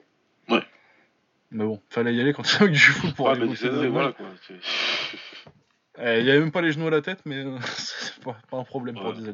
[1.52, 1.58] Ouais.
[1.58, 4.14] Mais bon, fallait y aller quand il y avait du foot pour ah, aller voilà.
[5.96, 8.36] Eh, il n'y avait même pas les genoux à la tête, mais euh, c'est pas,
[8.52, 9.32] un problème pour des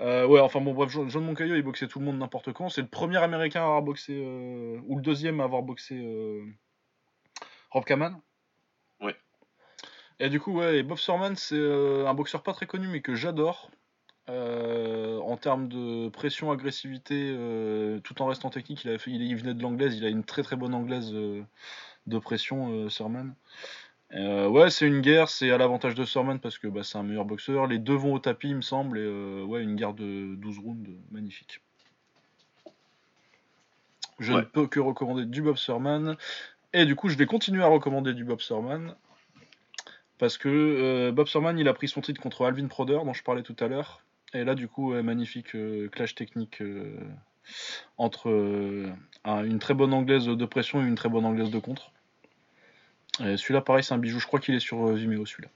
[0.00, 2.68] euh, ouais, enfin bon, bref, John Moncayo, il boxait tout le monde n'importe quand.
[2.68, 5.96] C'est le premier américain à avoir boxé, euh, ou le deuxième à avoir boxé
[7.70, 8.20] Rob Kaman.
[9.00, 9.16] Ouais.
[10.18, 11.60] Et du coup, ouais, Bob Sorman, c'est
[12.06, 13.70] un boxeur pas très connu, mais que j'adore.
[14.28, 19.36] Euh, en termes de pression, agressivité, euh, tout en restant technique, il, a fait, il,
[19.36, 21.42] venait de l'anglaise, il a une très très bonne anglaise euh,
[22.06, 23.34] de pression, Surman.
[24.12, 27.24] ouais, c'est une guerre, c'est à l'avantage de Surman parce que bah, c'est un meilleur
[27.24, 27.66] boxeur.
[27.66, 30.90] Les deux vont au tapis, il me semble, et ouais, une guerre de 12 rounds,
[31.10, 31.60] magnifique.
[34.20, 36.16] Je ne peux que recommander du Bob Surman.
[36.72, 38.94] Et du coup, je vais continuer à recommander du Bob Surman.
[40.18, 43.42] Parce que Bob Surman, il a pris son titre contre Alvin Proder, dont je parlais
[43.42, 44.02] tout à l'heure.
[44.34, 46.96] Et là, du coup, magnifique euh, clash technique euh,
[47.98, 48.88] entre euh,
[49.24, 51.90] une très bonne anglaise de pression et une très bonne anglaise de contre.
[53.18, 54.18] Celui-là, pareil, c'est un bijou.
[54.18, 55.50] Je crois qu'il est sur Vimeo, celui-là.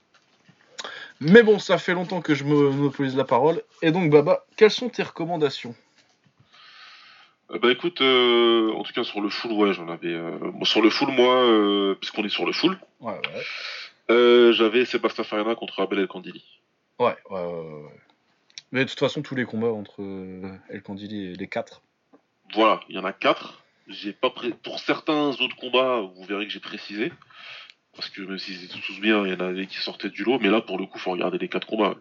[1.19, 3.63] Mais bon, ça fait longtemps que je me monopolise la parole.
[3.81, 5.73] Et donc, Baba, quelles sont tes recommandations?
[7.49, 10.15] Bah écoute, en tout cas sur le full, ouais, j'en avais.
[10.63, 13.19] sur le full, moi, puisqu'on est sur le full, ouais,
[14.09, 14.53] ouais.
[14.53, 16.45] j'avais Sébastien Farina contre Abel El Candili.
[16.99, 17.91] Ouais, ouais, ouais.
[18.71, 21.81] Mais de toute façon, tous les combats entre euh, El Candili et les quatre.
[22.53, 23.63] Voilà, il y en a quatre.
[23.87, 27.11] j'ai pas pré- pour certains autres combats, vous verrez que j'ai précisé.
[27.95, 30.37] Parce que même s'ils étaient tous bien, il y en avait qui sortaient du lot.
[30.39, 31.95] Mais là, pour le coup, faut regarder les quatre combats.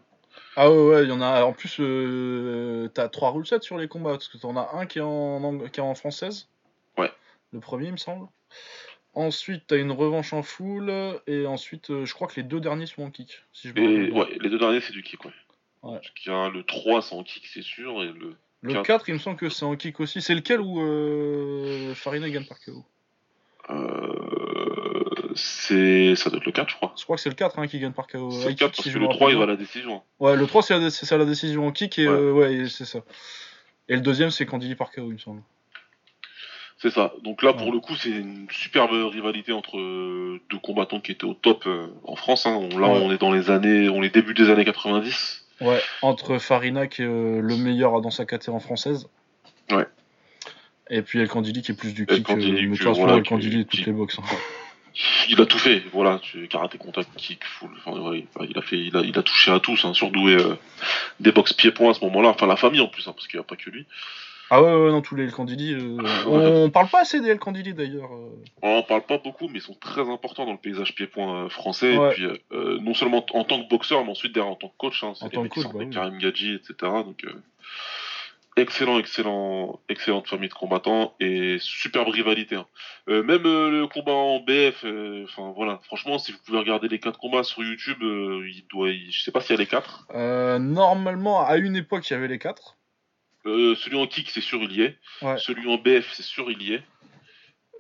[0.56, 1.42] Ah ouais, ouais, il y en a.
[1.44, 4.86] En plus, euh, t'as trois rule sets sur les combats, parce que t'en as un
[4.86, 6.48] qui est en, qui est en française.
[6.98, 7.10] Ouais.
[7.52, 8.28] Le premier, il me semble.
[9.14, 10.92] Ensuite, t'as une revanche en full,
[11.26, 13.42] et ensuite, euh, je crois que les deux derniers sont en kick.
[13.54, 15.32] Si je Et ouais, les deux derniers, c'est du kick, ouais.
[15.86, 15.98] Ouais.
[15.98, 18.02] Parce qu'il y a le 3, c'est en kick, c'est sûr.
[18.02, 18.36] Et le...
[18.62, 18.86] Le quatre.
[18.86, 20.20] 4, il me semble que c'est en kick aussi.
[20.22, 22.84] C'est lequel où euh, Farina gagne par KO
[23.70, 26.14] Euh, c'est...
[26.16, 26.92] Ça doit être le 4, je crois.
[26.96, 28.30] Je crois que c'est le 4 hein, qui gagne par KO.
[28.30, 29.46] C'est High le 4 kick, parce si je que me le 3, il va à
[29.46, 30.02] la décision.
[30.18, 32.14] Ouais, le 3, c'est la, c'est la décision en kick, et Ouais.
[32.14, 33.00] euh, ouais, c'est ça.
[33.88, 35.42] Et le deuxième, c'est Candili par KO, il me semble.
[36.78, 37.14] C'est ça.
[37.22, 41.32] Donc là, pour le coup, c'est une superbe rivalité entre deux combattants qui étaient au
[41.34, 41.66] top
[42.04, 42.44] en France.
[42.46, 42.68] Hein.
[42.72, 43.00] Là, Ouais.
[43.02, 45.45] on est dans les années, on est début des années 90.
[45.60, 49.08] Ouais, entre Farina qui est euh, le meilleur dans sa catégorie française.
[49.70, 49.86] Ouais.
[50.90, 52.26] Et puis El Candili qui est plus du El kick.
[52.26, 54.18] Candili euh, mais de que, voilà, El Candili est toutes qui- les boxes.
[54.18, 54.22] hein.
[55.28, 55.82] Il a tout fait.
[55.92, 57.68] Voilà, karaté, contact, kick, full.
[57.84, 59.84] Enfin, ouais, il a fait, il a, il a touché à tous.
[59.84, 60.54] Hein, surdoué euh,
[61.20, 62.30] des box pieds-points à ce moment-là.
[62.30, 63.84] Enfin, la famille en plus, hein, parce qu'il n'y a pas que lui.
[64.50, 65.72] Ah ouais, ouais, non, tous les El Candili.
[65.74, 65.96] euh,
[66.26, 68.12] on parle pas assez des El Candili d'ailleurs.
[68.14, 68.30] euh.
[68.62, 71.96] On parle pas beaucoup, mais ils sont très importants dans le paysage pied-point euh, français.
[71.96, 72.10] Ouais.
[72.10, 74.76] Et puis, euh, non seulement en tant que boxeur, mais ensuite derrière en tant que
[74.78, 75.02] coach.
[75.02, 76.00] Hein, En c'est tant les que mecs qui bah.
[76.02, 76.74] Karim Gadji, etc.
[77.04, 77.32] Donc, euh,
[78.56, 82.54] excellent, excellent, excellente famille de combattants et superbe rivalité.
[82.56, 82.66] hein.
[83.08, 84.84] Même le combat en BF,
[85.24, 89.10] enfin voilà, franchement, si vous pouvez regarder les quatre combats sur YouTube, il doit, il-
[89.12, 90.06] je sais pas s'il y a les quatre.
[90.58, 92.75] Normalement, à une époque, il y avait les 4.
[93.46, 94.96] Euh, celui en kick, c'est sûr, il y est.
[95.22, 95.38] Ouais.
[95.38, 96.82] Celui en BF, c'est sûr, il y est.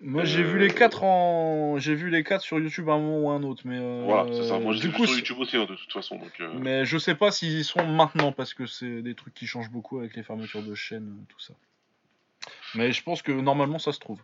[0.02, 1.78] Moi, j'ai Euh, vu les 4 en.
[1.78, 3.62] J'ai vu les 4 sur YouTube à un moment ou à un autre.
[3.64, 4.58] Mais, euh, Voilà, c'est ça.
[4.58, 6.16] Moi, je les du ai vus coup, sur YouTube aussi, hein, de toute façon.
[6.18, 9.32] Donc, euh, Mais je sais pas s'ils y sont maintenant parce que c'est des trucs
[9.34, 11.54] qui changent beaucoup avec les fermetures de chaînes, euh, tout ça.
[12.74, 14.20] Mais je pense que normalement ça se trouve.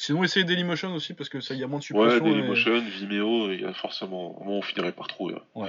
[0.00, 2.24] Sinon, essayez Dailymotion aussi parce que ça y a moins de Ouais, suppression.
[2.26, 4.36] et- Dailymotion, Vimeo, il y a forcément.
[4.38, 5.34] à un moment, on finirait par trouver.
[5.56, 5.66] hein.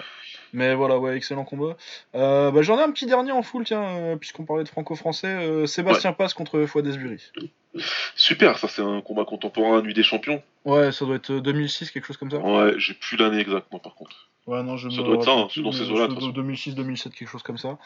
[0.53, 1.75] Mais voilà, ouais, excellent combat.
[2.15, 5.27] Euh, bah, J'en ai un petit dernier en full, tiens, euh, puisqu'on parlait de franco-français.
[5.27, 7.21] euh, Sébastien Passe contre Fouadesbury.
[8.15, 10.41] Super, ça c'est un combat contemporain, Nuit des Champions.
[10.65, 12.37] Ouais, ça doit être euh, 2006, quelque chose comme ça.
[12.37, 14.29] Ouais, j'ai plus l'année exactement par contre.
[14.47, 16.07] Ouais, non, je Ça me doit être ça, hein, plus, dans ces eaux-là, de c'est
[16.09, 16.29] toute façon.
[16.29, 17.77] 2006, 2007, quelque chose comme ça.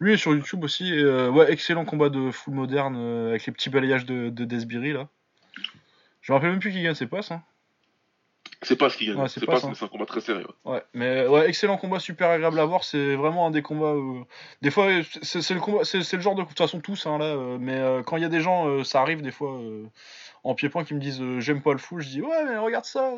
[0.00, 0.88] Lui est sur YouTube aussi.
[0.92, 4.44] et, euh, ouais, excellent combat de full moderne euh, avec les petits balayages de, de
[4.44, 5.08] Desbury là.
[6.22, 7.30] Je me rappelle même plus qui gagne ses passes.
[7.30, 7.42] Hein.
[8.62, 9.68] C'est pas ce qui gagne, Ouais, c'est c'est pas pas, ça.
[9.68, 10.44] mais c'est un combat très serré.
[10.44, 10.72] ouais.
[10.72, 12.84] Ouais, mais ouais, excellent combat, super agréable à voir.
[12.84, 13.94] C'est vraiment un des combats.
[14.62, 14.88] Des fois,
[15.22, 16.42] c'est c'est le combat, c'est c'est le genre de.
[16.42, 17.24] De toute façon, tous hein, là.
[17.24, 19.84] euh, Mais euh, quand il y a des gens, euh, ça arrive des fois euh,
[20.44, 22.02] en pied-point qui me disent j'aime pas le full.
[22.02, 23.12] Je dis ouais, mais regarde ça.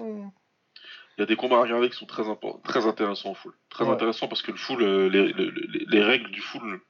[1.16, 2.22] Il y a des combats à regarder qui sont très,
[2.64, 3.52] très intéressants en full.
[3.68, 3.90] Très Ouais.
[3.92, 6.80] intéressants parce que le full, les, les- les- les règles du full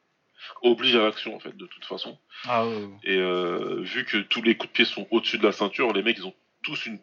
[0.62, 2.18] obligent à l'action en fait, de toute façon.
[2.48, 2.64] Ah.
[3.04, 6.02] Et euh, vu que tous les coups de pied sont au-dessus de la ceinture, les
[6.02, 6.98] mecs ils ont tous une,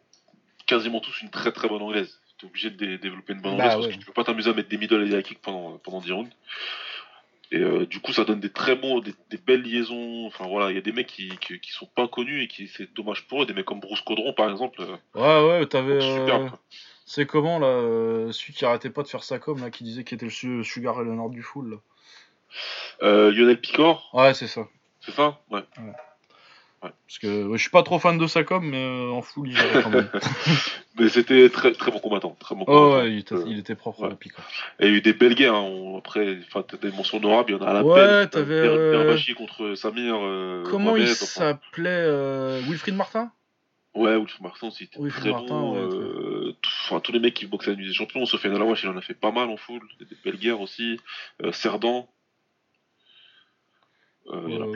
[0.66, 2.20] quasiment tous une très très bonne anglaise.
[2.38, 4.50] T'es obligé de dé- développer une bonne Bah anglaise parce que tu peux pas t'amuser
[4.50, 6.30] à mettre des middle et des high kicks pendant, pendant 10 rounds.
[7.54, 10.26] Et euh, du coup, ça donne des très bons, des, des belles liaisons.
[10.26, 12.66] Enfin voilà, il y a des mecs qui, qui, qui sont pas connus et qui
[12.66, 13.46] c'est dommage pour eux.
[13.46, 15.98] Des mecs comme Bruce Caudron par exemple, euh, Ouais, ouais, t'avais.
[17.04, 20.14] C'est comment là Celui qui arrêtait pas de faire sa com là, qui disait qu'il
[20.16, 21.76] était le su- Sugar et Leonard du full là.
[23.02, 24.62] Euh, Lionel Picor, Ouais, c'est ça.
[25.00, 25.62] c'est ça Ouais.
[26.80, 29.48] Parce que ouais, je suis pas trop fan de sa com, mais euh, en full
[29.50, 30.10] il quand même.
[30.98, 32.96] Mais c'était très très bon combattant, très bon oh combattant.
[33.04, 34.16] ouais, il était, Euh, il était propre ouais.
[34.80, 35.54] Et il y a eu des belles guerres.
[35.54, 35.94] hein.
[35.98, 37.52] Après, t'as des mentions honorables.
[37.52, 40.14] Il y en a à la Ouais, t'avais, euh, contre Samir.
[40.68, 43.30] Comment il Mohamed, s'appelait Wilfried Martin?
[43.94, 46.46] Ouais, Wilfried Martin aussi était Wilfried très Martin, bon.
[46.48, 46.54] ouais,
[46.86, 48.26] Enfin, tous les mecs qui boxaient à la nuit des champions.
[48.26, 49.80] Sofiane Alawash, il en a fait pas mal en full.
[50.00, 50.98] Des des belles guerres aussi.
[51.52, 52.08] Cerdan.
[54.30, 54.66] Euh, il y en a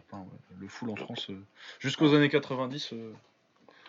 [0.00, 0.18] plein.
[0.18, 0.26] ouais.
[0.60, 1.42] Le full en France, euh,
[1.80, 2.92] jusqu'aux années 90.
[2.92, 3.12] euh,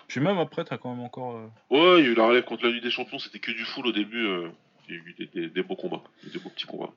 [0.08, 1.36] Puis même après, t'as quand même encore.
[1.38, 3.20] euh, Ouais, il y a eu la relève contre la nuit des champions.
[3.20, 4.26] C'était que du full au début.
[4.26, 4.50] euh,
[4.90, 6.02] Il y a eu des, des- des beaux combats.
[6.24, 6.92] Des beaux petits combats.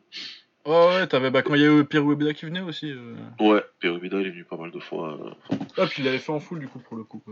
[0.64, 2.90] Ouais, ouais, t'avais bah, quand il y a eu Pierre Webeda qui venait aussi.
[2.90, 3.14] euh.
[3.38, 5.14] Ouais, Pierre Vida, il est venu pas mal de fois.
[5.50, 7.22] euh, Ah, puis il l'avait fait en full du coup pour le coup.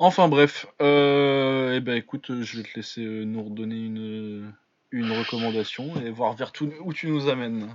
[0.00, 4.52] Enfin bref, euh, eh ben écoute, euh, je vais te laisser euh, nous redonner une,
[4.92, 7.68] une recommandation et voir vers tout, où tu nous amènes.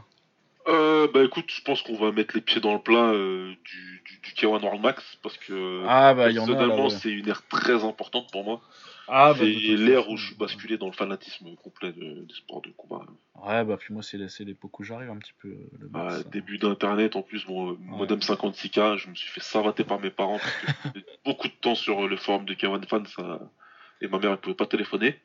[0.68, 4.02] Euh, bah écoute, je pense qu'on va mettre les pieds dans le plat euh, du,
[4.06, 6.90] du, du K1 World Max parce que Ah bah personnellement ouais.
[6.90, 8.62] c'est une ère très importante pour moi.
[9.10, 9.46] Ah bah c'est
[9.76, 13.02] l'ère où je suis basculé dans le fanatisme complet de- des sports de combat.
[13.36, 15.50] Ouais bah puis moi c'est l'époque où j'arrive un petit peu.
[15.50, 16.30] euh, Le Ah, max.
[16.30, 20.12] début d'internet en plus, mon euh, modem 56K, je me suis fait savater par mes
[20.12, 20.54] parents parce
[20.94, 23.40] que beaucoup de temps sur le forum de K1 Fan ça...
[24.00, 25.20] et ma mère elle pouvait pas téléphoner.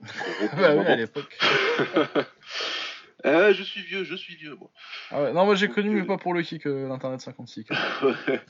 [0.56, 0.84] Bah maman.
[0.90, 1.36] à l'époque.
[3.24, 4.70] Eh, je suis vieux, je suis vieux, moi.
[5.10, 7.64] Ah ouais, non, moi j'ai connu, mais euh, pas pour le kick, euh, l'Internet 56.
[8.02, 8.40] Ouais.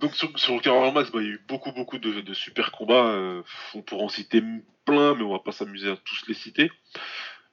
[0.00, 2.32] Donc sur, sur le Carole Max, bah, il y a eu beaucoup beaucoup de, de
[2.34, 3.06] super combats.
[3.08, 3.42] euh,
[3.74, 4.40] on pourra en citer
[4.84, 6.70] plein, mais on va pas s'amuser à tous les citer.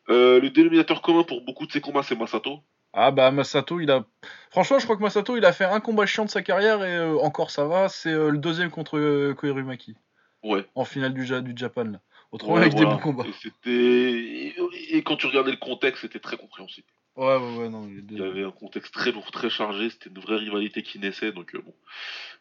[0.10, 2.60] Euh, le dénominateur commun pour beaucoup de ces combats, c'est Masato.
[2.94, 4.06] Ah bah Masato, il a...
[4.52, 6.96] Franchement, je crois que Masato, il a fait un combat chiant de sa carrière, et
[6.96, 9.96] euh, encore ça va, c'est euh, le deuxième contre euh, Koirumaki,
[10.44, 10.66] Ouais.
[10.76, 11.84] en finale du, Ja- du Japan.
[11.86, 12.00] Là.
[12.32, 12.90] Autrement, Ouais, avec voilà.
[12.90, 13.26] des bons combats.
[13.28, 14.56] Et c'était
[14.96, 16.88] et, quand tu regardais le contexte, c'était très compréhensible.
[17.16, 17.88] Ouais, ouais, ouais, non.
[17.88, 19.90] Il y avait un contexte très lourd, très chargé.
[19.90, 21.74] C'était une vraie rivalité qui naissait, donc euh, bon.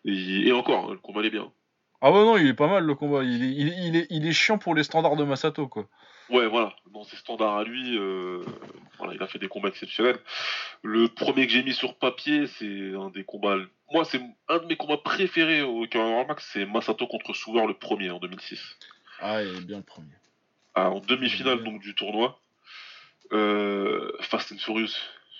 [0.04, 1.50] Et, et encore, hein, le combat est bien.
[2.02, 3.22] Ah ouais, non, il est pas mal le combat.
[3.22, 5.88] Il est, il, est, il est, il est chiant pour les standards de Masato, quoi.
[6.28, 8.42] Ouais, voilà, dans ses standards à lui, euh,
[8.98, 10.18] voilà, il a fait des combats exceptionnels.
[10.82, 13.56] Le premier que j'ai mis sur papier, c'est un des combats.
[13.92, 17.74] Moi, c'est un de mes combats préférés au Carrera Max, c'est Masato contre Sugar, le
[17.74, 18.60] premier en 2006.
[19.20, 20.12] Ah, il est bien le premier.
[20.74, 21.64] Ah, en demi-finale Ouais.
[21.64, 22.38] donc du tournoi.
[23.32, 24.93] Euh, Fast and Furious.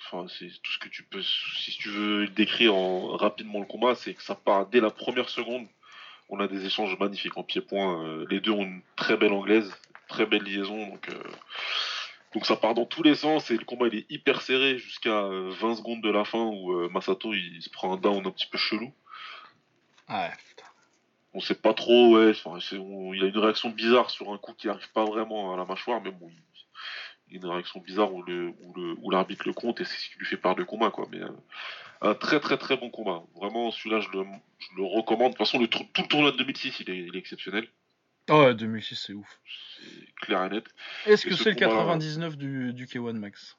[0.05, 1.21] Enfin, c'est tout ce que tu peux.
[1.21, 5.29] Si tu veux décrire en, rapidement le combat, c'est que ça part dès la première
[5.29, 5.67] seconde.
[6.29, 8.03] On a des échanges magnifiques en pied-point.
[8.03, 9.71] Euh, les deux ont une très belle anglaise,
[10.07, 10.87] très belle liaison.
[10.87, 11.23] Donc, euh,
[12.33, 15.23] donc ça part dans tous les sens et le combat il est hyper serré jusqu'à
[15.23, 18.47] euh, 20 secondes de la fin où Masato il se prend un down un petit
[18.47, 18.93] peu chelou.
[20.07, 20.46] Ah, putain.
[21.37, 22.31] On sait pas trop, ouais.
[22.45, 25.65] On- il a une réaction bizarre sur un coup qui arrive pas vraiment à la
[25.65, 26.31] mâchoire, mais bon,
[27.29, 29.97] il, a une réaction bizarre où le où le où l'arbitre le compte et c'est
[29.97, 31.07] ce qui lui fait part de combat, quoi.
[31.11, 31.29] Mais euh,
[32.01, 33.21] un très très très bon combat.
[33.35, 34.25] Vraiment, celui-là, je le,
[34.57, 35.33] je le recommande.
[35.33, 37.67] De toute façon, le, tout le tournoi de 2006, il est, il est exceptionnel.
[38.29, 39.39] Ah ouais, 2006, c'est ouf.
[39.79, 40.65] C'est clair et net.
[41.05, 43.57] Est-ce que ce c'est le combat-là- 99 du, du K1 Max?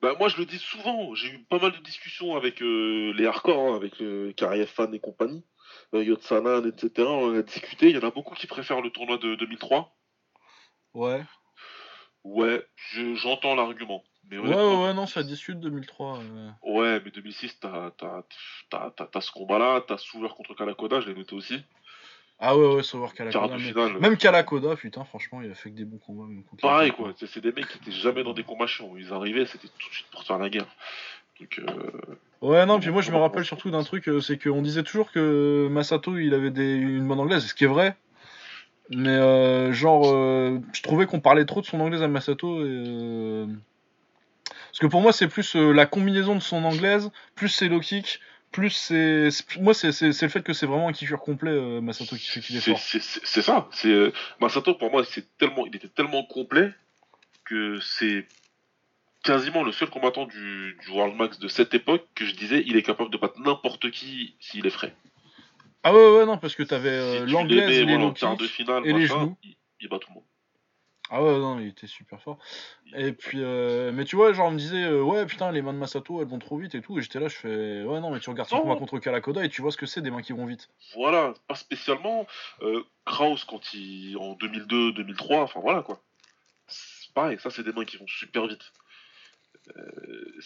[0.00, 1.14] Bah, moi, je le dis souvent.
[1.14, 4.94] J'ai eu pas mal de discussions avec euh, les hardcore, hein, avec le Kariev Fan
[4.94, 5.59] et compagnie, euh,
[5.92, 6.90] Yotsanan, etc.
[7.08, 7.90] On en a discuté.
[7.90, 9.94] Il y en a beaucoup qui préfèrent le tournoi de 2003.
[10.94, 11.22] Ouais.
[12.24, 14.02] Ouais, je- j'entends l'argument.
[14.30, 16.18] Mais Ouais, ouais, non, ça discute 2003.
[16.18, 16.50] euh.
[16.62, 17.90] Ouais, mais 2006, t'as,
[19.20, 21.62] ce combat-là, t'as Souvert contre Kalakoda, je l'ai noté aussi.
[22.42, 23.56] Ah ouais, ouais, Quart Kalakoda.
[23.58, 23.98] mais-.
[24.00, 26.24] Même Kalakoda, putain, franchement, il a fait que des bons combats.
[26.26, 27.12] Même contre Pareil, quoi.
[27.16, 28.96] C'est, c'est des mecs qui étaient jamais dans des combats chiants.
[28.96, 30.66] Ils arrivaient, c'était tout de suite pour faire la guerre.
[31.40, 31.90] Donc, euh,
[32.42, 35.12] Ouais, non, puis moi je me rappelle surtout d'un truc, euh, c'est qu'on disait toujours
[35.12, 37.96] que Masato il avait des, une bonne anglaise, ce qui est vrai.
[38.88, 42.64] Mais euh, genre, euh, je trouvais qu'on parlait trop de son anglaise à Masato.
[42.64, 43.46] Et, euh,
[44.46, 48.20] Parce que pour moi c'est plus la combinaison de son anglaise, plus ses low kicks,
[48.52, 49.28] plus c'est.
[49.60, 52.60] Moi c'est le fait que c'est vraiment un kiffeur complet, Masato, qui fait qu'il est
[52.60, 52.80] c'est, fort.
[52.80, 53.68] c'est, ça.
[53.70, 56.72] C'est, Masato, pour moi, c'est tellement, il était tellement complet
[57.44, 58.26] que c'est
[59.22, 62.76] quasiment le seul combattant du, du World Max de cette époque que je disais, il
[62.76, 64.94] est capable de battre n'importe qui s'il est frais.
[65.82, 68.36] Ah ouais, ouais, non, parce que t'avais euh, l'anglaise, l'aimais, les voilà, low en quart
[68.36, 68.54] de kicks.
[68.54, 69.36] finale, et les genoux.
[69.42, 70.24] il, il bat tout le monde.
[71.12, 72.38] Ah ouais, non, il était super fort.
[72.94, 75.72] Et puis, euh, mais tu vois, genre, on me disait, euh, ouais, putain, les mains
[75.72, 76.98] de Masato, elles vont trop vite et tout.
[76.98, 79.48] Et j'étais là, je fais, ouais, non, mais tu regardes son combat contre Kalakoda et
[79.48, 80.68] tu vois ce que c'est des mains qui vont vite.
[80.94, 82.28] Voilà, pas spécialement.
[82.62, 84.16] Euh, Kraus, quand il.
[84.18, 86.00] en 2002, 2003, enfin voilà quoi.
[86.68, 88.72] C'est pareil, ça c'est des mains qui vont super vite.
[89.76, 90.40] Euh,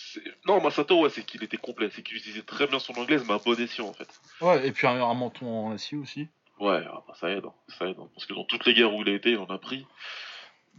[0.46, 3.34] non, Masato, ouais, c'est qu'il était complet, c'est qu'il utilisait très bien son anglaise, mais
[3.34, 4.08] à bon escient en fait.
[4.40, 6.28] Ouais, et puis un, un menton en acier aussi.
[6.60, 7.96] Ouais, ah, bah, ça aide, hein, ça aide.
[7.98, 9.86] hein, parce que dans toutes les guerres où il a été, il en a pris.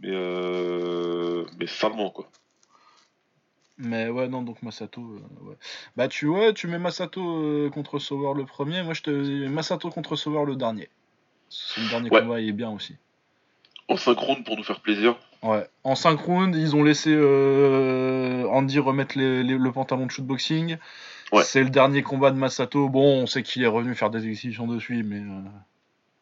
[0.00, 2.28] Mais euh, mais salement quoi.
[3.78, 5.56] Mais ouais, non, donc Masato, euh, ouais.
[5.96, 9.10] Bah, tu vois, tu mets Masato euh, contre Sauveur le premier, moi je te
[9.48, 10.88] Masato contre Sauveur le dernier.
[11.48, 12.20] C'est le dernier Ouais.
[12.20, 12.96] combat, il est bien aussi.
[13.88, 15.16] En synchrone pour nous faire plaisir.
[15.46, 15.66] Ouais.
[15.84, 20.76] En 5 rounds, ils ont laissé euh, Andy remettre les- les- le pantalon de shootboxing.
[21.32, 21.42] Ouais.
[21.44, 22.88] C'est le dernier combat de Masato.
[22.88, 25.42] Bon, on sait qu'il est revenu faire des exhibitions dessus, mais euh,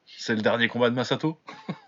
[0.07, 1.39] c'est le dernier combat de Masato.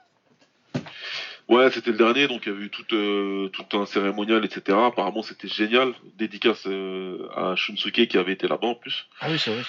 [1.48, 4.76] Ouais, c'était le dernier, donc il y avait eu tout, euh, tout un cérémonial, etc.
[4.86, 5.92] Apparemment, c'était génial.
[6.18, 9.06] Dédicace euh, à Shunsuke qui avait été là-bas en plus.
[9.20, 9.62] Ah oui, c'est vrai.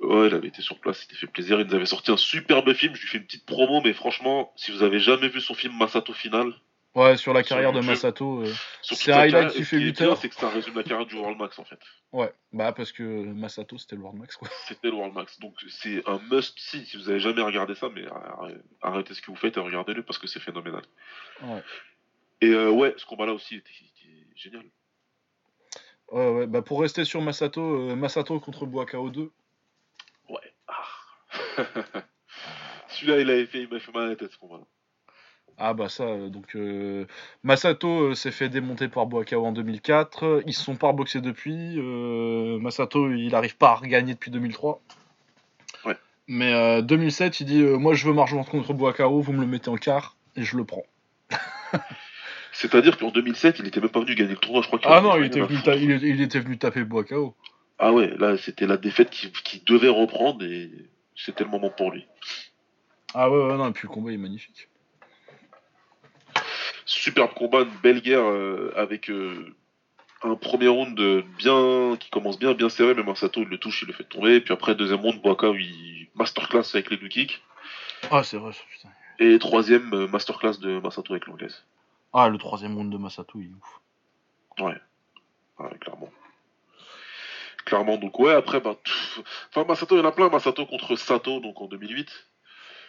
[0.00, 1.60] Ouais, il avait été sur place, il s'était fait plaisir.
[1.60, 2.94] Il nous avait sorti un superbe film.
[2.94, 5.76] Je lui fais une petite promo, mais franchement, si vous avez jamais vu son film
[5.76, 6.54] Masato Final,
[6.94, 7.80] Ouais, sur la Sur carrière de.
[7.80, 8.42] Masato.
[8.42, 8.52] euh,
[8.82, 10.16] C'est un highlight qui fait est 8 bien, heures.
[10.16, 11.78] C'est que ça résume la carrière du World Max en fait.
[12.12, 14.48] Ouais, bah parce que Masato c'était le World Max quoi.
[14.66, 15.38] C'était le World Max.
[15.38, 18.04] Donc c'est un must si, si vous avez jamais regardé ça, mais
[18.82, 20.82] arrêtez- ce que vous faites et regardez-le parce que c'est phénoménal.
[21.42, 21.62] Ouais.
[22.40, 24.64] Et euh, ouais, ce combat-là aussi était, était génial.
[26.10, 27.60] Ouais, ouais, bah pour rester sur Masato,
[27.90, 29.30] euh, Masato contre Buakao 2.
[30.30, 30.54] Ouais.
[30.66, 30.84] Ah.
[32.88, 34.64] Celui-là, il avait fait, il m'a fait mal à la tête ce combat-là.
[35.58, 37.04] Ah bah ça, euh, donc euh,
[37.42, 41.74] Masato euh, s'est fait démonter par Buakao en 2004, ils se sont pas reboxés depuis,
[41.78, 44.80] euh, Masato il arrive pas à regagner depuis 2003.
[45.84, 45.96] Ouais.
[46.28, 49.68] Mais euh, 2007 il dit moi je veux marche contre Buakao, vous me le mettez
[49.68, 50.84] en quart et je le prends.
[52.52, 54.78] C'est-à-dire qu'en 2007, il était même pas venu gagner le tournoi, je crois.
[54.80, 57.34] qu'il Ah non, il était, venu ta- il, il était venu taper Boakao.
[57.78, 60.70] Ah ouais, là, c'était la défaite qui, qui devait reprendre et
[61.14, 62.04] c'était le moment pour lui.
[63.14, 64.68] Ah ouais, ouais, non, et puis le combat est magnifique.
[66.88, 69.54] Superbe combat, une belle guerre euh, avec euh,
[70.22, 70.98] un premier round
[71.36, 74.40] bien qui commence bien, bien serré, mais Masato il le touche, il le fait tomber.
[74.40, 77.42] Puis après, deuxième round, Boaka, il masterclass avec les deux kicks.
[78.10, 78.88] Ah, c'est vrai, ça, putain.
[79.18, 81.62] Et troisième, euh, masterclass de Masato avec l'anglaise.
[82.14, 84.64] Ah, le troisième round de Masato, il est ouf.
[84.64, 86.10] Ouais, clairement.
[87.66, 89.20] Clairement, donc ouais, après, bah, pff,
[89.50, 90.30] enfin, Masato, il y en a plein.
[90.30, 92.08] Masato contre Sato, donc en 2008.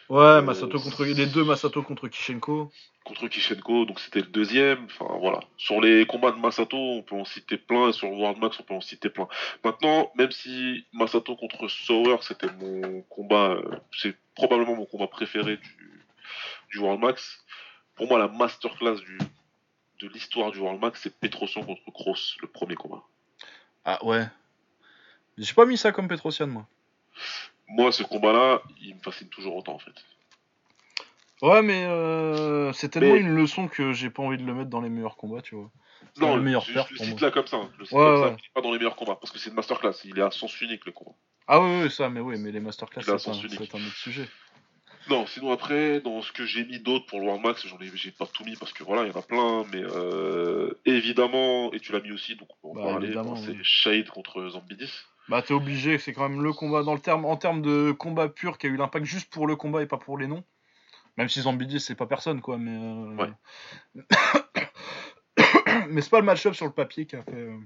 [0.09, 2.71] Ouais, Masato contre les deux Masato contre Kishenko.
[3.05, 4.85] contre Kishenko, donc c'était le deuxième.
[4.85, 5.39] Enfin voilà.
[5.55, 8.63] Sur les combats de Masato, on peut en citer plein, et sur World Max, on
[8.63, 9.27] peut en citer plein.
[9.63, 15.57] Maintenant, même si Masato contre Sauer, c'était mon combat, euh, c'est probablement mon combat préféré
[15.57, 16.05] du,
[16.71, 17.45] du World Max.
[17.95, 19.19] Pour moi, la masterclass du,
[19.99, 23.03] de l'histoire du World Max, c'est Petrosian contre Kroos, le premier combat.
[23.85, 24.25] Ah ouais.
[25.37, 26.65] J'ai pas mis ça comme Petrosian, moi.
[27.69, 29.93] Moi, ce combat-là, il me fascine toujours autant en fait.
[31.41, 34.69] Ouais, mais euh, c'est tellement Mais- une leçon que j'ai pas envie de le mettre
[34.69, 35.71] dans les meilleurs combats, tu vois.
[36.19, 37.57] Non, le meilleur je, le cite là comme ça.
[37.57, 37.69] hein.
[37.75, 38.31] Je le cite Ouais, comme ça, ouais.
[38.31, 39.93] mais il est pas dans les meilleurs combats, parce que c'est une masterclass.
[40.03, 41.11] Il est à sens unique le combat.
[41.47, 44.27] Ah ouais, ouais, ça, mais oui, mais les masterclass, c'est un, un autre sujet.
[45.09, 47.89] Non, sinon après, dans ce que j'ai mis d'autres pour le World Max, j'en ai,
[47.95, 51.71] j'ai pas tout mis parce que voilà, il y en a plein, mais euh, évidemment,
[51.73, 53.59] et tu l'as mis aussi, donc on en Bah, parler, évidemment, c'est oui.
[53.63, 54.91] Shade contre Zambidis.
[55.29, 58.27] Bah, t'es obligé, c'est quand même le combat dans le terme, en termes de combat
[58.29, 60.43] pur qui a eu l'impact juste pour le combat et pas pour les noms.
[61.17, 62.75] Même si Zambidis, c'est pas personne, quoi, mais.
[62.75, 63.31] euh, Ouais.
[65.89, 67.33] mais c'est pas le match-up sur le papier qui a fait.
[67.33, 67.57] euh,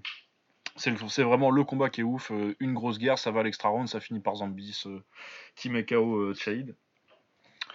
[0.75, 2.31] C'est vraiment le combat qui est ouf.
[2.31, 4.99] euh, Une grosse guerre, ça va à l'extra round, ça finit par Zambidis euh,
[5.55, 6.33] qui met KO euh,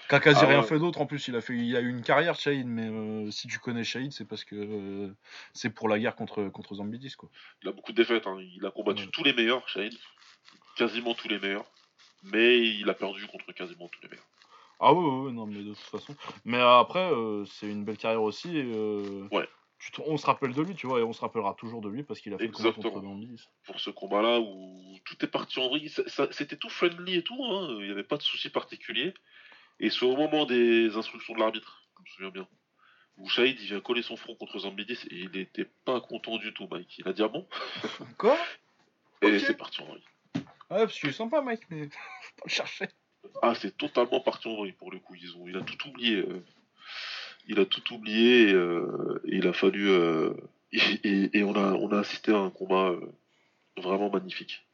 [0.09, 0.11] Shahid.
[0.11, 0.67] Qui a quasi Ah rien ouais.
[0.67, 3.31] fait d'autre en plus, il a, fait, il a eu une carrière Shahid, mais euh,
[3.31, 5.13] si tu connais Shahid, c'est parce que euh,
[5.53, 7.15] c'est pour la guerre contre, contre Zambidis.
[7.17, 7.29] Quoi.
[7.63, 8.39] Il a beaucoup de défaites, hein.
[8.41, 9.11] il a combattu Ouais.
[9.13, 9.95] tous les meilleurs, Shade,
[10.77, 11.67] quasiment tous les meilleurs,
[12.25, 14.27] mais il a perdu contre quasiment tous les meilleurs.
[14.81, 16.15] Ah oui, oui, non, mais de toute façon.
[16.45, 18.57] Mais après, euh, c'est une belle carrière aussi.
[18.57, 18.65] et,
[19.33, 19.49] Ouais.
[19.81, 21.89] tu te- on se rappelle de lui, tu vois, et on se rappellera toujours de
[21.89, 22.95] lui parce qu'il a fait le combat Exactement.
[22.95, 23.43] contre Zambidis.
[23.65, 25.93] Pour ce combat-là où tout est parti en vrille,
[26.31, 27.77] c'était tout friendly et tout, hein.
[27.81, 29.15] il n'y avait pas de soucis particuliers.
[29.81, 32.49] Et c'est au moment des instructions de l'arbitre, je me souviens bien,
[33.17, 36.53] où Shahid il vient coller son front contre Zambidis et il était pas content du
[36.53, 36.99] tout, Mike.
[36.99, 37.47] Il a dit ah bon?
[38.19, 38.37] Quoi?
[39.23, 40.05] Et c'est parti en vrille.
[40.71, 41.85] Ouais, parce qu'il est sympa, Mike, mais
[42.23, 42.89] faut pas le chercher.
[43.43, 45.15] Ah, c'est totalement parti en vrille pour le coup.
[45.15, 46.17] Ils ont, il a tout oublié.
[46.17, 46.45] euh.
[47.47, 49.89] Il a tout oublié et, euh, et il a fallu.
[49.89, 50.35] euh,
[50.73, 53.13] et, et- et on, a, on a assisté à un combat euh,
[53.77, 54.65] vraiment magnifique.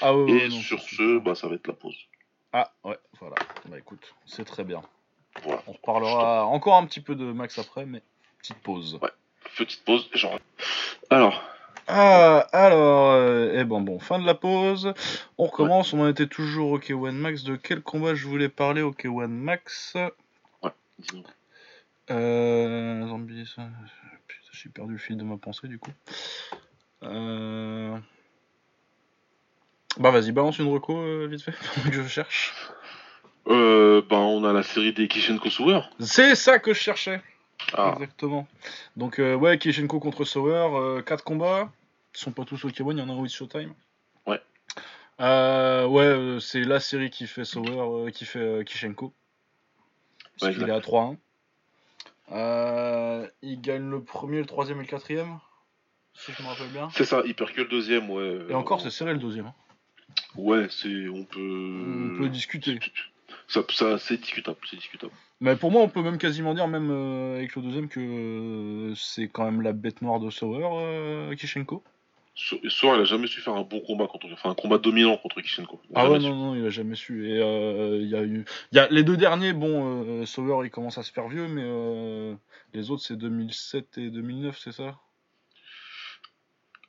[0.00, 1.96] Ah ouais, ouais, et non, sur ce, bah, ça va être la pause.
[2.52, 3.36] Ah, ouais, voilà.
[3.66, 4.82] Bah écoute, c'est très bien.
[5.42, 5.62] Voilà.
[5.66, 8.02] On reparlera encore un petit peu de Max après, mais
[8.38, 8.98] petite pause.
[9.02, 9.10] Ouais.
[9.56, 10.08] Petite pause.
[10.14, 10.38] Genre.
[11.10, 11.42] Alors,
[11.86, 14.92] Ah, alors, euh, eh ben bon, fin de la pause.
[15.38, 17.44] On recommence, on en était toujours au K1 Max.
[17.44, 19.96] De quel combat je voulais parler au K1 Max
[20.98, 21.24] dis-nous.
[22.10, 23.06] Euh.
[23.06, 23.68] Zombie, ça.
[24.26, 25.92] Putain, j'ai perdu le fil de ma pensée du coup.
[27.02, 27.96] Euh.
[29.96, 32.54] Bah vas-y, balance une reco euh, vite fait, pendant que je cherche.
[33.48, 35.80] Euh, bah, on a la série des Kishenko Sauer.
[35.98, 37.22] C'est ça que je cherchais
[37.72, 38.46] Ah, Exactement.
[38.96, 41.70] Donc, euh, ouais, Kishenko contre Sauer, 4 combats.
[42.14, 43.72] Ils sont pas tous au K1, il y en a un with Showtime.
[44.26, 44.40] Ouais.
[45.20, 49.12] Euh, ouais, euh, c'est la série qui fait Sauer, euh, qui fait euh, Kishenko.
[50.38, 51.16] Parce Ouais, qu'il est à 3-1.
[52.32, 55.38] Euh, il gagne le premier, le troisième et le quatrième.
[56.14, 56.88] Si je me rappelle bien.
[56.92, 58.40] c'est ça, Hyper que le deuxième, ouais.
[58.50, 59.46] Et encore, c'est serré le deuxième.
[59.46, 59.54] hein.
[60.36, 61.08] Ouais, c'est.
[61.08, 62.14] On peut.
[62.14, 62.78] On peut discuter.
[63.48, 65.12] Ça, ça, c'est discutable, c'est discutable.
[65.40, 68.94] Mais pour moi, on peut même quasiment dire, même euh, avec le deuxième, que euh,
[68.94, 71.82] c'est quand même la bête noire de Sauer, euh, Kishenko.
[72.34, 74.26] Sauer, il a jamais su faire un bon combat contre.
[74.32, 75.80] Enfin, un combat dominant contre Kishenko.
[75.94, 76.26] Ah ouais, su.
[76.26, 77.28] non, non, il a jamais su.
[77.28, 78.44] Et euh, il y a eu.
[78.72, 82.36] Il y a les deux derniers, bon, Sauer, il commence à se faire vieux, mais
[82.74, 84.98] les autres, c'est 2007 et 2009, c'est ça?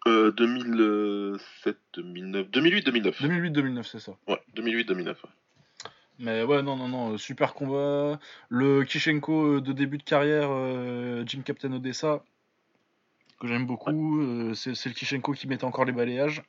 [0.08, 3.22] Euh, 2007, 2009, 2008, 2009.
[3.22, 4.14] 2008-2009, c'est ça.
[4.28, 5.24] Ouais, 2008, 2009.
[5.24, 5.30] ouais.
[6.20, 8.20] Mais ouais, non, non, non, euh, super combat.
[8.50, 12.24] Le Kishenko euh, de début de carrière, euh, Jim Captain Odessa,
[13.40, 14.22] que j'aime beaucoup.
[14.22, 16.44] euh, c'est c'est le Kishenko qui mettait encore les balayages.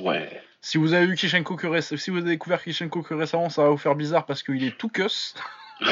[0.00, 0.42] Ouais.
[0.60, 3.70] Si vous avez eu Kishenko que si vous avez découvert Kishenko que récemment, ça va
[3.70, 5.34] vous faire bizarre parce qu'il est tout cuss.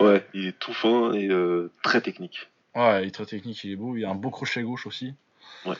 [0.00, 2.50] Ouais, il est tout fin et euh, très technique.
[2.74, 3.96] Ouais, il est très technique, il est beau.
[3.96, 5.14] Il a un beau crochet gauche aussi.
[5.66, 5.76] Ouais.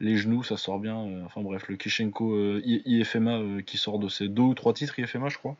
[0.00, 0.96] Les genoux, ça sort bien.
[0.98, 4.72] euh, enfin bref, le Kishenko euh, IFMA euh, qui sort de ses deux ou trois
[4.72, 5.56] titres IFMA, je crois.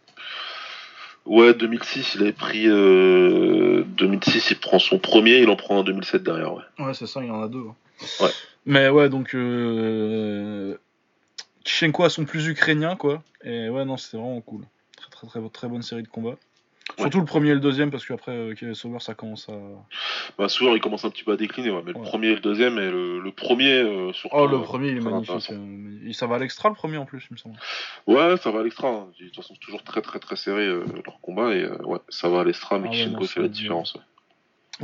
[1.26, 2.66] Ouais, 2006, il avait pris.
[2.66, 6.62] euh, 2006, il prend son premier, il en prend un 2007 derrière, ouais.
[6.78, 7.64] Ouais, c'est ça, il y en a deux.
[7.68, 7.74] hein.
[8.20, 8.30] Ouais.
[8.66, 9.34] Mais ouais, donc.
[9.34, 10.76] Euh...
[11.64, 13.22] Kishenko a son plus ukrainien, quoi.
[13.44, 14.62] Et ouais, non, c'était vraiment cool.
[14.96, 16.36] Très, très, très, très bonne série de combats.
[17.00, 19.54] Surtout le premier et le deuxième, parce qu'après, euh, Kevin Sauber, ça commence à.
[20.38, 21.98] Bah, souvent, il commence un petit peu à décliner, ouais, mais Ouais.
[21.98, 24.36] le premier et le deuxième, et le, le premier, euh, surtout.
[24.36, 25.30] Oh, le premier, il est magnifique.
[25.30, 25.54] intéressant.
[25.54, 27.56] euh, ça va à l'extra, le premier en plus, il me semble.
[28.06, 28.88] Ouais, ça va à l'extra.
[28.88, 29.08] hein.
[29.18, 32.28] De toute façon, c'est toujours très très très serré euh, leur combat, et ouais, ça
[32.28, 33.94] va à l'extra, mais Ah Kishenko fait la différence.
[33.94, 34.00] ouais.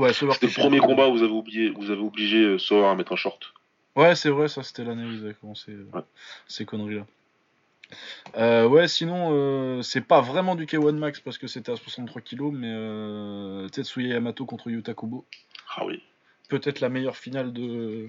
[0.02, 0.32] Ouais, Sauber.
[0.34, 3.16] C'était le premier combat où vous avez, oublié, vous avez obligé Sauer à mettre un
[3.16, 3.54] short.
[3.94, 5.72] Ouais, c'est vrai, ça c'était l'année où ils avaient commencé
[6.46, 7.06] ces conneries-là.
[8.36, 12.20] Euh, ouais, sinon, euh, c'est pas vraiment du K1 Max parce que c'était à 63
[12.22, 15.24] kg, mais euh, Tetsuya Yamato contre Yuta Kubo.
[15.76, 16.02] Ah oui.
[16.48, 18.08] Peut-être la meilleure finale de,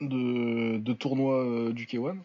[0.00, 2.16] de, de tournoi euh, du K1.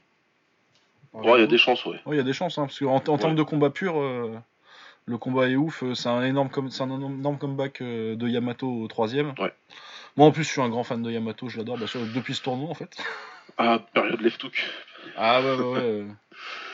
[1.14, 2.00] Ouais, il y a des chances, ouais.
[2.06, 3.34] Ouais, il y a des chances, hein, parce qu'en en termes Ouais.
[3.36, 3.96] de combat pur,
[5.06, 5.84] le combat est ouf.
[5.96, 9.34] C'est un énorme, com- c'est un énorme comeback de Yamato au troisième.
[9.40, 9.52] Ouais.
[10.18, 12.42] Moi, en plus, je suis un grand fan de Yamato, je l'adore bah, depuis ce
[12.44, 12.96] tournoi en fait.
[13.58, 14.64] Ah, période left hook.
[15.16, 15.80] Ah ouais, ouais, ouais.
[15.80, 16.08] euh,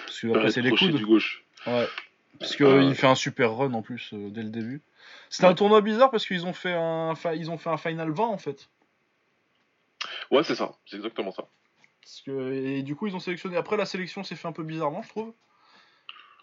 [0.06, 0.96] Parce que après, c'est les coudes.
[0.96, 1.44] du gauche.
[1.68, 1.88] Ouais.
[2.40, 4.82] Parce Ah euh, il fait un super run en plus euh, dès le début.
[5.30, 8.24] C'était un tournoi bizarre parce qu'ils ont fait un, ils ont fait un final 20
[8.26, 8.70] en fait.
[10.32, 10.74] Ouais, c'est ça.
[10.86, 11.48] C'est exactement ça.
[12.02, 13.58] Parce que, et du coup, ils ont sélectionné.
[13.58, 15.34] Après, la sélection s'est fait un peu bizarrement, je trouve.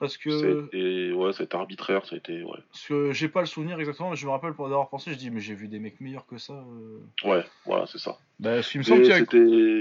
[0.02, 2.58] Parce que, été, ouais, ça a été arbitraire, ça a été, ouais.
[2.72, 5.16] parce que j'ai pas le souvenir exactement, mais je me rappelle pour d'avoir pensé, je
[5.16, 6.54] dis, mais j'ai vu des mecs meilleurs que ça.
[6.54, 6.98] euh.
[7.22, 8.18] Ouais, voilà, c'est ça.
[8.40, 9.38] Bah, qu'il me semble Mais qu'il y a, c'était,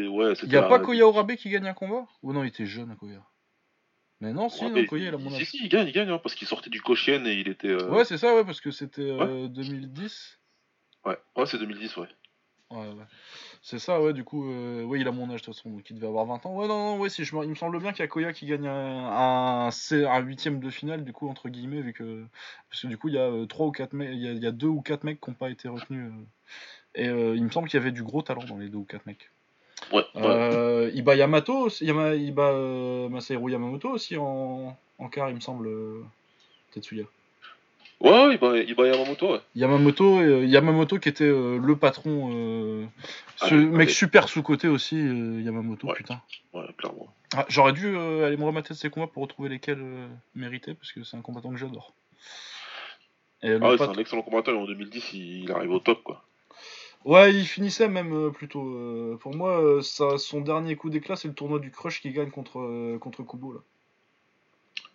[0.07, 2.05] ouais, il c'était y a pas Koya Orabe qui gagne un combat?
[2.21, 3.25] Ou non, il était jeune, Koya.
[4.19, 5.43] Mais non, si, Ouais, non, Koya, il a mon âge.
[5.45, 7.69] si, il gagne, il gagne, hein, parce qu'il sortait du Koshien et il était.
[7.69, 10.39] euh, Ouais, c'est ça, ouais, parce que c'était euh, 2010.
[11.05, 12.07] ouais, ouais, c'est 2010, ouais.
[12.69, 13.05] Ouais, ouais.
[13.63, 15.87] C'est ça, ouais, du coup, euh, ouais, il a mon âge de toute façon, donc
[15.89, 16.55] il devait avoir 20 ans.
[16.55, 18.33] Ouais, non, non, ouais, si, je me- il me semble bien qu'il y a Koya
[18.33, 22.25] qui gagne un, un, un huitième de finale, du coup, entre guillemets, vu que.
[22.69, 24.31] Parce que du coup, il y a euh, trois ou quatre mecs, il y a,
[24.31, 26.11] il y a deux ou quatre mecs qui n'ont pas été retenus.
[26.11, 26.23] euh.
[26.95, 28.83] Et euh, il me semble qu'il y avait du gros talent dans les deux ou
[28.83, 29.29] quatre mecs.
[29.93, 30.21] Ouais, ouais.
[30.23, 35.39] Euh, il bat Yamato, il bat euh, Masahiro Yamamoto aussi en, en quart, il me
[35.39, 36.03] semble, euh,
[36.71, 37.03] Tetsuya.
[38.01, 39.39] Ouais, il bat, Yamamoto, ouais.
[39.55, 42.85] Yamamoto, euh, Yamamoto qui était euh, le patron, euh,
[43.35, 45.93] ce mec super sous-côté aussi, euh, Yamamoto, Ouais.
[45.93, 46.19] putain.
[46.53, 47.13] Ouais, clairement.
[47.35, 49.83] Ah, J'aurais dû aller me remater de ces combats pour retrouver lesquels
[50.33, 51.93] mérités, parce que c'est un combattant que j'adore.
[53.43, 56.23] Ah ouais, c'est un excellent combattant, et en 2010, il, il arrive au top, quoi.
[57.05, 59.17] Ouais, il finissait même plutôt.
[59.21, 62.97] pour moi, ça, son dernier coup d'éclat, c'est le tournoi du Crush qui gagne contre,
[62.99, 63.53] contre Kubo.
[63.53, 63.59] Là.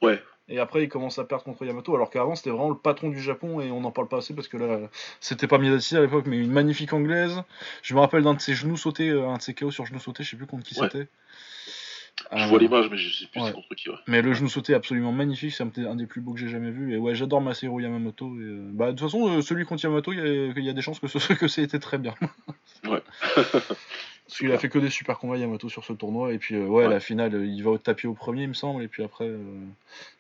[0.03, 0.23] Ouais.
[0.49, 3.21] Et après, il commence à perdre contre Yamato, alors qu'avant, c'était vraiment le patron du
[3.21, 4.79] Japon, et on n'en parle pas assez parce que là,
[5.21, 7.43] c'était pas Miyazaki à l'époque, mais une magnifique anglaise.
[7.83, 9.99] Je me rappelle d'un de ses genoux sautés, euh, un de ses KO sur genoux
[9.99, 10.89] sautés, je sais plus contre qui Ouais.
[10.91, 11.09] c'était.
[12.33, 13.49] Je Euh, vois l'image, mais je sais plus ouais.
[13.49, 13.97] c'est contre qui, ouais.
[14.07, 16.71] Mais le genou sauté absolument magnifique, c'est un, un des plus beaux que j'ai jamais
[16.71, 16.95] vu.
[16.95, 18.27] Et ouais, j'adore Masahiro Yamamoto.
[18.37, 20.81] Et, euh, bah, de toute façon, euh, celui contre Yamato, il y, y a des
[20.81, 22.15] chances que ce que ça ait été très bien.
[22.87, 23.03] Ouais.
[24.27, 26.33] Parce qu'il a fait que des super combats Yamato sur ce tournoi.
[26.33, 26.91] Et puis, euh, ouais, Ouais.
[26.91, 28.83] la finale, euh, il va au tapis au premier, il me semble.
[28.83, 29.39] Et puis après, euh,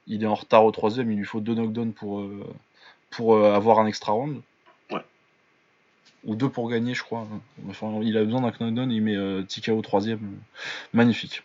[0.07, 1.11] il est en retard au troisième.
[1.11, 2.45] Il lui faut deux knockdowns pour, euh,
[3.11, 4.41] pour avoir un extra round.
[4.93, 5.01] Ouais.
[6.25, 7.27] Ou deux pour gagner, je crois.
[7.69, 8.93] Enfin, il a besoin d'un knockdown.
[8.93, 10.21] Il met TKO au troisième.
[10.93, 11.43] Magnifique.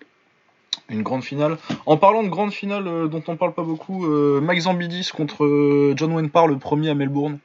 [0.90, 1.58] Une grande finale.
[1.88, 6.30] En parlant de grande finale dont on parle pas beaucoup, Mike Zambidis contre John Wayne
[6.30, 7.40] Parr, le premier à Melbourne.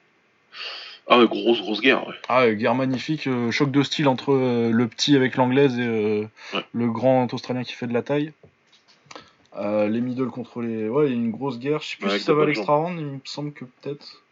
[1.08, 2.14] Ah ouais, grosse, grosse guerre, ouais.
[2.28, 5.86] Ah, euh, guerre magnifique, euh, choc de style entre euh, le petit avec l'anglaise et
[5.86, 6.24] euh,
[6.54, 6.64] Ouais.
[6.72, 8.32] le grand australien qui fait de la taille.
[9.58, 10.88] Les middle contre les.
[10.88, 11.80] Ouais, il y a une grosse guerre.
[11.80, 14.22] Je sais plus Ouais, si ça va à l'extra round, il me semble que peut-être.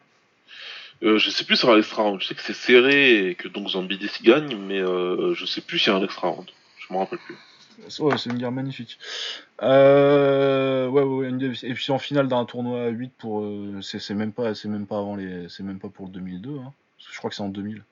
[1.01, 2.21] Je sais plus ça va à l'extra round.
[2.21, 5.93] Je sais que c'est serré et que donc Zambidis gagne, mais je sais plus s'il
[5.93, 6.47] y a un extra round.
[6.79, 7.37] Je me rappelle plus.
[8.01, 8.99] Ouais, c'est une guerre magnifique.
[9.63, 11.31] Euh, ouais, ouais,
[11.63, 13.43] Et puis en finale d'un tournoi à 8 pour.
[13.43, 16.51] euh, c'est même pas, c'est même pas avant les, c'est même pas pour le 2002.
[16.59, 17.83] Hein, parce que je crois que c'est en 2000.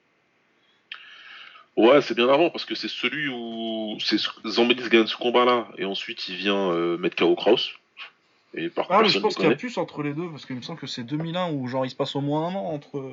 [1.77, 5.87] Ouais, c'est bien avant parce que c'est celui où c'est Zambidis gagne ce combat-là et
[5.87, 7.71] ensuite il vient euh, mettre KO Kraus.
[8.55, 10.57] Et par Ah, mais je pense qu'il y a plus entre les deux parce qu'il
[10.57, 13.11] me semble que c'est 2001 où genre il se passe au moins un an entre.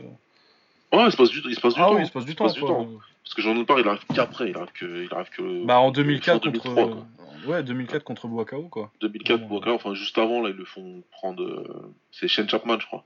[0.91, 1.95] Ouais, il se passe du, il se passe du ah temps.
[1.95, 2.45] oui, il se passe du il temps.
[2.45, 2.69] passe du quoi.
[2.69, 2.89] temps.
[3.23, 5.65] Parce que ai pas, il arrive qu'après, il arrive que, il arrive que.
[5.65, 7.07] Bah en que 2004 fin contre 2003, quoi.
[7.47, 8.91] ouais 2004 contre Boakao quoi.
[9.01, 9.47] 2004 Ouais.
[9.47, 11.43] pour Wakao, enfin juste avant là ils le font prendre.
[11.43, 13.05] euh, C'est Shane Chapman je crois.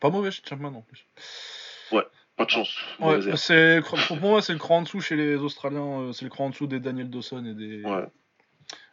[0.00, 1.06] Pas mauvais chez Chapman en plus.
[2.36, 2.76] Pas de chance.
[2.98, 6.30] Ouais, c'est pour moi c'est le cran en dessous chez les Australiens, euh, c'est le
[6.30, 7.80] cran en dessous des Daniel Dawson et des.
[7.84, 8.06] Ouais.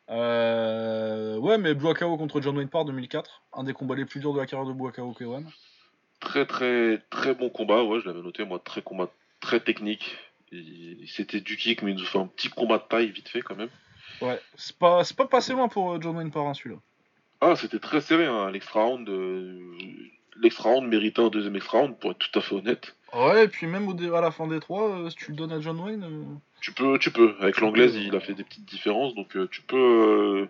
[0.10, 4.34] Euh, ouais mais Boakao contre John Wayne Parr 2004, un des combats les plus durs
[4.34, 5.44] de la carrière de Boakao K1.
[6.22, 9.10] Très très très bon combat, ouais je l'avais noté moi, très combat
[9.42, 10.16] très technique.
[11.08, 13.56] C'était du kick mais il nous fait un petit combat de taille vite fait quand
[13.56, 13.70] même.
[14.22, 16.78] Ouais, c'est pas c'est pas passé loin pour euh, John Wayne Parr hein, celui-là.
[17.42, 18.52] Ah, c'était très serré, hein.
[18.52, 19.10] l'extra round.
[19.10, 19.60] euh,
[20.38, 22.96] L'extra round méritait un deuxième extra round, pour être tout à fait honnête.
[23.14, 25.38] Ouais, et puis même au dé- à la fin des trois, euh, si tu le
[25.38, 26.04] donnes à John Wayne.
[26.04, 26.24] euh,
[26.62, 27.36] Tu peux, tu peux.
[27.40, 30.48] Avec l'anglaise, il a fait des petites différences, donc tu peux,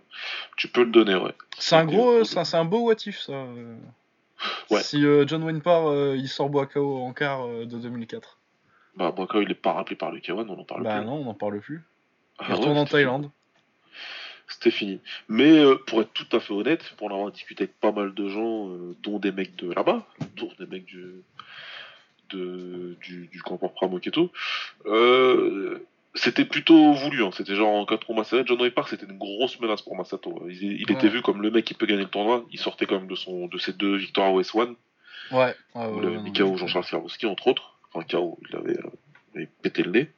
[0.58, 1.34] tu peux le donner, ouais.
[1.58, 3.34] C'est un gros, c'est un, c'est un beau what if ça.
[4.70, 4.82] Ouais.
[4.82, 8.38] Si euh, John Wayne part, euh, il sort Boakao en quart euh, de 2004.
[8.96, 11.06] Bah, quand il est pas rappelé par le K1, on en parle Bah plus.
[11.06, 11.82] non, on n'en parle plus.
[12.40, 12.86] Ah Il ouais, retourne en.
[12.86, 13.30] Thaïlande.
[14.48, 15.00] C'était fini.
[15.30, 18.28] Mais pour être tout à fait honnête, pour en avoir discuté avec pas mal de
[18.28, 18.68] gens,
[19.02, 20.06] dont des mecs de là-bas,
[20.36, 21.24] dont des mecs du,
[22.32, 24.30] de, du, du camp Pramoketo,
[24.88, 27.24] euh, c'était plutôt voulu.
[27.24, 27.30] Hein.
[27.34, 30.44] C'était genre en 4 combats John Ray Park, c'était une grosse menace pour Masato.
[30.50, 30.94] Il, il Ouais.
[30.96, 32.46] était vu comme le mec qui peut gagner le tournoi.
[32.52, 34.76] Il sortait quand même de, son, de ses deux victoires au S1.
[35.32, 35.38] Ouais.
[35.38, 37.78] ouais, où ouais, il avait non, mis non, KO Jean-Charles Skarowski, entre autres.
[37.94, 38.90] Enfin, KO, il avait, euh,
[39.34, 40.12] il avait pété le nez.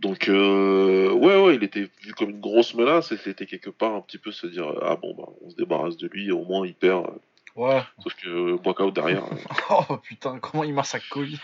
[0.00, 3.94] Donc, euh, ouais, ouais, il était vu comme une grosse menace et c'était quelque part
[3.94, 6.66] un petit peu se dire Ah bon, bah, on se débarrasse de lui, au moins
[6.66, 7.06] il perd.
[7.54, 7.82] Ouais.
[8.02, 9.24] Sauf que euh, Boakao derrière,
[9.70, 11.38] euh, Oh putain, comment il massacre Cody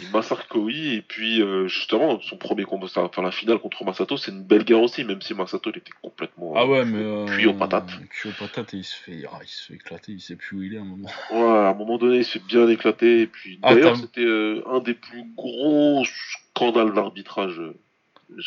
[0.00, 4.16] il massacre Koi et puis euh, justement, son premier combat, enfin la finale contre Masato,
[4.16, 7.02] c'est une belle guerre aussi, même si Masato il était complètement Ah ouais, euh, mais.
[7.02, 7.90] Euh, cuit aux patates.
[8.10, 10.56] Cuit aux patates et il se fait, ah, il se fait éclater, il sait plus
[10.56, 11.08] où il est à un moment.
[11.30, 13.20] Ouais, à un moment donné, il s'est bien éclaté.
[13.22, 16.04] Et puis, Ah, d'ailleurs, c'était euh, un des plus gros
[16.54, 17.60] scandales d'arbitrage.
[17.60, 17.74] euh,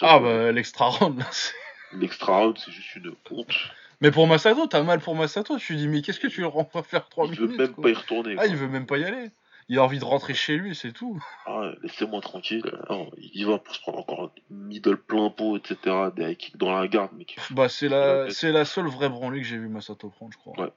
[0.02, 1.28] Ah bah l'extra round là.
[1.32, 1.54] c'est-
[1.94, 3.54] L'extra round, c'est juste une honte.
[4.02, 5.58] Mais pour Masato, t'as mal pour Masato.
[5.60, 7.84] Tu dis mais qu'est-ce que tu le rends faire 3 il veut minutes même quoi.
[7.84, 8.32] pas y retourner.
[8.34, 8.48] Ah quoi.
[8.48, 9.30] il veut même pas y aller.
[9.68, 11.24] Il a envie de rentrer chez lui, c'est tout.
[11.48, 12.64] Ah, laissez-moi tranquille.
[12.90, 16.12] Non, il y va pour se prendre encore un middle plein pot, etc.
[16.16, 17.12] Des kicks dans la garde.
[17.18, 20.32] Mais qui- Bah c'est la c'est la seule vraie branlée que j'ai vu Masato prendre,
[20.34, 20.60] je crois.
[20.60, 20.72] Ouais.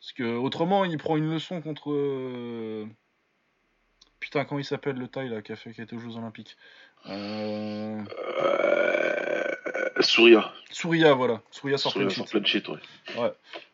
[0.00, 2.86] Parce que autrement, il prend une leçon contre euh,
[4.18, 6.16] putain comment il s'appelle le Thaï là qui a fait qui a été aux Jeux
[6.16, 6.56] Olympiques?
[7.06, 8.02] Euh...
[8.40, 9.55] Euh...
[10.00, 10.52] Surya.
[10.70, 12.30] Surya voilà, Surya sort plein sur shit.
[12.30, 13.32] plein de shit, ouais.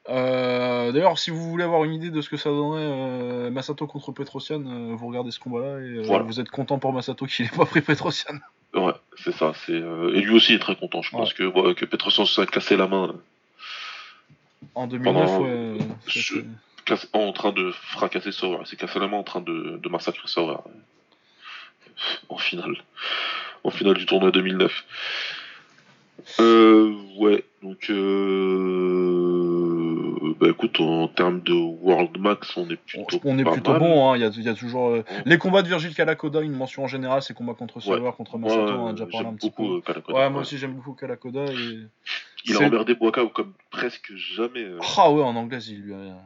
[0.09, 3.87] Euh, D'ailleurs, si vous voulez avoir une idée de ce que ça donnerait euh, Masato
[3.87, 6.25] contre Petrosian, euh, vous regardez ce combat-là et Voilà.
[6.25, 8.35] vous êtes content pour Masato qu'il ait pas pris Petrosian.
[8.75, 8.93] Ouais,
[9.23, 9.53] c'est ça.
[9.67, 11.03] C'est Et lui aussi est très content.
[11.03, 13.15] Je pense que, bon, que Petrosyan se soit cassé la main.
[14.75, 15.79] En 2009, Pendant- ouais.
[16.07, 16.47] je- c'était-
[16.87, 18.59] cassé- en train de fracasser Sauer.
[18.61, 20.57] Il s'est cassé la main en train de, de massacrer Sauer.
[22.29, 22.77] En finale.
[23.65, 24.85] En finale du tournoi 2009.
[26.41, 27.91] Euh, ouais, donc
[28.63, 33.73] euh, bah écoute, en termes de World Max, on est plutôt, on est pas plutôt
[33.73, 33.81] mal.
[33.81, 34.17] bon, hein.
[34.17, 34.89] il y, y a toujours.
[34.89, 35.23] euh, Ouais.
[35.27, 38.63] Les combats de Virgil Kalakoda, une mention en général, c'est combats contre Sauer, contre Masato,
[38.73, 39.63] on en a déjà parlé un petit peu.
[39.63, 41.45] euh, Kalakoda, Ouais, moi aussi j'aime beaucoup Kalakoda.
[41.47, 41.79] Et...
[42.45, 44.65] Il a emmerdé Boakao comme presque jamais.
[44.65, 46.17] euh, Ah ouais, en anglaise, il lui a.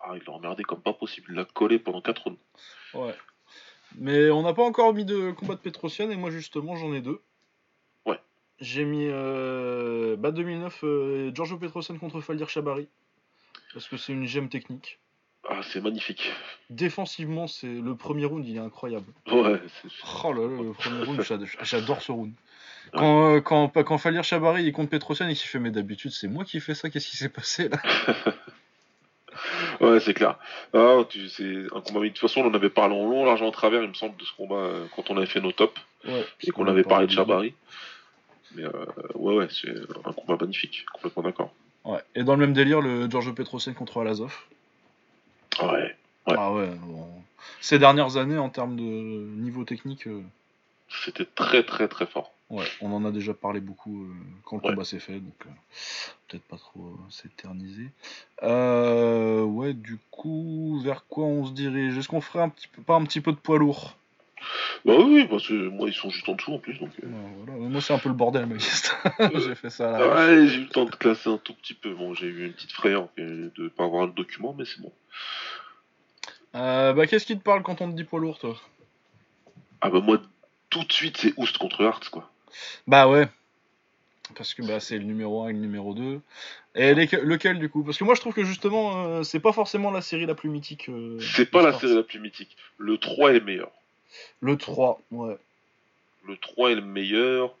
[0.00, 1.26] Ah, il l'a emmerdé comme pas possible.
[1.30, 2.38] Il l'a collé pendant 4 rounds.
[2.94, 3.14] Ouais.
[3.98, 7.00] Mais on n'a pas encore mis de combat de Petrosian, et moi justement j'en ai
[7.00, 7.20] deux.
[8.60, 8.66] Ouais.
[8.66, 12.88] J'ai mis euh, bah, 2009 euh, Giorgio Petrosian contre Faldir Chabari.
[13.74, 14.98] Parce que c'est une gemme technique.
[15.48, 16.32] Ah, c'est magnifique.
[16.70, 19.06] Défensivement, c'est le premier round, il est incroyable.
[19.30, 19.88] Ouais, c'est-
[20.24, 22.32] Oh là là, le premier round, j'ad- j'adore ce round.
[22.92, 23.68] Quand, euh, quand,
[24.22, 27.08] Chabari il contre Petrosian et qu'il fait mais d'habitude c'est moi qui fais ça, qu'est-ce
[27.08, 27.78] qui s'est passé là?
[29.80, 30.38] Ouais, c'est clair.
[30.72, 32.00] Ah, tu, c'est un combat.
[32.00, 34.16] De toute façon, on en avait parlé en long, large en travers, il me semble,
[34.16, 36.24] de ce combat euh, quand on avait fait nos tops Ouais.
[36.42, 37.52] et qu'on avait parlé de Chabari.
[38.56, 38.70] Mais euh,
[39.14, 39.68] ouais, ouais, c'est
[40.04, 40.86] un combat magnifique.
[40.92, 41.52] Complètement d'accord.
[41.84, 42.00] Ouais.
[42.14, 44.34] Et dans le même délire, le Giorgio Petrosian contre Alazov.
[45.62, 45.68] Ouais.
[46.26, 46.34] Ouais.
[46.36, 46.70] Ah ouais.
[46.82, 47.06] bon.
[47.60, 50.22] Ces dernières années en termes de niveau technique, euh,
[50.88, 52.32] C'était très, très, très fort.
[52.50, 54.08] ouais, on en a déjà parlé beaucoup euh,
[54.44, 54.70] quand le Ouais.
[54.70, 55.50] combat s'est fait, donc euh,
[56.28, 57.90] peut-être pas trop s'éterniser.
[58.42, 61.96] Ouais, du coup, vers quoi on se dirige?
[61.98, 63.96] Est-ce qu'on ferait un petit peu, pas un petit peu de poids lourd?
[64.84, 66.78] Bah oui, parce que moi, ils sont juste en dessous en plus.
[66.78, 67.06] Donc, euh,
[67.44, 67.58] voilà.
[67.68, 68.96] Moi, c'est un peu le bordel, ma liste.
[69.34, 70.08] J'ai fait ça là.
[70.08, 71.92] Ouais, j'ai eu le temps de classer un tout petit peu.
[71.94, 74.92] Bon, j'ai eu une petite frayeur de pas avoir le document, mais c'est bon.
[76.54, 78.56] Euh, bah, qu'est-ce qui te parle quand on te dit poids lourd, toi?
[79.80, 80.18] Ah bah moi,
[80.70, 82.30] tout de suite, c'est Oust contre Hart, quoi.
[82.86, 83.28] Bah ouais.
[84.34, 86.20] Parce que bah, c'est le numéro 1 et le numéro 2.
[86.74, 87.84] Et lequel du coup?
[87.84, 90.50] Parce que moi je trouve que justement euh, c'est pas forcément la série la plus
[90.50, 90.88] mythique.
[90.88, 92.56] euh, C'est pas la série la plus mythique.
[92.76, 93.70] Le 3 est le meilleur.
[94.40, 95.36] Le 3, ouais.
[96.28, 97.54] Le 3 est le meilleur.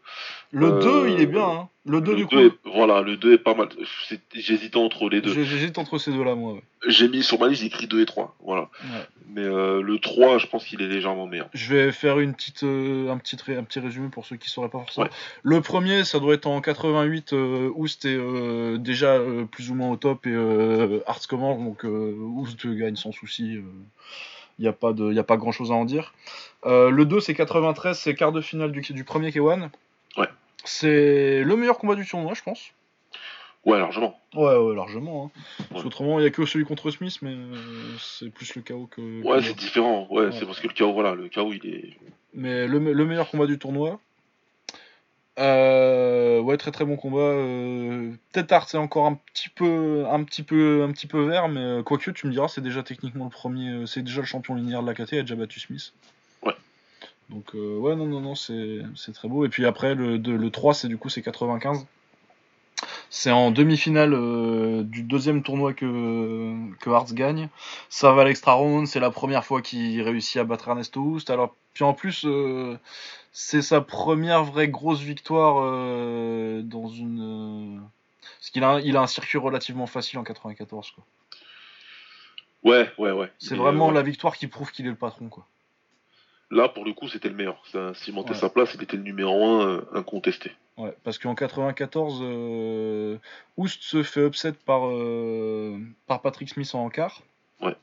[0.50, 1.68] Le Euh, 2 il est bien, hein.
[1.84, 2.38] Le 2 le du 2 coup.
[2.68, 3.68] est- Voilà, le 2 est pas mal.
[4.34, 5.32] J'hésitais entre les deux.
[5.44, 6.54] J'hésite entre ces deux là, moi.
[6.54, 6.62] Ouais.
[6.88, 8.34] J'ai mis sur ma liste, j'ai écrit 2 et 3.
[8.44, 8.62] Voilà.
[8.82, 9.06] Ouais.
[9.28, 11.48] Mais euh, le 3, je pense qu'il est légèrement meilleur.
[11.54, 14.50] Je vais faire une petite, euh, un, petit ré- un petit résumé pour ceux qui
[14.50, 15.06] sauraient pas forcément.
[15.06, 15.12] Ouais.
[15.44, 19.74] Le premier, ça doit être en 88, euh, Oust est euh, déjà euh, plus ou
[19.76, 23.58] moins au top et euh, Hartz commence, donc euh, Oust gagne sans souci.
[24.58, 26.14] Il n'y a pas, de- y a pas grand chose à en dire.
[26.64, 29.68] Euh, le 2, c'est 93, c'est quart de finale du, du premier K1.
[30.16, 30.28] Ouais.
[30.64, 32.72] C'est le meilleur combat du tournoi, je pense.
[33.64, 34.18] Ouais, largement.
[34.34, 35.32] Ouais, ouais, largement.
[35.58, 35.64] Hein.
[35.70, 37.56] Parce qu'autrement, il n'y a que celui contre Smith, mais euh,
[37.98, 39.22] c'est plus le chaos que.
[39.22, 40.06] Ouais, c'est différent.
[40.10, 41.90] Ouais, c'est parce que le chaos, voilà, le chaos, il est.
[42.32, 43.98] Mais le, le meilleur combat du tournoi.
[45.38, 47.18] Euh, ouais, très très bon combat.
[47.18, 48.12] Euh,
[48.50, 51.82] Art c'est encore un petit peu, un petit peu, un petit peu vert, mais euh,
[51.82, 54.82] quoique tu me diras, c'est déjà techniquement le premier, euh, c'est déjà le champion linéaire
[54.82, 55.92] de la KT, il a déjà battu Smith.
[56.42, 56.54] Ouais.
[57.28, 59.44] Donc ouais, non, non, non, c'est très beau.
[59.44, 61.86] Et puis après le, le 3, c'est du coup c'est 95.
[63.10, 67.48] C'est en demi-finale euh, du deuxième tournoi que, que Hearts gagne.
[67.88, 71.30] Ça va à l'extra round, c'est la première fois qu'il réussit à battre Ernesto Houst.
[71.30, 72.76] Alors, puis en plus, euh,
[73.32, 77.82] c'est sa première vraie grosse victoire euh, dans une.
[78.38, 80.90] parce qu'il a, il a un circuit relativement facile en 94.
[80.90, 81.04] Quoi.
[82.64, 83.30] Ouais, ouais, ouais.
[83.38, 85.28] C'est vraiment la victoire qui prouve qu'il est le patron.
[85.28, 85.46] quoi.
[86.50, 87.62] Là, pour le coup, c'était le meilleur.
[87.70, 90.52] Ça cimentait sa place, il était le numéro 1 incontesté.
[90.78, 93.16] Ouais, parce qu'en 94, euh,
[93.56, 97.22] Oust se fait upset par, euh, par Patrick Smith en quart.
[97.62, 97.74] Ouais.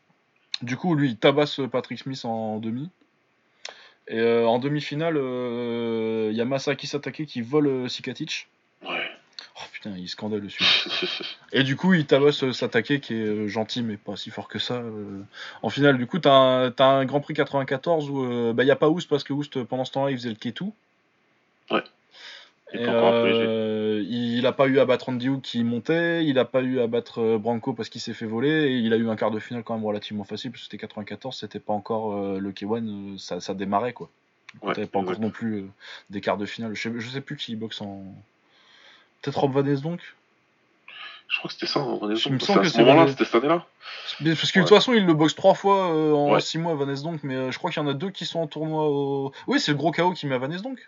[0.62, 2.92] Du coup, lui, il tabasse Patrick Smith en demi.
[4.08, 8.48] Et euh, en demi-finale, il y a Masaki Satake qui vole Sikatic.
[8.84, 9.10] Ouais.
[9.56, 10.64] Oh putain, il scandale dessus.
[11.52, 14.84] et du coup, il tabasse Satake qui est gentil, mais pas si fort que ça.
[15.64, 18.72] En finale, du coup, t'as un, as un Grand Prix 94 où bah, il n'y
[18.72, 20.66] a pas Oust parce que Oust, pendant ce temps-là, il faisait le Ketu.
[21.72, 21.84] Ouais.
[22.76, 26.80] Euh, il n'a pas eu à battre Andy Hook qui montait, il n'a pas eu
[26.80, 29.32] à battre euh, Branco parce qu'il s'est fait voler, et il a eu un quart
[29.32, 32.52] de finale quand même relativement facile, parce que c'était 94, c'était pas encore euh, le
[32.52, 34.10] K1, ça, ça, démarrait quoi.
[34.62, 35.66] Ouais, pas encore non plus
[36.12, 36.76] des quarts de finale.
[36.76, 38.04] Je sais, sais plus qui boxe en.
[39.22, 40.00] Peut-être Rob Van donc
[41.28, 42.30] Je crois que c'était ça, Van À ce
[42.80, 43.66] moment-là, c'était cette année-là
[44.20, 47.24] Parce que de toute façon, il le boxe trois fois en six mois, Van donc,
[47.24, 49.32] mais je crois qu'il y en a deux qui sont en tournoi au.
[49.48, 50.80] Oui, c'est le gros chaos qui met à Van donc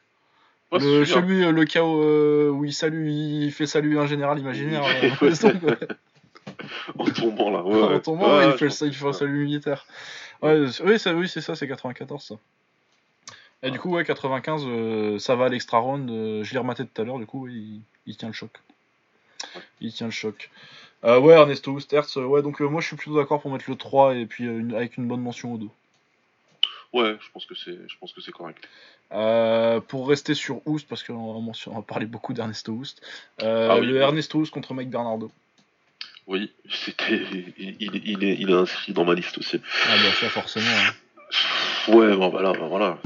[0.71, 4.83] le, celui, euh, le chaos euh, où il salue, il fait salut un général imaginaire.
[5.03, 5.31] Euh,
[6.97, 7.95] en tombant là, ouais.
[7.95, 9.85] en tombant, il, fait le, il fait un salut militaire.
[10.41, 12.35] Oui, c'est ça, c'est 94 ça.
[13.63, 16.07] Et du coup, ouais, 95, ça va à l'extra round.
[16.09, 18.51] je l'ai rematé tout à l'heure, du coup, il, il, tient le choc.
[19.81, 20.51] Il tient le choc.
[21.03, 24.25] ouais, Ernesto Oustertz, ouais, donc moi je suis plutôt d'accord pour mettre le 3 et
[24.25, 25.71] puis avec une bonne mention au dos.
[26.95, 28.69] Ouais, je pense que c'est, je pense que c'est correct.
[29.11, 33.01] Euh, pour rester sur Oust, parce qu'on va parler beaucoup d'Ernesto Oust,
[33.43, 35.29] euh, ah le Ernesto Oust contre Mike Bernardo.
[36.25, 37.21] Oui, c'était,
[37.57, 39.59] il, il, est, il est inscrit dans ma liste aussi.
[39.89, 40.65] Ah bah ça forcément.
[40.69, 41.91] Hein.
[41.91, 42.97] Ouais, bon bah là, bah voilà.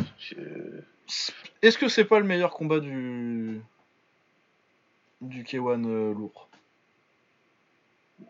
[1.63, 3.59] Est-ce que c'est pas le meilleur combat du
[5.19, 6.47] du K1 euh, lourd?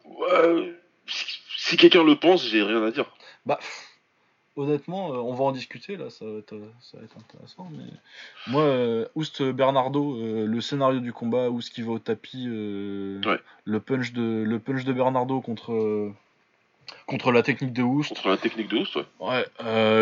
[0.05, 0.73] Ouais,
[1.57, 3.11] si quelqu'un le pense, j'ai rien à dire.
[3.45, 3.59] Bah
[4.55, 6.53] honnêtement, euh, on va en discuter là, ça va être,
[7.17, 7.69] intéressant.
[7.71, 7.85] Mais
[8.47, 13.79] moi, euh, Oust Bernardo, euh, le scénario du combat, Oust qui va au tapis, le
[13.79, 16.11] punch de le punch de Bernardo contre
[17.05, 18.09] contre la technique de Oust.
[18.09, 19.05] Contre la technique de Oust, ouais.
[19.19, 19.45] Ouais.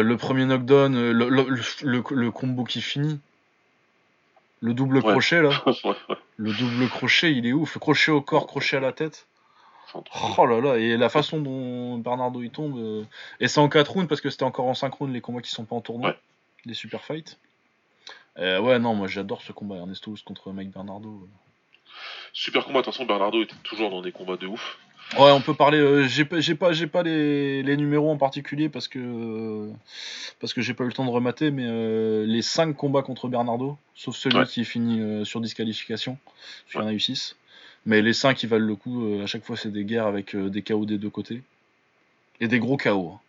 [0.03, 3.19] le premier knockdown, le, combo qui finit.
[4.59, 5.63] Le double crochet là.
[6.37, 7.77] le double crochet, il est ouf.
[7.77, 9.27] Crochet au corps, crochet à la tête.
[9.93, 12.77] Oh là là, et la façon dont Bernardo il tombe.
[12.77, 13.03] Euh,
[13.39, 15.49] et c'est en 4 rounds parce que c'était encore en 5 rounds les combats qui
[15.49, 16.15] sont pas en tournoi.
[16.65, 17.37] Les super fights.
[18.37, 21.27] Euh, ouais, non, moi j'adore ce combat Ernesto contre Mike Bernardo.
[22.33, 24.77] Super combat, attention, Bernardo était toujours dans des combats de ouf.
[25.17, 25.79] Ouais, on peut parler.
[25.79, 29.71] Euh, j'ai pas, les, les, numéros en particulier parce que
[30.41, 33.77] parce que j'ai pas eu le temps de remater, mais les 5 combats contre Bernardo,
[33.95, 37.37] sauf celui qui est fini sur disqualification, parce qu'il y en a eu 6.
[37.87, 40.35] Mais les 5 qui valent le coup, euh, à chaque fois c'est des guerres avec
[40.35, 41.41] euh, des KO des deux côtés.
[42.41, 43.13] Et des gros KO.
[43.13, 43.19] Hein.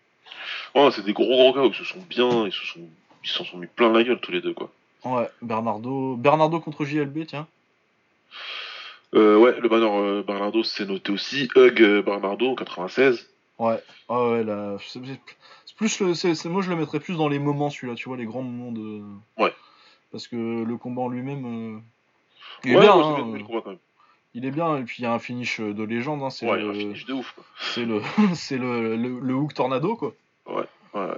[0.75, 2.81] Ouais, c'est des gros gros KO, ils se sont bien, ils se sont,
[3.23, 4.73] ils s'en sont mis plein la gueule tous les deux quoi.
[5.05, 7.47] Ouais, Bernardo, Bernardo contre JLB, tiens.
[9.15, 11.49] Euh, ouais, le banner Bernardo c'est noté aussi.
[11.55, 13.31] Hug Bernardo 96.
[13.61, 15.01] Ouais, ah ouais, là, c'est
[15.77, 18.27] plus le, c'est, moi je le mettrais plus dans les moments celui-là, tu vois, les
[18.27, 19.03] grands moments de.
[19.41, 19.55] Ouais.
[20.11, 21.81] Parce que le combat en lui-même.
[22.65, 23.79] il est bien, hein, le combat quand même
[24.35, 26.61] il est bien et puis il y a un finish de légende hein, c'est ouais,
[26.61, 26.71] le...
[26.71, 28.03] un finish de ouf c'est le
[28.35, 30.15] c'est le, le, hook tornado quoi.
[30.47, 31.17] Ouais ouais,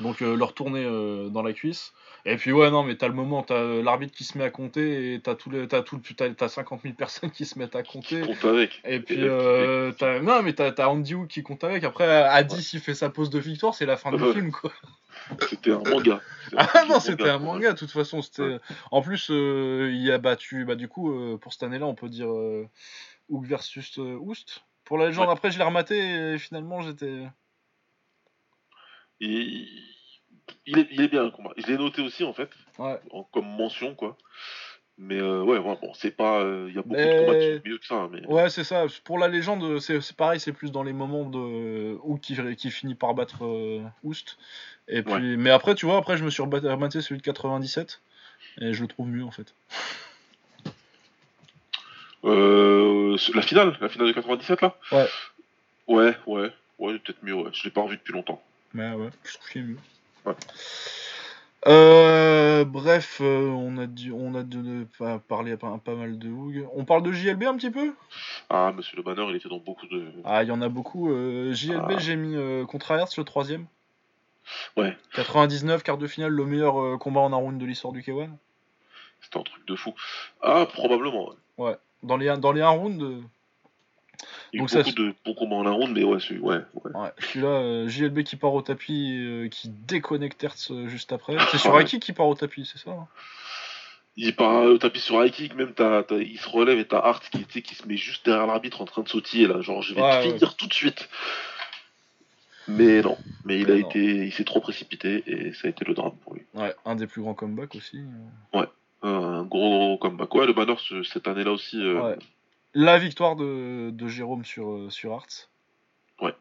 [0.00, 1.92] donc euh, le retourner euh, dans la cuisse.
[2.26, 5.14] Et puis ouais non mais t'as le moment t'as l'arbitre qui se met à compter
[5.14, 7.82] et t'as tout le t'as tout t'as, t'as 50 000 personnes qui se mettent à
[7.82, 8.22] compter.
[8.22, 8.80] qui comptent avec.
[8.84, 11.84] Et puis euh, t'as non mais t'as, Andy Hook qui compte avec.
[11.84, 14.72] Après à 10 il fait sa pause de victoire c'est la fin du film quoi.
[15.48, 16.20] C'était un manga.
[16.56, 18.22] ah non, c'était un manga, de toute façon.
[18.22, 18.58] C'était...
[18.90, 22.08] En plus, euh, il a battu, bah, du coup, euh, pour cette année-là, on peut
[22.08, 22.68] dire euh,
[23.28, 24.64] Hook versus Oust.
[24.84, 27.22] Pour la légende, après, je l'ai rematé et finalement, j'étais.
[29.20, 29.68] Il...
[30.66, 31.52] Il, est, il est bien le combat.
[31.56, 33.00] Je l'ai noté aussi, en fait, ouais.
[33.32, 34.16] comme mention, quoi.
[34.98, 36.42] Mais euh, ouais, ouais, bon, c'est pas.
[36.68, 38.08] Il y a beaucoup de combats qui sont mieux que ça.
[38.12, 38.26] Mais...
[38.26, 38.86] Ouais, c'est ça.
[39.04, 42.94] Pour la légende, c'est pareil, c'est plus dans les moments de Hook qui, qui finit
[42.94, 43.44] par battre
[44.02, 44.38] Oust.
[44.88, 48.00] Et puis, Mais après, tu vois, après, je me suis rebattu celui de 97.
[48.60, 49.54] Et je le trouve mieux en fait.
[52.24, 54.76] Euh, la finale, la finale de 97 là?
[54.92, 55.06] Ouais.
[55.86, 57.50] Ouais, ouais, ouais, peut-être mieux, ouais.
[57.52, 58.42] Je l'ai pas revu depuis longtemps.
[58.74, 59.78] Mais ouais, je trouve qu'il est mieux.
[60.26, 60.34] Ouais.
[61.66, 64.86] Euh, bref, euh, on a dû, on a de,
[65.28, 66.68] parler à pas, pas, mal de Hoog.
[66.74, 67.94] On parle de JLB un petit peu?
[68.50, 70.12] Ah, Monsieur Le Banner, il était dans beaucoup de.
[70.24, 71.08] Ah, il y en a beaucoup.
[71.08, 71.98] JLB, ah.
[71.98, 72.36] j'ai mis
[72.66, 73.66] contre le troisième.
[74.76, 74.94] Ouais.
[75.14, 78.28] 99, quart de finale, le meilleur combat en un round de l'histoire du K1.
[79.22, 79.94] C'était un truc de fou.
[80.42, 81.30] Ah, probablement.
[81.56, 81.76] Ouais.
[82.02, 83.24] Dans les, dans les 1 round.
[84.24, 86.60] Euh, il y a beaucoup de bons combats en 1 round, mais ouais, celui, ouais,
[86.74, 87.10] ouais.
[87.18, 91.36] celui-là, euh, JLB qui part au tapis, euh, qui déconnecte Hertz juste après.
[91.50, 93.06] C'est sur High qui part au tapis, c'est ça hein
[94.16, 95.72] Il part au tapis sur High Kick, même
[96.10, 99.02] il se relève et t'as Hart qui, qui se met juste derrière l'arbitre en train
[99.02, 101.08] de sautiller là, genre je vais finir tout de suite.
[102.66, 105.92] Mais non, mais il a été, il s'est trop précipité et ça a été le
[105.92, 106.42] drame pour lui.
[106.54, 108.00] Ouais, un des plus grands comebacks aussi.
[108.54, 108.66] Ouais
[109.04, 110.34] un gros, comeback.
[110.34, 110.74] Ouais, le banner
[111.04, 111.78] cette année-là aussi.
[111.80, 112.16] Euh,
[112.74, 115.48] La victoire de, de Jérôme sur, euh, sur Arts.
[116.20, 116.34] Ouais.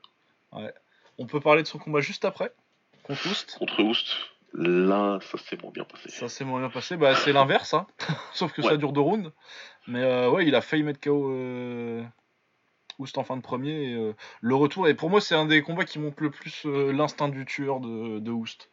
[0.53, 0.73] ouais.
[1.17, 2.51] On peut parler de son combat juste après,
[3.03, 3.57] contre Oust.
[3.59, 4.07] Contre Oust.
[4.55, 6.09] Là, ça s'est moins bien passé.
[6.09, 6.95] Ça s'est moins bien passé.
[6.95, 7.87] Bah, c'est l'inverse, hein.
[8.33, 9.31] sauf que ça dure deux rounds.
[9.87, 11.33] Mais euh, ouais, il a failli mettre KO
[12.99, 14.13] Oust en fin de premier.
[14.41, 17.45] le retour, et pour moi, c'est un des combats qui montre le plus l'instinct du
[17.45, 18.69] tueur de, de Oust.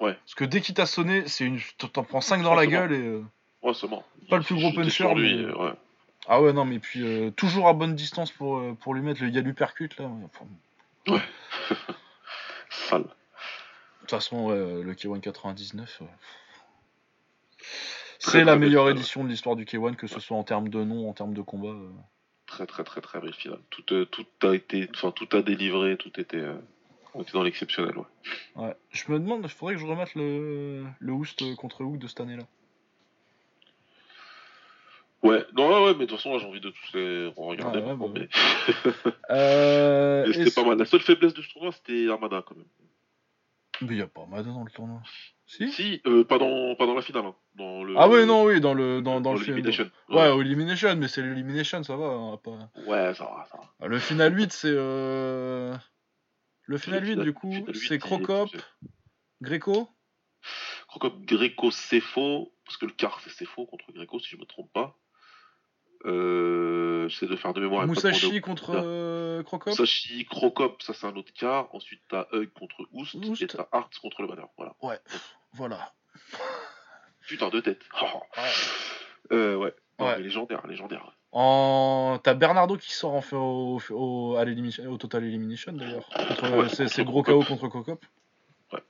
[0.00, 0.14] Ouais.
[0.14, 1.60] Parce que dès qu'il t'a sonné, c'est une...
[1.92, 3.00] t'en prends 5 dans la gueule et.
[3.00, 3.24] Euh,
[3.62, 4.02] ouais, c'est bon.
[4.28, 5.12] Pas le plus gros puncher.
[5.14, 5.54] Lui, mais...
[5.54, 5.72] ouais.
[6.26, 9.22] Ah ouais, non, mais puis euh, toujours à bonne distance pour, euh, pour lui mettre.
[9.22, 10.10] Il y a l'uppercut là.
[11.08, 11.20] Ouais.
[12.70, 13.02] Sale.
[13.02, 13.08] De
[14.00, 16.02] toute façon, le K1 99.
[18.18, 21.08] C'est la meilleure édition de l'histoire du K1, que ce soit en termes de nom,
[21.08, 21.74] en termes de combat.
[22.46, 23.60] Très très très très belle finale.
[23.70, 26.44] Tout, tout a été, enfin tout a délivré, tout était.
[27.14, 28.04] On était dans l'exceptionnel, ouais.
[28.56, 28.76] Ouais.
[28.90, 32.20] Je me demande, il faudrait que je remette le, le Houst contre Hook de cette
[32.20, 32.44] année-là.
[35.24, 37.78] Ouais, non, ouais, mais de toute façon, j'ai envie de tous les regarder.
[37.78, 38.28] Ouais, bah mais...
[39.30, 40.78] euh, c'était pas mal.
[40.78, 42.66] La seule faiblesse de ce tournoi, c'était Armada quand même.
[43.80, 45.00] Mais il n'y a pas Armada dans le tournoi.
[45.46, 47.24] Si, si euh, pas, dans, pas dans la finale.
[47.24, 47.34] Hein.
[47.54, 49.90] Dans le, ah ouais, non, oui, dans le, dans, dans, le Elimination.
[50.10, 52.06] Ouais, ouais Elimination, mais c'est l'Elimination, ça va.
[52.06, 52.70] Hein, pas...
[52.86, 53.88] Ouais, ça va, ça va.
[53.88, 54.68] Le final 8, c'est.
[54.70, 55.74] Euh...
[56.66, 58.50] Le final 8, du coup, c'est Crocop,
[59.40, 59.88] Greco
[60.88, 64.44] Crocop, Greco, c'est faux, parce que le quart, c'est faux contre Greco, si je me
[64.44, 64.98] trompe pas.
[66.06, 67.86] Euh, J'essaie de faire de mémoire.
[67.86, 71.68] Musashi contre euh, Crocop Musashi, Crocop, ça c'est un autre quart.
[71.74, 74.46] Ensuite, t'as Hug contre Oust, et t'as Hart contre le banner.
[74.56, 74.74] Voilà.
[74.82, 74.98] Ouais,
[75.54, 75.92] voilà.
[77.26, 77.80] Putain de tête.
[79.32, 79.74] Euh, ouais.
[80.00, 80.20] ouais.
[80.20, 81.16] légendaire, légendaire.
[81.32, 82.20] En...
[82.22, 84.44] T'as Bernardo qui sort en fait au, au, à
[84.86, 86.06] au Total Elimination d'ailleurs.
[86.68, 88.04] c'est gros KO contre Cocop.
[88.70, 88.82] Ouais.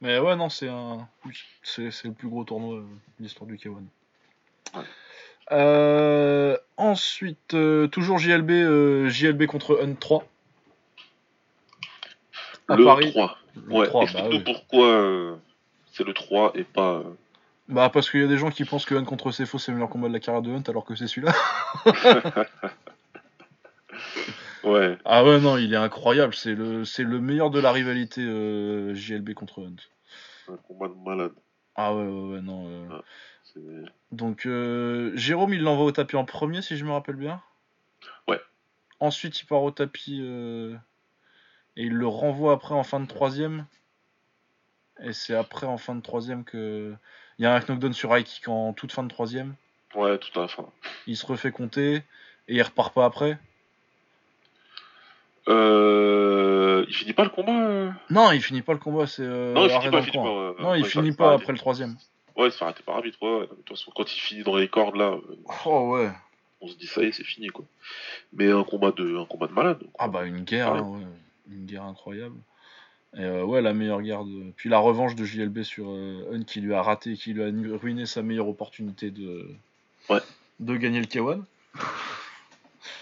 [0.00, 1.08] Mais ouais, non, c'est un.
[1.64, 2.86] c'est le plus gros tournoi de
[3.18, 3.74] l'histoire du K1.
[4.76, 4.84] Ouais.
[5.52, 10.24] Euh, ensuite, euh, toujours JLB, euh, JLB contre Hunt 3.
[12.68, 13.10] À le Paris.
[13.10, 13.38] 3.
[13.68, 14.42] ouais, 3, bah, oui.
[14.44, 15.38] pourquoi
[15.92, 17.02] c'est le 3 et pas.
[17.68, 19.76] Bah parce qu'il y a des gens qui pensent que Hunt contre Cefo c'est le
[19.76, 21.32] meilleur combat de la carrière de Hunt alors que c'est celui-là.
[24.64, 24.98] ouais.
[25.04, 28.22] Ah ouais non il est incroyable, c'est le c'est le meilleur de la rivalité
[28.94, 29.76] JLB contre Hunt.
[30.48, 31.32] Un combat de malade.
[31.74, 32.68] Ah ouais ouais, ouais non.
[34.12, 37.40] Donc euh, Jérôme il l'envoie au tapis en premier si je me rappelle bien.
[38.28, 38.40] Ouais.
[38.98, 40.74] Ensuite il part au tapis euh,
[41.76, 43.66] et il le renvoie après en fin de troisième.
[45.02, 46.94] Et c'est après en fin de troisième que
[47.38, 49.54] il y a un knockdown sur high kick en toute fin de troisième.
[49.94, 50.66] Ouais, tout à la fin.
[51.06, 52.04] Il se refait compter et
[52.48, 53.38] il repart pas après.
[55.48, 56.84] Euh...
[56.86, 57.90] Il finit pas le combat euh?
[58.10, 59.22] Non, il finit pas le combat, c'est.
[59.22, 61.96] Euh, non, il finit pas, finit pas non, il finit pas après le troisième.
[62.36, 63.18] Ouais, il se fait arrêter par arbitre.
[63.22, 65.16] Ouais, De toute façon, quand il finit dans les cordes là.
[65.66, 66.10] Oh ouais.
[66.60, 67.64] On se dit ça y est, c'est fini quoi.
[68.32, 69.82] Mais un combat de, un combat de malade.
[69.98, 71.06] Ah bah une guerre, hein, ouais.
[71.50, 72.36] une guerre incroyable.
[73.16, 74.28] Et euh, ouais, la meilleure garde.
[74.56, 77.76] Puis la revanche de JLB sur euh, Hun qui lui a raté, qui lui a
[77.76, 79.48] ruiné sa meilleure opportunité de,
[80.08, 80.20] ouais.
[80.60, 81.42] de gagner le K1.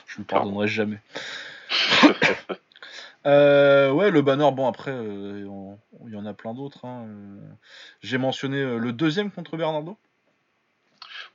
[0.07, 1.01] Je lui pardonnerai jamais.
[3.27, 5.77] euh, ouais, le banner, bon après, euh,
[6.07, 6.85] il y en a plein d'autres.
[6.85, 7.07] Hein.
[8.01, 9.97] J'ai mentionné le deuxième contre Bernardo.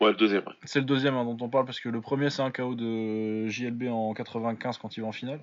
[0.01, 0.43] Ouais, le deuxième.
[0.63, 3.47] C'est le deuxième hein, dont on parle parce que le premier c'est un KO de
[3.47, 5.39] JLB en 95 quand il va en finale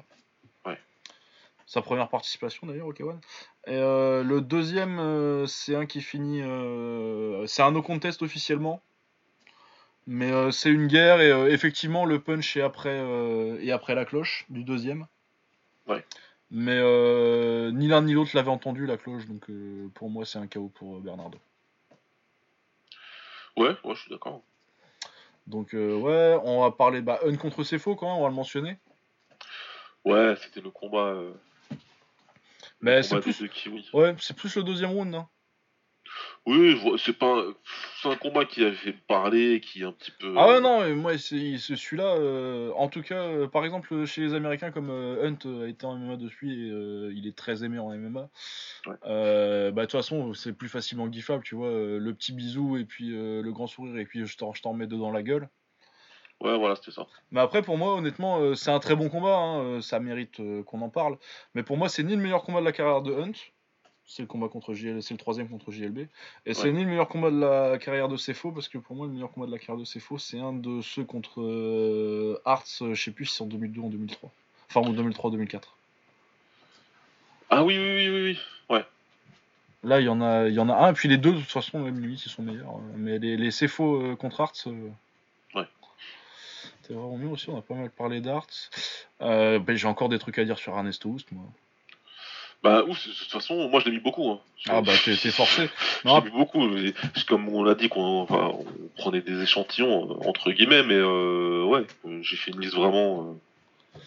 [1.71, 3.15] sa première participation d'ailleurs au K1.
[3.69, 6.43] Et euh, le deuxième, euh, c'est un qui finit.
[6.43, 8.83] Euh, c'est un no contest officiellement.
[10.09, 13.95] Mais euh, c'est une guerre et euh, effectivement le punch est après, euh, est après
[13.95, 15.07] la cloche du deuxième.
[15.87, 16.05] Ouais.
[16.51, 20.39] Mais euh, ni l'un ni l'autre l'avait entendu la cloche, donc euh, pour moi c'est
[20.39, 21.39] un chaos pour euh, Bernardo.
[23.57, 24.43] Ouais, ouais, je suis d'accord.
[25.47, 28.35] Donc euh, ouais, on va parler bah, Un contre Cefo quand même, on va le
[28.35, 28.79] mentionner.
[30.05, 31.15] Ouais, c'était le combat.
[32.81, 33.45] Mais c'est plus,
[33.93, 35.15] ouais, c'est plus le deuxième round.
[35.15, 35.29] Hein.
[36.47, 37.27] Oui, c'est pas.
[37.39, 37.55] un-
[38.03, 40.35] C'est un combat qui avait fait parler, qui est un petit peu.
[40.39, 42.15] Ah ouais non, mais moi c'est celui-là.
[42.17, 45.85] euh, en tout cas, euh, par exemple chez les Américains comme euh, Hunt a été
[45.85, 46.73] en MMA depuis et
[47.15, 48.31] il est très aimé en MMA.
[48.87, 48.95] Ouais.
[49.03, 51.71] bah de toute façon c'est plus facilement giflable, tu vois.
[51.71, 54.87] le petit bisou et puis le grand sourire et puis je t'en je t'en mets
[54.87, 55.49] deux dans la gueule.
[56.41, 57.07] Ouais, voilà, c'était ça.
[57.33, 60.41] Mais après pour moi honnêtement euh, c'est un très bon combat, hein, euh, ça mérite
[60.41, 61.19] euh, qu'on en parle.
[61.55, 63.33] Mais pour moi c'est ni le meilleur combat de la carrière de Hunt.
[64.12, 66.01] C'est le combat contre JL, c'est le troisième contre JLB.
[66.45, 69.07] Et c'est ni le meilleur combat de la carrière de Cefo, parce que pour moi,
[69.07, 72.82] le meilleur combat de la carrière de Cefo, c'est un de ceux contre euh, Hearts,
[72.82, 74.32] euh, je sais plus si c'est en 2002 ou en 2003.
[74.69, 75.61] Enfin, en 2003-2004.
[77.51, 78.39] Ah oui, oui, oui, oui, oui.
[78.69, 78.85] Ouais.
[79.85, 81.39] Là, il y, en a, il y en a un, et puis les deux, de
[81.39, 82.81] toute façon, même limite, ils sont meilleurs.
[82.97, 84.91] Mais les, les Cefo euh, contre euh,
[85.55, 85.69] Ouais.
[86.82, 88.70] C'est vraiment mieux aussi, on a pas mal parlé d'Hearts.
[89.23, 91.45] Euh, ben, J'ai encore des trucs à dire sur Ernesto Houst, moi.
[92.62, 94.31] Bah, ouf, de toute façon, moi je l'ai mis beaucoup.
[94.31, 94.41] Hein.
[94.69, 95.70] Ah bah, t'es forcé.
[96.05, 96.66] Non, l'ai mis beaucoup.
[96.69, 96.93] mais
[97.27, 98.66] comme on l'a dit, qu'on enfin, on
[99.01, 103.31] prenait des échantillons, euh, entre guillemets, mais euh, ouais, euh, j'ai fait une liste vraiment.
[103.95, 104.01] euh,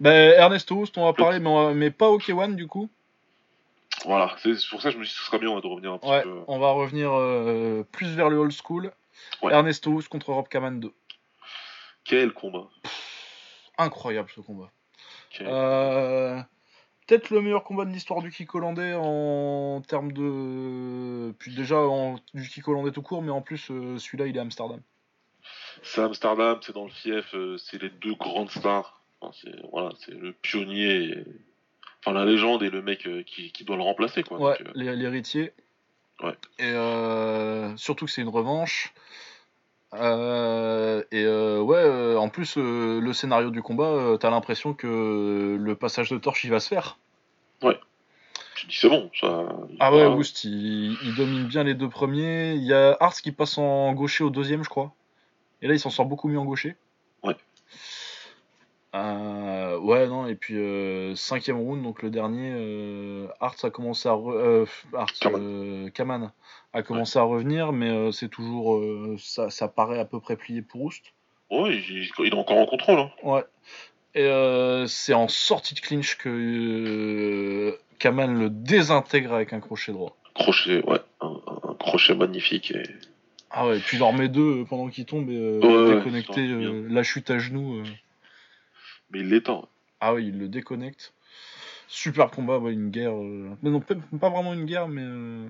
[0.00, 2.90] ben, Ernesto on va parler, mais, mais pas au K1 du coup.
[4.04, 5.92] Voilà, c'est pour ça que je me suis dit que ce serait bien de revenir
[5.92, 6.40] un petit Ouais, peu.
[6.46, 8.92] on va revenir euh, plus vers le old school.
[9.42, 9.52] Ouais.
[9.52, 10.92] Ernesto contre Rob Kaman 2.
[12.04, 12.68] Quel combat
[13.78, 14.70] Incroyable ce combat.
[15.30, 16.38] Quel- Euh,
[17.08, 21.32] Peut-être le meilleur combat de l'histoire du kick hollandais en termes de.
[21.38, 22.20] Puis déjà en...
[22.34, 24.80] du kick hollandais tout court, mais en plus euh, celui-là il est à Amsterdam.
[25.82, 29.00] C'est Amsterdam, c'est dans le fief, euh, c'est les deux grandes stars.
[29.20, 31.24] Enfin, c'est voilà, le pionnier, et-
[32.00, 34.38] enfin la légende et le mec euh, qui, qui doit le remplacer quoi.
[34.38, 35.52] Ouais, l'héritier.
[36.22, 36.36] Ouais.
[36.58, 38.92] Et euh, surtout que c'est une revanche.
[39.94, 45.74] Euh, et euh, ouais, euh, en plus, le scénario du combat, t'as l'impression que le
[45.74, 46.98] passage de torche il va se faire.
[48.54, 49.48] tu dis c'est bon, ça.
[49.80, 50.06] Ah ouais.
[50.06, 52.54] Woust, il, il domine bien les deux premiers.
[52.54, 54.92] Il y a Hartz qui passe en gaucher au deuxième, je crois.
[55.62, 56.76] Et là, il s'en sort beaucoup mieux en gaucher.
[57.22, 57.36] Ouais.
[58.94, 64.08] Euh, ouais, non, et puis euh, cinquième round, donc le dernier, euh, Hartz a commencé
[64.08, 64.12] à.
[64.12, 65.20] re- euh, Hartz,
[65.92, 66.32] Kaman.
[66.72, 68.80] a commencé à revenir, mais c'est toujours.
[69.18, 71.04] ça, ça paraît à peu près plié pour Oust.
[71.50, 72.98] Ouais, il, il est encore en contrôle.
[72.98, 73.10] Hein.
[73.22, 73.44] Ouais.
[74.14, 74.26] Et
[74.88, 80.16] c'est en sortie de clinch que Kaman le désintègre avec un crochet droit.
[80.34, 81.34] Crochet, ouais, un,
[81.78, 82.70] crochet magnifique.
[82.70, 82.84] Et...
[83.50, 86.46] Ah ouais, et puis il en remet deux pendant qu'il tombe et Ouais, déconnecté,
[86.88, 87.82] la chute à genoux.
[89.10, 89.66] Mais il l'éteint.
[90.00, 91.12] Ah oui, il le déconnecte.
[91.88, 93.14] Super combat, ouais, une guerre.
[93.16, 93.94] euh, Mais non, pas,
[94.28, 95.02] vraiment une guerre, mais.
[95.04, 95.46] euh,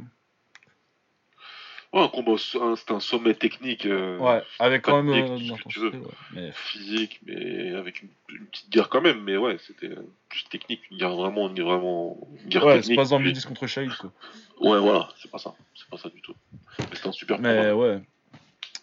[1.94, 3.86] Ouais, un combat, c'était un sommet technique.
[3.86, 6.06] euh, Ouais, avec quand même technique, tout de ce que tu l'intensité.
[6.06, 6.14] ouais.
[6.34, 9.22] Mais physique, mais avec une, une petite guerre quand même.
[9.24, 9.90] Mais ouais, c'était
[10.28, 13.92] plus technique, une guerre vraiment, une, vraiment, une guerre ouais, c'est pas Midis contre Shahid,
[13.96, 14.12] quoi.
[14.60, 16.34] Ouais, voilà, c'est pas ça, c'est pas ça du tout.
[16.78, 17.74] Mais c'était un super Mais combat.
[17.76, 18.00] ouais.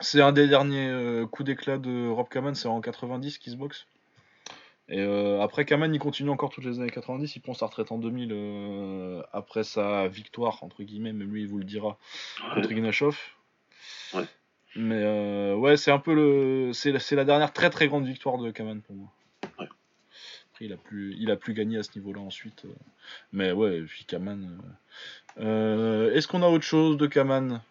[0.02, 3.86] C'est un des derniers coups d'éclat de Rob Kaman, c'est en 90 qu'il se boxe.
[4.88, 7.92] Et euh, après, Kaman, il continue encore toutes les années 90, il prend sa retraite
[7.92, 11.98] en 2000 euh, après sa victoire, entre guillemets, même lui, il vous le dira,
[12.54, 13.18] contre Ignashov.
[14.14, 14.26] Ouais.
[14.76, 16.72] Mais euh, ouais, c'est un peu le.
[16.74, 19.12] C'est la, dernière très très grande victoire de Kaman pour moi.
[19.58, 19.68] Ouais.
[20.52, 22.66] Après, il a plus, il a plus gagné à ce niveau-là ensuite.
[22.66, 22.76] euh.
[23.34, 24.62] Mais ouais, et puis Kaman.
[25.38, 27.62] Est-ce qu'on a autre chose de Kaman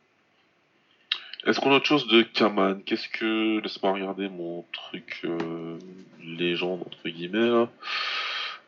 [1.46, 2.82] Est-ce qu'on a autre chose de Kaman?
[2.84, 3.60] Qu'est-ce que.
[3.60, 5.78] Laisse-moi regarder mon truc euh,
[6.22, 7.68] légende, entre guillemets, là.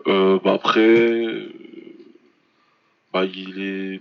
[0.07, 1.49] Euh, bah après.
[3.13, 4.01] Bah il est.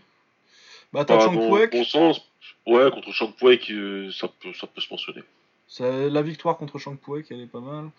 [0.94, 2.22] Bah, t'as bon sens.
[2.66, 5.22] Ouais, contre Chang Puek, euh, ça, peut, ça peut se mentionner.
[5.78, 7.90] Ça- La victoire contre Shang Puek, elle est pas mal.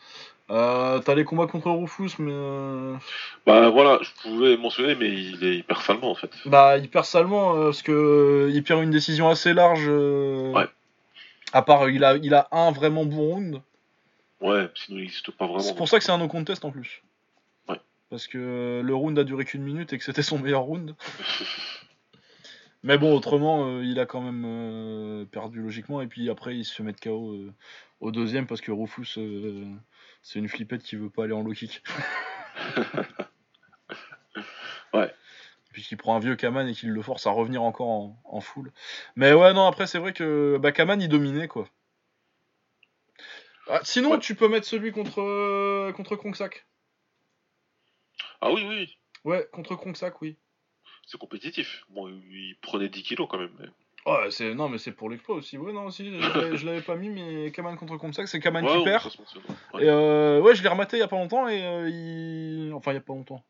[0.50, 2.32] Euh, T'as les combats contre Rufus, mais.
[2.32, 2.94] euh,
[3.44, 6.30] Bah voilà, je pouvais mentionner, mais il est hyper salement en fait.
[6.46, 9.84] Bah, il perd salement, euh, parce que euh, il perd une décision assez large.
[9.88, 10.66] euh, Ouais.
[11.52, 13.60] À part, il a, il a un vraiment bon round.
[14.40, 15.60] Ouais, sinon il n'existe pas vraiment.
[15.60, 17.02] C'est pour ça que c'est un no contest en plus.
[17.68, 17.80] Ouais.
[18.08, 20.94] Parce que euh, le round a duré qu'une minute et que c'était son meilleur round.
[22.86, 26.00] Mais bon, autrement, euh, il a quand même euh, perdu logiquement.
[26.02, 27.52] Et puis après, il se fait mettre KO euh,
[27.98, 29.18] au deuxième parce que Rufus,
[30.22, 31.82] c'est une flippette qui veut pas aller en low kick.
[34.94, 35.12] Ouais.
[35.72, 38.40] Puis qu'il prend un vieux Kaman et qu'il le force à revenir encore en, en
[38.40, 38.72] full.
[39.16, 41.68] Mais ouais, non, après, c'est vrai que bah, Kaman, il dominait quoi.
[43.68, 44.18] Ah, sinon, Ouais.
[44.20, 46.66] tu peux mettre celui contre, contre Kongsak.
[48.40, 50.38] Ah oui, oui, Ouais, contre Kongsak, oui.
[51.06, 51.84] C'est compétitif.
[51.90, 53.52] Bon, il prenait 10 kilos quand même.
[53.58, 53.68] mais-
[54.06, 54.54] Ouais, c'est...
[54.54, 55.58] Non, mais c'est pour l'exploit aussi.
[55.58, 58.78] Ouais, non, si, je l'avais- pas mis, mais Kaman contre Kongsak, c'est Kaman Ouais, qui
[58.78, 59.04] ouais, perd.
[59.74, 59.84] Ouais.
[59.84, 62.72] Et euh, ouais, je l'ai rematé il y a pas longtemps et euh, il...
[62.72, 63.44] Enfin, il y a pas longtemps.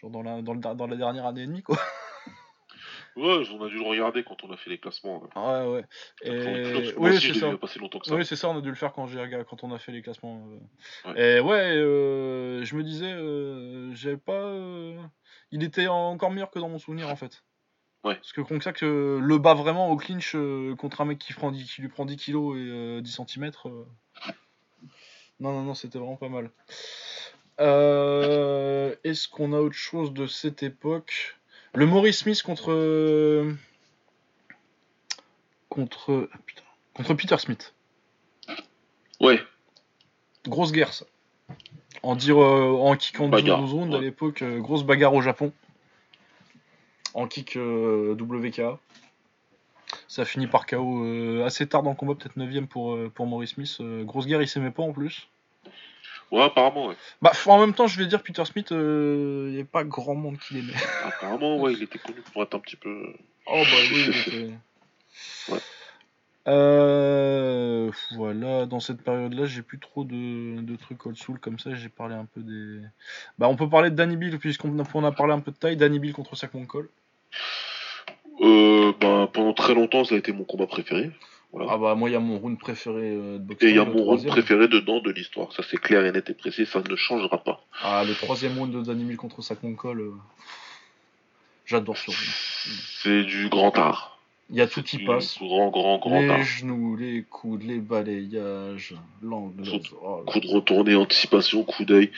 [0.00, 1.76] Genre dans la, dans, le, dans la dernière année et demie, quoi.
[3.16, 5.20] Ouais, on a dû le regarder quand on a fait les classements.
[5.36, 5.84] Ouais, ouais.
[6.24, 6.94] Parce Et...
[6.98, 7.50] moi Oui, c'est ça.
[8.14, 10.48] Oui, c'est on a dû le faire quand, j'ai quand on a fait les classements.
[11.06, 11.14] euh.
[11.14, 13.12] Et ouais, je me disais,
[13.96, 14.52] j'avais pas.
[15.44, 17.42] Euh, Il était encore meilleur que dans mon souvenir en fait.
[18.04, 18.16] Ouais.
[18.16, 21.50] Parce que Kongsak euh, le bat vraiment au clinch euh, contre un mec qui, prend
[21.50, 23.50] 10 qui lui prend 10 kilos et euh, 10 cm.
[25.40, 26.50] Non, non, non, c'était vraiment pas mal.
[27.60, 31.36] Euh, Est-ce qu'on a autre chose de cette époque?
[31.74, 32.70] Le Maurice Smith contre.
[32.72, 33.54] euh,
[35.68, 36.28] Contre.
[36.32, 36.62] ah, putain.
[36.94, 37.74] Contre Peter Smith.
[39.20, 39.40] Ouais,
[40.46, 41.06] Grosse guerre, ça.
[42.04, 45.22] En dire euh, en kick en 12 Bagarre, rounds à l'époque, euh, grosse bagarre au
[45.22, 45.52] Japon.
[47.14, 48.60] En kick euh, WK.
[50.06, 53.54] Ça finit par KO euh, assez tard dans le combat, peut-être 9ème pour, pour Maurice
[53.54, 53.78] Smith.
[54.04, 55.28] Grosse guerre, il s'aimait pas en plus.
[56.30, 56.96] ouais, apparemment, ouais.
[57.22, 58.76] Bah, en même temps, je vais dire Peter Smith, il
[59.48, 60.74] n'y avait pas grand monde qui l'aimait.
[61.04, 63.14] Apparemment, ouais, il était connu pour être un petit peu.
[63.46, 64.54] Oh bah oui, il était...
[65.48, 65.58] Ouais.
[66.46, 71.74] Euh, voilà, dans cette période-là, j'ai plus trop de, de trucs old school comme ça.
[71.74, 72.80] J'ai parlé un peu des.
[73.38, 75.56] Bah, on peut parler de Danny Bill puisqu'on a, on a parlé un peu de
[75.56, 75.76] taille.
[75.76, 76.88] Danny Bill contre Sac Cole.
[78.40, 81.10] Euh, bah, pendant très longtemps, ça a été mon combat préféré.
[81.52, 81.70] Voilà.
[81.72, 83.62] Ah bah moi, il y a mon round préféré euh, de boxe.
[83.62, 85.52] et il y a mon round préféré dedans de l'histoire.
[85.52, 87.64] Ça, c'est clair et net et précis, ça ne changera pas.
[87.80, 89.40] Ah, le troisième round de Danny Bill contre
[89.76, 90.00] Cole.
[90.00, 90.12] euh,
[91.64, 92.18] J'adore ce round.
[93.02, 94.13] C'est du grand art.
[94.50, 95.38] Il y a tout qui Du passe.
[95.38, 96.42] Grand, grand, grand Les art.
[96.42, 99.80] genoux, les coudes, les balayages, l'anglaise.
[100.02, 102.10] Oh Coup de retourné, anticipation, coup d'œil.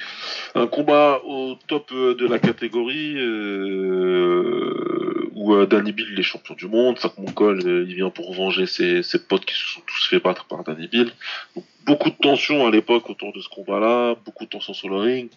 [0.57, 6.23] Un combat au top euh, de la catégorie euh, où euh, Danny Bill il est
[6.25, 6.99] champion du monde.
[6.99, 10.21] Sac Mongol, euh, il vient pour venger ses, ses potes qui se sont tous fait
[10.21, 11.13] battre par Danny Bill.
[11.55, 14.97] Donc, beaucoup de tension à l'époque autour de ce combat-là, beaucoup de tension sur le
[14.97, 15.31] ring.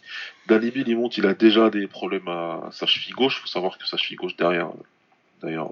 [0.48, 3.40] Danny Bill, il monte, il a déjà des problèmes à sa cheville gauche.
[3.40, 4.72] faut savoir que sa cheville gauche derrière,
[5.44, 5.70] d'ailleurs,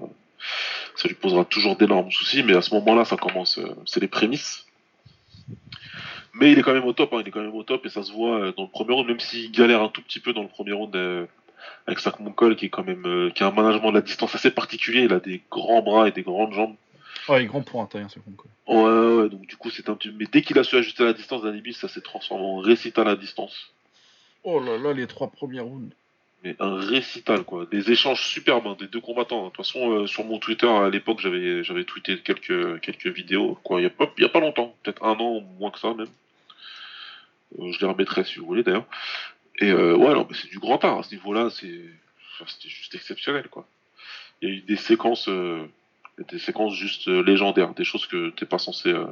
[0.96, 2.42] ça lui posera toujours d'énormes soucis.
[2.42, 4.66] Mais à ce moment-là, ça commence, euh, c'est les prémices.
[6.38, 7.88] Mais il est quand même au top, hein, il est quand même au top et
[7.88, 10.32] ça se voit euh, dans le premier round, même s'il galère un tout petit peu
[10.32, 11.26] dans le premier round euh,
[11.86, 14.34] avec Sac Moncol qui est quand même euh, qui a un management de la distance
[14.36, 16.76] assez particulier, il a des grands bras et des grandes jambes.
[17.28, 18.46] Ouais, il grand pour un taille, Sac Cole.
[18.68, 21.04] Ouais, ouais, ouais, donc du coup c'est un petit mais dès qu'il a su ajuster
[21.04, 23.72] la distance d'Anibis, ça s'est transformé en récital à distance.
[24.44, 25.92] Oh là là, les trois premiers rounds.
[26.44, 29.44] Mais un récital quoi, des échanges superbes hein, des deux combattants.
[29.44, 33.58] De toute façon euh, sur mon Twitter à l'époque j'avais j'avais tweeté quelques quelques vidéos
[33.64, 35.80] quoi, il y a pas il y a pas longtemps, peut-être un an moins que
[35.80, 36.06] ça même.
[37.58, 38.86] Euh, je les remettrai si vous voulez d'ailleurs.
[39.60, 41.80] Et euh, ouais, non, mais c'est du grand art à ce niveau-là, c'est,
[42.34, 43.66] enfin, c'était juste exceptionnel quoi.
[44.40, 45.68] Il y a eu des séquences, euh,
[46.30, 49.06] des séquences juste euh, légendaires, des choses que t'es pas censé, euh,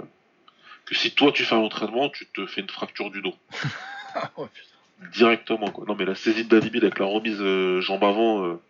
[0.84, 3.34] que si toi tu fais un entraînement, tu te fais une fracture du dos
[4.36, 4.75] oh putain.
[5.12, 5.84] Directement quoi.
[5.86, 8.60] Non mais la saisie de Danny Bill avec la remise euh, jambe avant euh,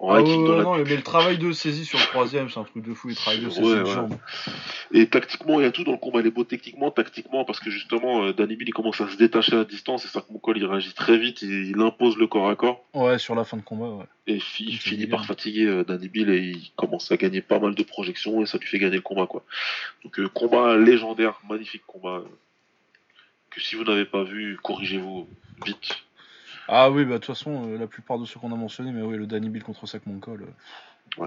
[0.00, 2.58] en Ah ouais, dans la non, mais le travail de saisie sur le troisième, c'est
[2.58, 3.08] un truc de fou.
[3.08, 3.90] Le travail de saisie Ouais, de ouais.
[3.94, 4.16] jambe.
[4.92, 6.18] Et tactiquement, il y a tout dans le combat.
[6.20, 9.16] Il est beau techniquement, tactiquement, parce que justement, euh, Danny Bill il commence à se
[9.16, 12.26] détacher à distance et ça mon col il réagit très vite, il, il impose le
[12.26, 14.04] corps à corps Ouais, sur la fin de combat, ouais.
[14.26, 17.60] et fi- il finit par fatiguer euh, Danny Bill et il commence à gagner pas
[17.60, 19.44] mal de projections et ça lui fait gagner le combat quoi.
[20.02, 22.20] Donc combat légendaire, magnifique combat
[23.54, 25.28] que si vous n'avez pas vu, corrigez-vous
[25.64, 25.94] vite.
[26.68, 29.02] Ah oui, bah de toute façon, euh, la plupart de ceux qu'on a mentionnés, mais
[29.02, 30.42] oui, le Danny Bill contre Sac Moncol.
[31.18, 31.26] euh,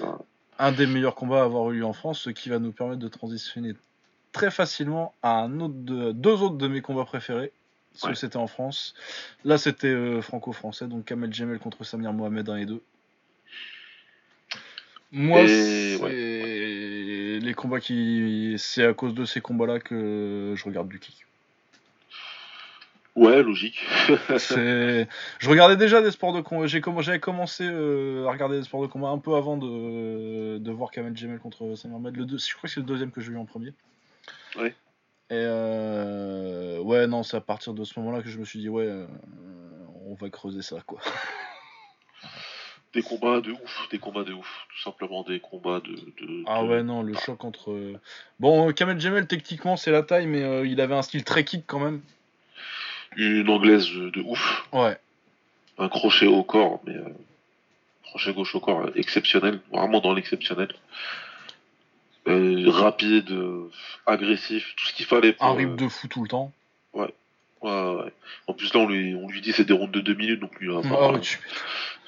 [0.00, 0.06] Ouais.
[0.58, 3.00] Un des meilleurs combats à avoir eu lieu en France, ce qui va nous permettre
[3.00, 3.74] de transitionner
[4.32, 7.52] très facilement à un autre de, deux autres de mes combats préférés.
[7.94, 8.14] Ceux Ouais.
[8.14, 8.94] c'était en France.
[9.44, 12.80] Là, c'était euh, franco-français, donc Kamel Jamel contre Samir Mohamed 1 et 2.
[15.10, 15.96] Moi, Et, c'est
[17.40, 18.54] les combats qui.
[18.58, 21.24] C'est à cause de ces combats-là que je regarde du kick.
[23.16, 23.84] Ouais, logique.
[24.38, 25.08] C'est-
[25.40, 26.68] Je regardais déjà des sports de combat.
[26.68, 30.58] J'ai comm- J'avais commencé euh, à regarder des sports de combat un peu avant de,
[30.58, 32.16] de voir Kamel Jamel contre Samir Ahmed.
[32.16, 32.38] Le deux...
[32.38, 33.72] Je crois que c'est le deuxième que j'ai vu en premier.
[34.56, 34.68] Ouais.
[35.30, 36.78] Et euh...
[36.80, 39.06] ouais, non, c'est à partir de ce moment-là que je me suis dit, ouais, euh,
[40.06, 41.00] on va creuser ça, quoi.
[42.98, 45.92] Des combats de ouf, des combats de ouf, tout simplement des combats de.
[45.92, 47.70] de- Ah de- ouais, non, le choc entre.
[47.70, 47.96] euh,
[48.40, 51.44] Bon, euh, Kamel Jamel, techniquement, c'est la taille, mais euh, il avait un style très
[51.44, 52.00] kick quand même.
[53.16, 54.96] Une anglaise de, ouf, Ouais.
[55.78, 57.04] un crochet au corps, mais euh,
[58.02, 60.74] crochet gauche au corps exceptionnel, vraiment dans l'exceptionnel.
[62.26, 63.32] Euh, rapide,
[64.06, 65.34] agressif, tout ce qu'il fallait.
[65.34, 66.50] Pour, un rythme de fou tout le temps.
[66.94, 67.14] Ouais.
[67.62, 68.12] Ouais, ouais.
[68.48, 70.58] En plus, là, on lui, on lui dit c'est des rondes de 2 minutes, donc
[70.60, 71.20] lui, ah, ouais,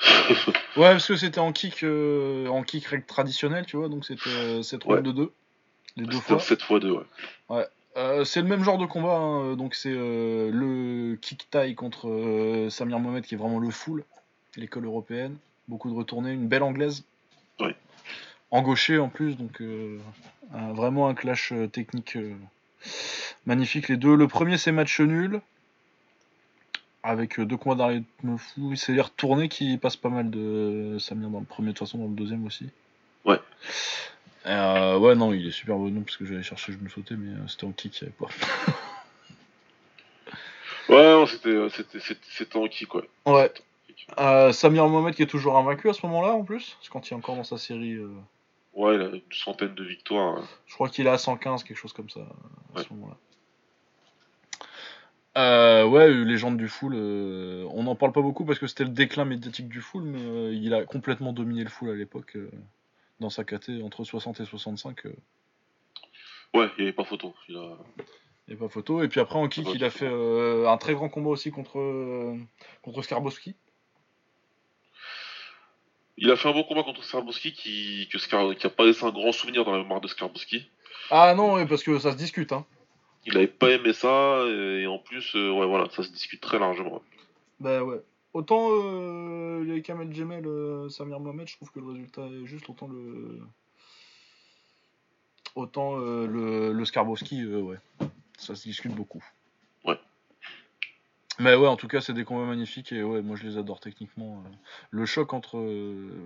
[0.76, 4.84] ouais, parce que c'était en kick, en kick règle traditionnelle, tu vois, donc c'était cette
[4.84, 5.32] ronde de 2.
[5.96, 6.38] Les deux fois.
[6.38, 7.04] 7 fois 2, ouais.
[7.48, 7.66] Ouais.
[7.96, 12.08] Euh, c'est le même genre de combat, hein, donc c'est euh, le kick tie contre
[12.08, 14.04] euh, Samir Mohamed qui est vraiment le full,
[14.56, 15.36] l'école européenne,
[15.66, 17.04] beaucoup de retournées, une belle anglaise,
[17.58, 17.74] ouais.
[18.52, 19.60] en gaucher en plus, donc
[20.72, 22.16] vraiment un clash technique
[23.44, 24.14] magnifique les deux.
[24.14, 25.40] Le premier c'est match nul,
[27.02, 28.02] avec deux combats d'arrêt
[28.38, 31.86] fou, c'est les retournées qui passent pas mal de Samir dans le premier, de toute
[31.86, 32.68] façon dans le deuxième aussi.
[33.24, 33.38] Ouais.
[34.46, 37.16] Euh, ouais, non, il est super bon, non, parce que j'allais chercher, je me sautais,
[37.16, 38.28] mais euh, c'était en kick, il n'y avait pas.
[40.94, 43.08] ouais, non, c'était, euh, c'était, c'était, en kick, ouais.
[43.26, 43.52] Ouais.
[44.18, 47.12] Euh, Samir Mohamed qui est toujours invaincu à ce moment-là, en plus, parce quand il
[47.12, 47.98] est encore dans sa série.
[48.72, 50.38] Ouais, il a une centaine de victoires.
[50.38, 50.44] Hein.
[50.66, 52.20] Je crois qu'il est à 115, quelque chose comme ça,
[52.74, 53.16] à ce moment-là.
[55.38, 56.94] Euh, ouais, légende du full.
[56.94, 60.74] on n'en parle pas beaucoup parce que c'était le déclin médiatique du full, mais il
[60.74, 62.36] a complètement dominé le full à l'époque
[63.20, 65.06] dans sa KT entre 60 et 65.
[65.06, 65.14] Euh.
[66.54, 67.34] Ouais, il n'y avait pas photo.
[67.48, 67.76] Il a...
[68.48, 69.02] n'y avait pas photo.
[69.02, 71.78] Et puis après, en kick, il a fait euh, un très grand combat aussi contre,
[71.78, 72.36] euh,
[72.82, 73.54] contre Skarbowski.
[76.16, 79.10] Il a fait un bon combat contre Skarbowski qui, que qui a pas laissé un
[79.10, 80.68] grand souvenir dans la mémoire de Skarbowski.
[81.10, 82.52] Ah non, parce que ça se discute.
[82.52, 82.66] Hein.
[83.26, 87.02] Il avait pas aimé ça, et en plus, ouais, voilà, ça se discute très largement.
[87.60, 88.00] Bah ouais.
[88.32, 92.68] Autant euh, les Kamel Gemel, euh, Samir Mohamed, je trouve que le résultat est juste.
[92.70, 93.40] Autant le.
[95.56, 97.78] Autant euh, le, le Skarbowski, ouais.
[98.38, 99.24] Ça se discute beaucoup.
[99.84, 99.98] Ouais.
[101.40, 103.80] Mais ouais, en tout cas, c'est des combats magnifiques et ouais, moi je les adore
[103.80, 104.44] techniquement.
[104.90, 105.58] Le choc entre.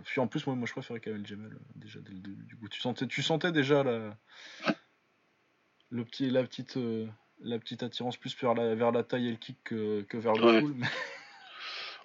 [0.05, 2.45] Puis en plus, moi, moi je préférais Kamel Gemel déjà dès le début.
[2.45, 4.15] Du coup, tu sentais, tu sentais déjà la.
[5.95, 6.77] Le petit, la, petite,
[7.43, 10.61] la petite attirance plus vers la, vers la taille et le kick que, vers le
[10.61, 10.75] full.
[10.77, 10.87] Mais...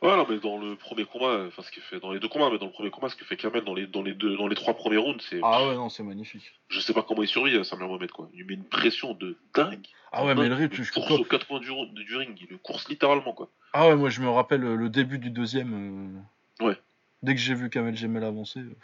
[0.02, 2.49] Ouais, non, mais dans le premier combat, enfin ce qu'il fait dans les deux combats,
[2.49, 4.48] mais dans le premier combat, ce que fait Kamel dans les dans les deux dans
[4.48, 5.41] les trois premiers rounds, c'est.
[5.44, 6.53] Ah ouais, non, c'est magnifique.
[6.70, 8.30] Je sais pas comment il survit à Samir Mohamed quoi.
[8.34, 9.86] Il met une pression de dingue.
[10.14, 11.70] Ah ouais, mais le rythme, il course aux quatre points du,
[12.06, 13.49] du, ring, il le course littéralement quoi.
[13.74, 16.24] Ah ouais, moi je me rappelle le début du deuxième.
[16.61, 16.78] Euh, ouais.
[17.22, 18.61] Dès que j'ai vu Kamel Gemel avancer.
[18.61, 18.76] Euh,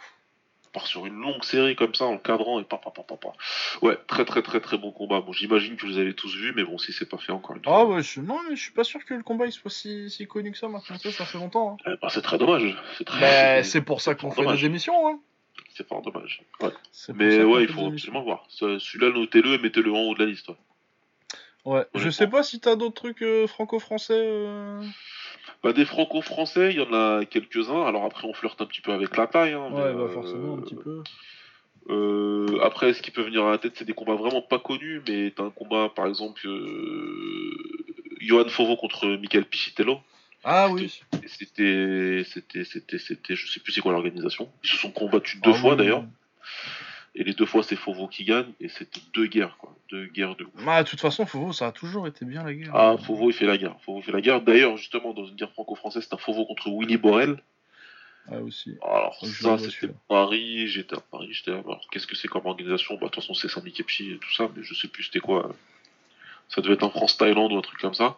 [0.76, 3.06] part sur une longue série comme ça en cadrant et pas pas pas
[3.82, 5.22] Ouais, très très très très bon combat.
[5.22, 7.64] Bon, j'imagine que vous avez tous vu, mais bon, si c'est pas fait encore une
[7.64, 7.80] fois.
[7.80, 8.20] Ah ouais, je...
[8.20, 10.58] non, mais je suis pas sûr que le combat il soit si, si connu que
[10.58, 10.98] ça maintenant.
[10.98, 11.78] Ça, ça fait longtemps.
[11.80, 11.92] Hein.
[11.94, 12.76] Eh ben, c'est très dommage.
[12.98, 13.64] C'est très...
[13.64, 15.08] C'est pour ça qu'on fait des émissions.
[15.08, 15.20] Hein.
[15.74, 16.44] C'est pas dommage.
[16.62, 16.72] Ouais.
[17.14, 18.46] Mais ouais, il faut absolument voir.
[18.50, 20.50] Celui-là, notez-le et mettez-le en haut de la liste.
[21.64, 21.86] Ouais.
[21.96, 24.14] Je sais pas si t'as d'autres trucs euh, franco-français.
[24.14, 24.84] Euh...
[25.64, 27.86] Bah, des franco-français, il y en a quelques-uns.
[27.86, 29.54] Alors après, on flirte un petit peu avec la taille.
[29.54, 31.04] Hein, ouais, bah, forcément, un petit peu.
[31.90, 35.02] Euh, après, ce qui peut venir à la tête, c'est des combats vraiment pas connus,
[35.08, 37.58] mais t'as un combat, par exemple, euh,
[38.22, 40.00] Johan Fovo contre Michael Pichitello.
[40.44, 40.92] Ah oui.
[41.26, 44.50] C'était, c'était, c'était, c'était, je sais plus c'est quoi l'organisation.
[44.64, 46.04] Ils se sont combattus deux ah fois d'ailleurs.
[47.16, 49.74] Et les deux fois, c'est Fauveau qui gagne, et c'était deux guerres, quoi.
[49.90, 52.76] Deux guerres de Bah, de toute façon, Fauveau, ça a toujours été bien la guerre.
[52.76, 53.78] Ah, Fauveau, il fait la guerre.
[53.86, 54.42] Fauveau fait la guerre.
[54.42, 57.42] D'ailleurs, justement, dans une guerre franco-française, c'est un Fauveau contre Willy Borel.
[58.30, 58.78] Ah, aussi.
[58.82, 62.96] Alors, ça, c'était Paris, j'étais à Paris, j'étais Alors, qu'est-ce que c'est comme organisation?
[62.96, 65.56] Bah, de toute façon, c'est syndicat et tout ça, mais je sais plus c'était quoi.
[66.50, 68.18] Ça devait être un France-Thaïlande ou un truc comme ça.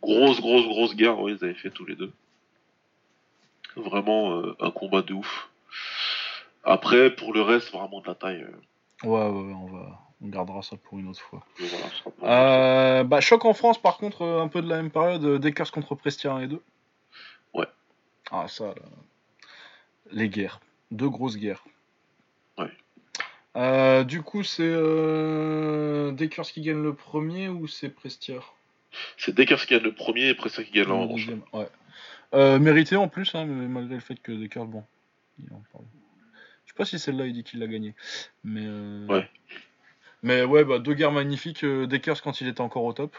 [0.00, 2.12] Grosse, grosse, grosse guerre, oui, ils avaient fait tous les deux.
[3.76, 5.49] Vraiment euh, un combat de ouf.
[6.64, 8.42] Après, pour le reste, vraiment de la taille.
[8.42, 9.08] Euh.
[9.08, 9.98] Ouais, ouais, on va.
[10.22, 11.44] On gardera ça pour une autre fois.
[12.22, 15.70] euh, bah, choc en France, par contre, euh, un peu de la même période, Dekers
[15.72, 16.62] contre Prestia 1 et 2.
[17.54, 17.66] Ouais.
[18.30, 18.74] Ah, ça, là.
[20.12, 20.60] Les guerres.
[20.90, 21.64] Deux grosses guerres.
[22.58, 22.70] Ouais.
[23.56, 28.40] Euh, du coup, c'est euh, Dekers qui gagne le premier ou c'est Prestia?
[29.16, 31.42] C'est Dekers qui gagne le premier et Prestia qui gagne le deuxième.
[31.54, 32.58] Ouais.
[32.58, 34.84] mérité en plus, hein, malgré le fait que Dekers, bon,
[35.38, 35.86] il en parle
[36.80, 37.94] pas si celle-là il dit qu'il l'a gagné.
[38.42, 39.28] Mais, euh, ouais.
[40.22, 41.62] Mais ouais, bah, deux guerres magnifiques.
[41.62, 43.14] Euh, Dekers quand il était encore au top.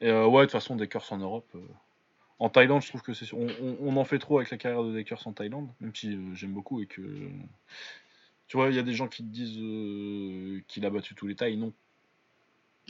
[0.00, 1.52] Et euh, ouais, de toute façon, Dekers en Europe.
[2.38, 3.26] En Thaïlande, je trouve que c'est.
[3.34, 3.48] On,
[3.80, 6.80] on, en fait trop avec la carrière de Dekers en Thaïlande, même si j'aime beaucoup
[6.80, 7.02] et que.
[8.46, 9.58] Tu vois, il y a des gens qui te disent
[10.68, 11.56] qu'il a battu tous les tailles.
[11.56, 11.72] Non,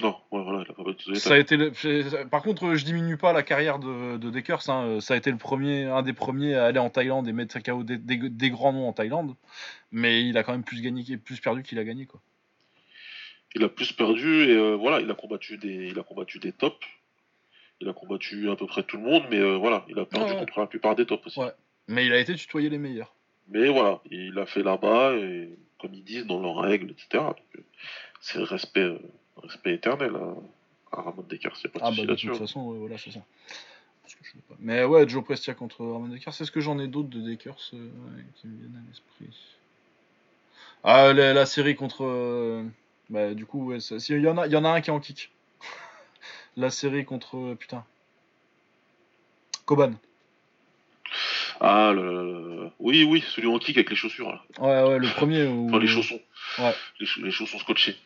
[0.03, 1.57] non, voilà, il a pas battu ça a été
[2.31, 4.69] Par contre, je diminue pas la carrière de, de Dekers.
[4.69, 5.01] Hein.
[5.01, 7.83] Ça a été le premier, un des premiers à aller en Thaïlande et mettre KO
[7.83, 9.35] des, des, grands noms en Thaïlande.
[9.93, 12.21] Mais il a quand même plus gagné, plus perdu qu'il a gagné, quoi.
[13.55, 16.53] Il a plus perdu et euh, voilà, il a combattu des, il a combattu des
[16.53, 16.87] tops.
[17.81, 20.35] Il a combattu à peu près tout le monde, mais euh, voilà, il a perdu
[20.35, 21.41] contre la plupart des tops aussi.
[21.89, 23.15] Mais il a été tutoyé les meilleurs.
[23.49, 25.49] Mais voilà, il a fait là-bas et
[25.81, 27.25] comme ils disent, dans leurs règles, etc.
[28.21, 28.99] C'est le respect, euh,
[29.43, 32.35] respect éternel à, à Ramon n'y a pas Ah bah de toute hein.
[32.35, 33.21] façon, ouais, voilà, c'est ça.
[34.03, 34.55] Parce que je sais pas.
[34.59, 37.57] Mais ouais, Joe Prestia contre Ramon Dekers, c'est ce que j'en ai d'autres de Dekers
[37.75, 39.37] euh, ouais, qui me viennent à l'esprit.
[40.83, 42.05] Ah, la, la série contre.
[42.05, 42.65] euh,
[43.11, 44.91] bah, du coup, ouais, ça- si, il y, en a- y en a un qui
[44.91, 45.31] est en kick.
[46.57, 47.37] la série contre.
[47.37, 47.85] euh, putain.
[49.67, 49.93] Koban.
[51.61, 54.43] Ah, le, oui, oui, celui en kick avec les chaussures, là.
[54.59, 55.47] Ouais, ouais, le premier.
[55.47, 55.69] Où...
[55.69, 56.21] Enfin, les chaussons.
[56.59, 56.75] Ouais.
[56.99, 57.97] Les, ch- les chaussons scotchés.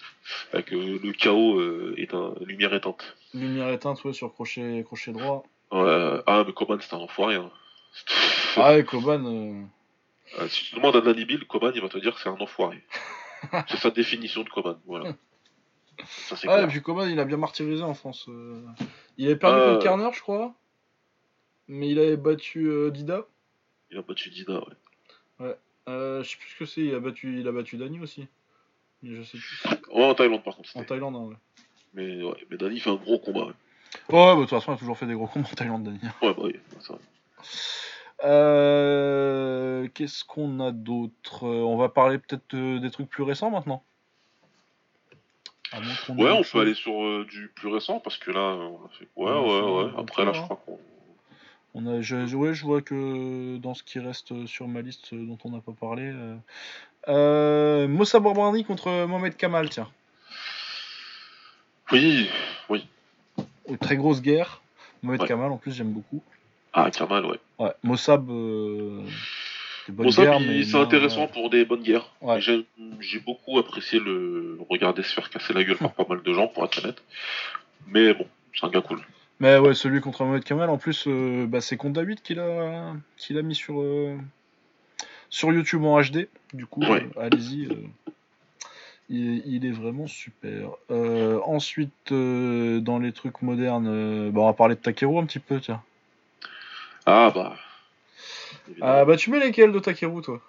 [0.52, 3.16] Avec euh, le chaos euh, éteint, lumière éteinte.
[3.32, 5.44] Lumière éteinte, ouais, sur crochet, crochet droit.
[5.70, 7.36] Ouais, ah, mais Coban, c'était un enfoiré.
[7.36, 7.50] Hein.
[8.56, 9.24] Ah ouais, Koban.
[9.24, 9.62] euh,
[10.40, 12.36] Euh, si tu demandes à Danny Bill, Coban, il va te dire que c'est un
[12.40, 12.82] enfoiré.
[13.68, 15.12] c'est sa définition de Coban, voilà.
[16.06, 16.68] Ça, c'est Ah, et clair.
[16.68, 18.26] puis Koban, il a bien martyrisé en France.
[18.28, 18.60] euh.
[19.16, 19.72] Il avait perdu Euh.
[19.74, 20.54] contre Kerner, je crois.
[21.68, 23.26] Mais il avait battu euh, Dida.
[23.94, 24.60] Il a battu Dida,
[25.38, 25.54] ouais.
[25.86, 28.26] Euh, je sais plus ce que c'est, il a battu, il a battu Dani aussi.
[29.02, 29.62] Mais je sais plus.
[29.92, 30.82] Ouais, en Thaïlande, par contre, En.
[30.82, 31.36] Thaïlande, hein, ouais.
[31.92, 33.44] Mais, ouais, mais Danny fait un gros combat.
[33.46, 33.52] Ouais,
[34.08, 35.98] Ouais, bah, de toute façon, il a toujours fait des gros combats en Thaïlande, Dani.
[36.22, 36.98] ouais bah oui, c'est vrai.
[38.24, 41.44] Euh, Qu'est-ce qu'on a d'autre?
[41.44, 43.84] Euh, On va parler peut-être des trucs plus récents maintenant.
[46.08, 49.08] Ouais, on peut aller sur euh, du plus récent parce que là, on a fait.
[49.14, 49.90] Ouais, ouais, ouais.
[49.98, 50.44] Après, là, je hein.
[50.44, 50.78] crois qu'on.
[51.74, 54.80] On a, je, je- ouais, je vois que dans ce qui reste euh, sur ma
[54.80, 56.36] liste euh, dont on n'a pas parlé, euh,
[57.08, 59.90] euh, Moussa contre Mohamed Kamal, tiens.
[61.92, 62.28] Oui,
[62.68, 62.86] oui.
[63.68, 64.62] Une très grosse guerre.
[65.02, 65.28] Mohamed Ouais.
[65.28, 66.22] Kamal, en plus, j'aime beaucoup.
[66.72, 67.38] Ah, Kamal, ouais.
[67.58, 69.02] Ouais, Mossab, euh,
[69.88, 72.08] mais c'est intéressant pour des bonnes guerres.
[72.20, 72.40] Ouais.
[72.40, 76.48] J'ai beaucoup apprécié le regarder se faire casser la gueule par pas mal de gens,
[76.48, 77.02] pour être honnête.
[77.88, 78.26] Mais bon,
[78.58, 79.00] c'est un gars cool.
[79.44, 82.94] Mais ouais, celui contre Mohamed Kamal, en plus, euh, bah, c'est contre David qu'il a,
[83.18, 84.16] qu'il a mis sur, euh,
[85.28, 86.28] sur YouTube en HD.
[86.54, 87.06] Du coup, Ouais.
[87.18, 87.68] euh, allez-y.
[89.10, 90.70] il, il est vraiment super.
[90.88, 95.82] Ensuite, dans les trucs modernes, bah, on va parler de Takeru un petit peu, tiens.
[97.04, 97.54] Ah, bah.
[98.80, 100.40] Ah, bah, tu mets lesquels de Takeru, toi?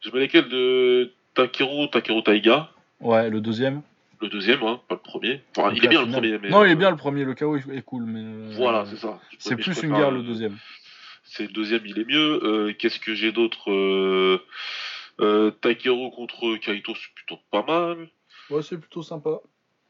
[0.00, 2.70] Je mets lesquels de Takeru, Takeru Taiga.
[3.00, 3.82] Ouais, le deuxième.
[4.22, 5.42] Le deuxième, hein, pas le premier.
[5.56, 6.48] Enfin, Donc il est bien le premier, mais.
[6.48, 8.20] Non, il est euh, bien le premier, le KO est cool, mais.
[8.22, 9.20] euh, Voilà, c'est ça.
[9.38, 10.56] C'est plus une guerre le deuxième.
[11.24, 12.40] C'est le deuxième, il est mieux.
[12.44, 14.40] Euh, Qu'est-ce que j'ai d'autre
[15.60, 18.08] Takeru contre Kaito, c'est plutôt pas mal.
[18.48, 19.40] Ouais, c'est plutôt sympa.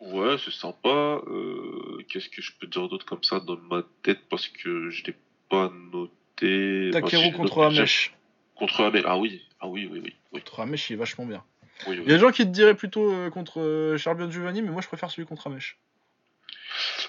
[0.00, 1.20] Ouais, c'est sympa.
[1.26, 5.04] Euh, Qu'est-ce que je peux dire d'autre comme ça dans ma tête parce que je
[5.04, 5.14] l'ai
[5.50, 6.90] pas noté.
[6.94, 8.14] Enfin, si, Takeru contre Hamesh.
[8.54, 9.04] Contre Hamesh.
[9.06, 10.14] Ah oui, ah oui, oui, oui.
[10.32, 11.44] oui, Contre Hamesh, il est vachement bien.
[11.86, 14.62] Oui, Il y a des gens qui te diraient plutôt euh, contre euh, Charbion Giovanni,
[14.62, 15.78] mais moi je préfère celui contre Hamesh.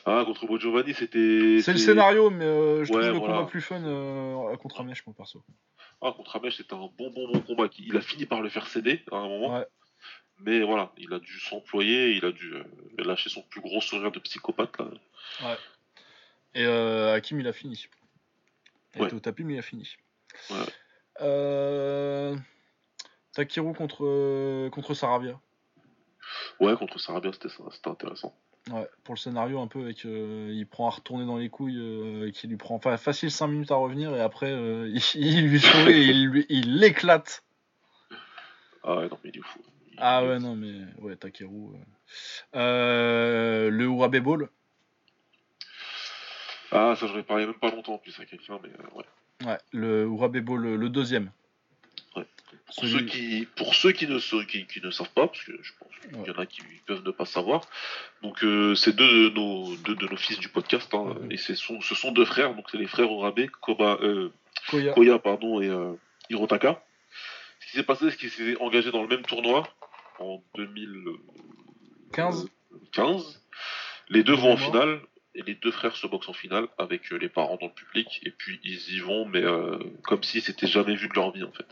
[0.05, 1.61] Ah, contre Bo Giovanni, c'était.
[1.61, 5.05] C'est le scénario, mais euh, je Ouais, trouve le combat plus fun euh, contre Hamesh,
[5.07, 5.41] mon perso.
[6.01, 7.69] Ah, contre Hamesh, c'était un bon, bon, bon combat.
[7.79, 9.57] Il a fini par le faire céder à un moment.
[9.57, 9.65] Ouais.
[10.41, 12.53] Mais voilà, il a dû s'employer, il a dû
[12.97, 14.77] lâcher son plus gros sourire de psychopathe.
[14.79, 15.57] Là.
[16.55, 17.87] Et euh, Hakim, il a fini.
[18.95, 19.07] Il Ouais.
[19.07, 19.89] était au tapis, mais il a fini.
[20.49, 20.57] Ouais.
[21.21, 22.35] Euh...
[23.33, 25.39] Takeru contre, euh, contre Saravia.
[26.59, 28.33] Ouais, contre Sarabia, c'était intéressant.
[28.71, 31.79] Ouais, pour le scénario un peu avec euh, il prend à retourner dans les couilles
[31.79, 35.27] euh, et qui lui prend enfin facile 5 minutes à revenir et après euh, il,
[35.35, 37.43] il lui sourit et il l'éclate.
[38.83, 39.59] Ah ouais, non, mais il est fou.
[39.91, 41.73] Il- Ah ouais non mais ouais Takeru.
[42.53, 44.49] le Urabe Ball.
[46.71, 49.05] Ah, ça, j'en ai parlé même pas longtemps en plus à quelqu'un, mais ouais.
[49.45, 50.89] Ouais, le Urabe Ball le, le
[52.15, 55.51] Pour, Celui- ceux qui, pour ceux qui ne, qui, qui ne savent pas, parce que
[55.61, 56.27] je pense qu'il Ouais.
[56.27, 57.61] y en a qui peuvent ne pas savoir,
[58.21, 61.31] donc euh, c'est deux de nos, deux de nos fils du podcast, hein, Mhm.
[61.31, 64.29] et ce sont, ce sont deux frères, donc c'est les frères Orabe, Koba, euh,
[64.69, 64.93] Koya.
[64.93, 65.93] Koya pardon, et euh,
[66.29, 66.83] Hirotaka.
[67.59, 69.67] Ce qui s'est passé, c'est qu'ils s'étaient engagés dans le même tournoi
[70.19, 72.47] en 2015.
[72.91, 73.41] 15.
[74.09, 74.99] Les deux De vont en finale,
[75.35, 78.31] et les deux frères se boxent en finale avec les parents dans le public, et
[78.31, 81.51] puis ils y vont, mais euh, comme si c'était jamais vu de leur vie en
[81.51, 81.65] fait.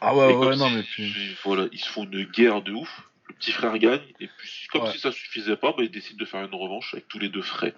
[0.00, 2.72] Ah ouais Et ouais non si- mais puis Voilà, ils se font une guerre de
[2.72, 3.02] ouf.
[3.28, 4.92] Le petit frère gagne, et puis comme Ouais.
[4.92, 7.42] si ça suffisait pas, bah, ils décident de faire une revanche avec tous les deux
[7.42, 7.74] frais.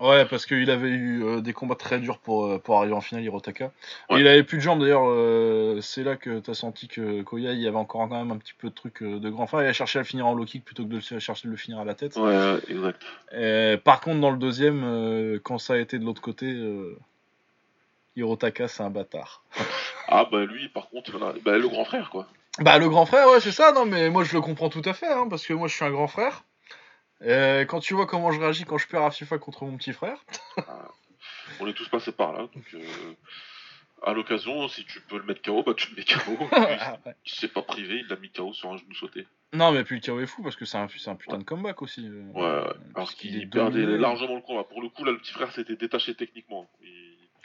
[0.00, 3.00] Ouais, parce qu'il avait eu euh, des combats très durs pour, euh, pour arriver en
[3.00, 3.72] finale, Hirotaka.
[4.10, 4.20] Ouais.
[4.20, 7.60] il avait plus de jambes d'ailleurs, euh, c'est là que t'as senti que Koya, il
[7.60, 9.62] y avait encore quand même un petit peu de truc euh, de grand frère.
[9.62, 11.52] Il a cherché à le finir en low kick plutôt que de le- chercher de
[11.52, 12.16] le finir à la tête.
[12.16, 13.00] Ouais, exact.
[13.34, 16.52] Et par contre, dans le deuxième, quand ça a été de l'autre côté,
[18.16, 19.42] Hirotaka, c'est un bâtard.
[20.08, 22.26] Ah bah lui, par contre, bah, le grand frère quoi.
[22.58, 24.92] Bah, le grand frère, ouais, c'est ça, non, mais moi je le comprends tout à
[24.92, 26.44] fait, hein, parce que moi je suis un grand frère.
[27.24, 29.92] Et quand tu vois comment je réagis quand je perds à FIFA contre mon petit
[29.92, 30.18] frère,
[31.60, 32.64] On est tous passés par là, donc.
[32.74, 33.14] euh,
[34.04, 36.48] À l'occasion, si tu peux le mettre KO, bah tu le mets KO.
[36.52, 37.14] Ah, ouais.
[37.24, 39.26] Il s'est pas privé, il l'a mis KO sur un genou sauté.
[39.54, 41.80] Non, mais puis le KO est fou parce que c'est un, un putain de comeback
[41.82, 42.08] aussi.
[42.08, 44.64] euh, Ouais, euh, Alors qu'il perdait largement le combat.
[44.64, 46.68] Pour le coup, là, le petit frère s'était détaché techniquement.
[46.82, 47.01] Il-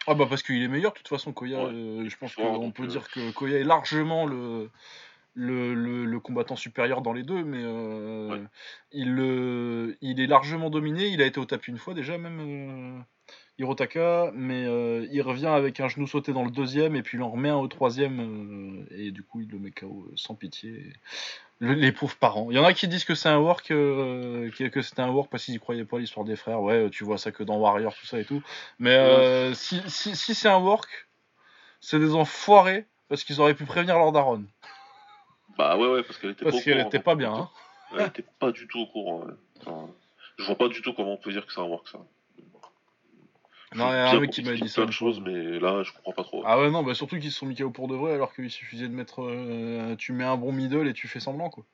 [0.08, 1.66] Ah bah parce qu'il est meilleur de toute façon Koya.
[1.66, 1.74] Ouais.
[1.74, 4.70] euh, je pense qu'on peut dire que Koya est largement le,
[5.34, 8.44] le, le, le combattant supérieur dans les deux, mais euh, Ouais.
[8.92, 11.08] il, euh, il est largement dominé.
[11.08, 13.04] Il a été au tapis une fois déjà même
[13.60, 17.22] Hirotaka, mais euh, il revient avec un genou sauté dans le deuxième et puis il
[17.24, 20.94] en remet un au troisième euh, et du coup il le met KO sans pitié.
[21.60, 22.52] Le- les pauvres parents.
[22.52, 25.30] Il y en a qui disent que c'est un work, euh, que, c'était un work
[25.32, 26.62] parce qu'ils y croyaient pas à l'histoire des frères.
[26.62, 28.44] Ouais, tu vois ça que dans Warrior, tout ça et tout.
[28.78, 31.08] Mais euh, si, si, si c'est un work,
[31.82, 34.48] c'est des enfoirés parce qu'ils auraient pu prévenir leur daronne.
[35.58, 37.34] Bah ouais, ouais, parce qu'elle était Parce pas qu'elle courant, était pas bien.
[37.34, 37.50] Hein.
[37.98, 39.22] Elle était pas du tout au courant.
[39.26, 39.34] ouais.
[39.62, 39.88] Enfin,
[40.38, 42.00] je vois pas du tout comment on peut dire que c'est un work, ça.
[43.76, 44.86] Non, il y a un mec qui m'a dit ça.
[44.86, 46.42] de choses, mais là, je comprends pas trop.
[46.46, 48.50] Ah ouais, non, bah surtout qu'ils se sont mis KO pour de vrai alors qu'il
[48.50, 49.22] suffisait de mettre.
[49.24, 51.66] euh, tu mets un bon middle et tu fais semblant quoi.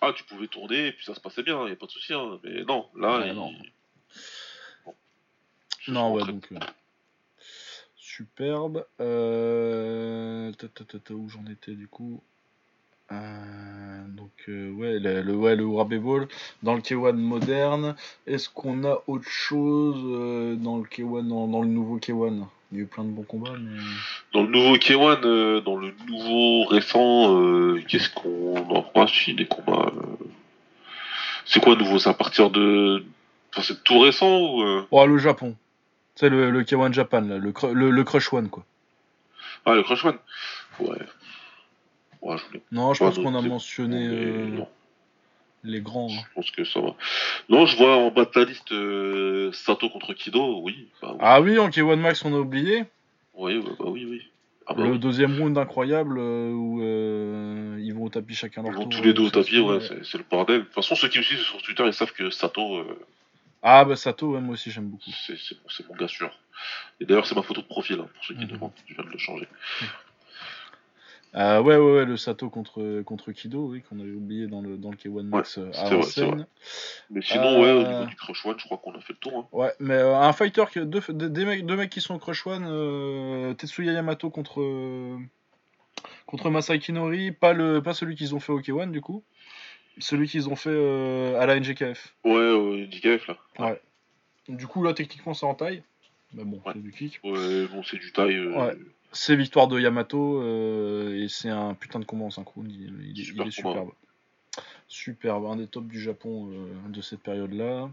[0.00, 2.14] Ah, tu pouvais tourner et puis ça se passait bien, y a pas de souci.
[2.14, 2.40] Hein.
[2.42, 3.34] Mais non, là, Ouais, il...
[3.34, 3.52] non.
[4.86, 4.94] Bon.
[5.88, 6.48] Non, ouais, donc.
[6.52, 6.58] euh,
[7.96, 8.86] superbe.
[9.00, 10.52] Euh...
[10.52, 12.22] ta, ta, ta, ta, où j'en étais du coup
[13.12, 13.71] Euh,
[14.48, 15.66] euh, ouais, le, le, ouais, le
[15.98, 16.28] Ball
[16.62, 17.94] dans le K1 moderne.
[18.26, 22.78] Est-ce qu'on a autre chose euh, dans le K1, dans, dans le nouveau K1 Il
[22.78, 23.78] y a eu plein de bons combats, mais.
[24.32, 29.34] Dans le nouveau K1, euh, dans le nouveau récent, euh, qu'est-ce qu'on en pense si
[29.34, 29.92] des combats
[31.44, 31.98] C'est quoi nouveau?
[31.98, 33.04] C'est à partir de.
[33.52, 34.84] Enfin, c'est tout récent ou.
[34.90, 35.56] Oh, le Japon.
[36.14, 38.64] C'est le, le K1 Japan, là, le, cr- le, le Crush One, quoi.
[39.64, 40.18] Ah, le Crush One
[40.80, 40.98] Ouais.
[42.22, 44.60] Ouais, je voulais Non, je pense qu'on a mentionné euh,
[45.64, 46.08] les grands.
[46.10, 46.22] hein.
[46.28, 46.94] je pense que ça va.
[47.48, 50.88] Non, je vois en bas de la liste euh, Sato contre Kido, oui.
[51.02, 51.18] Bah, oui.
[51.20, 52.84] Ah oui, en K1 Max, on a oublié.
[53.34, 54.22] Oui, bah, bah oui, oui.
[54.66, 54.98] Ah, bah, le oui.
[55.00, 59.00] deuxième round incroyable euh, où euh, ils vont au tapis chacun Ils leur vont tour.
[59.00, 60.60] tous les deux au tapis, ouais, c'est le bordel.
[60.60, 63.04] De toute façon, ceux qui me suivent sur Twitter, ils savent que Sato, euh,
[63.62, 65.10] Ah bah Sato, ouais, moi aussi j'aime beaucoup.
[65.26, 66.30] c'est mon- gars sûr.
[67.00, 68.52] Et d'ailleurs, c'est ma photo de profil, hein, pour ceux qui Mhm.
[68.52, 68.72] demandent.
[68.86, 69.48] Je viens de le changer.
[71.34, 74.76] Euh, ouais, ouais, ouais, le Sato contre, contre Kido, oui, qu'on avait oublié dans le,
[74.76, 76.44] dans le K1 Max euh, à vrai.
[77.10, 79.18] Mais sinon, ouais, au Euh, niveau du Crush One, je crois qu'on a fait le
[79.18, 79.38] tour.
[79.38, 79.48] Hein.
[79.56, 82.18] Ouais, mais euh, un fighter, que, deux, des, des mecs, deux mecs qui sont au
[82.18, 85.18] Crush One, Tetsuya Yamato contre,
[86.26, 89.24] contre Masai Kinori, pas, le, pas celui qu'ils ont fait au K1 du coup,
[89.98, 92.14] celui qu'ils ont fait à la NGKF.
[92.24, 93.36] Ouais, euh, DKF là.
[93.58, 93.80] Ouais.
[94.48, 95.82] Du coup, là, techniquement, c'est en taille.
[96.34, 96.72] Mais bon, Ouais.
[96.74, 97.20] c'est du kick.
[97.24, 98.36] Ouais, bon, c'est du taille.
[98.36, 98.76] euh, Ouais.
[99.12, 102.62] C'est victoire de Yamato euh, et c'est un putain de combat en synchro.
[102.66, 103.80] Il, il est, Super il est combat.
[103.80, 103.90] superbe.
[104.88, 107.90] Superbe, un des tops du Japon euh, de cette période-là.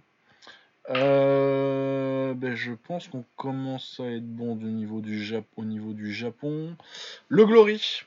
[0.90, 5.94] Euh, ben, je pense qu'on commence à être bon du niveau du Jap- au niveau
[5.94, 6.76] du Japon.
[7.28, 8.02] Le Glory.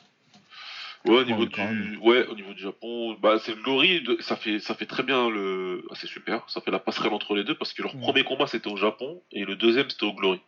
[1.05, 4.37] Ouais, au niveau du, ouais, au niveau du Japon, bah c'est le Glory, de- ça
[4.37, 7.43] fait, ça fait très bien le, ah, c'est super, ça fait la passerelle entre les
[7.43, 8.01] deux parce que leur Ouais.
[8.01, 10.41] premier combat c'était au Japon et le deuxième c'était au Glory.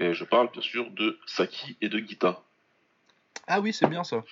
[0.00, 2.42] Et je parle bien sûr de Saki et de Gita.
[3.46, 4.24] Ah oui, c'est bien ça.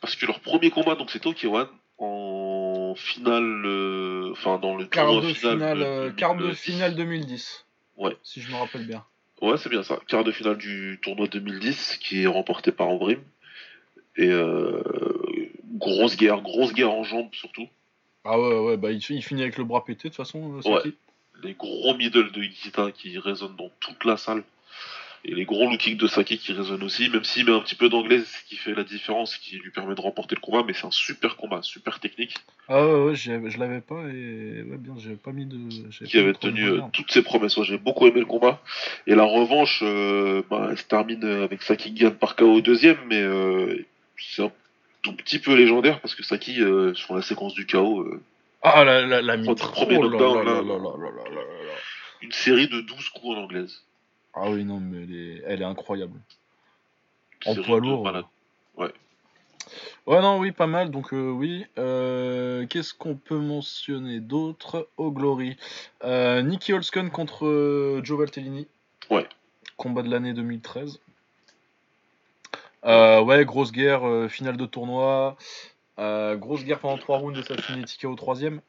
[0.00, 1.68] Parce que leur premier combat donc au K1
[1.98, 6.42] en finale, euh, enfin dans le Quart tournoi de final finale, de euh, quart de
[6.42, 6.60] 2010.
[6.60, 7.66] finale 2010.
[7.98, 8.16] Ouais.
[8.22, 9.04] Si je me rappelle bien.
[9.42, 9.98] Ouais, c'est bien ça.
[10.08, 13.20] Quart de finale du tournoi 2010 qui est remporté par Ambrim.
[14.16, 14.82] Et euh,
[15.74, 17.68] grosse guerre, grosse guerre en jambes surtout.
[18.24, 20.62] Ah ouais, ouais, bah il, il finit avec le bras pété de toute façon.
[20.62, 20.94] Saki.
[21.42, 24.42] Les gros middle de Gita qui résonnent dans toute la salle
[25.26, 27.88] et les gros lookings de Saki qui résonnent aussi, même s'il met un petit peu
[27.88, 30.74] d'anglais, c'est ce qui fait la différence, qui lui permet de remporter le combat, mais
[30.74, 32.34] c'est un super combat, super technique.
[32.68, 35.56] Ah ouais, ouais je l'avais pas, et ouais, bien, j'avais pas mis de.
[36.04, 38.60] Qui avait tenu euh, toutes ses promesses, ouais, j'ai beaucoup aimé le combat.
[39.06, 42.56] Et la revanche, euh, bah, elle se termine euh, avec Saki qui gagne par KO
[42.56, 43.82] au deuxième, mais euh,
[44.18, 44.52] c'est un
[45.02, 46.56] tout petit peu légendaire, parce que Saki,
[46.92, 48.06] sur la séquence du KO.
[48.60, 49.72] ah, la, la, la mitre.
[49.72, 50.46] Premier knockdown,
[52.20, 53.82] une série de 12 coups en anglaise.
[54.34, 56.18] Ah oui non mais elle est, elle est incroyable.
[57.46, 58.04] En poids lourd.
[58.04, 58.24] malades.
[60.06, 61.64] Ouais non oui pas mal donc euh, oui.
[61.78, 64.88] Euh, Qu'est-ce qu'on peut mentionner d'autre?
[64.98, 65.56] Au Glory
[66.04, 66.72] euh, Nicky
[67.10, 68.66] contre euh, Joe Valtellini.
[69.10, 69.26] Ouais.
[69.76, 71.00] Combat de l'année 2013.
[72.84, 75.36] Euh, ouais grosse guerre euh, finale de tournoi.
[75.98, 78.60] Euh, grosse guerre pendant 3 rounds et ça finit TK au troisième.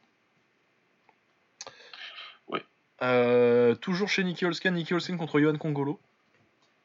[3.02, 5.98] Euh, toujours chez Nicky Holskan, Nicky contre Johan Congolo.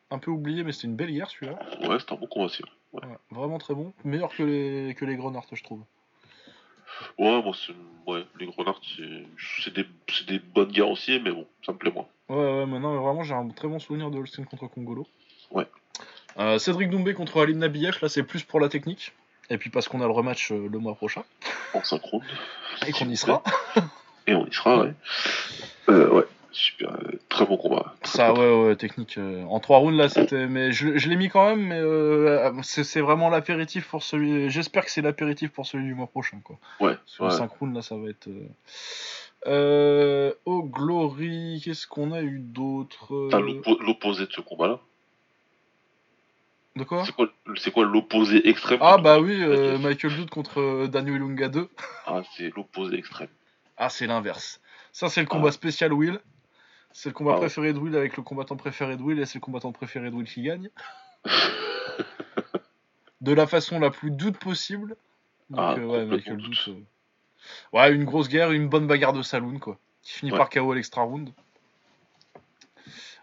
[0.10, 1.58] Un peu oublié, mais c'était une belle guerre celui-là.
[1.88, 2.64] Ouais, c'est un bon combat aussi.
[2.92, 3.94] Ouais, vraiment très bon.
[4.04, 5.82] Meilleur que les, que les Grenards, je trouve.
[7.18, 7.74] Ouais, moi, c'est-
[8.12, 9.24] ouais, les Grenards, c'est
[9.64, 12.08] c'est des, c'est des bonnes guerres aussi, mais bon, ça me plaît moins.
[12.28, 15.08] Ouais, ouais, mais non, mais vraiment, j'ai un très bon souvenir de Holstein contre Congolo.
[15.52, 15.68] Ouais.
[16.38, 19.14] Euh, Cédric Doumbé contre Alim Nabiev, là, c'est plus pour la technique.
[19.50, 21.24] Et puis parce qu'on a le rematch euh, le mois prochain.
[21.74, 22.22] En synchrone.
[22.88, 23.42] Et qu'on y sera.
[24.28, 24.94] Et on y sera, ouais.
[25.90, 26.92] Euh, ouais, super.
[26.92, 27.96] euh, Très bon combat.
[28.02, 29.18] Très, Ça, ouais, ouais, technique.
[29.18, 30.48] euh, en trois rounds, là, c'était.
[30.48, 34.50] Mais je, je l'ai mis quand même, mais euh, c'est vraiment l'apéritif pour celui.
[34.50, 36.58] J'espère que c'est l'apéritif pour celui du mois prochain, quoi.
[36.80, 37.32] Ouais, Sur ouais.
[37.32, 38.30] le 5 rounds, là, ça va être.
[39.48, 44.80] euh, au Glory, qu'est-ce qu'on a eu d'autre T'as l'oppo- l'opposé de ce combat-là.
[46.78, 47.04] De quoi?
[47.58, 48.80] C'est quoi, l'opposé extrême?
[48.82, 49.78] Ah, bah oui, euh.
[49.78, 51.68] Michael Doud contre Daniel Ilunga 2.
[52.06, 53.28] Ah, c'est l'opposé extrême.
[53.84, 54.62] Ah, c'est l'inverse.
[54.92, 55.52] Ça, c'est le combat Ah.
[55.54, 56.20] spécial Will.
[56.92, 57.40] C'est le combat Ah ouais.
[57.42, 60.16] préféré de Will avec le combattant préféré de Will et c'est le combattant préféré de
[60.16, 60.70] Will qui gagne.
[63.22, 64.96] de la façon la plus doute possible.
[65.50, 66.68] Donc, Ah, euh, ouais, doute.
[66.68, 66.74] Euh,
[67.74, 69.80] Ouais, une grosse guerre, une bonne bagarre de saloon, quoi.
[70.04, 70.38] Qui finit Ouais.
[70.38, 71.32] par KO à l'extra round.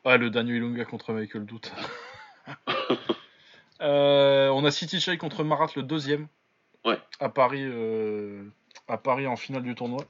[0.04, 1.72] Ouais, le Daniel Ilunga contre Michael Doute.
[3.80, 6.26] Euh, on a City Chai contre Marat le deuxième.
[6.84, 6.98] Ouais.
[7.20, 7.64] À Paris,
[8.88, 10.00] à Paris en finale du tournoi.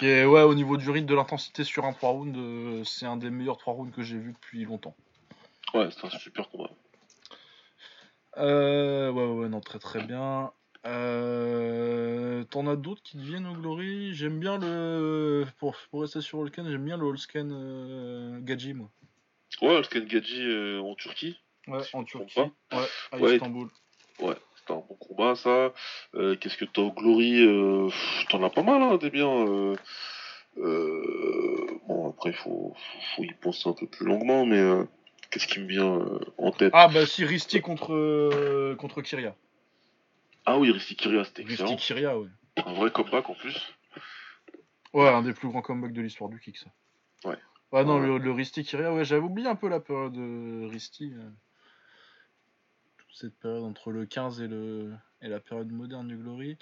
[0.00, 3.04] Qui est, ouais, au niveau du rythme de l'intensité sur un 3 rounds, euh, c'est
[3.04, 4.96] un des meilleurs 3 rounds que j'ai vu depuis longtemps.
[5.74, 6.70] Ouais, c'est un super combat.
[8.38, 10.52] Euh, ouais, ouais, non, très très bien.
[10.86, 14.14] Euh, T'en as d'autres qui te viennent au Glory?
[14.14, 15.44] J'aime bien le.
[15.58, 18.88] Pour, pour rester sur Holscan, j'aime bien le Holscan euh, Gadji, moi.
[19.60, 21.38] Ouais, Scan Gadji euh, en Turquie.
[21.66, 22.40] Ouais, Si en Turquie.
[22.40, 23.34] Ouais, à Ouais.
[23.34, 23.68] Istanbul.
[24.18, 24.36] Ouais,
[24.70, 25.72] c'était un bon combat, ça.
[26.14, 27.88] Euh, Qu'est-ce que t'as au Glory euh,
[28.28, 29.74] T'en as pas mal, hein, des biens.
[30.58, 32.74] Euh, bon, après, il faut,
[33.16, 34.62] faut, y penser un peu plus longuement, mais
[35.30, 36.00] qu'est-ce qui me vient
[36.38, 36.72] en tête?
[36.74, 39.34] Ah, bah si, Risti contre, contre Kyria.
[40.46, 41.76] Ah oui, Risti Kyria, c'était Risti excellent.
[41.76, 42.28] Kyria, ouais.
[42.64, 43.56] Un vrai comeback en plus.
[44.92, 46.66] Ouais, un des plus grands comebacks de l'histoire du kick, ça.
[47.24, 47.36] Ouais.
[47.72, 48.06] Ouais, non, Ouais.
[48.06, 51.12] le, le Risti Kyria, ouais, j'avais oublié un peu la période de Risti.
[53.12, 54.92] Cette période entre le 15 et, le,
[55.22, 56.56] et la période moderne du Glory.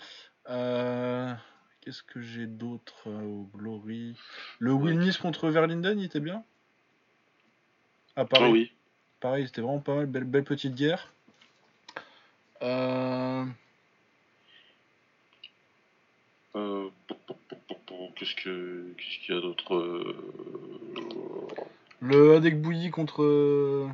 [0.51, 1.33] Euh,
[1.81, 4.17] Qu'est-ce que j'ai d'autre euh, au Glory?
[4.59, 6.43] Le Nice contre Verlinden, il était bien?
[8.17, 8.45] À Paris.
[8.45, 8.73] Ah oui.
[9.21, 11.13] Pareil, c'était vraiment pas mal, belle, belle petite guerre.
[12.63, 13.45] Euh,
[16.57, 16.89] Euh,
[18.17, 20.17] Qu'est-ce que qu'est-ce qu'il y a d'autre
[22.01, 23.89] le Adek Bouilly contre,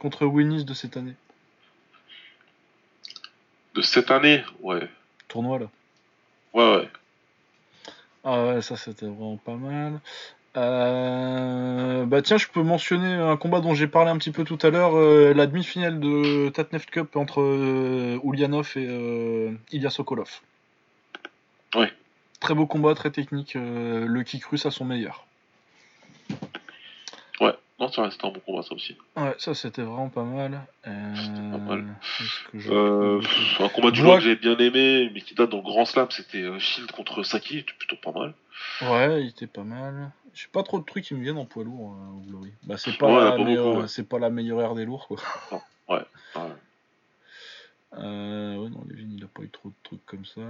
[0.00, 1.14] contre Will Nice de cette année.
[3.76, 4.88] De cette année Ouais.
[5.28, 5.66] Tournoi là.
[6.54, 6.88] Ouais, ouais.
[8.24, 10.00] Ah ouais, ça c'était vraiment pas mal.
[10.56, 14.58] Euh, Bah tiens, je peux mentionner un combat dont j'ai parlé un petit peu tout
[14.62, 20.40] à l'heure, euh, la demi-finale de Tatneft Cup entre euh, Ulyanov et euh, Ilya Sokolov.
[21.74, 21.92] Ouais.
[22.40, 25.25] Très beau combat, très technique, le kick russe à son meilleur.
[27.78, 27.86] Ouais.
[27.86, 28.96] Non, ça reste un bon combat, ça aussi.
[29.16, 30.62] Ouais, ça c'était vraiment pas mal.
[30.86, 31.94] Euh, C'était pas mal.
[32.52, 35.58] que Euh, pff, un combat du lot que j'ai bien aimé, mais qui date dans
[35.58, 38.34] le Grand Slam, c'était euh, Shield contre Saki, c'était plutôt pas mal.
[38.82, 40.10] Ouais, il était pas mal.
[40.32, 42.52] J'ai pas trop de trucs qui me viennent en poids lourd euh, au Glory.
[42.64, 43.88] Bah c'est pas, Ouais, la pas meilleure- ouais.
[43.88, 45.18] c'est pas la meilleure ère des lourds quoi.
[45.88, 46.04] Ouais.
[47.98, 50.40] Euh, ouais, non, Levin, il a pas eu trop de trucs comme ça.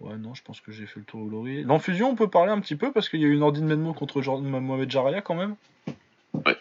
[0.00, 1.64] Ouais, non, je pense que j'ai fait le tour au Glory.
[1.64, 3.92] L'enfusion, on peut parler un petit peu parce qu'il y a eu une Ordine Menmo
[3.94, 5.56] contre Mohamed Jaraya quand même.
[6.46, 6.56] Ouais.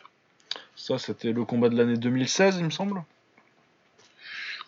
[0.75, 3.03] Ça, c'était le combat de l'année 2016, il me semble.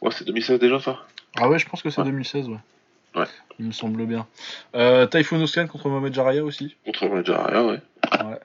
[0.02, 1.00] Ouais, c'est 2016 déjà, ça
[1.38, 2.06] Ah ouais, je pense que c'est Ouais.
[2.08, 2.58] 2016, ouais.
[3.16, 3.26] Ouais.
[3.58, 4.28] Il me semble bien.
[4.76, 6.76] Euh, Typhoon Oscan contre Mohamed Jaraya aussi.
[6.86, 7.80] Contre Majaria, ouais.
[8.22, 8.40] Ouais.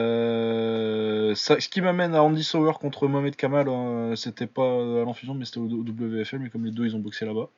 [0.00, 5.04] Euh, ça- ce qui m'amène à Andy Sauer contre Mohamed Kamal, hein, c'était pas à
[5.04, 7.48] l'enfusion, mais c'était au, au WFL, mais comme les deux ils ont boxé là-bas.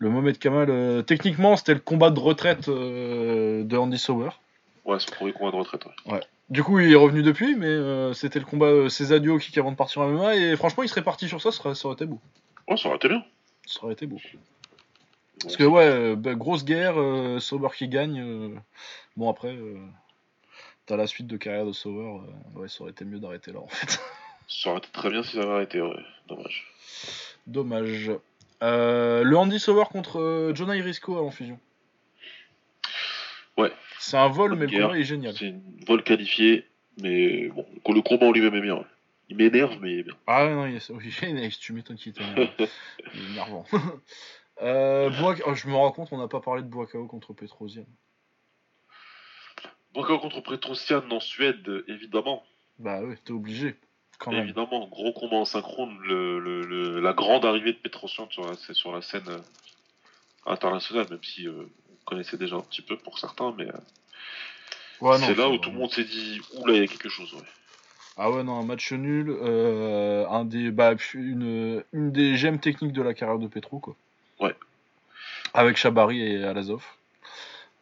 [0.00, 0.06] Ouais.
[0.06, 4.30] Le Mohamed Kamal, euh, techniquement, c'était le combat de retraite euh, de Andy Sauer.
[4.84, 6.20] Ouais, son premier combat de retraite, ouais.
[6.50, 9.56] Du coup, il est revenu depuis, mais euh, c'était le combat ses adieux au kick
[9.56, 11.86] avant de partir en MMA, et franchement, il serait parti sur ça, ça aurait, ça
[11.86, 12.20] aurait été beau.
[12.68, 13.24] Ouais, ça aurait été bien.
[13.66, 14.20] Ça aurait été beau.
[15.40, 17.38] Parce que, ouais, bah, grosse guerre, euh,
[17.74, 18.20] qui gagne.
[18.20, 18.48] euh,
[19.16, 19.78] Bon, après, euh,
[20.86, 22.20] t'as la suite de carrière de Sauer,
[22.56, 23.98] euh, ouais, ça aurait été mieux d'arrêter là, en fait.
[24.46, 26.04] Ça aurait été très bien si ça avait arrêté, ouais.
[26.28, 26.66] Dommage.
[27.46, 28.10] Dommage.
[28.62, 31.58] Euh, le Andy Sauer contre euh, Jonah Irisco à l'enfusion.
[33.56, 33.72] Ouais.
[33.98, 35.34] C'est un vol, mais le combat est génial.
[35.34, 36.66] C'est une vol qualifiée,
[37.00, 38.76] mais bon, le combat en lui-même est bien.
[38.76, 38.84] ouais.
[39.30, 40.14] Il m'énerve, mais il est bien.
[40.26, 40.90] Ah ouais, non, il est,
[41.22, 42.68] il tu m'étonnes qu'il est.
[43.14, 43.64] Il est énervant.
[44.62, 47.86] euh, Boak- oh, je me rends compte, on n'a pas parlé de Boakao contre Petrosian.
[49.94, 52.44] Encore contre Petrosian en Suède, évidemment.
[52.78, 53.76] Bah ouais, t'es obligé.
[54.18, 54.44] Quand même.
[54.44, 58.56] Évidemment, gros combat en synchrone, le, le- le- la grande arrivée de Petrosian sur la,
[58.56, 59.38] sur la scène euh,
[60.46, 61.52] internationale, même si euh,
[61.92, 63.72] on connaissait déjà un petit peu pour certains, mais euh,
[65.00, 67.08] Ouais, c'est là où vraiment- tout le monde s'est dit, oula, il y a quelque
[67.08, 67.40] chose, ouais.
[68.16, 69.28] Ah ouais, non, un match nul.
[69.28, 73.96] euh, un des, bah, une, une des gemmes techniques de la carrière de Petro, quoi.
[74.38, 74.54] Ouais.
[75.52, 76.84] Avec Chabari et Alazov.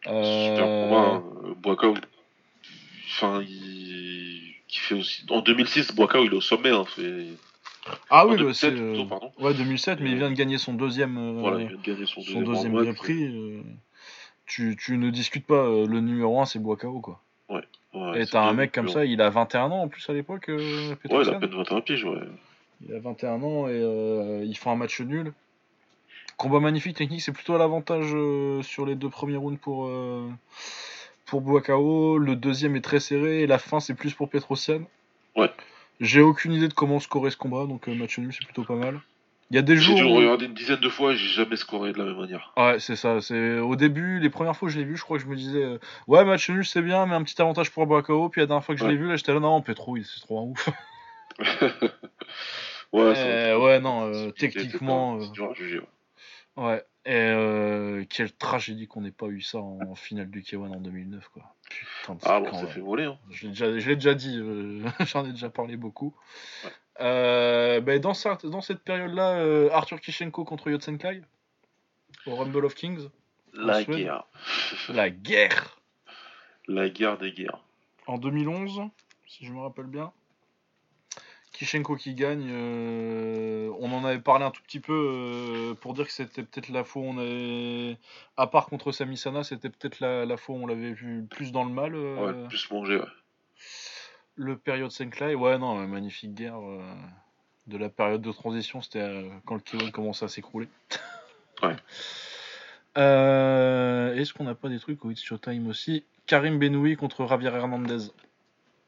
[0.05, 1.23] Super combat, hein.
[3.11, 3.92] Enfin, il...
[4.93, 5.25] fait aussi...
[5.29, 7.27] En 2006, Boakao, il est au sommet, hein, fait...
[8.09, 8.81] Ah en oui, bah, 2007 c'est.
[8.81, 9.31] euh, plutôt, pardon.
[9.39, 12.05] Ouais, 2007, mais il vient de gagner son deuxième, euh, Voilà, il vient de gagner
[12.05, 13.23] son deuxième, Prix.
[13.25, 13.61] euh,
[14.45, 17.19] tu, tu ne discutes pas, euh, le numéro 1 c'est Boakao, quoi.
[17.49, 20.49] Ouais, et t'as un mec comme ça, il a 21 ans en plus à l'époque,
[20.49, 22.17] euh, Ouais, il a à peine 21 piges, ouais.
[22.87, 25.31] Il a 21 ans et euh, il fait un match nul.
[26.37, 30.27] Combat magnifique technique, c'est plutôt à l'avantage euh, sur les deux premiers rounds pour, euh,
[31.25, 32.17] pour Boakao.
[32.17, 34.81] Le deuxième est très serré et la fin c'est plus pour Petrosian.
[35.35, 35.51] Ouais.
[35.99, 38.75] J'ai aucune idée de comment scorer ce combat, donc euh, match nul c'est plutôt pas
[38.75, 38.99] mal.
[39.51, 39.95] Il y a des J'ai jours.
[39.97, 42.17] dû le où- regarder une dizaine de fois et j'ai jamais scoré de la même
[42.17, 42.53] manière.
[42.57, 43.21] Ouais, c'est ça.
[43.21, 45.35] C'est au début, les premières fois que je l'ai vu, je crois que je me
[45.35, 45.77] disais, euh,
[46.07, 48.29] ouais, match nul c'est bien, mais un petit avantage pour Boakao.
[48.29, 48.91] Puis la dernière fois que je Ouais.
[48.91, 50.69] l'ai vu, là, j'étais là, non, Petro, il- c'est trop un ouf.
[52.93, 55.25] Ouais, Euh, ouais, non, euh, techniquement, ouais.
[56.55, 60.79] Ouais, et euh, quelle tragédie qu'on n'ait pas eu ça en finale du K1 en
[60.79, 61.43] 2009, quoi.
[61.69, 63.17] Putain de Ah bon, ça fait voler, hein.
[63.29, 66.15] Je l'ai déjà, je l'ai déjà dit, euh, j'en ai déjà parlé beaucoup.
[66.63, 66.69] Ouais.
[67.01, 71.21] Euh, ben, dans, ça- dans cette période-là, Arthur Kishenko contre Yotsenkai
[72.25, 73.09] au Rumble of Kings.
[73.53, 74.23] La guerre.
[74.89, 75.77] La guerre
[76.67, 77.59] La guerre des guerres.
[78.07, 78.81] en 2011,
[79.27, 80.11] si je me rappelle bien.
[81.63, 86.05] Kishenko qui gagne, euh, on en avait parlé un tout petit peu euh, pour dire
[86.05, 87.97] que c'était peut-être la fois où on avait,
[88.35, 91.63] à part contre Samisana, c'était peut-être la, la fois où on l'avait vu plus dans
[91.63, 91.95] le mal.
[91.95, 93.05] euh, Ouais, plus manger, ouais.
[94.35, 96.59] Le période Senklai, ouais, non, magnifique guerre
[97.67, 100.67] de la période de transition, c'était quand le K1 commençait à s'écrouler.
[101.61, 101.75] Ouais.
[102.95, 106.03] Est-ce qu'on n'a pas des trucs au It's Showtime aussi?
[106.25, 108.09] Karim Benoui contre Javier Hernandez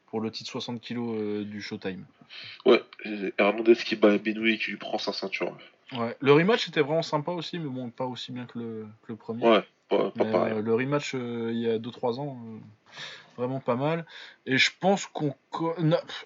[0.07, 2.05] pour le titre 60 kg euh, du Showtime.
[2.65, 2.83] Ouais,
[3.37, 5.55] Hernandez qui bat Benoît et qui lui prend sa ceinture.
[5.93, 6.15] Ouais.
[6.19, 9.15] Le rematch était vraiment sympa aussi, mais bon, pas aussi bien que le, que le
[9.15, 9.47] premier.
[9.47, 10.53] Ouais, pas, pas Mais, pareil.
[10.53, 12.37] euh, le rematch euh, il y a 2-3 ans,
[13.37, 14.05] vraiment pas mal.
[14.45, 15.35] Et je pense qu'on.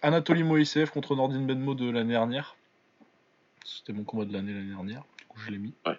[0.01, 2.55] Anatoly Moïsev contre Nordin Benmo de l'année dernière.
[3.65, 5.73] C'était mon combat de l'année l'année dernière, du coup je l'ai mis.
[5.85, 5.97] Ouais.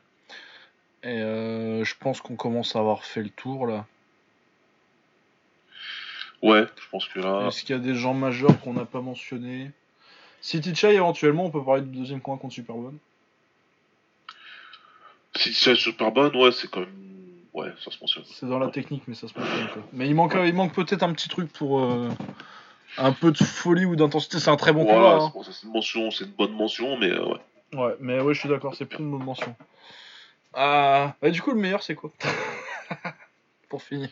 [1.02, 3.86] Et euh, je pense qu'on commence à avoir fait le tour là.
[6.42, 7.46] Ouais, je pense que là.
[7.48, 9.70] Est-ce qu'il y a des gens majeurs qu'on n'a pas mentionnés?
[10.40, 12.96] City Chai éventuellement, on peut parler du deuxième combat contre Superbone.
[15.36, 16.94] Si c'est super bonne, ouais, c'est quand même.
[17.52, 18.24] Ouais, ça se mentionne.
[18.26, 19.82] C'est dans la technique, mais ça se mentionne quoi.
[19.92, 22.08] Mais il manque, il manque peut-être un petit truc pour euh,
[22.96, 24.38] un peu de folie ou d'intensité.
[24.38, 25.24] C'est un très bon Voilà, combat.
[25.24, 25.30] hein.
[25.34, 27.38] bon, c'est une mention, c'est une bonne mention, mais euh, ouais.
[27.74, 29.54] Ouais, mais ouais, je suis d'accord, c'est plus une bonne mention.
[30.54, 32.10] Ah, bah, du coup, le meilleur, c'est quoi?
[33.68, 34.08] Pour finir.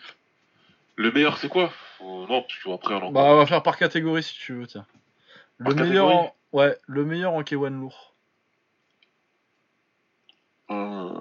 [0.98, 1.70] Le meilleur, c'est quoi?
[1.96, 4.66] Faut- Non, parce qu'après, on en Bah, on va faire par catégorie si tu veux,
[4.66, 4.84] tiens.
[5.58, 6.36] Le Par meilleur, en...
[6.52, 8.14] ouais, le meilleur en K1 lourd.
[10.70, 11.14] Euh,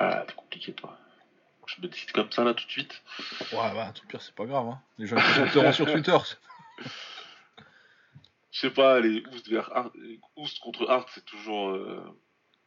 [0.00, 0.96] Ah, c'est compliqué, toi.
[1.66, 3.02] Je me décide comme ça, là, tout de suite.
[3.52, 4.68] Ouais, bah, tout pire, c'est pas grave.
[4.68, 4.80] Hein.
[4.96, 6.16] Les gens qui sur Twitter.
[8.52, 9.92] Je sais pas, les Oust vers Hart,
[10.36, 11.70] Oust contre Hart, c'est toujours.
[11.70, 12.02] euh,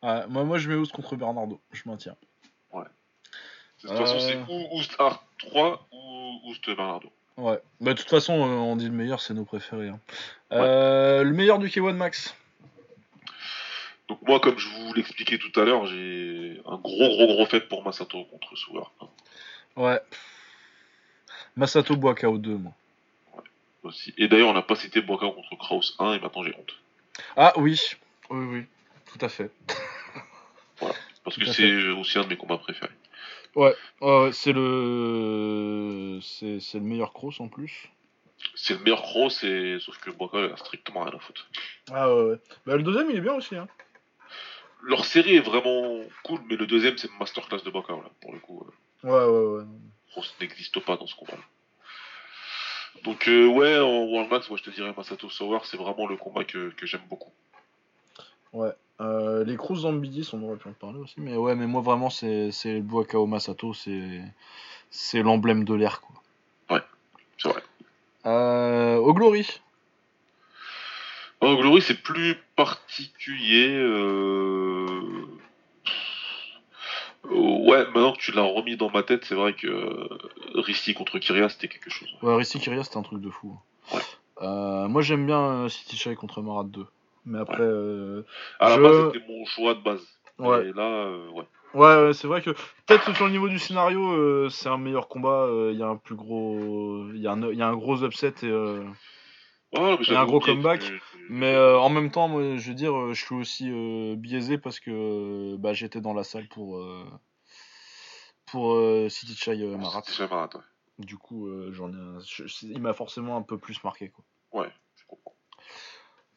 [0.04, 1.60] Ouais, moi, moi, je mets Oust contre Bernardo.
[1.72, 2.16] Je maintiens.
[2.74, 4.20] De toute façon, Euh.
[4.20, 7.12] c'est ou Oust Hart 3 ou Oust Bernardo.
[7.38, 7.60] Ouais.
[7.80, 9.88] Bah, de toute façon, euh, on dit le meilleur, c'est nos préférés.
[9.90, 10.00] hein.
[10.52, 12.36] Euh, le meilleur du K1 Max?
[14.08, 17.62] Donc, moi, comme je vous l'expliquais tout à l'heure, j'ai un gros, gros, gros fait
[17.62, 18.84] pour Masato contre Suwer.
[19.76, 20.00] Ouais.
[21.56, 22.74] Masato Boakao 2, moi.
[23.82, 24.14] Aussi.
[24.20, 26.76] Et d'ailleurs, on n'a pas cité Boakao contre Kraus 1 et maintenant j'ai honte.
[27.36, 27.82] Ah oui.
[28.30, 28.66] Oui, oui.
[29.12, 29.52] Tout à fait.
[31.24, 32.92] Parce Tout que c'est aussi un de mes combats préférés.
[33.56, 37.90] Ouais, ouais, c'est le c'est c'est le meilleur cross en plus.
[38.56, 39.78] C'est le meilleur cross, et...
[39.80, 41.48] sauf que il a strictement rien à foutre.
[41.92, 42.40] Ah ouais, ouais.
[42.66, 43.68] Bah le deuxième il est bien aussi hein.
[44.84, 47.70] Leur série est vraiment cool, mais le deuxième, c'est masterclass de
[48.02, 48.66] là, pour le coup.
[48.66, 49.08] euh.
[49.08, 49.64] Ouais ouais ouais.
[50.10, 51.44] Cross n'existe pas dans ce combat-là.
[53.04, 56.18] Donc, euh, ouais, en World Max, moi je te dirais Masato Sauer, c'est vraiment le
[56.18, 57.32] combat que, que j'aime beaucoup.
[58.54, 58.72] Ouais.
[59.00, 62.10] Euh, les Cruz Zambidis, on aurait pu en parler aussi, mais ouais, mais moi vraiment
[62.12, 64.22] c'est le Boakao Masato, c'est
[64.92, 66.16] c'est l'emblème de l'air quoi.
[67.38, 67.64] C'est vrai.
[68.28, 69.48] Euh, au Glory.
[71.42, 73.68] Oh, Glory, c'est plus particulier.
[73.74, 75.26] euh,
[77.32, 80.08] ouais, maintenant que tu l'as remis dans ma tête, c'est vrai que euh,
[80.54, 82.10] Rissi contre Kyria, c'était quelque chose.
[82.22, 83.58] Ouais, Rissi Kyria, c'était un truc de fou.
[83.92, 84.02] Ouais.
[84.44, 86.86] Euh, moi, j'aime bien City Shy contre Marat 2.
[87.26, 87.62] Mais après.
[87.62, 88.24] euh,
[88.60, 90.02] À la je- base, c'était mon choix de base.
[90.40, 90.68] Ouais.
[90.68, 91.46] Et là, euh, ouais.
[91.74, 92.50] Ouais, ouais, c'est vrai que
[92.86, 95.48] peut-être sur le niveau du scénario, euh, c'est un meilleur combat.
[95.72, 98.34] Il y a un plus gros, il y, a un- y a un gros upset
[98.44, 98.48] et.
[98.48, 98.84] euh,
[99.74, 103.24] Ouais, un gros oublié comeback, tu- Mais en même temps, moi, je veux dire, je
[103.26, 103.72] suis aussi
[104.18, 106.84] biaisé parce que bah, j'étais dans la salle pour
[108.52, 108.78] pour
[109.10, 110.02] City Chai euh, Marat.
[110.02, 110.60] Ouais.
[111.00, 114.26] Du coup, j'en ai, un- je- je- il m'a forcément un peu plus marqué quoi.
[114.62, 114.70] Ouais.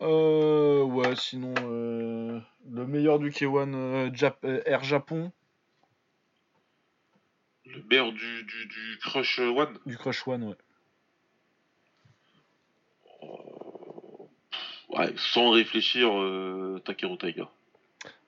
[0.04, 2.38] Euh, ouais, sinon euh,
[2.70, 5.32] le meilleur du K1 euh, Jap- euh, Air Japon,
[7.64, 10.56] Le meilleur du, du, du Crush One du Crush One, ouais.
[14.90, 17.48] Ouais, sans réfléchir, euh, Takeru Taiga.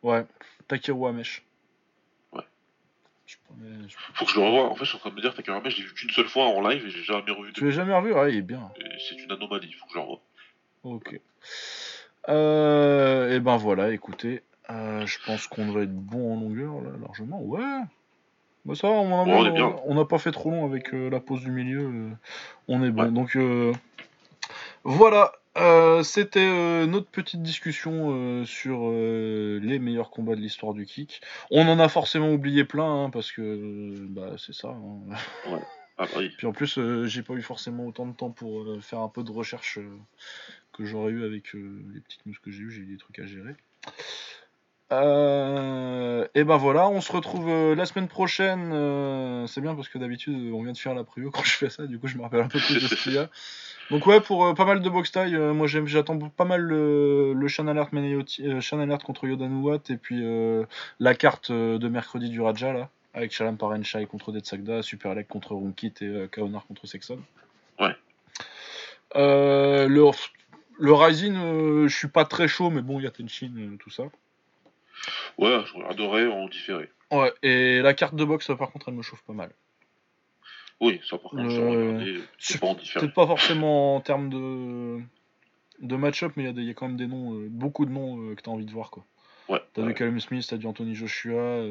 [0.02, 0.24] Ouais,
[0.68, 1.42] Takeru Amesh.
[2.32, 2.42] Ouais.
[3.26, 4.70] Je- mais je- Faut que je le revoie.
[4.70, 6.26] En fait, je suis en train de me dire Takeru je l'ai vu qu'une seule
[6.28, 8.12] fois en live et j'ai jamais revu Tu l'as jamais revu?
[8.14, 8.72] Ouais, il est bien.
[9.08, 10.22] C'est une anomalie, faut que je le revoie.
[10.86, 11.20] Ok.
[12.28, 16.90] Euh, et ben voilà, écoutez, euh, je pense qu'on devrait être bon en longueur là,
[17.00, 17.40] largement.
[17.42, 17.60] Ouais.
[18.64, 22.10] Bah ça, Ouais, on n'a pas fait trop long avec euh, la pause du milieu.
[22.68, 23.04] on est bon.
[23.04, 23.10] Ouais.
[23.10, 23.36] Donc
[24.84, 25.32] voilà,
[26.02, 31.20] c'était notre petite discussion sur les meilleurs combats de l'histoire du kick.
[31.50, 34.68] On en a forcément oublié plein hein, parce que bah c'est ça.
[34.68, 35.14] hein.
[35.98, 36.30] Ah oui.
[36.36, 39.30] Puis en plus, j'ai pas eu forcément autant de temps pour faire un peu de
[39.30, 39.78] recherche
[40.76, 42.70] que j'aurais eu avec euh, les petites news que j'ai eues.
[42.70, 43.54] J'ai eu des trucs à gérer.
[44.92, 48.70] Euh, et ben voilà, on se retrouve euh, la semaine prochaine.
[48.72, 51.70] euh, c'est bien parce que d'habitude, on vient de faire la preview quand je fais
[51.70, 51.86] ça.
[51.86, 53.28] Du coup, je me rappelle un peu plus de ce qu'il y a.
[53.90, 57.68] Donc ouais, pour pas mal de box taille, moi j'attends pas mal le, le Shan
[57.68, 60.24] Alert, Alert contre Yodanuwat et puis
[60.98, 65.54] la carte de mercredi du Raja là, avec Shalam Parenchai contre Detsagda, Super Leg contre
[65.54, 67.20] Runkit et Kaonar contre Sexon.
[67.78, 67.94] Ouais.
[69.14, 70.10] Le,
[70.78, 73.76] le Rising, euh, je suis pas très chaud, mais bon, il y a Tenshin, euh,
[73.78, 74.04] tout ça.
[75.38, 76.90] Ouais, je regarderai en différé.
[77.10, 79.50] Ouais, et la carte de boxe, par contre, elle me chauffe pas mal.
[80.80, 81.50] Oui, ça par contre.
[82.38, 83.00] C'est pas en différé.
[83.00, 85.00] Peut-être pas forcément en termes de,
[85.80, 88.18] de match-up, mais il y a y, quand même des noms, euh, beaucoup de noms
[88.18, 89.04] euh, que t'as envie de voir, quoi.
[89.48, 89.62] Ouais.
[89.74, 89.88] T'as ouais.
[89.88, 91.62] du Callum Smith, t'as du Anthony Joshua,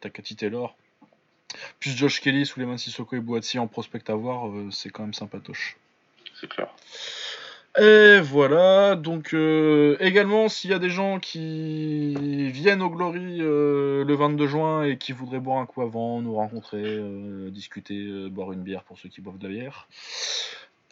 [0.00, 0.76] t'as Cathy Taylor.
[1.78, 5.76] Plus Josh Kelly, Suleiman Sissoko et Boatsi en prospect à voir, c'est quand même sympatoche.
[6.34, 6.74] C'est clair.
[7.80, 14.04] Et voilà, donc euh, également s'il y a des gens qui viennent au Glory euh,
[14.04, 18.28] le 22 juin et qui voudraient boire un coup avant, nous rencontrer, euh, discuter, euh,
[18.28, 19.88] boire une bière pour ceux qui boivent de la bière,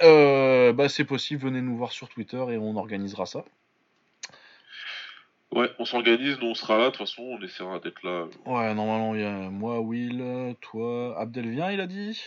[0.00, 3.44] bah c'est possible, venez nous voir sur Twitter et on organisera ça.
[5.52, 8.26] Ouais, on s'organise, nous on sera là, de toute façon, on essaiera d'être là.
[8.46, 12.18] Ouais, normalement il y a moi, Will, toi, Abdel vient, il a dit?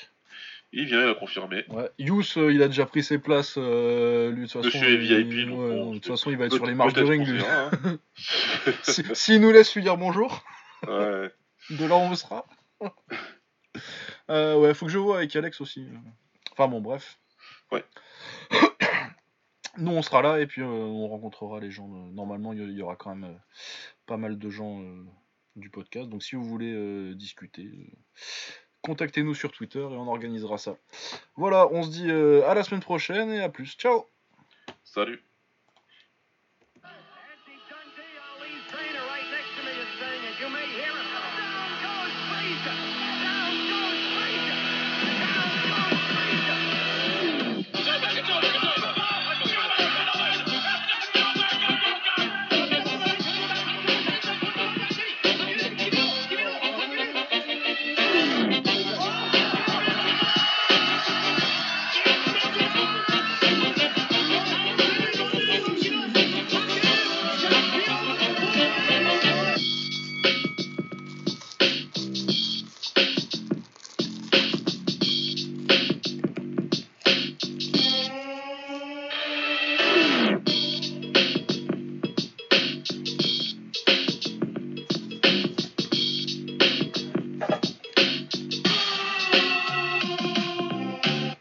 [0.76, 1.64] Il vient, il a confirmé.
[1.70, 4.78] Ouais, Yous, euh, il a déjà pris ses places, euh, lui de toute façon.
[4.80, 6.66] Monsieur il- VIP, donc ouais, bon, non, de toute peut- façon il va être sur
[6.66, 7.72] les marches de ring hein.
[8.84, 10.44] Si- S'il nous laisse lui dire bonjour.
[10.88, 11.32] ouais.
[11.70, 12.46] De là on sera.
[14.30, 15.88] euh, ouais, faut que je vois avec Alex aussi.
[16.52, 17.20] Enfin bon, bref.
[17.72, 17.84] Ouais.
[19.78, 21.88] Nous, on sera là et puis euh, on rencontrera les gens.
[21.88, 23.40] Normalement, il y, aura quand même
[24.06, 24.84] pas mal de gens
[25.56, 26.10] du podcast.
[26.10, 27.88] Donc, si vous voulez euh, discuter, euh,
[28.84, 30.78] contactez-nous sur Twitter et on organisera ça.
[31.36, 33.76] Voilà, on se dit euh, à la semaine prochaine et à plus.
[33.78, 34.06] Ciao
[34.84, 35.24] Salut.